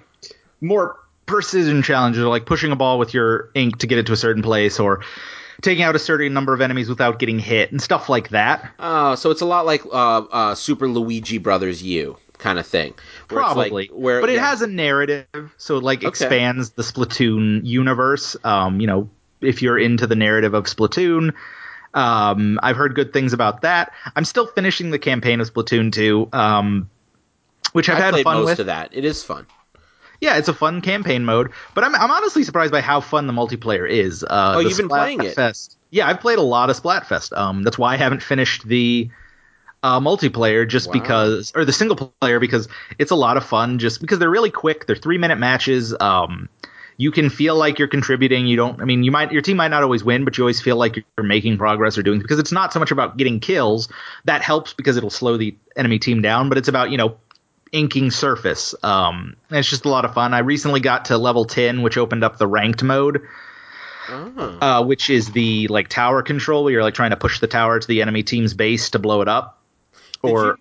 more 0.60 0.98
precision 1.26 1.82
challenges 1.82 2.22
like 2.24 2.44
pushing 2.44 2.72
a 2.72 2.76
ball 2.76 2.98
with 2.98 3.14
your 3.14 3.50
ink 3.54 3.78
to 3.78 3.86
get 3.86 3.98
it 3.98 4.06
to 4.06 4.12
a 4.12 4.16
certain 4.16 4.42
place 4.42 4.78
or 4.78 5.02
taking 5.62 5.82
out 5.84 5.96
a 5.96 5.98
certain 5.98 6.34
number 6.34 6.52
of 6.52 6.60
enemies 6.60 6.88
without 6.88 7.18
getting 7.18 7.38
hit 7.38 7.70
and 7.72 7.80
stuff 7.80 8.08
like 8.08 8.30
that 8.30 8.70
Oh, 8.78 9.14
so 9.14 9.30
it's 9.30 9.40
a 9.40 9.46
lot 9.46 9.64
like 9.64 9.86
uh, 9.86 9.88
uh, 10.30 10.54
Super 10.54 10.88
Luigi 10.88 11.38
Brothers 11.38 11.82
U 11.82 12.18
kind 12.38 12.58
of 12.58 12.66
thing. 12.66 12.92
It's 13.40 13.56
like- 13.56 13.70
Probably, 13.70 13.86
where 13.88 14.20
but 14.20 14.30
it 14.30 14.34
yeah. 14.36 14.48
has 14.50 14.62
a 14.62 14.66
narrative, 14.66 15.26
so 15.56 15.76
it 15.78 15.82
like 15.82 16.04
expands 16.04 16.70
the 16.70 16.82
Splatoon 16.82 17.60
universe. 17.64 18.36
Um, 18.44 18.80
you 18.80 18.86
know, 18.86 19.08
if 19.40 19.62
you're 19.62 19.78
into 19.78 20.06
the 20.06 20.16
narrative 20.16 20.54
of 20.54 20.64
Splatoon. 20.64 21.32
Um, 21.94 22.58
I've 22.62 22.76
heard 22.76 22.94
good 22.94 23.12
things 23.12 23.34
about 23.34 23.60
that. 23.62 23.92
I'm 24.16 24.24
still 24.24 24.46
finishing 24.46 24.90
the 24.90 24.98
campaign 24.98 25.42
of 25.42 25.52
Splatoon 25.52 25.92
2, 25.92 26.30
um, 26.32 26.88
which 27.72 27.90
I've 27.90 27.98
I 27.98 28.00
had 28.00 28.10
played 28.14 28.24
fun 28.24 28.36
most 28.38 28.46
with. 28.46 28.60
of 28.60 28.66
that. 28.66 28.90
It 28.92 29.04
is 29.04 29.22
fun. 29.22 29.46
Yeah, 30.18 30.38
it's 30.38 30.48
a 30.48 30.54
fun 30.54 30.80
campaign 30.80 31.24
mode, 31.26 31.50
but 31.74 31.84
I'm 31.84 31.94
I'm 31.94 32.10
honestly 32.10 32.44
surprised 32.44 32.72
by 32.72 32.80
how 32.80 33.00
fun 33.00 33.26
the 33.26 33.32
multiplayer 33.34 33.86
is. 33.86 34.22
Uh, 34.24 34.54
Oh, 34.56 34.60
you've 34.60 34.76
been 34.78 34.88
playing 34.88 35.20
it. 35.22 35.36
Yeah, 35.90 36.08
I've 36.08 36.20
played 36.20 36.38
a 36.38 36.42
lot 36.42 36.70
of 36.70 36.80
Splatfest. 36.80 37.36
Um, 37.36 37.62
that's 37.62 37.76
why 37.76 37.92
I 37.92 37.96
haven't 37.98 38.22
finished 38.22 38.66
the 38.66 39.10
uh, 39.82 40.00
multiplayer, 40.00 40.66
just 40.68 40.86
Wow. 40.88 40.92
because, 40.92 41.52
or 41.54 41.64
the 41.64 41.72
single 41.72 41.96
player, 42.20 42.38
because 42.40 42.68
it's 42.98 43.10
a 43.10 43.16
lot 43.16 43.36
of 43.36 43.44
fun. 43.44 43.78
Just 43.78 44.00
because 44.00 44.18
they're 44.18 44.30
really 44.30 44.50
quick, 44.50 44.86
they're 44.86 44.96
three 44.96 45.18
minute 45.18 45.38
matches. 45.38 45.94
Um, 45.98 46.48
you 46.98 47.10
can 47.10 47.30
feel 47.30 47.56
like 47.56 47.78
you're 47.78 47.88
contributing. 47.88 48.46
You 48.46 48.56
don't. 48.56 48.80
I 48.80 48.84
mean, 48.84 49.02
you 49.02 49.10
might 49.10 49.32
your 49.32 49.42
team 49.42 49.56
might 49.56 49.68
not 49.68 49.82
always 49.82 50.04
win, 50.04 50.24
but 50.24 50.36
you 50.38 50.44
always 50.44 50.60
feel 50.60 50.76
like 50.76 50.96
you're 50.96 51.26
making 51.26 51.58
progress 51.58 51.98
or 51.98 52.02
doing 52.02 52.20
because 52.20 52.38
it's 52.38 52.52
not 52.52 52.72
so 52.72 52.78
much 52.78 52.90
about 52.90 53.16
getting 53.16 53.40
kills. 53.40 53.88
That 54.26 54.42
helps 54.42 54.72
because 54.74 54.96
it'll 54.96 55.10
slow 55.10 55.36
the 55.36 55.56
enemy 55.74 55.98
team 55.98 56.22
down, 56.22 56.48
but 56.48 56.58
it's 56.58 56.68
about 56.68 56.90
you 56.90 56.98
know 56.98 57.16
inking 57.72 58.10
surface. 58.10 58.74
Um, 58.82 59.34
and 59.48 59.58
it's 59.58 59.68
just 59.70 59.86
a 59.86 59.88
lot 59.88 60.04
of 60.04 60.12
fun. 60.14 60.34
I 60.34 60.40
recently 60.40 60.80
got 60.80 61.06
to 61.06 61.16
level 61.16 61.46
10, 61.46 61.80
which 61.80 61.96
opened 61.96 62.22
up 62.22 62.36
the 62.36 62.46
ranked 62.46 62.82
mode, 62.82 63.22
Oh. 64.10 64.58
uh, 64.60 64.84
which 64.84 65.08
is 65.08 65.32
the 65.32 65.68
like 65.68 65.88
tower 65.88 66.22
control 66.22 66.64
where 66.64 66.72
you're 66.74 66.82
like 66.82 66.94
trying 66.94 67.10
to 67.10 67.16
push 67.16 67.40
the 67.40 67.46
tower 67.46 67.80
to 67.80 67.88
the 67.88 68.02
enemy 68.02 68.22
team's 68.22 68.52
base 68.52 68.90
to 68.90 68.98
blow 68.98 69.22
it 69.22 69.28
up. 69.28 69.58
Or 70.22 70.44
you- 70.46 70.58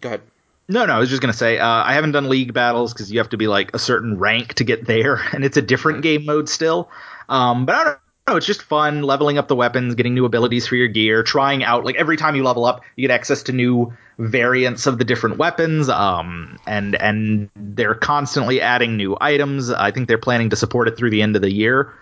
Go 0.00 0.08
ahead. 0.10 0.20
no, 0.68 0.84
no, 0.86 0.92
I 0.94 0.98
was 0.98 1.08
just 1.10 1.22
gonna 1.22 1.32
say 1.32 1.58
uh, 1.58 1.66
I 1.66 1.94
haven't 1.94 2.12
done 2.12 2.28
league 2.28 2.52
battles 2.52 2.92
because 2.92 3.10
you 3.10 3.18
have 3.18 3.30
to 3.30 3.36
be 3.36 3.46
like 3.48 3.74
a 3.74 3.78
certain 3.78 4.18
rank 4.18 4.54
to 4.54 4.64
get 4.64 4.86
there, 4.86 5.16
and 5.32 5.44
it's 5.44 5.56
a 5.56 5.62
different 5.62 6.02
game 6.02 6.24
mode 6.26 6.48
still. 6.48 6.88
Um, 7.28 7.66
but 7.66 7.74
I 7.74 7.84
don't 7.84 7.98
know, 8.28 8.36
it's 8.36 8.46
just 8.46 8.62
fun 8.62 9.02
leveling 9.02 9.38
up 9.38 9.48
the 9.48 9.56
weapons, 9.56 9.94
getting 9.94 10.14
new 10.14 10.24
abilities 10.24 10.66
for 10.66 10.76
your 10.76 10.88
gear, 10.88 11.22
trying 11.22 11.64
out 11.64 11.84
like 11.84 11.96
every 11.96 12.16
time 12.16 12.36
you 12.36 12.44
level 12.44 12.64
up, 12.64 12.82
you 12.94 13.06
get 13.08 13.14
access 13.14 13.44
to 13.44 13.52
new 13.52 13.92
variants 14.18 14.86
of 14.86 14.98
the 14.98 15.04
different 15.04 15.38
weapons. 15.38 15.88
Um, 15.88 16.58
and 16.66 16.94
and 16.94 17.50
they're 17.56 17.94
constantly 17.94 18.60
adding 18.60 18.96
new 18.96 19.16
items. 19.20 19.70
I 19.70 19.90
think 19.90 20.08
they're 20.08 20.18
planning 20.18 20.50
to 20.50 20.56
support 20.56 20.88
it 20.88 20.96
through 20.96 21.10
the 21.10 21.22
end 21.22 21.36
of 21.36 21.42
the 21.42 21.52
year. 21.52 21.92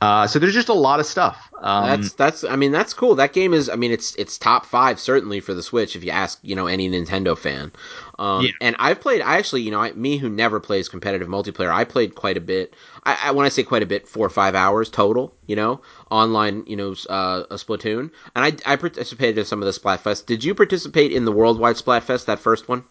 Uh, 0.00 0.28
so 0.28 0.38
there's 0.38 0.54
just 0.54 0.68
a 0.68 0.74
lot 0.74 1.00
of 1.00 1.06
stuff. 1.06 1.50
Um, 1.60 1.86
That's 1.86 2.12
that's 2.12 2.44
I 2.44 2.54
mean 2.54 2.70
that's 2.70 2.94
cool. 2.94 3.16
That 3.16 3.32
game 3.32 3.52
is 3.52 3.68
I 3.68 3.74
mean 3.74 3.90
it's 3.90 4.14
it's 4.14 4.38
top 4.38 4.64
five 4.64 5.00
certainly 5.00 5.40
for 5.40 5.54
the 5.54 5.62
Switch 5.62 5.96
if 5.96 6.04
you 6.04 6.12
ask 6.12 6.38
you 6.42 6.54
know 6.54 6.68
any 6.68 6.88
Nintendo 6.88 7.36
fan. 7.36 7.72
Um, 8.16 8.44
Yeah. 8.44 8.52
And 8.60 8.76
I've 8.78 9.00
played 9.00 9.22
I 9.22 9.38
actually 9.38 9.62
you 9.62 9.72
know 9.72 9.80
I, 9.80 9.90
me 9.92 10.16
who 10.16 10.28
never 10.28 10.60
plays 10.60 10.88
competitive 10.88 11.26
multiplayer 11.26 11.72
I 11.72 11.82
played 11.82 12.14
quite 12.14 12.36
a 12.36 12.40
bit. 12.40 12.74
I, 13.02 13.18
I 13.24 13.30
when 13.32 13.44
I 13.44 13.48
say 13.48 13.64
quite 13.64 13.82
a 13.82 13.86
bit 13.86 14.06
four 14.06 14.24
or 14.24 14.30
five 14.30 14.54
hours 14.54 14.88
total 14.88 15.34
you 15.46 15.56
know 15.56 15.80
online 16.12 16.62
you 16.68 16.76
know 16.76 16.94
uh, 17.10 17.42
a 17.50 17.56
Splatoon 17.56 18.12
and 18.36 18.44
I 18.44 18.52
I 18.64 18.76
participated 18.76 19.38
in 19.38 19.44
some 19.46 19.60
of 19.60 19.66
the 19.66 19.78
Splatfest. 19.78 20.26
Did 20.26 20.44
you 20.44 20.54
participate 20.54 21.10
in 21.10 21.24
the 21.24 21.32
worldwide 21.32 21.74
Splatfest 21.74 22.26
that 22.26 22.38
first 22.38 22.68
one 22.68 22.84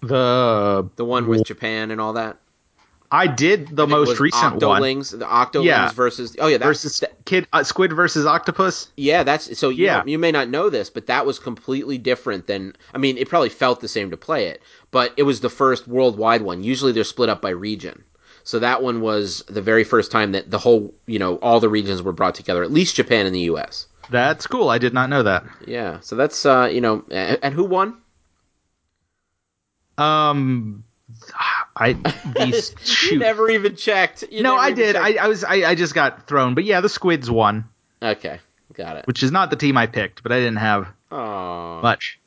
the 0.00 0.88
the 0.96 1.04
one 1.04 1.26
with 1.26 1.44
Japan 1.44 1.90
and 1.90 2.00
all 2.00 2.14
that? 2.14 2.38
I 3.10 3.26
did 3.26 3.68
the 3.76 3.86
most 3.86 4.18
recent 4.20 4.62
one 4.62 4.80
the 4.82 5.26
Octolings 5.26 5.64
Yeah. 5.64 5.92
versus 5.92 6.36
oh 6.38 6.46
yeah 6.48 6.58
that, 6.58 6.64
versus 6.64 7.02
kid 7.24 7.46
uh, 7.52 7.62
squid 7.62 7.92
versus 7.92 8.26
octopus. 8.26 8.88
Yeah, 8.96 9.22
that's 9.22 9.58
so. 9.58 9.68
You 9.68 9.84
Yeah. 9.84 9.98
know, 9.98 10.04
you 10.06 10.18
may 10.18 10.32
not 10.32 10.48
know 10.48 10.70
this, 10.70 10.90
but 10.90 11.06
that 11.06 11.24
was 11.26 11.38
completely 11.38 11.98
different 11.98 12.46
than. 12.46 12.74
I 12.94 12.98
mean, 12.98 13.16
it 13.18 13.28
probably 13.28 13.48
felt 13.48 13.80
the 13.80 13.88
same 13.88 14.10
to 14.10 14.16
play 14.16 14.46
it, 14.46 14.60
but 14.90 15.12
it 15.16 15.22
was 15.22 15.40
the 15.40 15.50
first 15.50 15.86
worldwide 15.86 16.42
one. 16.42 16.62
Usually, 16.64 16.92
they're 16.92 17.04
split 17.04 17.28
up 17.28 17.40
by 17.42 17.50
region. 17.50 18.04
So 18.44 18.60
that 18.60 18.80
one 18.82 19.00
was 19.00 19.42
the 19.48 19.62
very 19.62 19.82
first 19.82 20.12
time 20.12 20.30
that 20.32 20.50
the 20.52 20.58
whole, 20.58 20.94
you 21.06 21.18
know, 21.18 21.36
all 21.38 21.58
the 21.58 21.68
regions 21.68 22.00
were 22.00 22.12
brought 22.12 22.36
together. 22.36 22.62
At 22.62 22.70
least 22.70 22.94
Japan 22.94 23.26
and 23.26 23.34
the 23.34 23.40
U.S. 23.40 23.88
That's 24.08 24.46
cool. 24.46 24.68
I 24.68 24.78
did 24.78 24.94
not 24.94 25.10
know 25.10 25.24
that. 25.24 25.44
Yeah. 25.66 25.98
So 26.00 26.14
that's 26.14 26.46
uh, 26.46 26.68
you 26.72 26.80
know, 26.80 27.04
and, 27.10 27.38
and 27.42 27.54
who 27.54 27.64
won? 27.64 27.96
Um, 29.98 30.84
I 31.76 31.92
these 32.36 32.74
you 33.10 33.18
never 33.18 33.50
even 33.50 33.76
checked. 33.76 34.24
You 34.30 34.42
no, 34.42 34.56
I 34.56 34.72
did. 34.72 34.96
I, 34.96 35.14
I 35.24 35.28
was. 35.28 35.44
I, 35.44 35.56
I 35.70 35.74
just 35.74 35.94
got 35.94 36.26
thrown. 36.26 36.54
But 36.54 36.64
yeah, 36.64 36.80
the 36.80 36.88
squids 36.88 37.30
won, 37.30 37.68
Okay, 38.02 38.40
got 38.74 38.96
it. 38.96 39.06
which 39.06 39.22
is 39.22 39.30
not 39.30 39.50
the 39.50 39.56
team 39.56 39.76
I 39.76 39.86
picked. 39.86 40.22
But 40.22 40.32
I 40.32 40.36
didn't 40.38 40.56
have 40.56 40.88
Oh, 41.12 41.80
much. 41.82 42.18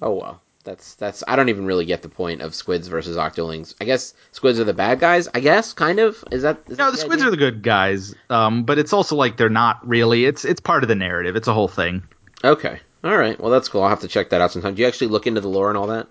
oh 0.00 0.12
well. 0.12 0.40
That's 0.64 0.94
that's. 0.94 1.24
I 1.26 1.34
don't 1.34 1.48
even 1.48 1.66
really 1.66 1.86
get 1.86 2.02
the 2.02 2.08
point 2.08 2.40
of 2.40 2.54
squids 2.54 2.86
versus 2.86 3.16
octolings. 3.16 3.74
I 3.80 3.84
guess 3.84 4.14
squids 4.30 4.60
are 4.60 4.64
the 4.64 4.72
bad 4.72 5.00
guys. 5.00 5.26
I 5.34 5.40
guess 5.40 5.72
kind 5.72 5.98
of. 5.98 6.22
Is 6.30 6.42
that? 6.42 6.60
Is 6.68 6.78
No, 6.78 6.84
that 6.84 6.90
the 6.92 6.98
squids 6.98 7.14
idea? 7.22 7.26
are 7.26 7.30
the 7.32 7.36
good 7.36 7.62
guys. 7.64 8.14
Um, 8.30 8.62
but 8.62 8.78
it's 8.78 8.92
also 8.92 9.16
like 9.16 9.36
they're 9.36 9.48
not 9.48 9.88
really. 9.88 10.24
It's 10.24 10.44
it's 10.44 10.60
part 10.60 10.84
of 10.84 10.88
the 10.88 10.94
narrative. 10.94 11.34
It's 11.34 11.48
a 11.48 11.52
whole 11.52 11.66
thing. 11.66 12.04
Okay. 12.44 12.78
All 13.02 13.16
right. 13.16 13.40
Well, 13.40 13.50
that's 13.50 13.68
cool. 13.68 13.82
I'll 13.82 13.88
have 13.88 14.02
to 14.02 14.08
check 14.08 14.30
that 14.30 14.40
out 14.40 14.52
sometime. 14.52 14.76
Do 14.76 14.82
you 14.82 14.86
actually 14.88 15.08
look 15.08 15.26
into 15.26 15.40
the 15.40 15.48
lore 15.48 15.68
and 15.68 15.76
all 15.76 15.88
that? 15.88 16.06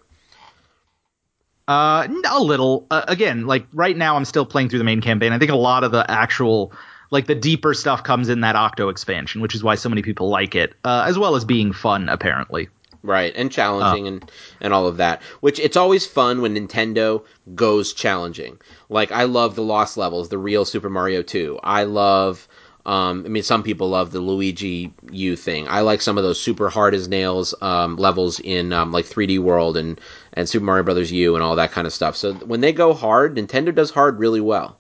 Uh, 1.72 2.08
a 2.30 2.42
little. 2.42 2.86
Uh, 2.92 3.06
again, 3.08 3.48
like 3.48 3.66
right 3.74 3.96
now, 3.96 4.18
I'm 4.18 4.26
still 4.26 4.46
playing 4.46 4.70
through 4.70 4.80
the 4.80 4.86
main 4.86 5.02
campaign. 5.02 5.32
I 5.32 5.40
think 5.40 5.52
a 5.52 5.56
lot 5.56 5.84
of 5.84 5.92
the 5.92 6.10
actual, 6.10 6.74
like 7.12 7.28
the 7.28 7.36
deeper 7.36 7.74
stuff, 7.74 8.04
comes 8.04 8.28
in 8.28 8.42
that 8.42 8.56
Octo 8.56 8.90
expansion, 8.90 9.42
which 9.42 9.56
is 9.56 9.64
why 9.64 9.76
so 9.76 9.88
many 9.88 10.02
people 10.02 10.30
like 10.30 10.56
it, 10.56 10.74
uh, 10.84 11.06
as 11.08 11.18
well 11.18 11.36
as 11.36 11.46
being 11.46 11.72
fun. 11.72 12.10
Apparently, 12.10 12.68
Right, 13.04 13.34
and 13.36 13.52
challenging 13.52 14.08
and 14.08 14.32
and 14.60 14.74
all 14.74 14.86
of 14.86 14.98
that. 14.98 15.24
Which 15.40 15.60
it's 15.60 15.78
always 15.78 16.06
fun 16.06 16.42
when 16.42 16.56
Nintendo 16.56 17.24
goes 17.56 17.94
challenging. 17.94 18.60
Like 18.90 19.12
I 19.12 19.24
love 19.24 19.56
the 19.56 19.64
Lost 19.64 19.98
Levels, 19.98 20.30
the 20.30 20.38
real 20.38 20.66
Super 20.66 20.90
Mario 20.90 21.24
2. 21.24 21.60
I 21.64 21.84
love 21.84 22.48
um, 22.86 23.24
I 23.26 23.30
mean, 23.30 23.44
some 23.44 23.64
people 23.64 23.90
love 23.90 24.12
the 24.12 24.20
Luigi 24.20 24.94
U 25.12 25.36
thing. 25.36 25.68
I 25.68 25.82
like 25.82 26.02
some 26.02 26.18
of 26.18 26.24
those 26.24 26.42
super 26.42 26.70
hard 26.70 26.96
as 26.96 27.08
nails 27.08 27.54
um, 27.62 27.96
levels 27.96 28.40
in 28.40 28.74
um, 28.74 28.92
like 28.92 29.06
3D 29.06 29.40
World 29.40 29.78
and 29.78 30.00
and 30.34 30.50
Super 30.50 30.66
Mario 30.66 30.84
Brothers 30.84 31.12
U 31.12 31.36
and 31.36 31.44
all 31.44 31.56
that 31.56 31.72
kind 31.72 31.86
of 31.86 31.94
stuff. 31.94 32.16
So 32.16 32.34
when 32.34 32.62
they 32.62 32.74
go 32.74 32.94
hard, 32.94 33.36
Nintendo 33.36 33.74
does 33.74 33.92
hard 33.92 34.20
really 34.20 34.42
well. 34.42 34.80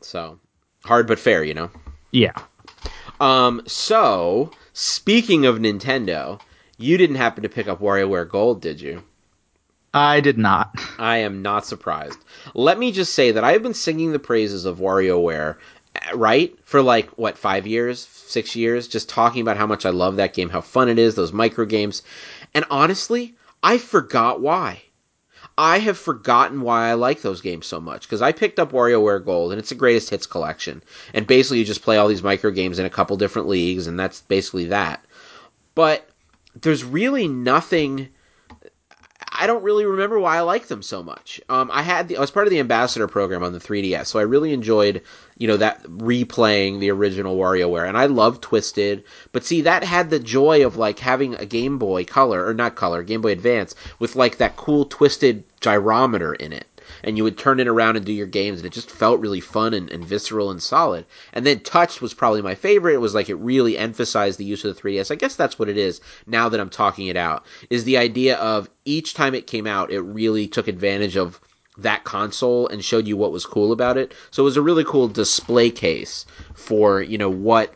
So 0.00 0.38
hard 0.84 1.06
but 1.06 1.18
fair, 1.18 1.44
you 1.44 1.54
know. 1.54 1.70
yeah. 2.10 2.32
Um, 3.20 3.62
so 3.66 4.50
speaking 4.72 5.46
of 5.46 5.56
Nintendo, 5.56 6.40
you 6.76 6.98
didn't 6.98 7.16
happen 7.16 7.42
to 7.42 7.48
pick 7.48 7.68
up 7.68 7.80
WarioWare 7.80 8.28
Gold, 8.28 8.60
did 8.60 8.80
you? 8.80 9.02
I 9.94 10.20
did 10.20 10.36
not. 10.36 10.78
I 10.98 11.18
am 11.18 11.40
not 11.40 11.64
surprised. 11.64 12.18
Let 12.52 12.78
me 12.78 12.92
just 12.92 13.14
say 13.14 13.30
that 13.30 13.44
I've 13.44 13.62
been 13.62 13.72
singing 13.72 14.12
the 14.12 14.18
praises 14.18 14.66
of 14.66 14.78
WarioWare, 14.78 15.56
right, 16.14 16.56
for 16.64 16.82
like 16.82 17.10
what 17.10 17.38
five 17.38 17.66
years, 17.66 18.06
six 18.06 18.56
years, 18.56 18.88
just 18.88 19.08
talking 19.08 19.42
about 19.42 19.56
how 19.56 19.66
much 19.66 19.86
I 19.86 19.90
love 19.90 20.16
that 20.16 20.34
game, 20.34 20.48
how 20.48 20.60
fun 20.60 20.88
it 20.88 20.98
is, 20.98 21.14
those 21.14 21.32
micro 21.32 21.64
games, 21.64 22.02
and 22.54 22.64
honestly, 22.70 23.34
I 23.62 23.78
forgot 23.78 24.40
why. 24.40 24.82
I 25.58 25.78
have 25.78 25.96
forgotten 25.96 26.60
why 26.60 26.88
I 26.88 26.94
like 26.94 27.22
those 27.22 27.40
games 27.40 27.66
so 27.66 27.80
much 27.80 28.02
because 28.02 28.20
I 28.20 28.32
picked 28.32 28.58
up 28.58 28.72
WarioWare 28.72 29.24
Gold 29.24 29.52
and 29.52 29.58
it's 29.58 29.70
the 29.70 29.74
greatest 29.74 30.10
hits 30.10 30.26
collection, 30.26 30.82
and 31.14 31.26
basically 31.26 31.58
you 31.58 31.64
just 31.64 31.82
play 31.82 31.96
all 31.96 32.08
these 32.08 32.22
micro 32.22 32.50
games 32.50 32.78
in 32.78 32.86
a 32.86 32.90
couple 32.90 33.16
different 33.16 33.48
leagues, 33.48 33.86
and 33.86 33.98
that's 33.98 34.20
basically 34.22 34.66
that. 34.66 35.04
But 35.74 36.08
there's 36.60 36.84
really 36.84 37.28
nothing. 37.28 38.08
I 39.38 39.46
don't 39.46 39.62
really 39.62 39.84
remember 39.84 40.18
why 40.18 40.36
I 40.36 40.40
like 40.40 40.66
them 40.66 40.82
so 40.82 41.02
much. 41.02 41.40
Um, 41.48 41.70
I 41.72 41.82
had 41.82 42.08
the, 42.08 42.16
I 42.16 42.20
was 42.20 42.30
part 42.30 42.46
of 42.46 42.50
the 42.50 42.58
ambassador 42.58 43.06
program 43.06 43.42
on 43.42 43.52
the 43.52 43.58
3DS, 43.58 44.06
so 44.06 44.18
I 44.18 44.22
really 44.22 44.52
enjoyed 44.52 45.02
you 45.38 45.46
know 45.46 45.58
that 45.58 45.82
replaying 45.84 46.80
the 46.80 46.90
original 46.90 47.36
WarioWare, 47.36 47.86
and 47.86 47.98
I 47.98 48.06
love 48.06 48.40
Twisted. 48.40 49.04
But 49.32 49.44
see, 49.44 49.60
that 49.62 49.84
had 49.84 50.10
the 50.10 50.18
joy 50.18 50.64
of 50.64 50.76
like 50.76 50.98
having 50.98 51.34
a 51.34 51.44
Game 51.44 51.78
Boy 51.78 52.04
Color 52.04 52.46
or 52.46 52.54
not 52.54 52.74
Color, 52.76 53.02
Game 53.02 53.20
Boy 53.20 53.32
Advance 53.32 53.74
with 53.98 54.16
like 54.16 54.38
that 54.38 54.56
cool 54.56 54.86
twisted 54.86 55.44
gyrometer 55.60 56.34
in 56.36 56.52
it. 56.52 56.66
And 57.02 57.16
you 57.16 57.24
would 57.24 57.38
turn 57.38 57.60
it 57.60 57.68
around 57.68 57.96
and 57.96 58.04
do 58.04 58.12
your 58.12 58.26
games, 58.26 58.58
and 58.58 58.66
it 58.66 58.72
just 58.72 58.90
felt 58.90 59.20
really 59.20 59.40
fun 59.40 59.74
and, 59.74 59.90
and 59.90 60.04
visceral 60.04 60.50
and 60.50 60.62
solid. 60.62 61.06
And 61.32 61.46
then 61.46 61.60
Touch 61.60 62.00
was 62.00 62.14
probably 62.14 62.42
my 62.42 62.54
favorite. 62.54 62.94
It 62.94 63.00
was 63.00 63.14
like 63.14 63.28
it 63.28 63.34
really 63.36 63.78
emphasized 63.78 64.38
the 64.38 64.44
use 64.44 64.64
of 64.64 64.74
the 64.74 64.80
3DS. 64.80 65.10
I 65.10 65.16
guess 65.16 65.36
that's 65.36 65.58
what 65.58 65.68
it 65.68 65.76
is 65.76 66.00
now 66.26 66.48
that 66.48 66.60
I'm 66.60 66.70
talking 66.70 67.06
it 67.06 67.16
out. 67.16 67.44
Is 67.70 67.84
the 67.84 67.96
idea 67.96 68.36
of 68.36 68.68
each 68.84 69.14
time 69.14 69.34
it 69.34 69.46
came 69.46 69.66
out, 69.66 69.90
it 69.90 70.00
really 70.00 70.46
took 70.46 70.68
advantage 70.68 71.16
of 71.16 71.40
that 71.78 72.04
console 72.04 72.68
and 72.68 72.84
showed 72.84 73.06
you 73.06 73.16
what 73.16 73.32
was 73.32 73.44
cool 73.44 73.72
about 73.72 73.96
it. 73.96 74.14
So 74.30 74.42
it 74.42 74.44
was 74.44 74.56
a 74.56 74.62
really 74.62 74.84
cool 74.84 75.08
display 75.08 75.70
case 75.70 76.24
for, 76.54 77.02
you 77.02 77.18
know, 77.18 77.28
what 77.30 77.74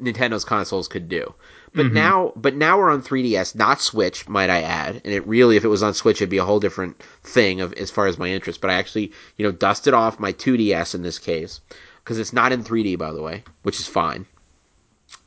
Nintendo's 0.00 0.44
consoles 0.44 0.88
could 0.88 1.08
do. 1.08 1.34
But 1.72 1.92
now 1.92 2.32
but 2.36 2.56
now 2.56 2.78
we're 2.78 2.90
on 2.90 3.00
3DS, 3.02 3.54
not 3.54 3.80
Switch, 3.80 4.28
might 4.28 4.50
I 4.50 4.60
add. 4.62 5.00
And 5.04 5.14
it 5.14 5.26
really 5.26 5.56
if 5.56 5.64
it 5.64 5.68
was 5.68 5.82
on 5.82 5.94
Switch 5.94 6.16
it'd 6.18 6.28
be 6.28 6.38
a 6.38 6.44
whole 6.44 6.58
different 6.60 7.00
thing 7.22 7.60
of 7.60 7.72
as 7.74 7.90
far 7.90 8.06
as 8.08 8.18
my 8.18 8.28
interest, 8.28 8.60
but 8.60 8.70
I 8.70 8.74
actually, 8.74 9.12
you 9.36 9.44
know, 9.46 9.52
dusted 9.52 9.94
off 9.94 10.18
my 10.18 10.32
2DS 10.32 10.94
in 10.94 11.02
this 11.02 11.18
case 11.18 11.60
because 12.02 12.18
it's 12.18 12.32
not 12.32 12.50
in 12.52 12.64
3D 12.64 12.98
by 12.98 13.12
the 13.12 13.22
way, 13.22 13.44
which 13.62 13.78
is 13.78 13.86
fine. 13.86 14.26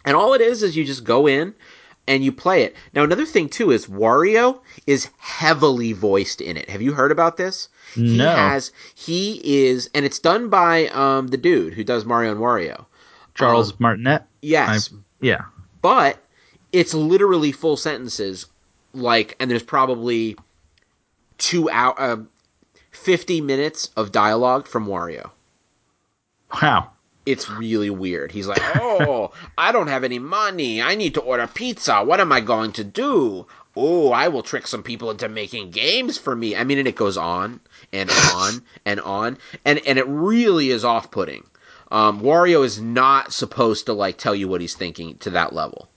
And 0.05 0.17
all 0.17 0.33
it 0.33 0.41
is 0.41 0.63
is 0.63 0.75
you 0.75 0.83
just 0.83 1.05
go 1.05 1.27
in 1.27 1.53
and 2.07 2.25
you 2.25 2.33
play 2.33 2.63
it. 2.63 2.75
Now, 2.93 3.03
another 3.03 3.25
thing 3.25 3.47
too 3.47 3.71
is 3.71 3.87
Wario 3.87 4.59
is 4.85 5.09
heavily 5.19 5.93
voiced 5.93 6.41
in 6.41 6.57
it. 6.57 6.69
Have 6.69 6.81
you 6.81 6.91
heard 6.91 7.13
about 7.13 7.37
this? 7.37 7.69
He 7.95 8.17
No. 8.17 8.27
has. 8.35 8.73
He 8.93 9.39
is, 9.69 9.89
and 9.93 10.03
it's 10.05 10.19
done 10.19 10.49
by 10.49 10.87
um, 10.87 11.27
the 11.27 11.37
dude 11.37 11.73
who 11.73 11.85
does 11.85 12.03
Mario 12.03 12.31
and 12.31 12.41
Wario. 12.41 12.85
Charles 13.35 13.79
Martinet. 13.79 14.23
Yes, 14.41 14.89
Yeah. 15.21 15.45
but 15.81 16.19
it's 16.73 16.93
literally 16.93 17.51
full 17.53 17.77
sentences. 17.77 18.47
Like, 18.93 19.35
and 19.39 19.49
there's 19.49 19.63
probably 19.63 20.35
two 21.37 21.69
out, 21.69 21.95
uh, 21.99 22.17
fifty 22.91 23.39
minutes 23.41 23.89
of 23.95 24.11
dialogue 24.11 24.67
from 24.67 24.87
Wario. 24.87 25.29
Wow. 26.61 26.89
it's 27.25 27.49
really 27.49 27.89
weird. 27.89 28.31
He's 28.31 28.47
like, 28.47 28.61
"Oh, 28.75 29.31
I 29.57 29.71
don't 29.71 29.87
have 29.87 30.03
any 30.03 30.19
money. 30.19 30.81
I 30.81 30.95
need 30.95 31.13
to 31.15 31.21
order 31.21 31.47
pizza. 31.47 32.03
What 32.03 32.19
am 32.19 32.31
I 32.31 32.41
going 32.41 32.73
to 32.73 32.83
do? 32.83 33.47
Oh, 33.75 34.11
I 34.11 34.27
will 34.27 34.43
trick 34.43 34.67
some 34.67 34.83
people 34.83 35.09
into 35.09 35.29
making 35.29 35.71
games 35.71 36.17
for 36.17 36.35
me." 36.35 36.55
I 36.55 36.63
mean, 36.63 36.77
and 36.79 36.87
it 36.87 36.95
goes 36.95 37.17
on 37.17 37.59
and 37.91 38.11
on 38.35 38.61
and 38.85 38.99
on, 39.01 39.37
and 39.65 39.79
and 39.87 39.97
it 39.97 40.07
really 40.07 40.69
is 40.69 40.83
off-putting. 40.85 41.43
Um, 41.91 42.21
Wario 42.21 42.63
is 42.63 42.79
not 42.81 43.33
supposed 43.33 43.85
to 43.87 43.93
like 43.93 44.17
tell 44.17 44.35
you 44.35 44.47
what 44.47 44.61
he's 44.61 44.75
thinking 44.75 45.17
to 45.19 45.29
that 45.31 45.53
level. 45.53 45.87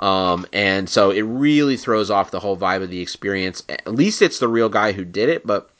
Um, 0.00 0.46
and 0.52 0.88
so 0.88 1.10
it 1.10 1.22
really 1.22 1.76
throws 1.76 2.10
off 2.10 2.30
the 2.30 2.40
whole 2.40 2.56
vibe 2.56 2.82
of 2.82 2.90
the 2.90 3.00
experience. 3.00 3.62
At 3.68 3.86
least 3.86 4.22
it's 4.22 4.38
the 4.38 4.48
real 4.48 4.68
guy 4.68 4.92
who 4.92 5.04
did 5.04 5.28
it, 5.28 5.46
but 5.46 5.70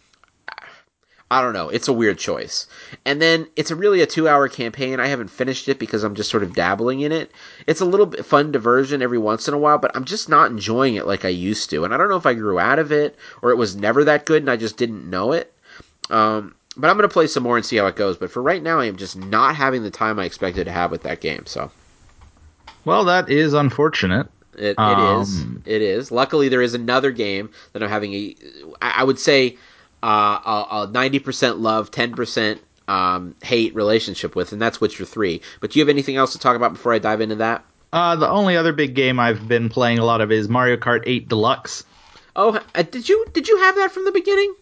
I 1.32 1.40
don't 1.40 1.54
know. 1.54 1.70
It's 1.70 1.88
a 1.88 1.94
weird 1.94 2.18
choice. 2.18 2.66
And 3.06 3.20
then 3.22 3.46
it's 3.56 3.70
a 3.70 3.74
really 3.74 4.02
a 4.02 4.06
two 4.06 4.28
hour 4.28 4.48
campaign. 4.48 5.00
I 5.00 5.06
haven't 5.06 5.28
finished 5.28 5.66
it 5.66 5.78
because 5.78 6.04
I'm 6.04 6.14
just 6.14 6.30
sort 6.30 6.42
of 6.42 6.54
dabbling 6.54 7.00
in 7.00 7.10
it. 7.10 7.30
It's 7.66 7.80
a 7.80 7.86
little 7.86 8.04
bit 8.04 8.26
fun 8.26 8.52
diversion 8.52 9.00
every 9.00 9.16
once 9.16 9.48
in 9.48 9.54
a 9.54 9.58
while, 9.58 9.78
but 9.78 9.96
I'm 9.96 10.04
just 10.04 10.28
not 10.28 10.50
enjoying 10.50 10.96
it 10.96 11.06
like 11.06 11.24
I 11.24 11.30
used 11.30 11.70
to. 11.70 11.84
And 11.84 11.94
I 11.94 11.96
don't 11.96 12.10
know 12.10 12.16
if 12.16 12.26
I 12.26 12.34
grew 12.34 12.58
out 12.58 12.78
of 12.78 12.92
it 12.92 13.16
or 13.40 13.50
it 13.50 13.56
was 13.56 13.74
never 13.74 14.04
that 14.04 14.26
good 14.26 14.42
and 14.42 14.50
I 14.50 14.56
just 14.56 14.76
didn't 14.76 15.08
know 15.08 15.32
it. 15.32 15.54
Um, 16.10 16.54
but 16.76 16.90
I'm 16.90 16.98
going 16.98 17.08
to 17.08 17.12
play 17.12 17.26
some 17.26 17.44
more 17.44 17.56
and 17.56 17.64
see 17.64 17.76
how 17.76 17.86
it 17.86 17.96
goes. 17.96 18.18
But 18.18 18.30
for 18.30 18.42
right 18.42 18.62
now, 18.62 18.78
I 18.78 18.84
am 18.84 18.96
just 18.96 19.16
not 19.16 19.56
having 19.56 19.82
the 19.82 19.90
time 19.90 20.18
I 20.18 20.26
expected 20.26 20.64
to 20.64 20.72
have 20.72 20.90
with 20.90 21.04
that 21.04 21.22
game. 21.22 21.46
So 21.46 21.70
Well, 22.84 23.04
that 23.04 23.28
is 23.30 23.52
unfortunate. 23.54 24.26
it, 24.56 24.70
it 24.72 24.78
Um, 24.78 25.22
is. 25.22 25.44
It 25.64 25.82
is. 25.82 26.10
Luckily, 26.10 26.48
there 26.48 26.62
is 26.62 26.74
another 26.74 27.10
game 27.10 27.50
that 27.72 27.82
I'm 27.82 27.88
having 27.88 28.12
a. 28.14 28.36
I 28.80 29.04
would 29.04 29.18
say, 29.18 29.56
uh, 30.02 30.86
a 30.86 30.90
ninety 30.92 31.18
percent 31.18 31.58
love, 31.58 31.90
ten 31.90 32.12
percent 32.14 32.60
um, 32.88 33.34
hate 33.42 33.74
relationship 33.74 34.34
with, 34.36 34.52
and 34.52 34.60
that's 34.60 34.80
Witcher 34.80 35.04
Three. 35.04 35.40
But 35.60 35.70
do 35.70 35.78
you 35.78 35.82
have 35.84 35.88
anything 35.88 36.16
else 36.16 36.32
to 36.32 36.38
talk 36.38 36.56
about 36.56 36.72
before 36.74 36.92
I 36.92 36.98
dive 36.98 37.20
into 37.20 37.36
that? 37.36 37.64
Uh, 37.92 38.16
the 38.16 38.28
only 38.28 38.56
other 38.56 38.72
big 38.72 38.94
game 38.94 39.20
I've 39.20 39.46
been 39.46 39.68
playing 39.68 39.98
a 39.98 40.04
lot 40.04 40.20
of 40.22 40.32
is 40.32 40.48
Mario 40.48 40.76
Kart 40.78 41.02
8 41.06 41.28
Deluxe. 41.28 41.84
Oh, 42.34 42.58
uh, 42.74 42.82
did 42.82 43.06
you 43.08 43.26
did 43.34 43.46
you 43.48 43.58
have 43.58 43.76
that 43.76 43.92
from 43.92 44.06
the 44.06 44.12
beginning? 44.12 44.54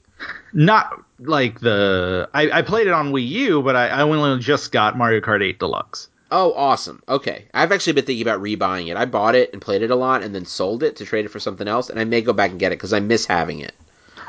Not 0.53 1.01
like 1.21 1.61
the 1.61 2.29
I, 2.35 2.51
I 2.51 2.63
played 2.63 2.87
it 2.89 2.93
on 2.93 3.13
Wii 3.13 3.27
U, 3.29 3.63
but 3.63 3.77
I, 3.77 3.89
I 3.89 4.03
only 4.03 4.41
just 4.41 4.73
got 4.73 4.99
Mario 4.99 5.21
Kart 5.21 5.43
8 5.43 5.59
Deluxe. 5.59 6.09
Oh, 6.31 6.53
awesome. 6.53 7.03
Okay, 7.09 7.47
I've 7.53 7.73
actually 7.73 7.95
been 7.95 8.05
thinking 8.05 8.23
about 8.23 8.41
rebuying 8.41 8.89
it. 8.89 8.97
I 8.97 9.05
bought 9.05 9.35
it 9.35 9.53
and 9.53 9.61
played 9.61 9.83
it 9.83 9.91
a 9.91 9.97
lot, 9.97 10.23
and 10.23 10.35
then 10.35 10.45
sold 10.45 10.83
it 10.83 10.97
to 10.97 11.05
trade 11.05 11.25
it 11.25 11.31
for 11.31 11.41
something 11.41 11.67
else, 11.67 11.91
and 11.91 11.99
I 11.99 12.05
may 12.05 12.23
go 12.23 12.33
back 12.33 12.51
and 12.51 12.61
get 12.61 12.73
it 12.73 12.77
because 12.77 12.93
I 12.93 13.01
miss 13.01 13.27
having 13.27 13.61
it. 13.61 13.75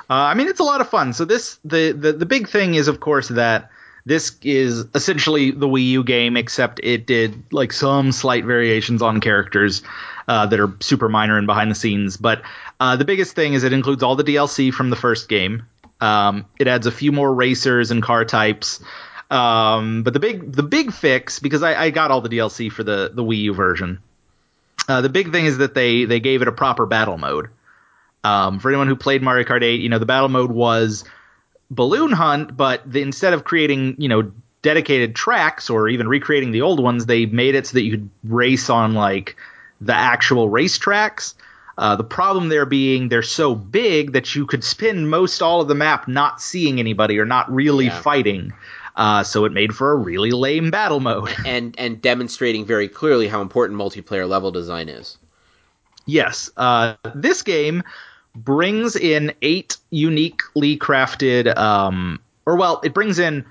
Uh, 0.10 0.28
I 0.28 0.34
mean, 0.34 0.48
it's 0.48 0.60
a 0.60 0.64
lot 0.64 0.82
of 0.82 0.90
fun. 0.90 1.14
So 1.14 1.26
this 1.26 1.60
the, 1.64 1.92
the 1.92 2.14
the 2.14 2.26
big 2.26 2.50
thing 2.50 2.74
is, 2.74 2.88
of 2.88 3.00
course, 3.00 3.30
that 3.30 3.70
this 4.06 4.36
is 4.42 4.86
essentially 4.96 5.52
the 5.52 5.68
Wii 5.68 5.86
U 5.90 6.04
game, 6.04 6.38
except 6.38 6.80
it 6.84 7.06
did 7.06 7.44
like 7.52 7.72
some 7.72 8.12
slight 8.12 8.46
variations 8.46 9.02
on 9.02 9.22
characters 9.22 9.84
uh, 10.28 10.48
that 10.48 10.60
are 10.60 10.74
super 10.80 11.08
minor 11.08 11.38
and 11.38 11.48
behind 11.48 11.70
the 11.70 11.76
scenes. 11.76 12.18
But 12.18 12.42
uh, 12.80 12.96
the 12.96 13.06
biggest 13.06 13.36
thing 13.36 13.54
is 13.54 13.64
it 13.64 13.74
includes 13.74 14.02
all 14.02 14.16
the 14.16 14.24
DLC 14.24 14.74
from 14.74 14.90
the 14.90 14.96
first 14.96 15.30
game. 15.30 15.68
Um, 16.00 16.46
it 16.60 16.68
adds 16.68 16.88
a 16.88 16.92
few 16.92 17.12
more 17.12 17.32
racers 17.32 17.92
and 17.92 18.02
car 18.02 18.26
types. 18.26 18.84
Um, 19.32 20.04
but 20.04 20.14
the 20.14 20.20
big 20.20 20.52
the 20.52 20.64
big 20.64 20.92
fix 20.92 21.40
because 21.40 21.64
I, 21.64 21.84
I 21.86 21.90
got 21.90 22.12
all 22.12 22.22
the 22.22 22.30
DLC 22.30 22.72
for 22.72 22.84
the 22.84 23.10
the 23.14 23.24
Wii 23.24 23.38
U 23.44 23.54
version. 23.54 24.00
Uh, 24.90 25.00
the 25.02 25.10
big 25.10 25.32
thing 25.32 25.46
is 25.46 25.60
that 25.60 25.74
they 25.74 26.06
they 26.06 26.20
gave 26.20 26.42
it 26.42 26.48
a 26.48 26.52
proper 26.52 26.86
battle 26.86 27.18
mode. 27.18 27.48
Um, 28.24 28.60
for 28.60 28.70
anyone 28.70 28.88
who 28.88 28.96
played 28.96 29.24
Mario 29.24 29.46
Kart 29.48 29.64
8, 29.64 29.80
you 29.82 29.90
know 29.90 30.00
the 30.00 30.06
battle 30.06 30.30
mode 30.30 30.52
was 30.52 31.06
balloon 31.72 32.12
hunt, 32.12 32.56
but 32.56 32.82
the, 32.92 33.02
instead 33.02 33.34
of 33.34 33.44
creating 33.46 33.96
you 34.00 34.10
know 34.10 34.32
dedicated 34.62 35.16
tracks 35.16 35.70
or 35.70 35.88
even 35.88 36.08
recreating 36.08 36.52
the 36.52 36.62
old 36.62 36.80
ones, 36.82 37.06
they 37.06 37.26
made 37.26 37.56
it 37.56 37.66
so 37.68 37.74
that 37.76 37.84
you 37.84 37.92
could 37.92 38.10
race 38.26 38.70
on 38.70 38.94
like 38.94 39.38
the 39.80 39.96
actual 39.96 40.50
race 40.50 40.78
tracks. 40.78 41.36
Uh, 41.78 41.96
the 41.96 42.04
problem 42.04 42.50
there 42.50 42.66
being 42.66 43.08
they're 43.08 43.24
so 43.24 43.56
big 43.56 44.12
that 44.12 44.36
you 44.36 44.46
could 44.46 44.64
spend 44.64 45.10
most 45.10 45.42
all 45.42 45.62
of 45.62 45.68
the 45.70 45.74
map 45.74 46.08
not 46.08 46.42
seeing 46.42 46.80
anybody 46.80 47.18
or 47.18 47.26
not 47.26 47.52
really 47.52 47.86
Yeah. 47.86 48.02
fighting. 48.02 48.52
Uh, 48.96 49.24
so 49.24 49.46
it 49.46 49.52
made 49.52 49.76
for 49.76 49.92
a 49.92 49.96
really 49.96 50.32
lame 50.32 50.72
battle 50.72 51.00
mode. 51.00 51.34
and 51.46 51.76
and 51.78 52.02
demonstrating 52.02 52.66
very 52.66 52.88
clearly 52.88 53.28
how 53.28 53.42
important 53.42 53.80
multiplayer 53.80 54.28
level 54.28 54.52
design 54.52 54.90
is. 54.90 55.18
Yes, 56.06 56.50
uh, 56.58 56.96
this 57.14 57.42
game 57.44 57.84
brings 58.36 58.96
in 58.96 59.34
eight 59.42 59.78
uniquely 59.90 60.78
crafted, 60.78 61.56
um, 61.58 62.20
or 62.46 62.56
well, 62.58 62.82
it 62.84 62.94
brings 62.94 63.20
in. 63.20 63.46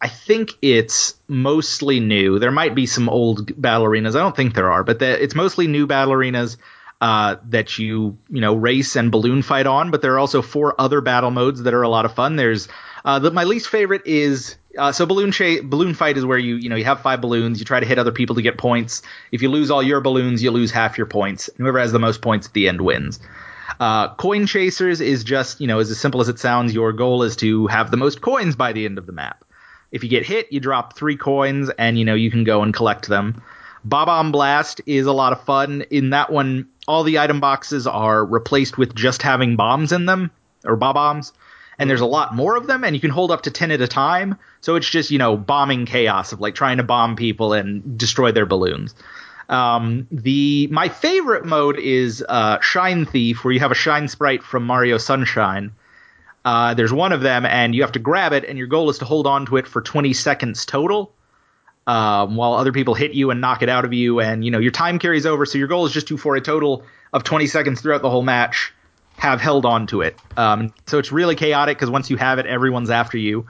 I 0.00 0.08
think 0.08 0.52
it's 0.60 1.14
mostly 1.28 1.98
new. 1.98 2.38
There 2.38 2.50
might 2.50 2.74
be 2.74 2.84
some 2.84 3.08
old 3.08 3.60
battle 3.60 3.86
arenas. 3.86 4.14
I 4.14 4.20
don't 4.20 4.36
think 4.36 4.54
there 4.54 4.70
are, 4.70 4.84
but 4.84 4.98
the, 4.98 5.22
it's 5.22 5.34
mostly 5.34 5.66
new 5.66 5.86
battle 5.86 6.12
arenas 6.12 6.58
uh, 7.00 7.36
that 7.48 7.78
you 7.78 8.16
you 8.30 8.40
know 8.40 8.54
race 8.54 8.96
and 8.96 9.10
balloon 9.10 9.42
fight 9.42 9.66
on. 9.66 9.90
But 9.90 10.02
there 10.02 10.14
are 10.14 10.18
also 10.18 10.42
four 10.42 10.78
other 10.80 11.00
battle 11.00 11.30
modes 11.30 11.62
that 11.62 11.74
are 11.74 11.82
a 11.82 11.88
lot 11.88 12.04
of 12.04 12.14
fun. 12.14 12.36
There's 12.36 12.68
uh, 13.04 13.18
the, 13.18 13.30
my 13.30 13.44
least 13.44 13.68
favorite 13.68 14.02
is 14.06 14.56
uh, 14.78 14.92
so 14.92 15.06
balloon 15.06 15.30
cha- 15.30 15.62
balloon 15.62 15.94
fight 15.94 16.16
is 16.16 16.24
where 16.24 16.38
you 16.38 16.56
you 16.56 16.68
know 16.68 16.76
you 16.76 16.84
have 16.84 17.00
five 17.00 17.20
balloons. 17.20 17.58
You 17.58 17.64
try 17.64 17.80
to 17.80 17.86
hit 17.86 17.98
other 17.98 18.12
people 18.12 18.36
to 18.36 18.42
get 18.42 18.58
points. 18.58 19.02
If 19.32 19.42
you 19.42 19.50
lose 19.50 19.70
all 19.70 19.82
your 19.82 20.00
balloons, 20.00 20.42
you 20.42 20.50
lose 20.50 20.70
half 20.70 20.96
your 20.96 21.06
points. 21.06 21.50
Whoever 21.58 21.78
has 21.78 21.92
the 21.92 21.98
most 21.98 22.22
points 22.22 22.46
at 22.46 22.52
the 22.52 22.68
end 22.68 22.80
wins. 22.80 23.20
Uh, 23.80 24.14
coin 24.14 24.46
chasers 24.46 25.00
is 25.00 25.24
just 25.24 25.60
you 25.60 25.66
know 25.66 25.78
is 25.78 25.90
as 25.90 25.98
simple 25.98 26.20
as 26.20 26.28
it 26.28 26.38
sounds. 26.38 26.74
Your 26.74 26.92
goal 26.92 27.22
is 27.22 27.36
to 27.36 27.66
have 27.66 27.90
the 27.90 27.96
most 27.96 28.20
coins 28.20 28.56
by 28.56 28.72
the 28.72 28.84
end 28.84 28.98
of 28.98 29.06
the 29.06 29.12
map. 29.12 29.44
If 29.90 30.02
you 30.02 30.10
get 30.10 30.26
hit, 30.26 30.52
you 30.52 30.58
drop 30.58 30.96
three 30.96 31.16
coins, 31.16 31.70
and 31.78 31.98
you 31.98 32.04
know 32.04 32.14
you 32.14 32.30
can 32.30 32.44
go 32.44 32.62
and 32.62 32.74
collect 32.74 33.08
them. 33.08 33.42
Bob-omb 33.84 34.32
Blast 34.32 34.80
is 34.86 35.06
a 35.06 35.12
lot 35.12 35.32
of 35.32 35.44
fun. 35.44 35.82
In 35.90 36.10
that 36.10 36.32
one, 36.32 36.68
all 36.88 37.04
the 37.04 37.18
item 37.18 37.40
boxes 37.40 37.86
are 37.86 38.24
replaced 38.24 38.78
with 38.78 38.94
just 38.94 39.22
having 39.22 39.56
bombs 39.56 39.92
in 39.92 40.06
them, 40.06 40.30
or 40.64 40.76
bob-ombs. 40.76 41.32
And 41.78 41.90
there's 41.90 42.00
a 42.00 42.06
lot 42.06 42.34
more 42.34 42.56
of 42.56 42.66
them, 42.66 42.84
and 42.84 42.94
you 42.94 43.00
can 43.00 43.10
hold 43.10 43.30
up 43.30 43.42
to 43.42 43.50
10 43.50 43.72
at 43.72 43.80
a 43.80 43.88
time. 43.88 44.38
So 44.60 44.76
it's 44.76 44.88
just, 44.88 45.10
you 45.10 45.18
know, 45.18 45.36
bombing 45.36 45.86
chaos 45.86 46.32
of 46.32 46.40
like 46.40 46.54
trying 46.54 46.78
to 46.78 46.82
bomb 46.82 47.16
people 47.16 47.52
and 47.52 47.98
destroy 47.98 48.32
their 48.32 48.46
balloons. 48.46 48.94
Um, 49.48 50.06
the 50.10 50.68
my 50.70 50.88
favorite 50.88 51.44
mode 51.44 51.78
is 51.78 52.24
uh, 52.26 52.60
Shine 52.60 53.04
Thief, 53.04 53.44
where 53.44 53.52
you 53.52 53.60
have 53.60 53.72
a 53.72 53.74
shine 53.74 54.08
sprite 54.08 54.42
from 54.42 54.64
Mario 54.64 54.96
Sunshine. 54.96 55.72
Uh, 56.44 56.72
there's 56.74 56.92
one 56.92 57.12
of 57.12 57.20
them, 57.20 57.44
and 57.44 57.74
you 57.74 57.82
have 57.82 57.92
to 57.92 57.98
grab 57.98 58.32
it, 58.32 58.44
and 58.44 58.56
your 58.56 58.66
goal 58.66 58.88
is 58.88 58.98
to 58.98 59.04
hold 59.04 59.26
on 59.26 59.44
to 59.46 59.56
it 59.56 59.66
for 59.66 59.82
20 59.82 60.14
seconds 60.14 60.64
total 60.64 61.12
um, 61.86 62.36
while 62.36 62.54
other 62.54 62.72
people 62.72 62.94
hit 62.94 63.12
you 63.12 63.30
and 63.30 63.40
knock 63.40 63.62
it 63.62 63.68
out 63.68 63.84
of 63.84 63.92
you. 63.92 64.20
And, 64.20 64.44
you 64.44 64.50
know, 64.50 64.58
your 64.58 64.72
time 64.72 64.98
carries 64.98 65.26
over, 65.26 65.46
so 65.46 65.58
your 65.58 65.68
goal 65.68 65.86
is 65.86 65.92
just 65.92 66.08
to, 66.08 66.16
for 66.16 66.36
a 66.36 66.40
total 66.40 66.84
of 67.12 67.24
20 67.24 67.46
seconds 67.46 67.80
throughout 67.80 68.02
the 68.02 68.10
whole 68.10 68.22
match, 68.22 68.72
have 69.16 69.40
held 69.40 69.66
on 69.66 69.86
to 69.88 70.00
it. 70.00 70.18
Um, 70.36 70.72
so 70.86 70.98
it's 70.98 71.12
really 71.12 71.36
chaotic 71.36 71.76
because 71.76 71.90
once 71.90 72.10
you 72.10 72.16
have 72.16 72.38
it, 72.38 72.46
everyone's 72.46 72.90
after 72.90 73.18
you. 73.18 73.46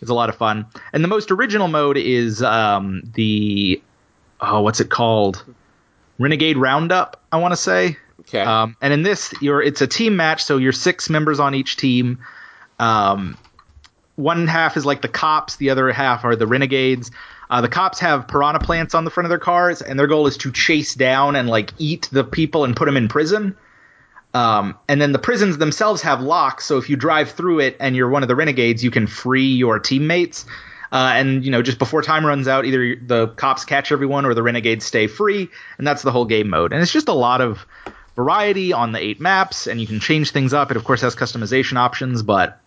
It's 0.00 0.10
a 0.10 0.14
lot 0.14 0.28
of 0.28 0.36
fun. 0.36 0.66
And 0.92 1.02
the 1.02 1.08
most 1.08 1.30
original 1.30 1.68
mode 1.68 1.96
is 1.96 2.42
um, 2.42 3.02
the, 3.14 3.80
oh, 4.40 4.60
what's 4.60 4.80
it 4.80 4.90
called? 4.90 5.42
Renegade 6.18 6.56
Roundup, 6.56 7.22
I 7.32 7.38
want 7.38 7.52
to 7.52 7.56
say. 7.56 7.96
Okay. 8.20 8.40
Um, 8.40 8.76
and 8.80 8.92
in 8.92 9.02
this, 9.02 9.32
you're 9.40 9.62
it's 9.62 9.80
a 9.80 9.86
team 9.86 10.16
match, 10.16 10.44
so 10.44 10.56
you're 10.56 10.72
six 10.72 11.08
members 11.08 11.38
on 11.38 11.54
each 11.54 11.76
team. 11.76 12.18
Um, 12.78 13.38
one 14.16 14.46
half 14.46 14.76
is 14.76 14.84
like 14.84 15.02
the 15.02 15.08
cops, 15.08 15.56
the 15.56 15.70
other 15.70 15.92
half 15.92 16.24
are 16.24 16.34
the 16.36 16.46
renegades. 16.46 17.10
Uh, 17.48 17.60
the 17.60 17.68
cops 17.68 18.00
have 18.00 18.26
piranha 18.28 18.58
plants 18.58 18.94
on 18.94 19.04
the 19.04 19.10
front 19.10 19.26
of 19.26 19.28
their 19.30 19.38
cars, 19.38 19.82
and 19.82 19.98
their 19.98 20.06
goal 20.06 20.26
is 20.26 20.36
to 20.38 20.50
chase 20.50 20.94
down 20.94 21.36
and 21.36 21.48
like 21.48 21.72
eat 21.78 22.08
the 22.12 22.24
people 22.24 22.64
and 22.64 22.74
put 22.76 22.86
them 22.86 22.96
in 22.96 23.08
prison. 23.08 23.56
Um, 24.34 24.76
and 24.88 25.00
then 25.00 25.12
the 25.12 25.18
prisons 25.18 25.56
themselves 25.56 26.02
have 26.02 26.20
locks, 26.20 26.66
so 26.66 26.76
if 26.76 26.90
you 26.90 26.96
drive 26.96 27.30
through 27.30 27.60
it 27.60 27.76
and 27.80 27.96
you're 27.96 28.10
one 28.10 28.22
of 28.22 28.28
the 28.28 28.36
renegades, 28.36 28.84
you 28.84 28.90
can 28.90 29.06
free 29.06 29.54
your 29.54 29.78
teammates. 29.78 30.44
Uh, 30.92 31.12
and 31.14 31.44
you 31.44 31.50
know, 31.50 31.62
just 31.62 31.78
before 31.78 32.02
time 32.02 32.24
runs 32.24 32.46
out, 32.46 32.64
either 32.64 32.96
the 32.96 33.28
cops 33.28 33.64
catch 33.64 33.90
everyone 33.90 34.24
or 34.24 34.34
the 34.34 34.42
renegades 34.42 34.84
stay 34.84 35.06
free, 35.06 35.48
and 35.78 35.86
that's 35.86 36.02
the 36.02 36.12
whole 36.12 36.26
game 36.26 36.48
mode. 36.48 36.72
And 36.72 36.82
it's 36.82 36.92
just 36.92 37.08
a 37.08 37.14
lot 37.14 37.40
of 37.40 37.66
variety 38.14 38.72
on 38.72 38.92
the 38.92 39.02
eight 39.02 39.20
maps, 39.20 39.66
and 39.66 39.80
you 39.80 39.86
can 39.86 40.00
change 40.00 40.30
things 40.30 40.52
up. 40.52 40.70
It 40.70 40.76
of 40.76 40.84
course 40.84 41.00
has 41.00 41.16
customization 41.16 41.76
options, 41.76 42.22
but 42.22 42.60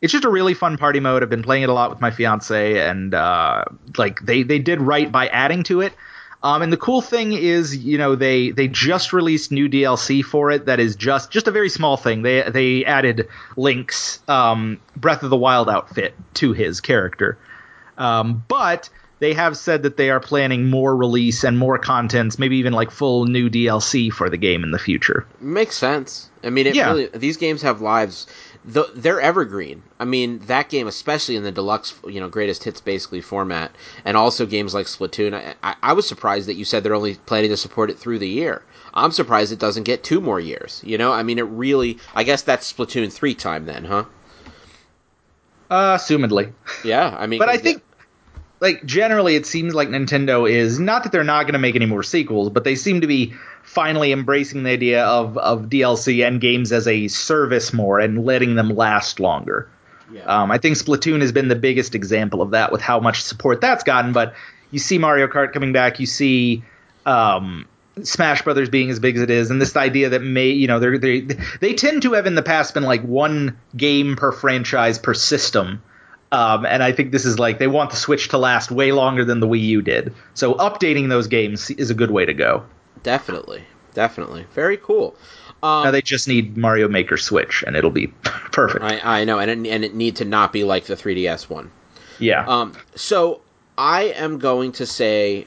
it's 0.00 0.12
just 0.12 0.24
a 0.24 0.30
really 0.30 0.54
fun 0.54 0.76
party 0.76 1.00
mode. 1.00 1.22
I've 1.22 1.30
been 1.30 1.42
playing 1.42 1.64
it 1.64 1.68
a 1.68 1.72
lot 1.72 1.90
with 1.90 2.00
my 2.00 2.10
fiance, 2.10 2.80
and 2.80 3.14
uh, 3.14 3.64
like 3.98 4.20
they 4.20 4.42
they 4.42 4.58
did 4.58 4.80
right 4.80 5.10
by 5.10 5.28
adding 5.28 5.62
to 5.64 5.80
it. 5.80 5.92
Um, 6.42 6.62
and 6.62 6.72
the 6.72 6.78
cool 6.78 7.02
thing 7.02 7.34
is, 7.34 7.76
you 7.76 7.98
know, 7.98 8.14
they 8.14 8.50
they 8.50 8.66
just 8.66 9.12
released 9.12 9.52
new 9.52 9.68
DLC 9.68 10.24
for 10.24 10.50
it 10.50 10.66
that 10.66 10.80
is 10.80 10.96
just 10.96 11.30
just 11.30 11.46
a 11.48 11.50
very 11.50 11.68
small 11.68 11.98
thing. 11.98 12.22
They 12.22 12.42
they 12.48 12.84
added 12.84 13.28
Link's 13.56 14.20
um, 14.26 14.80
Breath 14.96 15.22
of 15.22 15.30
the 15.30 15.36
Wild 15.36 15.68
outfit 15.68 16.14
to 16.34 16.52
his 16.54 16.80
character, 16.80 17.38
um, 17.98 18.42
but 18.48 18.88
they 19.18 19.34
have 19.34 19.54
said 19.58 19.82
that 19.82 19.98
they 19.98 20.08
are 20.08 20.18
planning 20.18 20.70
more 20.70 20.96
release 20.96 21.44
and 21.44 21.58
more 21.58 21.78
contents, 21.78 22.38
maybe 22.38 22.56
even 22.56 22.72
like 22.72 22.90
full 22.90 23.26
new 23.26 23.50
DLC 23.50 24.10
for 24.10 24.30
the 24.30 24.38
game 24.38 24.64
in 24.64 24.70
the 24.70 24.78
future. 24.78 25.26
Makes 25.40 25.76
sense. 25.76 26.29
I 26.42 26.50
mean, 26.50 26.66
it 26.66 26.74
Yeah. 26.74 26.90
really 26.90 27.08
these 27.12 27.36
games 27.36 27.62
have 27.62 27.80
lives. 27.80 28.26
The, 28.64 28.90
they're 28.94 29.20
evergreen. 29.20 29.82
I 29.98 30.04
mean, 30.04 30.38
that 30.46 30.68
game, 30.68 30.86
especially 30.86 31.36
in 31.36 31.42
the 31.42 31.50
deluxe, 31.52 31.94
you 32.06 32.20
know, 32.20 32.28
greatest 32.28 32.62
hits 32.64 32.80
basically 32.80 33.20
format, 33.22 33.74
and 34.04 34.16
also 34.16 34.44
games 34.46 34.74
like 34.74 34.86
Splatoon. 34.86 35.34
I, 35.34 35.54
I, 35.62 35.76
I 35.82 35.92
was 35.94 36.06
surprised 36.06 36.48
that 36.48 36.54
you 36.54 36.64
said 36.66 36.82
they're 36.82 36.94
only 36.94 37.14
planning 37.14 37.50
to 37.50 37.56
support 37.56 37.90
it 37.90 37.98
through 37.98 38.18
the 38.18 38.28
year. 38.28 38.62
I'm 38.92 39.12
surprised 39.12 39.52
it 39.52 39.58
doesn't 39.58 39.84
get 39.84 40.02
two 40.02 40.20
more 40.20 40.40
years. 40.40 40.82
You 40.84 40.98
know, 40.98 41.10
I 41.12 41.22
mean, 41.22 41.38
it 41.38 41.46
really. 41.46 41.98
I 42.14 42.24
guess 42.24 42.42
that's 42.42 42.70
Splatoon 42.70 43.10
three 43.12 43.34
time 43.34 43.64
then, 43.66 43.84
huh? 43.84 44.04
Uh, 45.70 45.96
assumedly. 45.96 46.52
Yeah, 46.84 47.16
I 47.18 47.26
mean, 47.26 47.38
But 47.40 47.48
I 47.48 47.56
think, 47.56 47.82
like, 48.60 48.84
generally, 48.84 49.36
it 49.36 49.46
seems 49.46 49.74
like 49.74 49.88
Nintendo 49.88 50.50
is 50.50 50.78
not 50.80 51.04
that 51.04 51.12
they're 51.12 51.24
not 51.24 51.44
going 51.44 51.52
to 51.54 51.58
make 51.60 51.76
any 51.76 51.86
more 51.86 52.02
sequels, 52.02 52.50
but 52.50 52.64
they 52.64 52.74
seem 52.74 53.00
to 53.02 53.06
be 53.06 53.34
finally 53.70 54.10
embracing 54.10 54.64
the 54.64 54.70
idea 54.70 55.04
of, 55.04 55.38
of 55.38 55.66
DLC 55.66 56.26
and 56.26 56.40
games 56.40 56.72
as 56.72 56.88
a 56.88 57.06
service 57.06 57.72
more 57.72 58.00
and 58.00 58.24
letting 58.24 58.56
them 58.56 58.70
last 58.70 59.20
longer. 59.20 59.68
Yeah. 60.12 60.22
Um, 60.24 60.50
I 60.50 60.58
think 60.58 60.76
Splatoon 60.76 61.20
has 61.20 61.30
been 61.30 61.46
the 61.46 61.54
biggest 61.54 61.94
example 61.94 62.42
of 62.42 62.50
that 62.50 62.72
with 62.72 62.80
how 62.80 62.98
much 62.98 63.22
support 63.22 63.60
that's 63.60 63.84
gotten. 63.84 64.12
But 64.12 64.34
you 64.72 64.80
see 64.80 64.98
Mario 64.98 65.28
Kart 65.28 65.52
coming 65.52 65.72
back, 65.72 66.00
you 66.00 66.06
see 66.06 66.64
um, 67.06 67.68
Smash 68.02 68.42
Brothers 68.42 68.68
being 68.68 68.90
as 68.90 68.98
big 68.98 69.14
as 69.14 69.22
it 69.22 69.30
is, 69.30 69.52
and 69.52 69.62
this 69.62 69.76
idea 69.76 70.08
that 70.08 70.22
may 70.22 70.48
you 70.48 70.66
know 70.66 70.80
they 70.80 70.98
they 70.98 71.20
they 71.60 71.74
tend 71.74 72.02
to 72.02 72.14
have 72.14 72.26
in 72.26 72.34
the 72.34 72.42
past 72.42 72.74
been 72.74 72.82
like 72.82 73.02
one 73.02 73.56
game 73.76 74.16
per 74.16 74.32
franchise 74.32 74.98
per 74.98 75.14
system. 75.14 75.80
Um, 76.32 76.66
and 76.66 76.82
I 76.82 76.90
think 76.90 77.12
this 77.12 77.24
is 77.24 77.38
like 77.38 77.60
they 77.60 77.68
want 77.68 77.90
the 77.90 77.96
Switch 77.96 78.28
to 78.30 78.38
last 78.38 78.72
way 78.72 78.90
longer 78.90 79.24
than 79.24 79.38
the 79.38 79.46
Wii 79.46 79.62
U 79.62 79.82
did. 79.82 80.12
So 80.34 80.54
updating 80.54 81.08
those 81.08 81.28
games 81.28 81.70
is 81.70 81.90
a 81.90 81.94
good 81.94 82.10
way 82.10 82.24
to 82.24 82.34
go. 82.34 82.64
Definitely, 83.02 83.64
definitely, 83.94 84.46
very 84.52 84.76
cool. 84.76 85.14
Um, 85.62 85.84
Now 85.84 85.90
they 85.90 86.02
just 86.02 86.26
need 86.28 86.56
Mario 86.56 86.88
Maker 86.88 87.16
Switch, 87.16 87.62
and 87.66 87.76
it'll 87.76 87.90
be 87.90 88.06
perfect. 88.52 88.84
I, 88.84 89.20
I 89.20 89.24
know, 89.24 89.38
and 89.38 89.50
it, 89.50 89.70
and 89.70 89.84
it 89.84 89.94
need 89.94 90.16
to 90.16 90.24
not 90.24 90.52
be 90.52 90.64
like 90.64 90.84
the 90.86 90.96
3DS 90.96 91.48
one. 91.50 91.70
yeah. 92.18 92.44
Um, 92.46 92.76
so 92.94 93.42
I 93.78 94.04
am 94.16 94.38
going 94.38 94.72
to 94.72 94.86
say, 94.86 95.46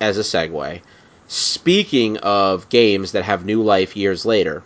as 0.00 0.18
a 0.18 0.22
segue, 0.22 0.80
speaking 1.26 2.16
of 2.18 2.68
games 2.68 3.12
that 3.12 3.24
have 3.24 3.44
new 3.44 3.62
life 3.62 3.96
years 3.96 4.24
later, 4.26 4.64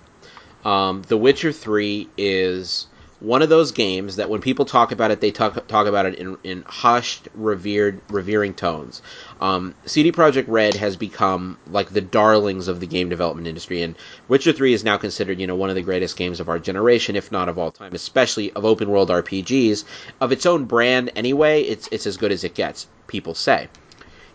um, 0.65 1.03
The 1.09 1.17
Witcher 1.17 1.53
Three 1.53 2.09
is 2.17 2.87
one 3.21 3.41
of 3.43 3.49
those 3.49 3.73
games 3.73 4.17
that 4.17 4.29
when 4.29 4.41
people 4.41 4.65
talk 4.65 4.93
about 4.93 5.11
it, 5.11 5.21
they 5.21 5.31
talk 5.31 5.67
talk 5.69 5.87
about 5.87 6.07
it 6.07 6.15
in, 6.17 6.37
in 6.45 6.63
hushed, 6.67 7.29
revered, 7.35 8.01
revering 8.09 8.55
tones. 8.55 9.01
Um, 9.41 9.75
CD 9.85 10.13
Projekt 10.13 10.47
Red 10.49 10.75
has 10.75 10.97
become 10.97 11.59
like 11.71 11.91
the 11.91 12.01
darlings 12.01 12.69
of 12.69 12.81
the 12.81 12.87
game 12.87 13.09
development 13.09 13.47
industry, 13.47 13.83
and 13.83 13.95
Witcher 14.29 14.53
Three 14.53 14.73
is 14.73 14.85
now 14.85 14.97
considered, 14.97 15.39
you 15.39 15.47
know, 15.47 15.57
one 15.57 15.69
of 15.69 15.77
the 15.77 15.83
greatest 15.83 16.17
games 16.17 16.41
of 16.41 16.49
our 16.49 16.59
generation, 16.59 17.17
if 17.17 17.31
not 17.31 17.49
of 17.49 17.59
all 17.59 17.71
time, 17.71 17.95
especially 17.95 18.53
of 18.53 18.65
open 18.65 18.89
world 18.89 19.11
RPGs 19.11 19.85
of 20.21 20.33
its 20.33 20.47
own 20.47 20.65
brand. 20.65 21.13
Anyway, 21.17 21.63
it's 21.63 21.89
it's 21.93 22.07
as 22.07 22.17
good 22.17 22.33
as 22.33 22.45
it 22.45 22.55
gets. 22.55 22.87
People 23.07 23.35
say. 23.35 23.69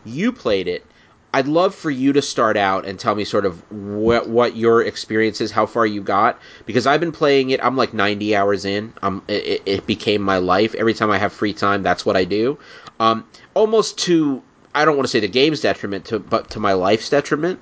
You 0.04 0.32
played 0.32 0.68
it. 0.68 0.86
I'd 1.34 1.48
love 1.48 1.74
for 1.74 1.90
you 1.90 2.12
to 2.14 2.22
start 2.22 2.58
out 2.58 2.86
and 2.86 3.00
tell 3.00 3.16
me 3.16 3.24
sort 3.24 3.46
of 3.46 3.62
what 3.72 4.28
what 4.28 4.56
your 4.56 4.84
experience 4.84 5.40
is, 5.40 5.50
how 5.50 5.66
far 5.66 5.86
you 5.86 6.02
got, 6.02 6.40
because 6.66 6.86
I've 6.86 7.00
been 7.00 7.14
playing 7.14 7.52
it. 7.52 7.64
I'm 7.64 7.78
like 7.78 7.94
90 7.94 8.36
hours 8.36 8.66
in. 8.66 8.94
Um, 9.02 9.24
it, 9.28 9.62
it 9.66 9.88
became 9.88 10.22
my 10.22 10.38
life. 10.38 10.76
Every 10.76 10.94
time 10.94 11.10
I 11.10 11.18
have 11.18 11.32
free 11.32 11.54
time, 11.54 11.84
that's 11.84 12.06
what 12.06 12.18
I 12.18 12.26
do. 12.26 12.60
Um, 13.00 13.26
almost 13.54 13.98
to 14.00 14.44
I 14.74 14.86
don't 14.86 14.96
want 14.96 15.06
to 15.06 15.12
say 15.12 15.20
the 15.20 15.28
game's 15.28 15.62
detriment, 15.62 16.06
to 16.06 16.20
but 16.20 16.50
to 16.52 16.60
my 16.60 16.74
life's 16.74 17.10
detriment. 17.10 17.60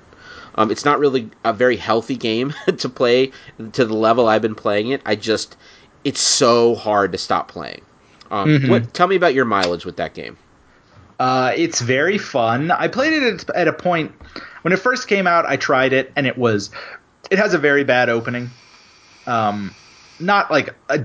Um, 0.56 0.70
it's 0.70 0.84
not 0.84 0.98
really 0.98 1.30
a 1.44 1.52
very 1.52 1.76
healthy 1.76 2.16
game 2.16 2.52
to 2.78 2.88
play 2.88 3.30
to 3.72 3.84
the 3.84 3.94
level 3.94 4.28
I've 4.28 4.42
been 4.42 4.54
playing 4.54 4.88
it. 4.88 5.00
I 5.06 5.14
just 5.16 5.56
it's 6.04 6.20
so 6.20 6.74
hard 6.74 7.12
to 7.12 7.18
stop 7.18 7.48
playing. 7.48 7.82
Um, 8.30 8.48
Mhm. 8.48 8.68
what? 8.68 8.94
Tell 8.94 9.06
me 9.08 9.16
about 9.16 9.34
your 9.34 9.44
mileage 9.44 9.84
with 9.84 9.96
that 9.96 10.14
game. 10.14 10.36
Uh, 11.18 11.52
it's 11.54 11.80
very 11.80 12.16
fun. 12.16 12.70
I 12.70 12.88
played 12.88 13.12
it 13.12 13.22
at, 13.22 13.56
at 13.56 13.68
a 13.68 13.72
point 13.72 14.12
when 14.62 14.72
it 14.72 14.78
first 14.78 15.06
came 15.08 15.26
out. 15.26 15.44
I 15.46 15.56
tried 15.56 15.92
it, 15.92 16.12
and 16.16 16.26
it 16.26 16.38
was 16.38 16.70
it 17.30 17.38
has 17.38 17.54
a 17.54 17.58
very 17.58 17.84
bad 17.84 18.08
opening. 18.08 18.50
Um, 19.26 19.74
not 20.18 20.50
like 20.50 20.74
a 20.88 21.04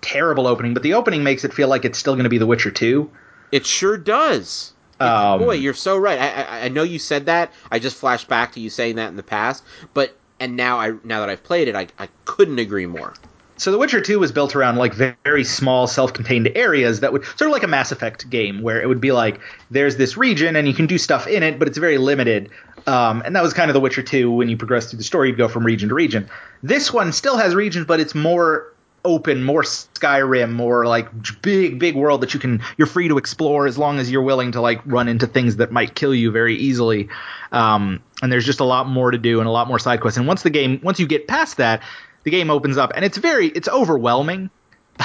terrible 0.00 0.46
opening, 0.46 0.72
but 0.74 0.82
the 0.82 0.94
opening 0.94 1.24
makes 1.24 1.44
it 1.44 1.52
feel 1.52 1.68
like 1.68 1.84
it's 1.84 1.98
still 1.98 2.14
going 2.14 2.24
to 2.24 2.30
be 2.30 2.38
The 2.38 2.46
Witcher 2.46 2.70
Two. 2.70 3.10
It 3.52 3.66
sure 3.66 3.96
does. 3.96 4.72
Um, 5.00 5.40
boy, 5.40 5.54
you're 5.54 5.74
so 5.74 5.96
right. 5.96 6.18
I, 6.18 6.42
I 6.42 6.64
I 6.64 6.68
know 6.68 6.82
you 6.82 6.98
said 6.98 7.26
that. 7.26 7.52
I 7.70 7.78
just 7.78 7.96
flashed 7.96 8.28
back 8.28 8.52
to 8.52 8.60
you 8.60 8.70
saying 8.70 8.96
that 8.96 9.08
in 9.08 9.16
the 9.16 9.22
past, 9.22 9.64
but 9.94 10.16
and 10.38 10.56
now 10.56 10.78
I 10.78 10.92
now 11.04 11.20
that 11.20 11.28
I've 11.28 11.42
played 11.42 11.68
it, 11.68 11.76
I, 11.76 11.88
I 11.98 12.08
couldn't 12.24 12.58
agree 12.58 12.86
more. 12.86 13.14
So 13.56 13.70
The 13.70 13.76
Witcher 13.76 14.00
2 14.00 14.18
was 14.18 14.32
built 14.32 14.56
around 14.56 14.76
like 14.76 14.94
very 14.94 15.44
small 15.44 15.86
self-contained 15.86 16.52
areas 16.54 17.00
that 17.00 17.12
would 17.12 17.26
sort 17.26 17.42
of 17.42 17.50
like 17.50 17.62
a 17.62 17.66
Mass 17.66 17.92
Effect 17.92 18.30
game 18.30 18.62
where 18.62 18.80
it 18.80 18.88
would 18.88 19.02
be 19.02 19.12
like 19.12 19.38
there's 19.70 19.98
this 19.98 20.16
region 20.16 20.56
and 20.56 20.66
you 20.66 20.72
can 20.72 20.86
do 20.86 20.96
stuff 20.96 21.26
in 21.26 21.42
it, 21.42 21.58
but 21.58 21.68
it's 21.68 21.76
very 21.76 21.98
limited. 21.98 22.48
Um, 22.86 23.20
and 23.22 23.36
that 23.36 23.42
was 23.42 23.52
kind 23.52 23.70
of 23.70 23.74
The 23.74 23.80
Witcher 23.80 24.02
2 24.02 24.30
when 24.32 24.48
you 24.48 24.56
progress 24.56 24.88
through 24.88 24.96
the 24.96 25.04
story, 25.04 25.28
you'd 25.28 25.36
go 25.36 25.46
from 25.46 25.66
region 25.66 25.90
to 25.90 25.94
region. 25.94 26.30
This 26.62 26.90
one 26.90 27.12
still 27.12 27.36
has 27.36 27.54
regions, 27.54 27.84
but 27.84 28.00
it's 28.00 28.14
more 28.14 28.72
open, 29.04 29.42
more 29.42 29.62
Skyrim, 29.62 30.52
more 30.52 30.86
like 30.86 31.08
big, 31.42 31.78
big 31.78 31.94
world 31.94 32.20
that 32.22 32.34
you 32.34 32.40
can 32.40 32.62
you're 32.76 32.86
free 32.86 33.08
to 33.08 33.18
explore 33.18 33.66
as 33.66 33.78
long 33.78 33.98
as 33.98 34.10
you're 34.10 34.22
willing 34.22 34.52
to 34.52 34.60
like 34.60 34.80
run 34.86 35.08
into 35.08 35.26
things 35.26 35.56
that 35.56 35.72
might 35.72 35.94
kill 35.94 36.14
you 36.14 36.30
very 36.30 36.56
easily. 36.56 37.08
Um, 37.52 38.02
and 38.22 38.32
there's 38.32 38.46
just 38.46 38.60
a 38.60 38.64
lot 38.64 38.86
more 38.88 39.10
to 39.10 39.18
do 39.18 39.40
and 39.40 39.48
a 39.48 39.52
lot 39.52 39.68
more 39.68 39.78
side 39.78 40.00
quests. 40.00 40.18
And 40.18 40.26
once 40.26 40.42
the 40.42 40.50
game, 40.50 40.80
once 40.82 41.00
you 41.00 41.06
get 41.06 41.28
past 41.28 41.56
that, 41.56 41.82
the 42.24 42.30
game 42.30 42.50
opens 42.50 42.76
up 42.76 42.92
and 42.94 43.04
it's 43.04 43.18
very 43.18 43.46
it's 43.48 43.68
overwhelming. 43.68 44.50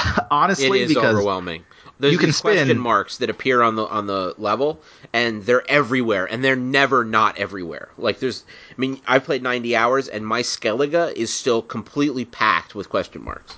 honestly, 0.30 0.80
It 0.80 0.84
is 0.84 0.88
because 0.88 1.14
overwhelming. 1.14 1.64
There's 1.98 2.12
you 2.12 2.18
can 2.18 2.28
these 2.28 2.40
question 2.40 2.66
spin- 2.66 2.78
marks 2.78 3.18
that 3.18 3.30
appear 3.30 3.62
on 3.62 3.76
the 3.76 3.86
on 3.86 4.06
the 4.06 4.34
level, 4.36 4.80
and 5.12 5.42
they're 5.44 5.68
everywhere, 5.70 6.26
and 6.26 6.44
they're 6.44 6.54
never 6.54 7.04
not 7.04 7.38
everywhere. 7.38 7.88
Like 7.96 8.18
there's, 8.18 8.44
I 8.70 8.74
mean, 8.76 9.00
I've 9.06 9.24
played 9.24 9.42
90 9.42 9.74
hours, 9.74 10.08
and 10.08 10.26
my 10.26 10.42
Skellige 10.42 11.14
is 11.14 11.32
still 11.32 11.62
completely 11.62 12.26
packed 12.26 12.74
with 12.74 12.90
question 12.90 13.24
marks. 13.24 13.56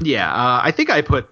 Yeah, 0.00 0.32
uh, 0.32 0.60
I 0.62 0.70
think 0.70 0.90
I 0.90 1.02
put 1.02 1.28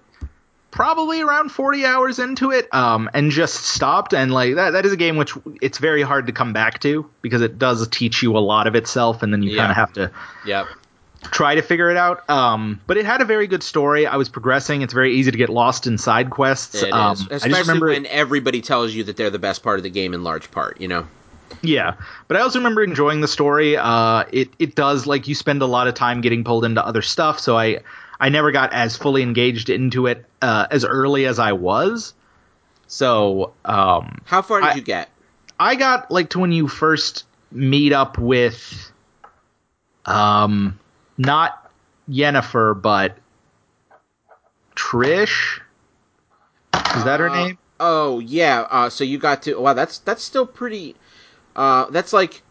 probably 0.71 1.21
around 1.21 1.49
40 1.49 1.85
hours 1.85 2.19
into 2.19 2.51
it 2.51 2.71
um, 2.73 3.09
and 3.13 3.31
just 3.31 3.55
stopped. 3.55 4.13
And 4.13 4.31
like 4.31 4.55
that, 4.55 4.71
that 4.71 4.85
is 4.85 4.93
a 4.93 4.97
game 4.97 5.17
which 5.17 5.33
it's 5.61 5.79
very 5.79 6.03
hard 6.03 6.27
to 6.27 6.33
come 6.33 6.53
back 6.53 6.79
to 6.81 7.09
because 7.21 7.41
it 7.41 7.57
does 7.57 7.87
teach 7.87 8.21
you 8.21 8.37
a 8.37 8.39
lot 8.39 8.67
of 8.67 8.75
itself, 8.75 9.23
and 9.23 9.33
then 9.33 9.41
you 9.43 9.51
Yeah. 9.51 9.57
kind 9.61 9.71
of 9.71 9.75
have 9.77 9.93
to 9.93 10.11
Yep. 10.45 10.67
try 11.31 11.55
to 11.55 11.61
figure 11.61 11.89
it 11.89 11.97
out. 11.97 12.29
Um, 12.29 12.79
but 12.87 12.97
it 12.97 13.05
had 13.05 13.21
a 13.21 13.25
very 13.25 13.47
good 13.47 13.63
story. 13.63 14.05
I 14.05 14.15
was 14.15 14.29
progressing. 14.29 14.81
It's 14.83 14.93
very 14.93 15.15
easy 15.15 15.31
to 15.31 15.37
get 15.37 15.49
lost 15.49 15.87
in 15.87 15.97
side 15.97 16.29
quests. 16.29 16.83
Um, 16.83 16.91
I 16.93 16.93
just 16.93 17.31
especially 17.31 17.61
remember 17.61 17.87
when 17.87 18.05
everybody 18.05 18.61
tells 18.61 18.93
you 18.93 19.03
that 19.05 19.17
they're 19.17 19.29
the 19.31 19.39
best 19.39 19.63
part 19.63 19.79
of 19.79 19.83
the 19.83 19.89
game 19.89 20.13
in 20.13 20.23
large 20.23 20.51
part. 20.51 20.79
You 20.79 20.87
know. 20.87 21.07
Yeah, 21.61 21.95
but 22.27 22.37
I 22.37 22.41
also 22.41 22.59
remember 22.59 22.83
enjoying 22.83 23.21
the 23.21 23.27
story. 23.27 23.75
Uh, 23.75 24.23
it 24.31 24.49
it 24.59 24.75
does 24.75 25.07
like 25.07 25.27
you 25.27 25.33
spend 25.35 25.61
a 25.63 25.65
lot 25.65 25.87
of 25.87 25.95
time 25.95 26.21
getting 26.21 26.43
pulled 26.43 26.63
into 26.63 26.85
other 26.85 27.01
stuff, 27.01 27.39
so 27.39 27.57
I 27.57 27.79
I 28.19 28.29
never 28.29 28.51
got 28.51 28.73
as 28.73 28.97
fully 28.97 29.21
engaged 29.23 29.69
into 29.69 30.07
it 30.07 30.25
uh, 30.41 30.67
as 30.71 30.83
early 30.83 31.25
as 31.25 31.39
I 31.39 31.53
was. 31.53 32.13
So 32.87 33.53
um, 33.65 34.19
How 34.25 34.41
far 34.41 34.61
did 34.61 34.71
I- 34.71 34.75
you 34.75 34.81
get? 34.81 35.09
I 35.59 35.75
got 35.75 36.09
like 36.09 36.29
to 36.31 36.39
when 36.39 36.51
you 36.53 36.67
first 36.69 37.25
meet 37.51 37.91
up 37.91 38.17
with, 38.17 38.91
um, 40.05 40.79
not 41.17 41.69
Yennefer, 42.09 42.81
but 42.81 43.17
Trish. 44.75 45.59
Is 46.95 47.03
that 47.03 47.19
her 47.19 47.29
Uh, 47.29 47.33
name? 47.33 47.57
Oh 47.79 48.19
yeah. 48.19 48.67
Uh, 48.69 48.89
so 48.89 49.03
you 49.03 49.17
got 49.17 49.43
to. 49.43 49.59
Wow, 49.59 49.73
that's 49.73 49.99
that's 49.99 50.23
still 50.23 50.45
pretty. 50.45 50.95
Uh, 51.55 51.85
that's 51.89 52.13
like. 52.13 52.41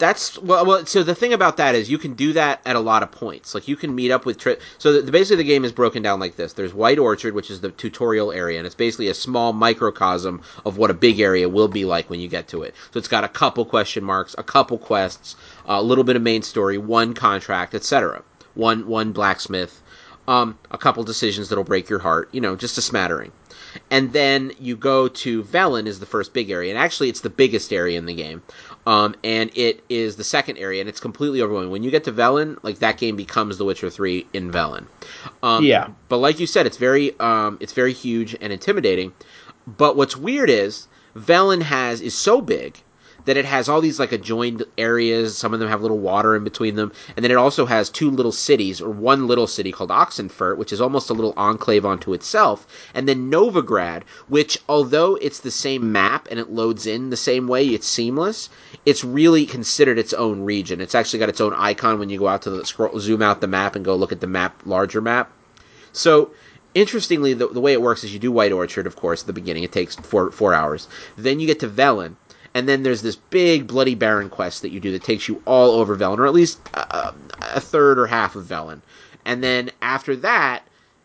That's 0.00 0.38
well, 0.38 0.64
well. 0.64 0.86
So 0.86 1.02
the 1.02 1.14
thing 1.14 1.34
about 1.34 1.58
that 1.58 1.74
is 1.74 1.90
you 1.90 1.98
can 1.98 2.14
do 2.14 2.32
that 2.32 2.62
at 2.64 2.74
a 2.74 2.80
lot 2.80 3.02
of 3.02 3.12
points. 3.12 3.54
Like 3.54 3.68
you 3.68 3.76
can 3.76 3.94
meet 3.94 4.10
up 4.10 4.24
with. 4.24 4.38
Tri- 4.38 4.56
so 4.78 5.02
the, 5.02 5.12
basically, 5.12 5.36
the 5.36 5.48
game 5.48 5.62
is 5.62 5.72
broken 5.72 6.02
down 6.02 6.18
like 6.18 6.36
this. 6.36 6.54
There's 6.54 6.72
White 6.72 6.98
Orchard, 6.98 7.34
which 7.34 7.50
is 7.50 7.60
the 7.60 7.70
tutorial 7.70 8.32
area, 8.32 8.56
and 8.56 8.66
it's 8.66 8.74
basically 8.74 9.08
a 9.08 9.14
small 9.14 9.52
microcosm 9.52 10.40
of 10.64 10.78
what 10.78 10.90
a 10.90 10.94
big 10.94 11.20
area 11.20 11.50
will 11.50 11.68
be 11.68 11.84
like 11.84 12.08
when 12.08 12.18
you 12.18 12.28
get 12.28 12.48
to 12.48 12.62
it. 12.62 12.74
So 12.92 12.98
it's 12.98 13.08
got 13.08 13.24
a 13.24 13.28
couple 13.28 13.66
question 13.66 14.02
marks, 14.02 14.34
a 14.38 14.42
couple 14.42 14.78
quests, 14.78 15.36
a 15.66 15.82
little 15.82 16.04
bit 16.04 16.16
of 16.16 16.22
main 16.22 16.40
story, 16.40 16.78
one 16.78 17.12
contract, 17.12 17.74
etc. 17.74 18.22
One 18.54 18.86
one 18.86 19.12
blacksmith. 19.12 19.82
Um, 20.26 20.58
a 20.70 20.78
couple 20.78 21.02
decisions 21.04 21.50
that'll 21.50 21.64
break 21.64 21.90
your 21.90 21.98
heart, 21.98 22.30
you 22.32 22.40
know, 22.40 22.56
just 22.56 22.78
a 22.78 22.82
smattering. 22.82 23.32
And 23.90 24.12
then 24.12 24.52
you 24.58 24.76
go 24.76 25.08
to 25.08 25.42
Velen 25.42 25.86
is 25.86 26.00
the 26.00 26.06
first 26.06 26.32
big 26.32 26.50
area, 26.50 26.70
and 26.70 26.78
actually 26.78 27.08
it's 27.08 27.20
the 27.20 27.30
biggest 27.30 27.72
area 27.72 27.98
in 27.98 28.06
the 28.06 28.14
game. 28.14 28.42
Um, 28.86 29.14
and 29.22 29.50
it 29.54 29.84
is 29.88 30.16
the 30.16 30.24
second 30.24 30.56
area, 30.56 30.80
and 30.80 30.88
it's 30.88 31.00
completely 31.00 31.42
overwhelming. 31.42 31.70
When 31.70 31.82
you 31.82 31.90
get 31.90 32.04
to 32.04 32.12
Velen, 32.12 32.58
like 32.62 32.78
that 32.78 32.96
game 32.96 33.14
becomes 33.14 33.58
The 33.58 33.64
Witcher 33.64 33.90
Three 33.90 34.26
in 34.32 34.50
Velen. 34.50 34.86
Um, 35.42 35.64
Yeah. 35.64 35.88
But 36.08 36.18
like 36.18 36.40
you 36.40 36.46
said, 36.46 36.66
it's 36.66 36.78
very 36.78 37.18
um, 37.20 37.58
it's 37.60 37.72
very 37.72 37.92
huge 37.92 38.34
and 38.40 38.52
intimidating. 38.52 39.12
But 39.66 39.96
what's 39.96 40.16
weird 40.16 40.48
is 40.50 40.88
Velen 41.14 41.62
has 41.62 42.00
is 42.00 42.14
so 42.14 42.40
big 42.40 42.80
that 43.24 43.36
it 43.36 43.44
has 43.44 43.68
all 43.68 43.80
these 43.80 43.98
like 43.98 44.12
adjoined 44.12 44.64
areas. 44.78 45.36
Some 45.36 45.52
of 45.54 45.60
them 45.60 45.68
have 45.68 45.82
little 45.82 45.98
water 45.98 46.34
in 46.34 46.44
between 46.44 46.76
them, 46.76 46.92
and 47.16 47.24
then 47.24 47.30
it 47.30 47.36
also 47.36 47.66
has 47.66 47.90
two 47.90 48.10
little 48.10 48.32
cities, 48.32 48.80
or 48.80 48.90
one 48.90 49.26
little 49.26 49.46
city 49.46 49.72
called 49.72 49.90
Oxenfurt, 49.90 50.56
which 50.56 50.72
is 50.72 50.80
almost 50.80 51.10
a 51.10 51.14
little 51.14 51.34
enclave 51.36 51.84
unto 51.84 52.12
itself, 52.12 52.66
and 52.94 53.08
then 53.08 53.30
Novigrad, 53.30 54.02
which 54.28 54.58
although 54.68 55.16
it's 55.16 55.40
the 55.40 55.50
same 55.50 55.92
map 55.92 56.28
and 56.30 56.40
it 56.40 56.50
loads 56.50 56.86
in 56.86 57.10
the 57.10 57.16
same 57.16 57.46
way, 57.46 57.66
it's 57.66 57.86
seamless. 57.86 58.48
It's 58.86 59.04
really 59.04 59.46
considered 59.46 59.98
its 59.98 60.12
own 60.12 60.42
region. 60.42 60.80
It's 60.80 60.94
actually 60.94 61.18
got 61.18 61.28
its 61.28 61.40
own 61.40 61.54
icon 61.54 61.98
when 61.98 62.10
you 62.10 62.18
go 62.18 62.28
out 62.28 62.42
to 62.42 62.50
the 62.50 62.64
scroll, 62.64 62.98
zoom 62.98 63.22
out 63.22 63.40
the 63.40 63.46
map 63.46 63.76
and 63.76 63.84
go 63.84 63.94
look 63.94 64.12
at 64.12 64.20
the 64.20 64.26
map, 64.26 64.62
larger 64.64 65.00
map. 65.00 65.30
So 65.92 66.30
interestingly, 66.74 67.34
the, 67.34 67.48
the 67.48 67.60
way 67.60 67.72
it 67.72 67.82
works 67.82 68.04
is 68.04 68.12
you 68.12 68.18
do 68.18 68.32
White 68.32 68.52
Orchard, 68.52 68.86
of 68.86 68.96
course, 68.96 69.22
at 69.22 69.26
the 69.26 69.32
beginning. 69.32 69.64
It 69.64 69.72
takes 69.72 69.96
four 69.96 70.30
four 70.30 70.54
hours. 70.54 70.88
Then 71.16 71.40
you 71.40 71.46
get 71.46 71.60
to 71.60 71.68
Velen, 71.68 72.14
and 72.54 72.68
then 72.68 72.82
there's 72.82 73.02
this 73.02 73.16
big 73.16 73.66
Bloody 73.66 73.94
Baron 73.94 74.28
quest 74.28 74.62
that 74.62 74.70
you 74.70 74.80
do 74.80 74.92
that 74.92 75.04
takes 75.04 75.28
you 75.28 75.42
all 75.46 75.72
over 75.72 75.96
Velen, 75.96 76.18
or 76.18 76.26
at 76.26 76.32
least 76.32 76.60
uh, 76.74 77.12
a 77.40 77.60
third 77.60 77.98
or 77.98 78.06
half 78.06 78.34
of 78.34 78.44
Velen. 78.44 78.80
And 79.24 79.42
then 79.42 79.70
after 79.82 80.16
that, 80.16 80.62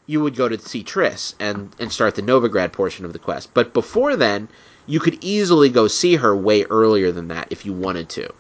you 0.08 0.22
would 0.22 0.36
go 0.36 0.50
to 0.50 0.58
see 0.58 0.84
Triss 0.84 1.34
and 1.40 1.76
and 1.80 1.92
start 1.92 2.16
the 2.16 2.22
Novigrad 2.22 2.72
portion 2.72 3.06
of 3.06 3.14
the 3.14 3.20
quest. 3.20 3.54
But 3.54 3.74
before 3.74 4.16
then, 4.16 4.48
you 4.88 5.00
could 5.00 5.24
easily 5.24 5.70
go 5.70 5.88
see 5.88 6.16
her 6.16 6.36
way 6.36 6.64
earlier 6.66 7.12
than 7.12 7.28
that 7.30 7.48
if 7.52 7.66
you 7.66 7.74
wanted 7.74 8.10
to. 8.10 8.32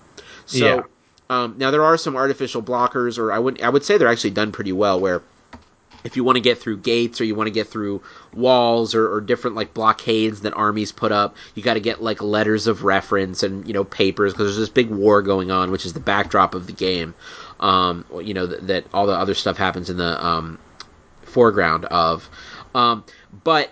So. 0.46 0.58
Yeah. 0.66 0.82
Um, 1.28 1.56
now 1.58 1.72
there 1.72 1.84
are 1.84 1.98
some 1.98 2.16
artificial 2.16 2.62
blockers, 2.62 3.18
or 3.18 3.32
I 3.32 3.40
would 3.40 3.60
I 3.60 3.70
would 3.70 3.84
say 3.84 3.98
they're 3.98 4.08
actually 4.08 4.30
done 4.30 4.52
pretty 4.52 4.72
well. 4.72 5.00
Where 5.00 5.24
if 6.06 6.16
you 6.16 6.24
want 6.24 6.36
to 6.36 6.42
get 6.42 6.60
through 6.60 6.78
gates 6.78 7.20
or 7.20 7.24
you 7.26 7.34
want 7.34 7.48
to 7.48 7.52
get 7.52 7.68
through 7.68 8.02
walls 8.36 8.94
or, 8.96 9.12
or 9.14 9.22
different 9.22 9.56
like 9.56 9.74
blockades 9.74 10.42
that 10.42 10.54
armies 10.54 10.92
put 10.92 11.12
up, 11.12 11.36
you 11.56 11.64
got 11.64 11.76
to 11.76 11.80
get 11.80 12.02
like 12.02 12.22
letters 12.22 12.68
of 12.68 12.84
reference 12.84 13.44
and 13.44 13.68
you 13.68 13.74
know 13.74 13.84
papers 13.84 14.34
because 14.34 14.48
there's 14.48 14.58
this 14.58 14.70
big 14.70 14.90
war 14.90 15.22
going 15.22 15.52
on, 15.52 15.72
which 15.72 15.86
is 15.86 15.94
the 15.94 16.00
backdrop 16.00 16.54
of 16.56 16.68
the 16.68 16.74
game. 16.74 17.14
Um, 17.60 18.06
you 18.22 18.34
know 18.34 18.46
that, 18.48 18.68
that 18.68 18.86
all 18.94 19.08
the 19.08 19.14
other 19.14 19.34
stuff 19.34 19.58
happens 19.58 19.90
in 19.90 19.98
the 19.98 20.26
um, 20.26 20.60
foreground 21.24 21.86
of. 21.86 22.30
Um, 22.74 23.04
but 23.44 23.72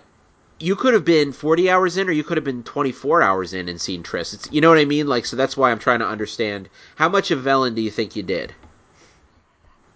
you 0.60 0.76
could 0.76 0.94
have 0.94 1.04
been 1.04 1.34
40 1.34 1.70
hours 1.70 1.98
in 1.98 2.08
or 2.08 2.12
you 2.12 2.24
could 2.24 2.38
have 2.38 2.46
been 2.46 2.64
24 2.64 3.22
hours 3.22 3.54
in 3.54 3.68
and 3.68 3.82
seen 3.82 4.02
Triss. 4.02 4.34
It's, 4.34 4.50
you 4.52 4.62
know 4.62 4.70
what 4.70 4.78
I 4.78 4.86
mean? 4.86 5.08
Like, 5.08 5.26
so 5.26 5.36
that's 5.36 5.58
why 5.58 5.72
I'm 5.72 5.80
trying 5.80 6.00
to 6.00 6.08
understand 6.08 6.70
how 6.96 7.10
much 7.10 7.32
of 7.32 7.40
Velen 7.40 7.76
do 7.76 7.82
you 7.82 7.92
think 7.92 8.16
you 8.16 8.24
did? 8.24 8.56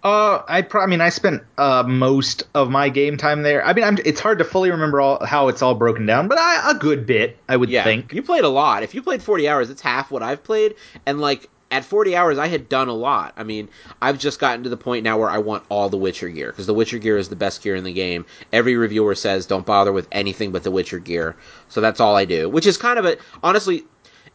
Uh, 0.02 0.42
I, 0.46 0.62
pro- 0.62 0.82
I 0.82 0.86
mean, 0.86 1.00
I 1.00 1.08
spent 1.08 1.42
uh, 1.56 1.82
most 1.86 2.44
of 2.54 2.70
my 2.70 2.88
game 2.88 3.16
time 3.16 3.42
there. 3.42 3.64
I 3.64 3.72
mean, 3.72 3.84
I'm, 3.84 3.98
it's 4.04 4.20
hard 4.20 4.38
to 4.38 4.44
fully 4.44 4.70
remember 4.70 5.00
all 5.00 5.24
how 5.24 5.48
it's 5.48 5.60
all 5.60 5.74
broken 5.74 6.06
down, 6.06 6.28
but 6.28 6.38
I, 6.38 6.70
a 6.70 6.74
good 6.74 7.04
bit, 7.04 7.36
I 7.48 7.56
would 7.56 7.68
Yeah, 7.68 7.82
think. 7.84 8.12
you 8.12 8.22
played 8.22 8.44
a 8.44 8.48
lot. 8.48 8.82
If 8.84 8.94
you 8.94 9.02
played 9.02 9.22
40 9.22 9.48
hours, 9.48 9.70
it's 9.70 9.82
half 9.82 10.10
what 10.10 10.22
I've 10.22 10.44
played. 10.44 10.76
And 11.04 11.20
like 11.20 11.50
at 11.72 11.84
40 11.84 12.14
hours, 12.14 12.38
I 12.38 12.46
had 12.46 12.68
done 12.68 12.86
a 12.88 12.94
lot. 12.94 13.34
I 13.36 13.42
mean, 13.42 13.68
I've 14.00 14.18
just 14.18 14.38
gotten 14.38 14.62
to 14.62 14.70
the 14.70 14.76
point 14.76 15.02
now 15.02 15.18
where 15.18 15.28
I 15.30 15.38
want 15.38 15.64
all 15.68 15.88
the 15.88 15.98
Witcher 15.98 16.28
gear 16.28 16.46
because 16.52 16.66
the 16.66 16.74
Witcher 16.74 16.98
gear 16.98 17.18
is 17.18 17.28
the 17.28 17.36
best 17.36 17.60
gear 17.62 17.74
in 17.74 17.82
the 17.84 17.92
game. 17.92 18.24
Every 18.52 18.76
reviewer 18.76 19.16
says 19.16 19.46
don't 19.46 19.66
bother 19.66 19.92
with 19.92 20.06
anything 20.12 20.52
but 20.52 20.62
the 20.62 20.70
Witcher 20.70 21.00
gear, 21.00 21.36
so 21.68 21.80
that's 21.80 21.98
all 22.00 22.14
I 22.16 22.24
do. 22.24 22.48
Which 22.48 22.66
is 22.66 22.76
kind 22.78 22.98
of 23.00 23.04
a 23.04 23.18
honestly. 23.42 23.84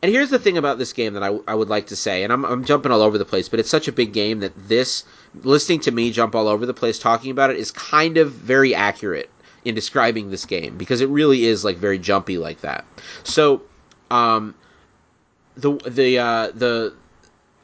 And 0.03 0.11
here's 0.11 0.29
the 0.29 0.37
thing 0.37 0.57
about 0.57 0.77
this 0.77 0.91
game 0.91 1.13
that 1.13 1.23
I, 1.23 1.39
I 1.47 1.55
would 1.55 1.69
like 1.69 1.87
to 1.87 1.95
say, 1.95 2.25
and 2.25 2.33
I'm, 2.33 2.43
I'm 2.43 2.65
jumping 2.65 2.91
all 2.91 3.01
over 3.01 3.17
the 3.17 3.23
place, 3.23 3.47
but 3.47 3.61
it's 3.61 3.69
such 3.69 3.87
a 3.87 3.91
big 3.93 4.11
game 4.11 4.41
that 4.41 4.51
this, 4.67 5.05
listening 5.43 5.79
to 5.79 5.91
me 5.91 6.11
jump 6.11 6.35
all 6.35 6.49
over 6.49 6.65
the 6.65 6.73
place 6.73 6.99
talking 6.99 7.31
about 7.31 7.49
it, 7.49 7.55
is 7.55 7.71
kind 7.71 8.17
of 8.17 8.33
very 8.33 8.75
accurate 8.75 9.29
in 9.63 9.73
describing 9.73 10.29
this 10.29 10.45
game 10.45 10.77
because 10.77 10.99
it 10.99 11.07
really 11.07 11.45
is 11.45 11.63
like 11.63 11.77
very 11.77 11.97
jumpy 11.97 12.37
like 12.37 12.59
that. 12.59 12.83
So, 13.23 13.61
um, 14.11 14.55
the 15.55 15.71
the 15.87 16.19
uh, 16.19 16.51
the 16.53 16.93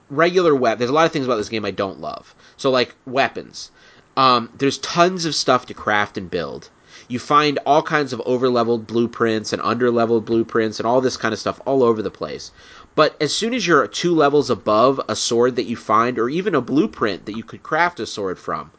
regular 0.09 0.55
weapon. 0.55 0.79
There's 0.79 0.91
a 0.91 0.93
lot 0.93 1.05
of 1.05 1.11
things 1.11 1.25
about 1.25 1.35
this 1.35 1.49
game 1.49 1.65
I 1.65 1.71
don't 1.71 1.99
love. 1.99 2.33
So 2.55 2.69
like 2.69 2.95
weapons, 3.05 3.69
um, 4.15 4.49
there's 4.57 4.77
tons 4.77 5.25
of 5.25 5.35
stuff 5.35 5.65
to 5.65 5.73
craft 5.73 6.17
and 6.17 6.31
build. 6.31 6.69
You 7.09 7.17
find 7.17 7.57
all 7.65 7.81
kinds 7.81 8.13
of 8.13 8.19
overleveled 8.19 8.85
blueprints 8.85 9.51
and 9.51 9.59
underleveled 9.63 10.25
blueprints 10.25 10.79
and 10.79 10.85
all 10.85 11.01
this 11.01 11.17
kind 11.17 11.33
of 11.33 11.39
stuff 11.39 11.59
all 11.65 11.81
over 11.81 12.03
the 12.03 12.11
place. 12.11 12.51
But 12.93 13.15
as 13.19 13.33
soon 13.33 13.55
as 13.55 13.65
you're 13.65 13.87
two 13.87 14.13
levels 14.13 14.51
above 14.51 15.01
a 15.09 15.15
sword 15.15 15.55
that 15.55 15.63
you 15.63 15.75
find, 15.75 16.19
or 16.19 16.29
even 16.29 16.53
a 16.53 16.61
blueprint 16.61 17.25
that 17.25 17.35
you 17.35 17.43
could 17.43 17.63
craft 17.63 17.99
a 17.99 18.05
sword 18.05 18.37
from, 18.37 18.69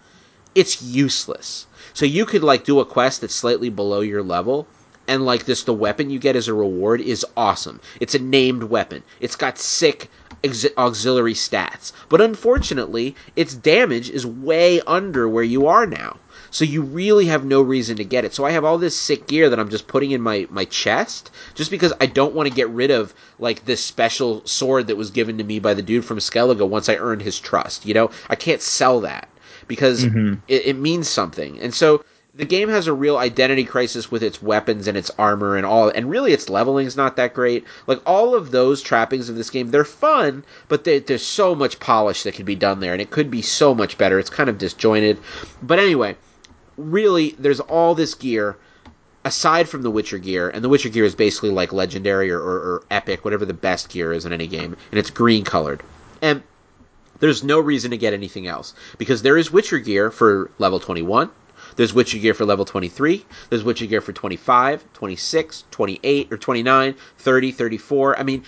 it's 0.54 0.80
useless. 0.80 1.66
So 1.92 2.06
you 2.06 2.24
could 2.24 2.44
like 2.44 2.64
do 2.64 2.78
a 2.78 2.84
quest 2.84 3.20
that's 3.20 3.34
slightly 3.34 3.68
below 3.68 4.00
your 4.00 4.22
level, 4.22 4.68
and 5.08 5.26
like 5.26 5.44
this, 5.44 5.64
the 5.64 5.74
weapon 5.74 6.08
you 6.08 6.20
get 6.20 6.36
as 6.36 6.46
a 6.46 6.54
reward 6.54 7.00
is 7.00 7.26
awesome. 7.36 7.80
It's 7.98 8.14
a 8.14 8.20
named 8.20 8.62
weapon. 8.62 9.02
It's 9.18 9.34
got 9.34 9.58
sick 9.58 10.08
auxiliary 10.78 11.34
stats, 11.34 11.92
but 12.08 12.20
unfortunately, 12.20 13.16
its 13.34 13.54
damage 13.54 14.08
is 14.08 14.24
way 14.24 14.80
under 14.82 15.28
where 15.28 15.42
you 15.42 15.66
are 15.66 15.84
now. 15.84 16.16
So 16.50 16.64
you 16.64 16.82
really 16.82 17.26
have 17.26 17.44
no 17.44 17.62
reason 17.62 17.96
to 17.96 18.04
get 18.04 18.24
it. 18.24 18.34
So 18.34 18.44
I 18.44 18.50
have 18.50 18.64
all 18.64 18.78
this 18.78 18.98
sick 18.98 19.26
gear 19.28 19.48
that 19.48 19.58
I'm 19.58 19.70
just 19.70 19.86
putting 19.86 20.10
in 20.10 20.20
my, 20.20 20.46
my 20.50 20.64
chest 20.64 21.30
just 21.54 21.70
because 21.70 21.92
I 22.00 22.06
don't 22.06 22.34
want 22.34 22.48
to 22.48 22.54
get 22.54 22.68
rid 22.70 22.90
of 22.90 23.14
like 23.38 23.64
this 23.64 23.82
special 23.82 24.44
sword 24.46 24.88
that 24.88 24.96
was 24.96 25.10
given 25.10 25.38
to 25.38 25.44
me 25.44 25.58
by 25.58 25.74
the 25.74 25.82
dude 25.82 26.04
from 26.04 26.18
Skellige 26.18 26.68
once 26.68 26.88
I 26.88 26.96
earned 26.96 27.22
his 27.22 27.38
trust. 27.38 27.86
You 27.86 27.94
know, 27.94 28.10
I 28.28 28.36
can't 28.36 28.62
sell 28.62 29.00
that 29.00 29.28
because 29.68 30.04
mm-hmm. 30.04 30.34
it, 30.48 30.66
it 30.66 30.76
means 30.76 31.08
something. 31.08 31.60
And 31.60 31.72
so 31.72 32.04
the 32.34 32.44
game 32.44 32.68
has 32.68 32.86
a 32.86 32.92
real 32.92 33.16
identity 33.16 33.64
crisis 33.64 34.10
with 34.10 34.22
its 34.22 34.42
weapons 34.42 34.86
and 34.86 34.96
its 34.96 35.10
armor 35.18 35.56
and 35.56 35.66
all 35.66 35.88
and 35.88 36.08
really 36.08 36.32
its 36.32 36.48
leveling 36.48 36.86
is 36.86 36.96
not 36.96 37.16
that 37.16 37.34
great 37.34 37.64
like 37.86 38.00
all 38.06 38.34
of 38.34 38.50
those 38.52 38.80
trappings 38.82 39.28
of 39.28 39.34
this 39.34 39.50
game 39.50 39.70
they're 39.70 39.84
fun 39.84 40.44
but 40.68 40.84
they, 40.84 41.00
there's 41.00 41.26
so 41.26 41.54
much 41.56 41.80
polish 41.80 42.22
that 42.22 42.34
could 42.34 42.46
be 42.46 42.54
done 42.54 42.78
there 42.78 42.92
and 42.92 43.02
it 43.02 43.10
could 43.10 43.30
be 43.30 43.42
so 43.42 43.74
much 43.74 43.98
better 43.98 44.18
it's 44.18 44.30
kind 44.30 44.48
of 44.48 44.58
disjointed 44.58 45.18
but 45.60 45.80
anyway 45.80 46.16
really 46.80 47.34
there's 47.38 47.60
all 47.60 47.94
this 47.94 48.14
gear 48.14 48.56
aside 49.24 49.68
from 49.68 49.82
the 49.82 49.90
Witcher 49.90 50.18
gear, 50.18 50.48
and 50.48 50.64
the 50.64 50.68
Witcher 50.68 50.88
gear 50.88 51.04
is 51.04 51.14
basically 51.14 51.50
like 51.50 51.72
legendary 51.72 52.30
or, 52.30 52.38
or, 52.40 52.56
or 52.56 52.82
epic, 52.90 53.24
whatever 53.24 53.44
the 53.44 53.54
best 53.54 53.90
gear 53.90 54.12
is 54.12 54.24
in 54.24 54.32
any 54.32 54.46
game, 54.46 54.76
and 54.90 54.98
it's 54.98 55.10
green 55.10 55.44
colored. 55.44 55.82
And 56.22 56.42
there's 57.18 57.44
no 57.44 57.60
reason 57.60 57.90
to 57.90 57.98
get 57.98 58.14
anything 58.14 58.46
else 58.46 58.74
because 58.96 59.22
there 59.22 59.36
is 59.36 59.50
Witcher 59.50 59.78
gear 59.78 60.10
for 60.10 60.50
level 60.58 60.80
21. 60.80 61.30
There's 61.76 61.94
Witcher 61.94 62.18
gear 62.18 62.34
for 62.34 62.44
level 62.44 62.64
23. 62.64 63.24
There's 63.48 63.64
Witcher 63.64 63.86
gear 63.86 64.00
for 64.00 64.12
25, 64.12 64.92
26, 64.92 65.64
28, 65.70 66.32
or 66.32 66.36
29, 66.36 66.94
30, 67.18 67.52
34. 67.52 68.18
I 68.18 68.22
mean, 68.22 68.44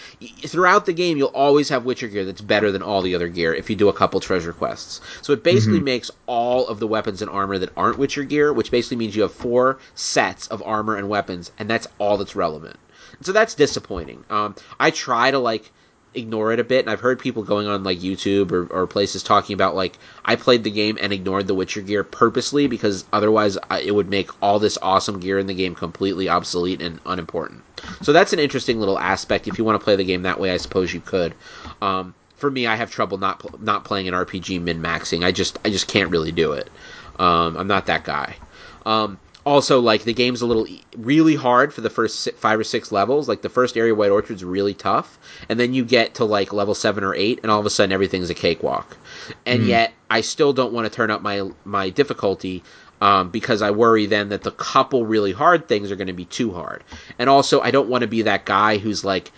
throughout 0.46 0.86
the 0.86 0.92
game, 0.92 1.16
you'll 1.18 1.28
always 1.28 1.68
have 1.68 1.84
Witcher 1.84 2.08
gear 2.08 2.24
that's 2.24 2.40
better 2.40 2.72
than 2.72 2.82
all 2.82 3.02
the 3.02 3.14
other 3.14 3.28
gear 3.28 3.54
if 3.54 3.70
you 3.70 3.76
do 3.76 3.88
a 3.88 3.92
couple 3.92 4.20
treasure 4.20 4.52
quests. 4.52 5.00
So 5.22 5.32
it 5.32 5.42
basically 5.42 5.80
makes 5.80 6.10
all 6.26 6.66
of 6.68 6.78
the 6.78 6.86
weapons 6.86 7.22
and 7.22 7.30
armor 7.30 7.58
that 7.58 7.70
aren't 7.76 7.98
Witcher 7.98 8.24
gear, 8.24 8.52
which 8.52 8.70
basically 8.70 8.96
means 8.96 9.16
you 9.16 9.22
have 9.22 9.32
four 9.32 9.78
sets 9.94 10.46
of 10.48 10.62
armor 10.62 10.96
and 10.96 11.08
weapons, 11.08 11.52
and 11.58 11.68
that's 11.68 11.86
all 11.98 12.16
that's 12.16 12.36
relevant. 12.36 12.78
And 13.16 13.26
so 13.26 13.32
that's 13.32 13.54
disappointing. 13.54 14.24
Um, 14.30 14.54
I 14.80 14.90
try 14.90 15.30
to 15.30 15.38
like 15.38 15.70
ignore 16.14 16.52
it 16.52 16.60
a 16.60 16.64
bit 16.64 16.80
and 16.80 16.90
i've 16.90 17.00
heard 17.00 17.18
people 17.18 17.42
going 17.42 17.66
on 17.66 17.82
like 17.82 17.98
youtube 17.98 18.52
or, 18.52 18.66
or 18.66 18.86
places 18.86 19.22
talking 19.22 19.54
about 19.54 19.74
like 19.74 19.98
i 20.24 20.36
played 20.36 20.62
the 20.62 20.70
game 20.70 20.98
and 21.00 21.12
ignored 21.12 21.46
the 21.46 21.54
witcher 21.54 21.80
gear 21.80 22.04
purposely 22.04 22.66
because 22.66 23.04
otherwise 23.12 23.56
I, 23.70 23.80
it 23.80 23.94
would 23.94 24.08
make 24.08 24.30
all 24.42 24.58
this 24.58 24.78
awesome 24.82 25.20
gear 25.20 25.38
in 25.38 25.46
the 25.46 25.54
game 25.54 25.74
completely 25.74 26.28
obsolete 26.28 26.82
and 26.82 27.00
unimportant. 27.06 27.62
So 28.02 28.12
that's 28.12 28.32
an 28.32 28.38
interesting 28.38 28.78
little 28.78 28.98
aspect. 28.98 29.48
If 29.48 29.58
you 29.58 29.64
want 29.64 29.80
to 29.80 29.84
play 29.84 29.96
the 29.96 30.04
game 30.04 30.22
that 30.22 30.38
way 30.38 30.50
i 30.50 30.56
suppose 30.56 30.92
you 30.92 31.00
could. 31.00 31.34
Um, 31.80 32.14
for 32.36 32.50
me 32.50 32.66
i 32.66 32.74
have 32.74 32.90
trouble 32.90 33.18
not 33.18 33.62
not 33.62 33.84
playing 33.84 34.08
an 34.08 34.14
rpg 34.14 34.60
min 34.60 34.82
maxing 34.82 35.24
i 35.24 35.30
just 35.30 35.58
i 35.64 35.70
just 35.70 35.88
can't 35.88 36.10
really 36.10 36.32
do 36.32 36.52
it. 36.52 36.70
Um, 37.18 37.56
i'm 37.56 37.68
not 37.68 37.86
that 37.86 38.04
guy. 38.04 38.36
Um, 38.84 39.18
also, 39.44 39.80
like 39.80 40.04
the 40.04 40.12
game's 40.12 40.40
a 40.40 40.46
little 40.46 40.66
really 40.96 41.34
hard 41.34 41.74
for 41.74 41.80
the 41.80 41.90
first 41.90 42.20
si- 42.20 42.30
five 42.32 42.58
or 42.58 42.64
six 42.64 42.92
levels. 42.92 43.28
Like 43.28 43.42
the 43.42 43.48
first 43.48 43.76
area, 43.76 43.94
White 43.94 44.10
Orchard's 44.10 44.44
really 44.44 44.74
tough, 44.74 45.18
and 45.48 45.58
then 45.58 45.74
you 45.74 45.84
get 45.84 46.14
to 46.14 46.24
like 46.24 46.52
level 46.52 46.74
seven 46.74 47.02
or 47.02 47.14
eight, 47.14 47.40
and 47.42 47.50
all 47.50 47.58
of 47.58 47.66
a 47.66 47.70
sudden 47.70 47.92
everything's 47.92 48.30
a 48.30 48.34
cakewalk. 48.34 48.96
And 49.44 49.66
yet, 49.66 49.92
I 50.10 50.20
still 50.20 50.52
don't 50.52 50.72
want 50.72 50.86
to 50.86 50.94
turn 50.94 51.10
up 51.10 51.22
my 51.22 51.50
my 51.64 51.90
difficulty 51.90 52.62
um, 53.00 53.30
because 53.30 53.62
I 53.62 53.72
worry 53.72 54.06
then 54.06 54.28
that 54.28 54.42
the 54.42 54.52
couple 54.52 55.04
really 55.04 55.32
hard 55.32 55.66
things 55.66 55.90
are 55.90 55.96
going 55.96 56.06
to 56.06 56.12
be 56.12 56.26
too 56.26 56.52
hard. 56.52 56.84
And 57.18 57.28
also, 57.28 57.60
I 57.60 57.72
don't 57.72 57.88
want 57.88 58.02
to 58.02 58.08
be 58.08 58.22
that 58.22 58.44
guy 58.44 58.78
who's 58.78 59.04
like 59.04 59.32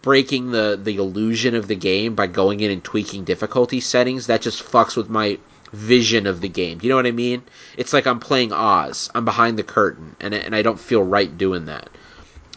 breaking 0.00 0.52
the 0.52 0.78
the 0.80 0.96
illusion 0.96 1.56
of 1.56 1.66
the 1.66 1.74
game 1.74 2.14
by 2.14 2.28
going 2.28 2.60
in 2.60 2.70
and 2.70 2.84
tweaking 2.84 3.24
difficulty 3.24 3.80
settings. 3.80 4.28
That 4.28 4.42
just 4.42 4.62
fucks 4.62 4.96
with 4.96 5.10
my 5.10 5.38
vision 5.72 6.26
of 6.26 6.40
the 6.40 6.48
game. 6.48 6.78
Do 6.78 6.86
you 6.86 6.90
know 6.90 6.96
what 6.96 7.06
I 7.06 7.12
mean? 7.12 7.42
It's 7.76 7.92
like 7.92 8.06
I'm 8.06 8.20
playing 8.20 8.52
Oz. 8.52 9.10
I'm 9.14 9.24
behind 9.24 9.58
the 9.58 9.62
curtain, 9.62 10.16
and 10.20 10.34
and 10.34 10.54
I 10.54 10.62
don't 10.62 10.80
feel 10.80 11.02
right 11.02 11.36
doing 11.36 11.66
that. 11.66 11.88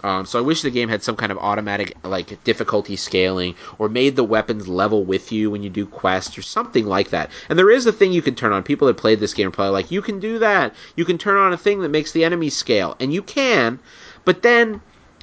Um, 0.03 0.25
so 0.25 0.39
I 0.39 0.41
wish 0.41 0.63
the 0.63 0.71
game 0.71 0.89
had 0.89 1.03
some 1.03 1.15
kind 1.15 1.31
of 1.31 1.38
automatic 1.38 1.95
like 2.03 2.43
difficulty 2.43 2.95
scaling, 2.95 3.55
or 3.77 3.88
made 3.88 4.15
the 4.15 4.23
weapons 4.23 4.67
level 4.67 5.03
with 5.03 5.31
you 5.31 5.51
when 5.51 5.61
you 5.61 5.69
do 5.69 5.85
quests, 5.85 6.38
or 6.38 6.41
something 6.41 6.85
like 6.85 7.09
that. 7.11 7.29
And 7.49 7.59
there 7.59 7.69
is 7.69 7.85
a 7.85 7.91
thing 7.91 8.11
you 8.11 8.21
can 8.21 8.35
turn 8.35 8.51
on. 8.51 8.63
People 8.63 8.88
that 8.88 8.97
played 8.97 9.19
this 9.19 9.33
game 9.33 9.47
are 9.47 9.51
probably 9.51 9.73
like, 9.73 9.91
you 9.91 10.01
can 10.01 10.19
do 10.19 10.39
that. 10.39 10.73
You 10.95 11.05
can 11.05 11.17
turn 11.17 11.38
on 11.38 11.53
a 11.53 11.57
thing 11.57 11.81
that 11.81 11.89
makes 11.89 12.11
the 12.11 12.25
enemies 12.25 12.55
scale, 12.55 12.95
and 12.99 13.13
you 13.13 13.21
can, 13.21 13.79
but 14.25 14.41
then 14.41 14.81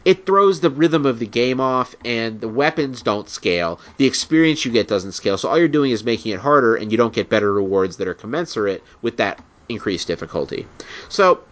it 0.09 0.25
throws 0.25 0.61
the 0.61 0.71
rhythm 0.71 1.05
of 1.05 1.19
the 1.19 1.27
game 1.27 1.61
off 1.61 1.95
and 2.03 2.41
the 2.41 2.49
weapons 2.49 3.03
don't 3.03 3.29
scale 3.29 3.79
the 3.99 4.07
experience 4.07 4.65
you 4.65 4.73
get 4.73 4.89
doesn't 4.89 5.13
scale 5.13 5.37
so 5.37 5.51
all 5.51 5.59
you're 5.59 5.69
doing 5.69 5.91
is 5.91 6.03
making 6.03 6.33
it 6.33 6.41
harder 6.41 6.75
and 6.75 6.91
you 6.91 6.97
don't 6.97 7.13
get 7.13 7.29
better 7.29 7.53
rewards 7.53 7.99
that 7.99 8.09
are 8.09 8.15
commensurate 8.15 8.83
with 9.03 9.19
that 9.19 9.45
increased 9.69 10.07
difficulty 10.07 10.67
so 11.11 11.43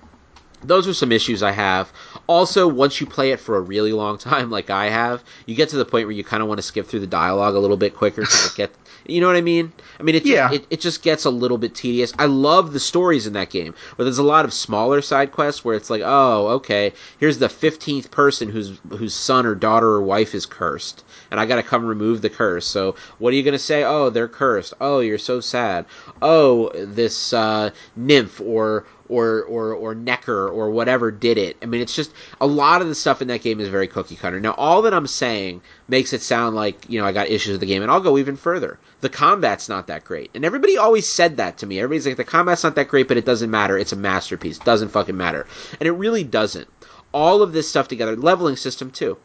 those 0.63 0.89
are 0.89 0.95
some 0.95 1.13
issues 1.13 1.43
I 1.43 1.53
have. 1.53 1.93
Also, 2.27 2.67
once 2.67 2.99
you 2.99 3.07
play 3.07 3.31
it 3.31 3.39
for 3.41 3.57
a 3.57 3.61
really 3.61 3.93
long 3.93 4.17
time, 4.33 4.51
like 4.51 4.71
I 4.71 4.89
have, 4.89 5.23
you 5.45 5.55
get 5.55 5.69
to 5.69 5.77
the 5.77 5.85
point 5.85 6.07
where 6.07 6.17
you 6.17 6.25
kind 6.25 6.43
of 6.43 6.49
want 6.49 6.59
to 6.59 6.63
skip 6.63 6.87
through 6.87 7.01
the 7.01 7.07
dialogue 7.07 7.55
a 7.55 7.59
little 7.59 7.77
bit 7.77 7.95
quicker 7.95 8.25
to 8.25 8.51
get. 8.57 8.73
You 9.09 9.21
know 9.21 9.27
what 9.29 9.37
I 9.37 9.41
mean? 9.41 9.73
I 10.01 10.03
mean, 10.03 10.15
it 10.15 10.21
just, 10.25 10.31
Yeah. 10.33 10.53
it, 10.53 10.67
it 10.71 10.81
just 10.81 11.03
gets 11.03 11.25
a 11.25 11.31
little 11.31 11.59
bit 11.59 11.75
tedious. 11.75 12.13
I 12.19 12.27
love 12.27 12.73
the 12.73 12.81
stories 12.81 13.27
in 13.27 13.33
that 13.35 13.51
game, 13.51 13.75
but 13.97 14.05
there's 14.05 14.19
a 14.19 14.23
lot 14.23 14.45
of 14.45 14.53
smaller 14.53 15.01
side 15.01 15.33
quests 15.33 15.65
where 15.65 15.77
it's 15.77 15.91
like, 15.91 16.03
oh, 16.05 16.49
okay, 16.49 16.93
here's 17.19 17.39
the 17.39 17.49
fifteenth 17.49 18.11
person 18.11 18.49
whose 18.49 18.79
whose 18.91 19.15
son 19.15 19.47
or 19.47 19.55
daughter 19.55 19.89
or 19.89 20.03
wife 20.03 20.35
is 20.35 20.47
cursed, 20.47 21.05
and 21.31 21.39
I 21.39 21.47
got 21.47 21.57
to 21.57 21.63
come 21.63 21.85
remove 21.87 22.23
the 22.23 22.31
curse. 22.31 22.67
So 22.67 22.95
what 23.19 23.33
are 23.33 23.37
you 23.37 23.43
gonna 23.43 23.59
say? 23.59 23.85
Oh, 23.85 24.11
they're 24.11 24.29
cursed. 24.29 24.75
Oh, 24.81 25.01
you're 25.01 25.19
so 25.19 25.41
sad. 25.41 25.87
Oh, 26.23 26.71
this 26.75 27.33
uh, 27.33 27.71
nymph 27.97 28.41
or 28.41 28.85
or 29.09 29.43
or 29.45 29.73
or 29.73 29.95
Nekker 29.95 30.51
or 30.53 30.71
whatever 30.71 31.11
did 31.11 31.39
it. 31.39 31.57
I 31.63 31.67
mean, 31.67 31.81
it's 31.81 31.95
just 31.95 32.13
a 32.41 32.47
lot 32.47 32.83
of 32.83 32.89
the 32.89 32.95
stuff 32.95 33.23
in 33.23 33.29
that 33.29 33.43
game 33.43 33.61
is 33.61 33.69
very 33.69 33.89
cookie 33.89 34.17
cutter. 34.17 34.41
Now, 34.41 34.53
all 34.53 34.83
that 34.83 34.95
I'm 34.95 35.07
saying 35.07 35.63
makes 35.89 36.13
it 36.13 36.23
sound 36.23 36.57
like 36.57 36.89
you 36.89 37.01
know 37.01 37.07
I 37.07 37.13
got 37.13 37.29
issues 37.29 37.53
with 37.53 37.61
the 37.61 37.67
game, 37.67 37.83
and 37.83 37.91
I'll 37.91 38.01
go 38.01 38.19
even 38.19 38.37
further. 38.37 38.79
The 39.01 39.09
combat's 39.09 39.69
not 39.69 39.87
that 39.87 40.05
great, 40.05 40.31
and 40.35 40.45
everybody 40.45 40.77
always 40.77 41.07
said 41.07 41.37
that 41.37 41.59
to 41.59 41.67
me. 41.67 41.79
Everybody's 41.79 42.07
like, 42.07 42.17
the 42.17 42.25
combat's 42.25 42.65
not 42.65 42.75
that 42.75 42.89
great, 42.89 43.09
but 43.09 43.17
it 43.17 43.25
doesn't 43.27 43.51
matter. 43.51 43.79
It's 43.79 43.93
a 43.93 43.97
masterpiece. 43.97 44.59
Doesn't 44.59 44.89
fucking 44.89 45.17
matter, 45.17 45.47
and 45.81 45.87
it 45.87 45.93
really 45.93 46.25
doesn't. 46.25 46.69
All 47.13 47.43
of 47.43 47.53
this 47.53 47.69
stuff 47.69 47.89
together, 47.89 48.17
leveling 48.17 48.57
system 48.57 48.91
too. 48.91 49.17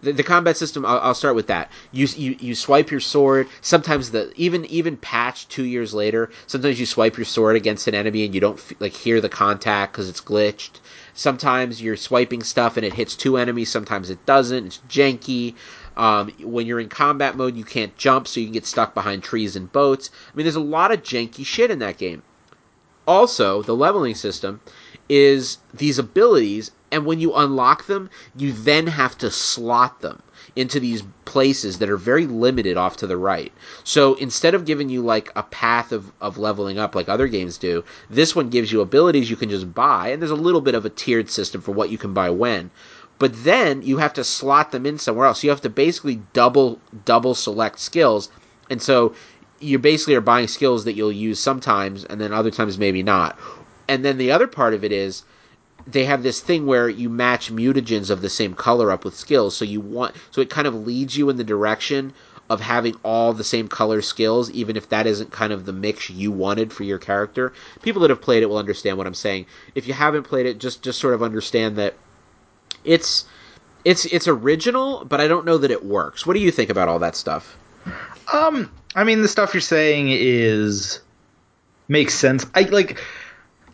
The, 0.00 0.12
the 0.12 0.22
combat 0.22 0.56
system. 0.56 0.86
I'll, 0.86 1.00
I'll 1.00 1.14
start 1.14 1.34
with 1.34 1.48
that. 1.48 1.70
You, 1.90 2.06
you 2.16 2.36
you 2.38 2.54
swipe 2.54 2.90
your 2.90 3.00
sword. 3.00 3.48
Sometimes 3.60 4.12
the 4.12 4.32
even 4.36 4.64
even 4.66 4.96
patched 4.96 5.50
two 5.50 5.64
years 5.64 5.92
later. 5.92 6.30
Sometimes 6.46 6.78
you 6.78 6.86
swipe 6.86 7.16
your 7.16 7.24
sword 7.24 7.56
against 7.56 7.88
an 7.88 7.94
enemy 7.94 8.24
and 8.24 8.34
you 8.34 8.40
don't 8.40 8.80
like 8.80 8.92
hear 8.92 9.20
the 9.20 9.28
contact 9.28 9.92
because 9.92 10.08
it's 10.08 10.20
glitched. 10.20 10.80
Sometimes 11.14 11.82
you're 11.82 11.96
swiping 11.96 12.44
stuff 12.44 12.76
and 12.76 12.86
it 12.86 12.94
hits 12.94 13.16
two 13.16 13.36
enemies. 13.36 13.70
Sometimes 13.70 14.08
it 14.08 14.24
doesn't. 14.24 14.66
It's 14.66 14.80
janky. 14.88 15.56
Um, 15.96 16.30
when 16.40 16.68
you're 16.68 16.78
in 16.78 16.88
combat 16.88 17.36
mode, 17.36 17.56
you 17.56 17.64
can't 17.64 17.96
jump, 17.96 18.28
so 18.28 18.38
you 18.38 18.46
can 18.46 18.52
get 18.52 18.66
stuck 18.66 18.94
behind 18.94 19.24
trees 19.24 19.56
and 19.56 19.70
boats. 19.72 20.10
I 20.32 20.36
mean, 20.36 20.44
there's 20.44 20.54
a 20.54 20.60
lot 20.60 20.92
of 20.92 21.02
janky 21.02 21.44
shit 21.44 21.72
in 21.72 21.80
that 21.80 21.98
game. 21.98 22.22
Also, 23.04 23.62
the 23.64 23.74
leveling 23.74 24.14
system 24.14 24.60
is 25.08 25.58
these 25.72 25.98
abilities, 25.98 26.70
and 26.90 27.06
when 27.06 27.20
you 27.20 27.34
unlock 27.34 27.86
them, 27.86 28.10
you 28.36 28.52
then 28.52 28.86
have 28.86 29.16
to 29.18 29.30
slot 29.30 30.00
them 30.00 30.22
into 30.56 30.80
these 30.80 31.02
places 31.24 31.78
that 31.78 31.90
are 31.90 31.96
very 31.96 32.26
limited 32.26 32.76
off 32.76 32.96
to 32.96 33.06
the 33.06 33.16
right. 33.16 33.52
So 33.84 34.14
instead 34.14 34.54
of 34.54 34.64
giving 34.64 34.88
you 34.88 35.02
like 35.02 35.30
a 35.36 35.42
path 35.44 35.92
of, 35.92 36.10
of 36.20 36.38
leveling 36.38 36.78
up 36.78 36.94
like 36.94 37.08
other 37.08 37.28
games 37.28 37.58
do, 37.58 37.84
this 38.10 38.34
one 38.34 38.48
gives 38.48 38.72
you 38.72 38.80
abilities 38.80 39.30
you 39.30 39.36
can 39.36 39.50
just 39.50 39.72
buy, 39.72 40.08
and 40.08 40.20
there's 40.20 40.30
a 40.30 40.36
little 40.36 40.60
bit 40.60 40.74
of 40.74 40.84
a 40.84 40.90
tiered 40.90 41.30
system 41.30 41.60
for 41.60 41.72
what 41.72 41.90
you 41.90 41.98
can 41.98 42.12
buy 42.12 42.30
when. 42.30 42.70
But 43.18 43.44
then 43.44 43.82
you 43.82 43.98
have 43.98 44.12
to 44.14 44.24
slot 44.24 44.72
them 44.72 44.86
in 44.86 44.98
somewhere 44.98 45.26
else. 45.26 45.42
You 45.42 45.50
have 45.50 45.60
to 45.62 45.70
basically 45.70 46.22
double 46.32 46.80
double 47.04 47.34
select 47.34 47.80
skills, 47.80 48.28
and 48.70 48.80
so 48.80 49.14
you 49.60 49.78
basically 49.78 50.14
are 50.14 50.20
buying 50.20 50.46
skills 50.46 50.84
that 50.84 50.94
you'll 50.94 51.12
use 51.12 51.40
sometimes, 51.40 52.04
and 52.04 52.20
then 52.20 52.32
other 52.32 52.50
times 52.50 52.78
maybe 52.78 53.02
not. 53.02 53.36
And 53.88 54.04
then 54.04 54.18
the 54.18 54.30
other 54.30 54.46
part 54.46 54.74
of 54.74 54.84
it 54.84 54.92
is 54.92 55.24
they 55.86 56.04
have 56.04 56.22
this 56.22 56.40
thing 56.40 56.66
where 56.66 56.88
you 56.88 57.08
match 57.08 57.52
mutagens 57.52 58.10
of 58.10 58.20
the 58.20 58.28
same 58.28 58.54
color 58.54 58.90
up 58.90 59.04
with 59.04 59.16
skills. 59.16 59.56
So 59.56 59.64
you 59.64 59.80
want 59.80 60.14
so 60.30 60.40
it 60.40 60.50
kind 60.50 60.66
of 60.66 60.74
leads 60.86 61.16
you 61.16 61.30
in 61.30 61.36
the 61.36 61.44
direction 61.44 62.12
of 62.50 62.60
having 62.60 62.94
all 63.02 63.32
the 63.32 63.44
same 63.44 63.68
color 63.68 64.00
skills, 64.00 64.50
even 64.52 64.76
if 64.76 64.88
that 64.88 65.06
isn't 65.06 65.30
kind 65.30 65.52
of 65.52 65.66
the 65.66 65.72
mix 65.72 66.08
you 66.08 66.32
wanted 66.32 66.72
for 66.72 66.82
your 66.82 66.98
character. 66.98 67.52
People 67.82 68.00
that 68.02 68.10
have 68.10 68.22
played 68.22 68.42
it 68.42 68.46
will 68.46 68.56
understand 68.56 68.96
what 68.96 69.06
I'm 69.06 69.14
saying. 69.14 69.46
If 69.74 69.86
you 69.86 69.94
haven't 69.94 70.22
played 70.22 70.46
it, 70.46 70.58
just 70.58 70.82
just 70.82 70.98
sort 70.98 71.14
of 71.14 71.22
understand 71.22 71.76
that 71.76 71.94
it's 72.84 73.24
it's 73.84 74.04
it's 74.06 74.28
original, 74.28 75.04
but 75.04 75.20
I 75.20 75.28
don't 75.28 75.44
know 75.44 75.58
that 75.58 75.70
it 75.70 75.84
works. 75.84 76.26
What 76.26 76.34
do 76.34 76.40
you 76.40 76.50
think 76.50 76.70
about 76.70 76.88
all 76.88 76.98
that 77.00 77.16
stuff? 77.16 77.56
Um, 78.32 78.70
I 78.94 79.04
mean, 79.04 79.22
the 79.22 79.28
stuff 79.28 79.54
you're 79.54 79.60
saying 79.60 80.08
is 80.10 81.00
makes 81.88 82.14
sense. 82.14 82.44
I 82.54 82.62
like, 82.62 83.00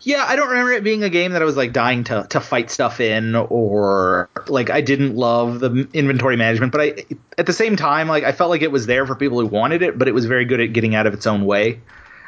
yeah, 0.01 0.25
I 0.27 0.35
don't 0.35 0.49
remember 0.49 0.71
it 0.73 0.83
being 0.83 1.03
a 1.03 1.09
game 1.09 1.31
that 1.33 1.41
I 1.41 1.45
was 1.45 1.57
like 1.57 1.73
dying 1.73 2.03
to 2.05 2.25
to 2.29 2.39
fight 2.39 2.69
stuff 2.71 2.99
in, 2.99 3.35
or 3.35 4.29
like 4.47 4.69
I 4.69 4.81
didn't 4.81 5.15
love 5.15 5.59
the 5.59 5.87
inventory 5.93 6.35
management. 6.37 6.71
But 6.71 6.81
I, 6.81 7.05
at 7.37 7.45
the 7.45 7.53
same 7.53 7.75
time, 7.75 8.07
like 8.07 8.23
I 8.23 8.31
felt 8.31 8.49
like 8.49 8.61
it 8.61 8.71
was 8.71 8.85
there 8.85 9.05
for 9.05 9.15
people 9.15 9.39
who 9.39 9.47
wanted 9.47 9.81
it, 9.81 9.97
but 9.97 10.07
it 10.07 10.13
was 10.13 10.25
very 10.25 10.45
good 10.45 10.59
at 10.61 10.73
getting 10.73 10.95
out 10.95 11.07
of 11.07 11.13
its 11.13 11.25
own 11.27 11.45
way. 11.45 11.79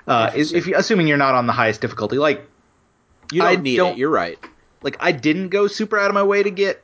Uh, 0.07 0.31
if, 0.35 0.53
if 0.53 0.67
you 0.67 0.75
assuming 0.77 1.07
you're 1.07 1.17
not 1.17 1.35
on 1.35 1.47
the 1.47 1.53
highest 1.53 1.81
difficulty, 1.81 2.17
like 2.17 2.47
You 3.31 3.41
don't 3.41 3.49
I 3.51 3.55
need 3.55 3.75
don't- 3.75 3.91
it. 3.93 3.97
You're 3.97 4.09
right. 4.09 4.39
like 4.81 4.95
I 4.99 5.11
didn't 5.11 5.49
go 5.49 5.67
super 5.67 5.99
out 5.99 6.09
of 6.09 6.13
my 6.13 6.23
way 6.23 6.43
to 6.43 6.49
get 6.51 6.83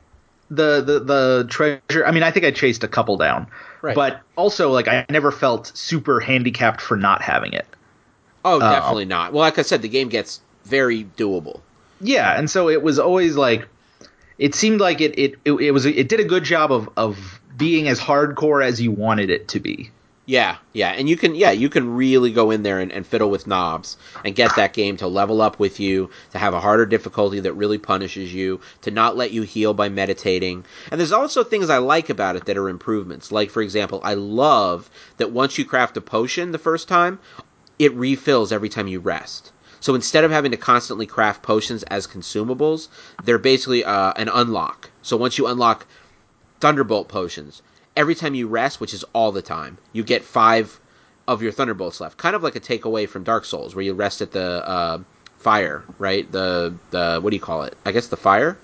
the 0.50 0.82
the 0.82 1.00
the 1.00 1.46
treasure. 1.48 2.04
I 2.06 2.10
mean, 2.10 2.22
I 2.22 2.30
think 2.30 2.44
I 2.44 2.50
chased 2.50 2.84
a 2.84 2.88
couple 2.88 3.16
down, 3.16 3.46
Right. 3.80 3.94
but 3.94 4.20
also 4.36 4.70
like 4.70 4.88
I 4.88 5.06
never 5.08 5.32
felt 5.32 5.72
super 5.74 6.20
handicapped 6.20 6.80
for 6.82 6.96
not 6.98 7.22
having 7.22 7.52
it. 7.54 7.66
Oh, 8.44 8.60
definitely 8.60 9.06
not. 9.06 9.32
Well, 9.32 9.40
like 9.40 9.58
I 9.58 9.62
said, 9.62 9.80
the 9.80 9.88
game 9.88 10.10
gets 10.10 10.42
very 10.64 11.04
doable. 11.16 11.60
Yeah, 12.00 12.36
and 12.38 12.50
so 12.50 12.68
it 12.68 12.82
was 12.82 12.98
always 12.98 13.36
like 13.36 13.68
it 14.38 14.54
seemed 14.54 14.80
like 14.80 15.00
it 15.00 15.18
it 15.18 15.34
it, 15.44 15.52
it 15.52 15.70
was 15.70 15.86
it 15.86 16.08
did 16.08 16.20
a 16.20 16.24
good 16.24 16.44
job 16.44 16.72
of 16.72 16.88
of 16.96 17.40
being 17.56 17.88
as 17.88 18.00
hardcore 18.00 18.64
as 18.64 18.80
you 18.80 18.90
wanted 18.90 19.30
it 19.30 19.48
to 19.48 19.60
be. 19.60 19.90
Yeah, 20.26 20.56
yeah, 20.72 20.88
and 20.90 21.06
you 21.06 21.18
can 21.18 21.34
yeah 21.34 21.50
you 21.50 21.68
can 21.68 21.94
really 21.94 22.32
go 22.32 22.50
in 22.50 22.62
there 22.62 22.80
and, 22.80 22.90
and 22.90 23.06
fiddle 23.06 23.30
with 23.30 23.46
knobs 23.46 23.98
and 24.24 24.34
get 24.34 24.56
that 24.56 24.72
game 24.72 24.96
to 24.96 25.06
level 25.06 25.42
up 25.42 25.58
with 25.58 25.78
you, 25.80 26.10
to 26.32 26.38
have 26.38 26.54
a 26.54 26.60
harder 26.60 26.86
difficulty 26.86 27.40
that 27.40 27.52
really 27.52 27.76
punishes 27.76 28.32
you, 28.32 28.60
to 28.82 28.90
not 28.90 29.18
let 29.18 29.32
you 29.32 29.42
heal 29.42 29.74
by 29.74 29.90
meditating. 29.90 30.64
And 30.90 30.98
there's 30.98 31.12
also 31.12 31.44
things 31.44 31.68
I 31.68 31.78
like 31.78 32.08
about 32.08 32.36
it 32.36 32.46
that 32.46 32.56
are 32.56 32.70
improvements. 32.70 33.30
Like 33.30 33.50
for 33.50 33.60
example, 33.60 34.00
I 34.02 34.14
love 34.14 34.90
that 35.18 35.30
once 35.30 35.58
you 35.58 35.66
craft 35.66 35.98
a 35.98 36.00
potion 36.00 36.52
the 36.52 36.58
first 36.58 36.88
time, 36.88 37.18
it 37.78 37.92
refills 37.92 38.50
every 38.50 38.70
time 38.70 38.88
you 38.88 39.00
rest. 39.00 39.52
So 39.84 39.94
instead 39.94 40.24
of 40.24 40.30
having 40.30 40.50
to 40.52 40.56
constantly 40.56 41.04
craft 41.04 41.42
potions 41.42 41.82
as 41.82 42.06
consumables, 42.06 42.88
they're 43.24 43.36
basically 43.36 43.84
uh, 43.84 44.14
an 44.16 44.30
unlock. 44.30 44.88
So 45.02 45.14
once 45.18 45.36
you 45.36 45.46
unlock 45.46 45.86
Thunderbolt 46.60 47.08
potions. 47.08 47.60
Every 47.94 48.14
time 48.14 48.34
you 48.34 48.46
rest, 48.48 48.80
which 48.80 48.94
is 48.94 49.04
all 49.12 49.30
the 49.30 49.42
time, 49.42 49.76
you 49.92 50.02
get 50.02 50.24
five 50.24 50.80
of 51.28 51.42
your 51.42 51.52
Thunderbolts 51.52 52.00
left. 52.00 52.16
Kind 52.16 52.34
of 52.34 52.42
like 52.42 52.56
a 52.56 52.60
takeaway 52.60 53.06
from 53.06 53.24
Dark 53.24 53.44
Souls, 53.44 53.74
where 53.74 53.84
you 53.84 53.92
rest 53.92 54.22
at 54.22 54.32
the 54.32 54.66
uh, 54.66 54.98
fire, 55.36 55.84
right? 55.98 56.32
The 56.32 56.74
the 56.90 57.20
what 57.20 57.28
do 57.30 57.36
you 57.36 57.42
call 57.42 57.64
it? 57.64 57.76
I 57.84 57.92
guess 57.92 58.08
the 58.08 58.16
fire 58.16 58.56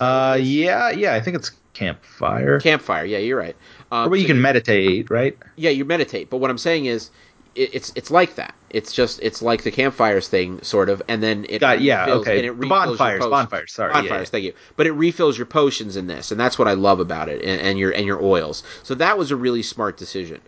Uh, 0.00 0.36
yeah, 0.40 0.90
yeah, 0.90 1.14
I 1.14 1.20
think 1.20 1.36
it's 1.36 1.52
campfire. 1.74 2.58
campfire. 2.58 3.04
Yeah, 3.04 3.18
you're 3.18 3.38
right. 3.38 3.56
Um, 3.92 4.10
Where 4.10 4.18
you 4.18 4.26
so 4.26 4.32
can 4.34 4.40
meditate, 4.40 5.10
right? 5.10 5.38
yeah, 5.56 5.70
you 5.70 5.84
meditate. 5.84 6.30
But 6.30 6.38
what 6.38 6.50
I'm 6.50 6.58
saying 6.58 6.86
is, 6.86 7.10
it, 7.54 7.70
it's 7.72 7.92
it's 7.94 8.10
like 8.10 8.34
that. 8.34 8.54
It's 8.74 8.92
just 8.92 9.20
it's 9.22 9.40
like 9.40 9.62
the 9.62 9.70
campfires 9.70 10.26
thing, 10.28 10.60
sort 10.62 10.88
of, 10.88 11.00
and 11.08 11.22
then 11.22 11.46
it 11.48 11.60
Got 11.60 11.80
yeah, 11.80 12.00
refills- 12.06 12.20
okay. 12.26 12.36
and 12.38 12.46
it 12.46 12.50
refills 12.50 12.60
your 12.60 12.68
bonfires, 12.86 13.18
potions. 13.20 13.30
bonfires. 13.30 13.72
Sorry, 13.72 13.92
yeah, 13.94 14.00
bonfires. 14.00 14.26
yeah. 14.28 14.30
Thank 14.32 14.44
you. 14.44 14.52
But 14.76 14.86
it 14.86 14.92
refills 14.92 15.38
your 15.38 15.46
potions 15.46 15.96
in 15.96 16.08
this, 16.08 16.30
and 16.32 16.40
that's 16.40 16.58
what 16.58 16.66
I 16.66 16.72
love 16.74 16.98
about 17.00 17.28
it, 17.28 17.40
and, 17.42 17.60
and 17.60 17.78
your 17.78 17.92
and 17.92 18.04
your 18.04 18.20
oils. 18.22 18.64
So 18.82 18.94
that 18.96 19.16
was 19.16 19.30
a 19.30 19.36
really 19.36 19.62
smart 19.62 19.96
decision. 19.96 20.40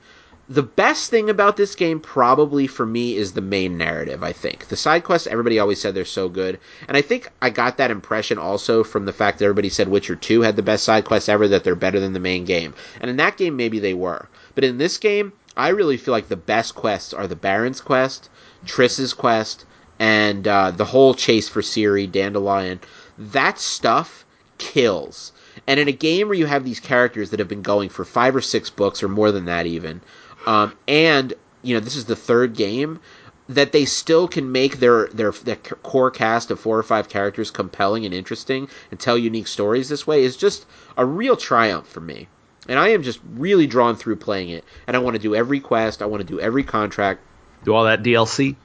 The 0.49 0.63
best 0.63 1.11
thing 1.11 1.29
about 1.29 1.57
this 1.57 1.75
game, 1.75 1.99
probably 1.99 2.69
for 2.69 2.87
me, 2.87 3.17
is 3.17 3.33
the 3.33 3.41
main 3.41 3.77
narrative. 3.77 4.23
I 4.23 4.33
think 4.33 4.69
the 4.69 4.77
side 4.77 5.03
quests. 5.03 5.27
Everybody 5.27 5.59
always 5.59 5.81
said 5.81 5.95
they're 5.95 6.05
so 6.05 6.29
good, 6.29 6.61
and 6.87 6.97
I 6.97 7.03
think 7.03 7.31
I 7.43 7.51
got 7.51 7.77
that 7.79 7.91
impression 7.91 8.39
also 8.39 8.85
from 8.85 9.07
the 9.07 9.13
fact 9.13 9.39
that 9.39 9.45
everybody 9.45 9.69
said 9.69 9.89
Witcher 9.89 10.15
Two 10.17 10.43
had 10.43 10.55
the 10.57 10.63
best 10.63 10.85
side 10.85 11.05
quests 11.05 11.29
ever. 11.29 11.49
That 11.49 11.65
they're 11.65 11.75
better 11.75 12.01
than 12.01 12.13
the 12.13 12.21
main 12.21 12.45
game, 12.45 12.75
and 13.01 13.11
in 13.11 13.17
that 13.17 13.37
game 13.37 13.57
maybe 13.57 13.79
they 13.81 13.95
were, 13.95 14.29
but 14.55 14.63
in 14.65 14.79
this 14.79 14.99
game, 14.99 15.33
I 15.57 15.69
really 15.69 15.97
feel 15.97 16.13
like 16.13 16.29
the 16.29 16.37
best 16.37 16.75
quests 16.75 17.15
are 17.15 17.27
the 17.27 17.35
Baron's 17.35 17.81
quest, 17.81 18.29
Triss's 18.67 19.15
quest, 19.15 19.65
and 19.99 20.47
uh, 20.47 20.71
the 20.71 20.85
whole 20.85 21.15
chase 21.15 21.49
for 21.49 21.63
Ciri, 21.63 22.11
Dandelion. 22.11 22.81
That 23.17 23.59
stuff 23.59 24.27
kills. 24.59 25.33
And 25.67 25.81
in 25.81 25.89
a 25.89 25.93
game 25.93 26.29
where 26.29 26.37
you 26.37 26.47
have 26.47 26.65
these 26.65 26.81
characters 26.81 27.31
that 27.31 27.39
have 27.41 27.49
been 27.49 27.63
going 27.63 27.89
for 27.89 28.05
five 28.05 28.37
or 28.37 28.43
six 28.43 28.69
books 28.69 29.03
or 29.03 29.09
more 29.09 29.33
than 29.33 29.47
that 29.47 29.65
even, 29.65 30.03
um, 30.47 30.75
and 30.87 31.33
you 31.63 31.75
know 31.75 31.81
this 31.81 31.97
is 31.97 32.05
the 32.05 32.17
third 32.17 32.55
game 32.55 33.01
that 33.49 33.73
they 33.73 33.85
still 33.85 34.29
can 34.29 34.53
make 34.53 34.79
their, 34.81 35.07
their 35.09 35.31
their 35.31 35.57
core 35.57 36.11
cast 36.11 36.51
of 36.51 36.61
four 36.61 36.79
or 36.79 36.83
five 36.83 37.09
characters 37.09 37.51
compelling 37.51 38.05
and 38.05 38.13
interesting 38.13 38.69
and 38.91 39.01
tell 39.01 39.17
unique 39.17 39.47
stories 39.47 39.89
this 39.89 40.07
way 40.07 40.23
is 40.23 40.37
just 40.37 40.67
a 40.97 41.07
real 41.07 41.37
triumph 41.37 41.87
for 41.87 42.01
me. 42.01 42.29
And 42.69 42.79
I 42.79 42.89
am 42.89 43.03
just 43.03 43.21
really 43.35 43.67
drawn 43.67 43.97
through 43.97 44.17
playing 44.17 44.51
it. 44.51 44.65
And 44.87 44.97
I 44.97 45.01
want 45.01 45.15
to 45.15 45.23
do 45.23 45.35
every 45.35 45.61
quest. 45.61 46.03
I 46.03 46.07
want 46.07 46.21
to 46.21 46.27
do 46.27 46.41
every 46.41 46.65
contract. 46.65 47.21
Do 47.65 47.75
all 47.75 47.85
that 47.85 48.03
DLC. 48.03 48.57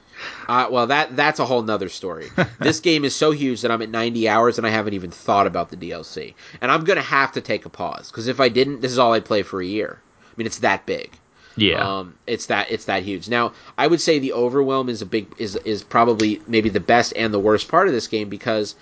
Uh, 0.48 0.68
well, 0.70 0.86
that 0.86 1.16
that's 1.16 1.40
a 1.40 1.44
whole 1.44 1.62
nother 1.62 1.88
story. 1.88 2.28
this 2.60 2.80
game 2.80 3.04
is 3.04 3.14
so 3.14 3.30
huge 3.30 3.62
that 3.62 3.70
I'm 3.70 3.82
at 3.82 3.90
90 3.90 4.28
hours 4.28 4.58
and 4.58 4.66
I 4.66 4.70
haven't 4.70 4.94
even 4.94 5.10
thought 5.10 5.46
about 5.46 5.70
the 5.70 5.76
DLC. 5.76 6.34
And 6.60 6.70
I'm 6.70 6.84
gonna 6.84 7.02
have 7.02 7.32
to 7.32 7.40
take 7.40 7.64
a 7.64 7.68
pause 7.68 8.10
because 8.10 8.28
if 8.28 8.40
I 8.40 8.48
didn't, 8.48 8.80
this 8.80 8.92
is 8.92 8.98
all 8.98 9.12
I'd 9.14 9.24
play 9.24 9.42
for 9.42 9.60
a 9.60 9.66
year. 9.66 10.00
I 10.24 10.34
mean, 10.36 10.46
it's 10.46 10.60
that 10.60 10.86
big. 10.86 11.12
Yeah. 11.56 11.98
Um, 11.98 12.14
it's 12.26 12.46
that 12.46 12.70
it's 12.70 12.86
that 12.86 13.02
huge. 13.02 13.28
Now, 13.28 13.52
I 13.76 13.86
would 13.86 14.00
say 14.00 14.18
the 14.18 14.32
overwhelm 14.32 14.88
is 14.88 15.02
a 15.02 15.06
big 15.06 15.34
is 15.38 15.56
is 15.56 15.82
probably 15.82 16.40
maybe 16.46 16.68
the 16.68 16.80
best 16.80 17.12
and 17.16 17.32
the 17.32 17.38
worst 17.38 17.68
part 17.68 17.88
of 17.88 17.92
this 17.92 18.06
game 18.06 18.28
because 18.28 18.74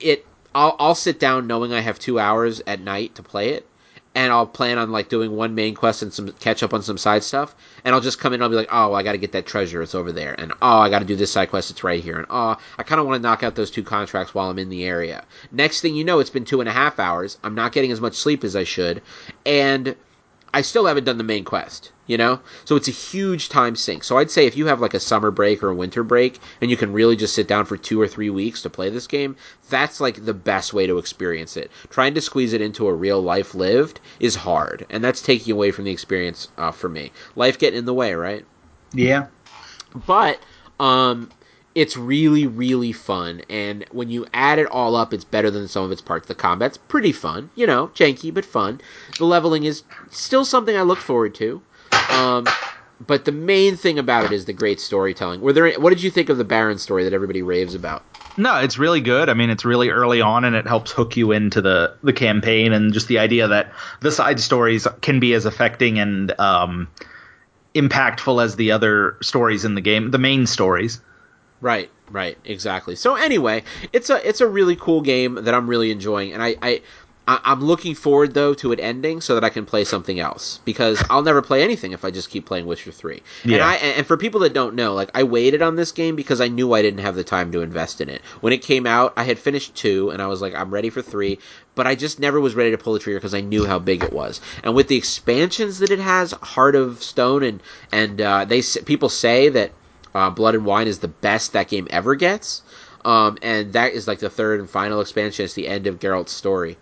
it 0.00 0.26
I'll 0.54 0.76
I'll 0.78 0.94
sit 0.94 1.18
down 1.18 1.46
knowing 1.46 1.72
I 1.72 1.80
have 1.80 1.98
two 1.98 2.18
hours 2.18 2.60
at 2.66 2.80
night 2.80 3.14
to 3.14 3.22
play 3.22 3.50
it, 3.50 3.66
and 4.14 4.32
I'll 4.32 4.46
plan 4.46 4.78
on 4.78 4.90
like 4.90 5.08
doing 5.08 5.34
one 5.34 5.54
main 5.54 5.74
quest 5.74 6.02
and 6.02 6.12
some 6.12 6.32
catch 6.32 6.62
up 6.62 6.74
on 6.74 6.82
some 6.82 6.98
side 6.98 7.22
stuff, 7.22 7.54
and 7.84 7.94
I'll 7.94 8.00
just 8.00 8.18
come 8.18 8.32
in 8.32 8.36
and 8.36 8.44
I'll 8.44 8.50
be 8.50 8.56
like, 8.56 8.68
oh, 8.70 8.92
I 8.92 9.02
got 9.02 9.12
to 9.12 9.18
get 9.18 9.32
that 9.32 9.46
treasure, 9.46 9.82
it's 9.82 9.94
over 9.94 10.12
there, 10.12 10.34
and 10.38 10.52
oh, 10.62 10.78
I 10.78 10.90
got 10.90 11.00
to 11.00 11.04
do 11.04 11.16
this 11.16 11.32
side 11.32 11.50
quest, 11.50 11.70
it's 11.70 11.84
right 11.84 12.02
here, 12.02 12.16
and 12.18 12.26
oh, 12.30 12.56
I 12.78 12.82
kind 12.82 13.00
of 13.00 13.06
want 13.06 13.22
to 13.22 13.28
knock 13.28 13.42
out 13.42 13.54
those 13.54 13.70
two 13.70 13.82
contracts 13.82 14.34
while 14.34 14.50
I'm 14.50 14.58
in 14.58 14.68
the 14.68 14.84
area. 14.84 15.24
Next 15.50 15.80
thing 15.80 15.94
you 15.94 16.04
know, 16.04 16.18
it's 16.20 16.30
been 16.30 16.44
two 16.44 16.60
and 16.60 16.68
a 16.68 16.72
half 16.72 16.98
hours. 16.98 17.38
I'm 17.42 17.54
not 17.54 17.72
getting 17.72 17.92
as 17.92 18.00
much 18.00 18.14
sleep 18.14 18.44
as 18.44 18.56
I 18.56 18.64
should, 18.64 19.02
and 19.46 19.96
I 20.54 20.60
still 20.60 20.86
haven't 20.86 21.04
done 21.04 21.16
the 21.16 21.24
main 21.24 21.44
quest, 21.44 21.92
you 22.06 22.18
know? 22.18 22.40
So 22.64 22.76
it's 22.76 22.88
a 22.88 22.92
huge 22.92 23.48
time 23.48 23.74
sink. 23.74 24.04
So 24.04 24.18
I'd 24.18 24.30
say 24.30 24.46
if 24.46 24.56
you 24.56 24.66
have 24.66 24.80
like 24.80 24.92
a 24.92 25.00
summer 25.00 25.30
break 25.30 25.62
or 25.62 25.70
a 25.70 25.74
winter 25.74 26.02
break 26.02 26.38
and 26.60 26.70
you 26.70 26.76
can 26.76 26.92
really 26.92 27.16
just 27.16 27.34
sit 27.34 27.48
down 27.48 27.64
for 27.64 27.78
two 27.78 28.00
or 28.00 28.06
three 28.06 28.28
weeks 28.28 28.60
to 28.62 28.70
play 28.70 28.90
this 28.90 29.06
game, 29.06 29.34
that's 29.70 30.00
like 30.00 30.24
the 30.24 30.34
best 30.34 30.74
way 30.74 30.86
to 30.86 30.98
experience 30.98 31.56
it. 31.56 31.70
Trying 31.88 32.12
to 32.14 32.20
squeeze 32.20 32.52
it 32.52 32.60
into 32.60 32.86
a 32.86 32.94
real 32.94 33.22
life 33.22 33.54
lived 33.54 34.00
is 34.20 34.34
hard, 34.34 34.84
and 34.90 35.02
that's 35.02 35.22
taking 35.22 35.52
away 35.52 35.70
from 35.70 35.84
the 35.84 35.90
experience 35.90 36.48
uh, 36.58 36.70
for 36.70 36.88
me. 36.90 37.12
Life 37.34 37.58
getting 37.58 37.78
in 37.78 37.86
the 37.86 37.94
way, 37.94 38.12
right? 38.14 38.44
Yeah. 38.92 39.28
But 40.06 40.38
um, 40.78 41.30
it's 41.74 41.96
really 41.96 42.46
really 42.46 42.92
fun. 42.92 43.42
And 43.48 43.84
when 43.92 44.10
you 44.10 44.26
add 44.34 44.58
it 44.58 44.66
all 44.66 44.96
up 44.96 45.12
it's 45.12 45.24
better 45.24 45.50
than 45.50 45.68
some 45.68 45.84
of 45.84 45.92
its 45.92 46.00
parts. 46.00 46.28
The 46.28 46.34
combat's 46.34 46.76
pretty 46.76 47.12
fun 47.12 47.50
you 47.54 47.66
know 47.66 47.88
janky 47.88 48.32
but 48.32 48.44
fun. 48.44 48.80
The 49.18 49.24
leveling 49.24 49.64
is 49.64 49.82
still 50.10 50.44
something 50.44 50.76
i 50.76 50.82
look 50.82 50.98
forward 50.98 51.34
to. 51.36 51.62
Um, 52.10 52.46
but 53.06 53.24
the 53.24 53.32
main 53.32 53.76
thing 53.76 53.98
about 53.98 54.24
it 54.24 54.32
is 54.32 54.44
the 54.44 54.52
great 54.52 54.80
storytelling. 54.80 55.40
Were 55.40 55.52
there 55.52 55.72
what 55.80 55.90
did 55.90 56.02
you 56.02 56.10
think 56.10 56.28
of 56.28 56.38
the 56.38 56.44
baron 56.44 56.78
story 56.78 57.04
that 57.04 57.12
everybody 57.12 57.42
raves 57.42 57.74
about? 57.74 58.02
No 58.36 58.56
it's 58.56 58.78
really 58.78 59.00
good. 59.00 59.28
I 59.28 59.34
mean 59.34 59.50
it's 59.50 59.64
really 59.64 59.90
early 59.90 60.20
on 60.20 60.44
and 60.44 60.54
it 60.56 60.66
helps 60.66 60.90
hook 60.92 61.16
you 61.16 61.32
into 61.32 61.60
the 61.60 61.96
the 62.02 62.12
campaign 62.12 62.72
and 62.72 62.92
just 62.92 63.08
the 63.08 63.18
idea 63.18 63.48
that 63.48 63.72
the 64.00 64.12
side 64.12 64.40
stories 64.40 64.86
can 65.00 65.20
be 65.20 65.34
as 65.34 65.46
affecting 65.46 65.98
and 65.98 66.38
um, 66.38 66.88
impactful 67.74 68.42
as 68.42 68.56
the 68.56 68.72
other 68.72 69.16
stories 69.22 69.64
in 69.64 69.74
the 69.74 69.80
game 69.80 70.10
the 70.10 70.18
main 70.18 70.46
stories 70.46 71.00
Right, 71.62 71.90
right, 72.10 72.36
exactly. 72.44 72.96
So 72.96 73.14
anyway, 73.14 73.62
it's 73.92 74.10
a 74.10 74.28
it's 74.28 74.40
a 74.40 74.48
really 74.48 74.76
cool 74.76 75.00
game 75.00 75.36
that 75.36 75.54
I'm 75.54 75.68
really 75.68 75.92
enjoying, 75.92 76.32
and 76.32 76.42
I, 76.42 76.56
I 76.60 76.82
I'm 77.28 77.60
looking 77.60 77.94
forward 77.94 78.34
though 78.34 78.52
to 78.54 78.72
it 78.72 78.80
ending 78.80 79.20
so 79.20 79.34
that 79.36 79.44
I 79.44 79.48
can 79.48 79.64
play 79.64 79.84
something 79.84 80.18
else 80.18 80.58
because 80.64 81.02
I'll 81.08 81.22
never 81.22 81.40
play 81.40 81.62
anything 81.62 81.92
if 81.92 82.04
I 82.04 82.10
just 82.10 82.30
keep 82.30 82.46
playing 82.46 82.66
Witcher 82.66 82.90
three. 82.90 83.22
Yeah. 83.44 83.54
And 83.54 83.64
I 83.64 83.74
and 83.76 84.06
for 84.06 84.16
people 84.16 84.40
that 84.40 84.52
don't 84.52 84.74
know, 84.74 84.92
like 84.92 85.10
I 85.14 85.22
waited 85.22 85.62
on 85.62 85.76
this 85.76 85.92
game 85.92 86.16
because 86.16 86.40
I 86.40 86.48
knew 86.48 86.72
I 86.72 86.82
didn't 86.82 86.98
have 86.98 87.14
the 87.14 87.22
time 87.22 87.52
to 87.52 87.60
invest 87.60 88.00
in 88.00 88.08
it. 88.08 88.22
When 88.40 88.52
it 88.52 88.58
came 88.58 88.88
out, 88.88 89.12
I 89.16 89.22
had 89.22 89.38
finished 89.38 89.76
two 89.76 90.10
and 90.10 90.20
I 90.20 90.26
was 90.26 90.42
like, 90.42 90.52
I'm 90.52 90.72
ready 90.72 90.90
for 90.90 91.00
three, 91.00 91.38
but 91.76 91.86
I 91.86 91.94
just 91.94 92.18
never 92.18 92.40
was 92.40 92.56
ready 92.56 92.72
to 92.72 92.78
pull 92.78 92.92
the 92.92 92.98
trigger 92.98 93.20
because 93.20 93.34
I 93.34 93.40
knew 93.40 93.66
how 93.66 93.78
big 93.78 94.02
it 94.02 94.12
was. 94.12 94.40
And 94.64 94.74
with 94.74 94.88
the 94.88 94.96
expansions 94.96 95.78
that 95.78 95.90
it 95.90 96.00
has, 96.00 96.32
Heart 96.32 96.74
of 96.74 97.04
Stone 97.04 97.44
and 97.44 97.62
and 97.92 98.20
uh, 98.20 98.44
they 98.46 98.62
people 98.84 99.08
say 99.08 99.48
that 99.50 99.70
uh, 100.14 100.30
Blood 100.30 100.54
and 100.54 100.64
Wine 100.64 100.86
is 100.86 100.98
the 100.98 101.08
best 101.08 101.52
that 101.52 101.68
game 101.68 101.86
ever 101.90 102.14
gets. 102.14 102.62
Um, 103.04 103.38
and 103.42 103.72
that 103.72 103.92
is 103.92 104.06
like 104.06 104.20
the 104.20 104.30
third 104.30 104.60
and 104.60 104.70
final 104.70 105.00
expansion. 105.00 105.44
It's 105.44 105.54
the 105.54 105.68
end 105.68 105.86
of 105.86 105.98
Geralt's 105.98 106.32
story. 106.32 106.78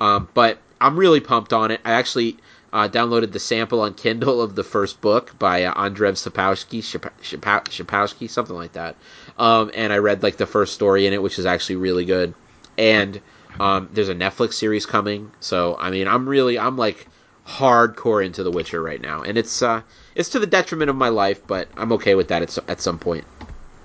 Um, 0.00 0.28
but 0.34 0.58
I'm 0.80 0.96
really 0.96 1.20
pumped 1.20 1.52
on 1.52 1.70
it. 1.70 1.80
I 1.84 1.92
actually 1.92 2.38
uh, 2.72 2.88
downloaded 2.88 3.32
the 3.32 3.38
sample 3.38 3.80
on 3.80 3.94
Kindle 3.94 4.40
of 4.40 4.54
the 4.54 4.64
first 4.64 5.00
book 5.00 5.38
by 5.38 5.64
uh, 5.64 5.74
Andrzej 5.74 6.16
Sapkowski, 6.16 6.82
Sapkowski, 6.82 8.30
something 8.30 8.56
like 8.56 8.72
that. 8.72 8.96
Um, 9.38 9.70
and 9.74 9.92
I 9.92 9.98
read 9.98 10.22
like 10.22 10.36
the 10.36 10.46
first 10.46 10.74
story 10.74 11.06
in 11.06 11.12
it, 11.12 11.22
which 11.22 11.38
is 11.38 11.46
actually 11.46 11.76
really 11.76 12.04
good. 12.04 12.34
And 12.78 13.20
um, 13.58 13.88
there's 13.92 14.08
a 14.08 14.14
Netflix 14.14 14.54
series 14.54 14.86
coming, 14.86 15.32
so 15.40 15.76
I 15.78 15.90
mean, 15.90 16.06
I'm 16.06 16.28
really, 16.28 16.58
I'm 16.58 16.76
like 16.76 17.08
hardcore 17.46 18.24
into 18.24 18.42
The 18.42 18.50
Witcher 18.50 18.80
right 18.80 19.00
now, 19.00 19.22
and 19.22 19.36
it's 19.36 19.60
uh, 19.60 19.82
it's 20.14 20.30
to 20.30 20.38
the 20.38 20.46
detriment 20.46 20.90
of 20.90 20.96
my 20.96 21.08
life, 21.08 21.46
but 21.46 21.68
I'm 21.76 21.92
okay 21.92 22.14
with 22.14 22.28
that 22.28 22.42
at, 22.42 22.58
at 22.68 22.80
some 22.80 22.98
point. 22.98 23.24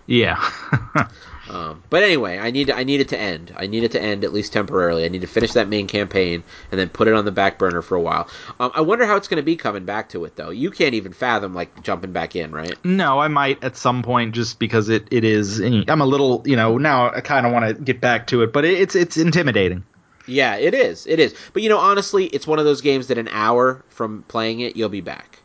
Yeah. 0.08 0.52
um, 1.50 1.84
but 1.90 2.04
anyway, 2.04 2.38
I 2.38 2.52
need 2.52 2.70
I 2.70 2.84
need 2.84 3.02
it 3.02 3.10
to 3.10 3.20
end. 3.20 3.54
I 3.58 3.68
need 3.68 3.84
it 3.84 3.92
to 3.94 4.02
end 4.02 4.24
at 4.24 4.34
least 4.34 4.54
temporarily. 4.54 5.04
I 5.04 5.08
need 5.08 5.22
to 5.22 5.28
finish 5.28 5.54
that 5.54 5.68
main 5.68 5.88
campaign 5.88 6.44
and 6.72 6.80
then 6.80 6.90
put 6.90 7.08
it 7.08 7.16
on 7.16 7.26
the 7.26 7.32
back 7.32 7.58
burner 7.58 7.82
for 7.82 7.96
a 7.96 8.02
while. 8.02 8.30
Um, 8.60 8.72
I 8.76 8.82
wonder 8.82 9.06
how 9.06 9.16
it's 9.16 9.28
going 9.28 9.38
to 9.38 9.44
be 9.44 9.56
coming 9.56 9.86
back 9.86 10.10
to 10.10 10.26
it 10.26 10.36
though. 10.36 10.52
You 10.52 10.70
can't 10.70 10.94
even 10.94 11.14
fathom 11.14 11.56
like 11.56 11.82
jumping 11.82 12.12
back 12.12 12.36
in, 12.36 12.52
right? 12.52 12.76
No, 12.86 13.20
I 13.20 13.30
might 13.30 13.64
at 13.64 13.78
some 13.78 14.04
point 14.04 14.36
just 14.36 14.60
because 14.60 14.90
it, 14.90 15.08
it 15.12 15.24
is. 15.24 15.60
I'm 15.60 16.02
a 16.02 16.06
little, 16.06 16.44
you 16.46 16.56
know, 16.56 16.78
now 16.78 17.12
I 17.12 17.22
kind 17.22 17.48
of 17.48 17.52
want 17.52 17.76
to 17.76 17.82
get 17.82 18.00
back 18.00 18.28
to 18.28 18.44
it, 18.44 18.54
but 18.54 18.66
it, 18.66 18.80
it's 18.80 18.96
it's 18.96 19.18
intimidating. 19.18 19.84
Yeah, 20.28 20.56
it 20.56 20.74
is. 20.74 21.06
It 21.08 21.20
is. 21.20 21.36
But 21.54 21.64
you 21.64 21.70
know, 21.70 21.78
honestly, 21.78 22.26
it's 22.26 22.48
one 22.48 22.60
of 22.60 22.66
those 22.66 22.82
games 22.82 23.08
that 23.08 23.18
an 23.18 23.28
hour 23.30 23.84
from 23.90 24.24
playing 24.28 24.60
it, 24.60 24.76
you'll 24.76 24.90
be 24.90 25.02
back. 25.02 25.40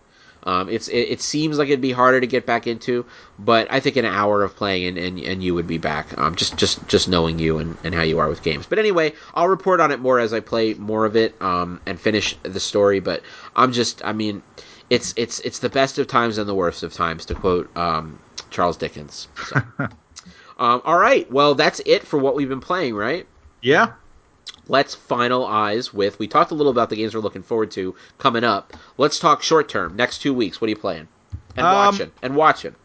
Um, 0.45 0.69
it's 0.69 0.89
it, 0.89 1.09
it, 1.11 1.21
seems 1.21 1.59
like 1.59 1.69
it'd 1.69 1.81
be 1.81 1.93
harder 1.93 2.21
to 2.21 2.27
get 2.27 2.47
back 2.47 2.67
into, 2.67 3.05
but 3.39 3.67
I 3.71 3.81
think 3.81 3.97
an 3.97 4.07
hour 4.07 4.43
of 4.43 4.57
playing 4.57 4.87
and, 4.87 4.99
and, 4.99 5.19
and 5.19 5.43
you 5.43 5.55
would 5.55 5.67
be 5.67 5.79
back. 5.79 6.17
Um, 6.19 6.35
just 6.35 6.57
just 6.57 6.87
just 6.89 7.09
knowing 7.09 7.39
you 7.39 7.59
and, 7.59 7.77
and 7.85 7.95
how 7.95 8.03
you 8.03 8.19
are 8.19 8.29
with 8.29 8.43
games. 8.43 8.67
But 8.67 8.79
anyway, 8.79 9.13
I'll 9.35 9.49
report 9.49 9.81
on 9.81 9.91
it 9.91 10.01
more 10.01 10.19
as 10.19 10.33
I 10.33 10.41
play 10.41 10.75
more 10.75 11.05
of 11.05 11.15
it 11.15 11.41
um, 11.43 11.81
and 11.87 12.01
finish 12.01 12.39
the 12.43 12.61
story. 12.61 13.01
But 13.01 13.23
I'm 13.55 13.73
just 13.73 14.03
I 14.05 14.13
mean, 14.13 14.43
it's 14.89 15.13
it's 15.17 15.41
it's 15.41 15.59
the 15.59 15.69
best 15.69 15.99
of 15.99 16.07
times 16.07 16.39
and 16.39 16.49
the 16.49 16.55
worst 16.55 16.83
of 16.83 16.95
times 16.95 17.27
to 17.27 17.35
quote 17.35 17.75
um, 17.77 18.19
Charles 18.51 18.77
Dickens. 18.77 19.29
So. 19.47 19.63
Um, 20.59 20.83
all 20.85 20.99
right, 20.99 21.31
well 21.33 21.55
that's 21.55 21.81
it 21.87 22.07
for 22.07 22.19
what 22.19 22.35
we've 22.35 22.51
been 22.51 22.61
playing, 22.61 22.95
right? 22.95 23.27
Yeah 23.63 23.93
let's 24.71 24.95
finalize 24.97 25.93
with. 25.93 26.19
We 26.19 26.29
talked 26.29 26.53
a 26.53 26.55
little 26.55 26.71
about 26.71 26.89
the 26.89 26.97
games 26.97 27.15
we're 27.15 27.21
looking 27.21 27.43
forward 27.43 27.73
to 27.73 27.95
coming 28.19 28.45
up. 28.45 28.73
Let's 28.97 29.19
talk 29.19 29.43
short 29.43 29.69
term. 29.69 29.97
Next 29.97 30.19
two 30.19 30.33
weeks, 30.33 30.61
what 30.61 30.67
are 30.67 30.71
you 30.71 30.77
playing? 30.77 31.09
And 31.57 31.67
um, 31.67 31.75
watching. 31.75 32.13
And 32.23 32.37
watching. 32.37 32.75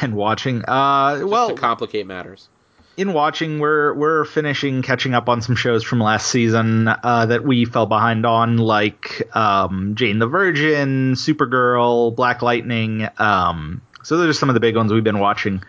And 0.00 0.14
watching. 0.14 0.64
Uh, 0.66 1.18
Just 1.18 1.30
well, 1.30 1.48
to 1.50 1.54
complicate 1.56 2.06
matters. 2.06 2.48
In 2.96 3.12
watching, 3.12 3.58
we're 3.58 3.92
we're 3.92 4.24
finishing 4.24 4.80
catching 4.80 5.12
up 5.12 5.28
on 5.28 5.42
some 5.42 5.56
shows 5.56 5.84
from 5.84 6.00
last 6.00 6.30
season 6.30 6.88
uh, 6.88 7.26
that 7.26 7.44
we 7.44 7.66
fell 7.66 7.84
behind 7.84 8.24
on, 8.24 8.56
like 8.56 9.28
um, 9.36 9.94
Jane 9.94 10.20
the 10.20 10.26
Virgin, 10.26 11.12
Supergirl, 11.16 12.16
Black 12.16 12.40
Lightning. 12.40 13.06
Um, 13.18 13.82
so 14.02 14.16
those 14.16 14.30
are 14.30 14.32
some 14.32 14.48
of 14.48 14.54
the 14.54 14.60
big 14.60 14.74
ones 14.74 14.90
we've 14.90 15.04
been 15.04 15.18
watching. 15.18 15.62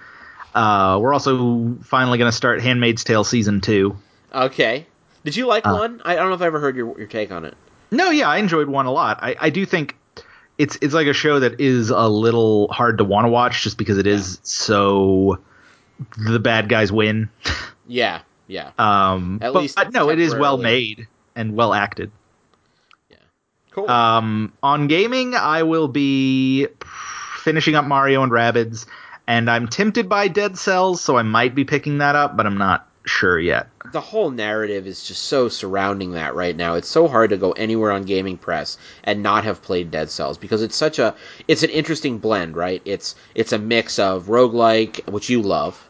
Uh, 0.53 0.97
we're 1.01 1.11
also 1.11 1.75
finally 1.83 2.17
going 2.17 2.31
to 2.31 2.35
start 2.37 2.61
Handmaid's 2.61 3.03
Tale 3.03 3.25
season 3.25 3.59
two. 3.59 3.97
Okay. 4.33 4.85
Did 5.25 5.35
you 5.35 5.47
like 5.47 5.65
uh, 5.65 5.73
one? 5.73 6.01
I, 6.05 6.15
don't 6.15 6.29
know 6.29 6.35
if 6.35 6.41
I 6.41 6.45
ever 6.45 6.59
heard 6.59 6.77
your 6.77 6.97
your 6.99 7.07
take 7.07 7.31
on 7.31 7.45
it. 7.45 7.55
No, 7.89 8.11
yeah, 8.11 8.29
I 8.29 8.37
enjoyed 8.37 8.69
one 8.69 8.85
a 8.85 8.91
lot. 8.91 9.19
I, 9.23 9.35
I 9.39 9.49
do 9.49 9.65
think 9.65 9.97
it's 10.59 10.77
it's 10.81 10.93
like 10.93 11.07
a 11.07 11.13
show 11.13 11.39
that 11.39 11.59
is 11.59 11.89
a 11.89 12.07
little 12.07 12.67
hard 12.67 12.99
to 12.99 13.03
want 13.03 13.25
to 13.25 13.29
watch 13.29 13.63
just 13.63 13.79
because 13.79 13.97
it 13.97 14.05
is 14.05 14.35
yeah. 14.35 14.39
so 14.43 15.39
the 16.17 16.39
bad 16.39 16.69
guys 16.69 16.91
win. 16.91 17.29
Yeah, 17.87 18.21
yeah. 18.47 18.71
Um, 18.79 19.37
At 19.43 19.53
but, 19.53 19.59
least 19.59 19.75
but 19.75 19.93
no, 19.93 20.09
it 20.09 20.19
is 20.19 20.33
well 20.33 20.57
made 20.57 21.07
and 21.35 21.55
well 21.55 21.71
acted. 21.71 22.11
Yeah, 23.11 23.17
cool. 23.69 23.87
Um, 23.87 24.53
on 24.63 24.87
gaming, 24.87 25.35
I 25.35 25.61
will 25.61 25.87
be 25.87 26.65
finishing 27.43 27.75
up 27.75 27.85
Mario 27.85 28.23
and 28.23 28.31
Rabbids, 28.31 28.87
and 29.27 29.51
I'm 29.51 29.67
tempted 29.67 30.09
by 30.09 30.29
Dead 30.29 30.57
Cells, 30.57 30.99
so 30.99 31.15
I 31.15 31.21
might 31.21 31.53
be 31.53 31.63
picking 31.63 31.99
that 31.99 32.15
up, 32.15 32.35
but 32.35 32.47
I'm 32.47 32.57
not 32.57 32.89
sure 33.05 33.37
yet. 33.39 33.67
The 33.95 34.01
whole 34.01 34.29
narrative 34.29 34.87
is 34.87 35.05
just 35.05 35.23
so 35.23 35.47
surrounding 35.47 36.11
that 36.11 36.35
right 36.35 36.53
now. 36.53 36.73
It's 36.73 36.89
so 36.89 37.07
hard 37.07 37.29
to 37.29 37.37
go 37.37 37.53
anywhere 37.53 37.93
on 37.93 38.03
gaming 38.03 38.35
press 38.35 38.77
and 39.05 39.23
not 39.23 39.45
have 39.45 39.61
played 39.61 39.89
Dead 39.89 40.09
Cells 40.09 40.37
because 40.37 40.61
it's 40.61 40.75
such 40.75 40.99
a 40.99 41.15
it's 41.47 41.63
an 41.63 41.69
interesting 41.69 42.17
blend, 42.17 42.57
right? 42.57 42.81
It's 42.83 43.15
it's 43.35 43.53
a 43.53 43.57
mix 43.57 43.97
of 43.97 44.25
roguelike, 44.25 45.09
which 45.09 45.29
you 45.29 45.41
love, 45.41 45.81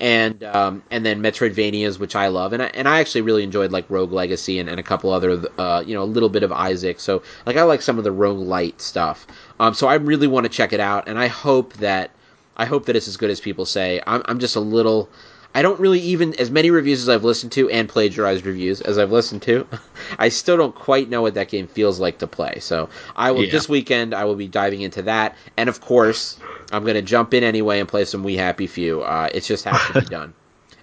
and 0.00 0.42
um, 0.42 0.82
and 0.90 1.04
then 1.04 1.22
Metroidvanias, 1.22 1.98
which 1.98 2.16
I 2.16 2.28
love, 2.28 2.54
and 2.54 2.62
I, 2.62 2.70
and 2.72 2.88
I 2.88 3.00
actually 3.00 3.20
really 3.20 3.42
enjoyed 3.42 3.72
like 3.72 3.84
Rogue 3.90 4.10
Legacy 4.10 4.58
and, 4.58 4.70
and 4.70 4.80
a 4.80 4.82
couple 4.82 5.10
other, 5.10 5.42
uh, 5.58 5.84
you 5.86 5.92
know, 5.92 6.02
a 6.02 6.04
little 6.04 6.30
bit 6.30 6.42
of 6.42 6.52
Isaac. 6.52 6.98
So 6.98 7.22
like 7.44 7.58
I 7.58 7.64
like 7.64 7.82
some 7.82 7.98
of 7.98 8.04
the 8.04 8.10
roguelite 8.10 8.80
stuff. 8.80 9.26
Um, 9.60 9.74
so 9.74 9.86
I 9.86 9.96
really 9.96 10.28
want 10.28 10.44
to 10.44 10.50
check 10.50 10.72
it 10.72 10.80
out, 10.80 11.10
and 11.10 11.18
I 11.18 11.26
hope 11.26 11.74
that 11.74 12.10
I 12.56 12.64
hope 12.64 12.86
that 12.86 12.96
it's 12.96 13.06
as 13.06 13.18
good 13.18 13.28
as 13.28 13.38
people 13.38 13.66
say. 13.66 14.00
I'm 14.06 14.22
I'm 14.24 14.38
just 14.38 14.56
a 14.56 14.60
little. 14.60 15.10
I 15.54 15.62
don't 15.62 15.80
really 15.80 15.98
even 16.00 16.34
as 16.34 16.48
many 16.50 16.70
reviews 16.70 17.02
as 17.02 17.08
I've 17.08 17.24
listened 17.24 17.50
to 17.52 17.68
and 17.70 17.88
plagiarized 17.88 18.46
reviews 18.46 18.80
as 18.80 18.98
I've 18.98 19.10
listened 19.10 19.42
to. 19.42 19.66
I 20.18 20.28
still 20.28 20.56
don't 20.56 20.74
quite 20.74 21.08
know 21.08 21.22
what 21.22 21.34
that 21.34 21.48
game 21.48 21.66
feels 21.66 21.98
like 21.98 22.18
to 22.18 22.26
play. 22.28 22.58
So 22.60 22.88
I 23.16 23.32
will 23.32 23.44
Yeah. 23.44 23.50
this 23.52 23.68
weekend 23.68 24.14
I 24.14 24.24
will 24.26 24.36
be 24.36 24.46
diving 24.48 24.82
into 24.82 25.02
that, 25.02 25.36
and 25.56 25.68
of 25.68 25.80
course 25.80 26.38
I'm 26.70 26.82
going 26.84 26.94
to 26.94 27.02
jump 27.02 27.34
in 27.34 27.42
anyway 27.42 27.80
and 27.80 27.88
play 27.88 28.04
some 28.04 28.22
We 28.22 28.36
Happy 28.36 28.68
Few. 28.68 29.02
Uh, 29.02 29.28
it 29.34 29.40
just 29.40 29.64
has 29.64 29.84
to 29.88 30.00
be 30.00 30.06
done. 30.08 30.32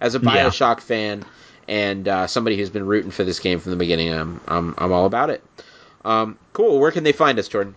As 0.01 0.15
a 0.15 0.19
Yeah. 0.19 0.49
Bioshock 0.49 0.81
fan 0.81 1.23
and 1.69 2.07
uh, 2.07 2.27
somebody 2.27 2.57
who's 2.57 2.69
been 2.69 2.85
rooting 2.85 3.11
for 3.11 3.23
this 3.23 3.39
game 3.39 3.59
from 3.59 3.71
the 3.71 3.77
beginning, 3.77 4.11
I'm 4.13 4.41
I'm, 4.47 4.75
I'm 4.77 4.91
all 4.91 5.05
about 5.05 5.29
it. 5.29 5.41
Um, 6.03 6.37
cool. 6.53 6.79
Where 6.79 6.91
can 6.91 7.03
they 7.05 7.11
find 7.13 7.39
us, 7.39 7.47
Jordan? 7.47 7.73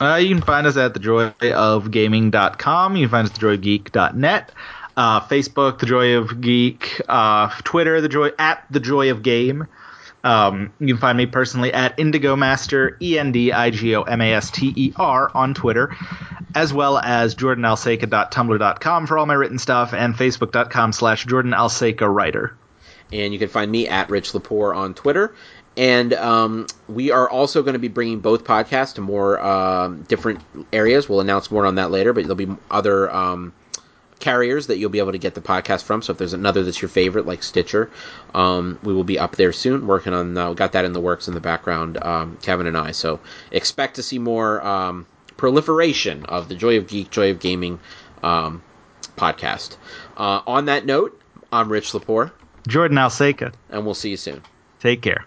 Uh, 0.00 0.14
you 0.16 0.34
can 0.34 0.42
find 0.42 0.66
us 0.66 0.76
at 0.78 0.94
thejoyofgaming.com. 0.94 2.96
You 2.96 3.06
can 3.06 3.10
find 3.10 3.28
us 3.28 3.34
at 3.34 3.40
thejoyofgeek.net. 3.40 4.52
Uh, 4.96 5.20
Facebook, 5.20 5.78
The 5.78 5.86
Joy 5.86 6.16
of 6.16 6.40
Geek. 6.40 7.00
Uh, 7.08 7.48
Twitter, 7.64 8.00
The 8.00 8.08
Joy 8.08 8.30
at 8.38 8.64
The 8.70 8.80
Joy 8.80 9.10
of 9.10 9.22
Game. 9.22 9.66
Um, 10.22 10.72
you 10.78 10.88
can 10.88 10.98
find 10.98 11.16
me 11.16 11.24
personally 11.26 11.72
at 11.72 11.98
Indigo 11.98 12.36
Master, 12.36 12.96
E 13.00 13.18
N 13.18 13.32
D 13.32 13.52
I 13.52 13.70
G 13.70 13.96
O 13.96 14.02
M 14.02 14.20
A 14.20 14.34
S 14.34 14.50
T 14.50 14.72
E 14.76 14.92
R 14.96 15.30
on 15.34 15.54
Twitter, 15.54 15.96
as 16.54 16.74
well 16.74 16.98
as 16.98 17.34
jordanalseca.tumblr.com 17.34 19.06
for 19.06 19.16
all 19.18 19.24
my 19.26 19.34
written 19.34 19.58
stuff, 19.58 19.94
and 19.94 20.14
facebook.com 20.14 20.92
slash 20.92 21.24
jordanalseca 21.26 22.12
writer. 22.12 22.54
and 23.12 23.32
you 23.32 23.38
can 23.38 23.48
find 23.48 23.70
me 23.70 23.88
at 23.88 24.10
Rich 24.10 24.32
Lepore 24.32 24.76
on 24.76 24.92
Twitter. 24.94 25.34
And 25.76 26.12
um, 26.12 26.66
we 26.88 27.12
are 27.12 27.28
also 27.30 27.62
going 27.62 27.72
to 27.72 27.78
be 27.78 27.88
bringing 27.88 28.20
both 28.20 28.44
podcasts 28.44 28.94
to 28.96 29.00
more 29.00 29.40
um, 29.40 30.02
different 30.02 30.40
areas. 30.72 31.08
We'll 31.08 31.20
announce 31.20 31.50
more 31.50 31.64
on 31.64 31.76
that 31.76 31.90
later, 31.90 32.12
but 32.12 32.24
there'll 32.24 32.34
be 32.36 32.48
other 32.70 33.10
um, 33.10 33.54
carriers 34.20 34.68
that 34.68 34.78
you'll 34.78 34.90
be 34.90 34.98
able 35.00 35.12
to 35.12 35.18
get 35.18 35.34
the 35.34 35.40
podcast 35.40 35.82
from. 35.82 36.02
So 36.02 36.12
if 36.12 36.18
there's 36.18 36.32
another 36.32 36.62
that's 36.62 36.80
your 36.80 36.88
favorite, 36.88 37.26
like 37.26 37.42
Stitcher, 37.42 37.90
um, 38.34 38.78
we 38.82 38.92
will 38.94 39.04
be 39.04 39.18
up 39.18 39.36
there 39.36 39.52
soon. 39.52 39.86
Working 39.86 40.12
on, 40.14 40.36
uh, 40.36 40.52
got 40.52 40.72
that 40.72 40.84
in 40.84 40.92
the 40.92 41.00
works 41.00 41.26
in 41.26 41.34
the 41.34 41.40
background, 41.40 42.02
um, 42.02 42.38
Kevin 42.42 42.66
and 42.66 42.76
I. 42.76 42.92
So 42.92 43.20
expect 43.50 43.96
to 43.96 44.02
see 44.02 44.18
more 44.18 44.64
um, 44.64 45.06
proliferation 45.36 46.24
of 46.26 46.48
the 46.48 46.54
Joy 46.54 46.76
of 46.76 46.86
Geek, 46.86 47.10
Joy 47.10 47.30
of 47.30 47.40
Gaming 47.40 47.80
um, 48.22 48.62
podcast. 49.16 49.76
Uh, 50.16 50.42
on 50.46 50.66
that 50.66 50.86
note, 50.86 51.20
I'm 51.50 51.70
Rich 51.70 51.92
Lepore, 51.92 52.30
Jordan 52.68 52.98
Alseca, 52.98 53.52
and 53.70 53.84
we'll 53.84 53.94
see 53.94 54.10
you 54.10 54.16
soon. 54.16 54.42
take 54.80 55.02
care. 55.02 55.26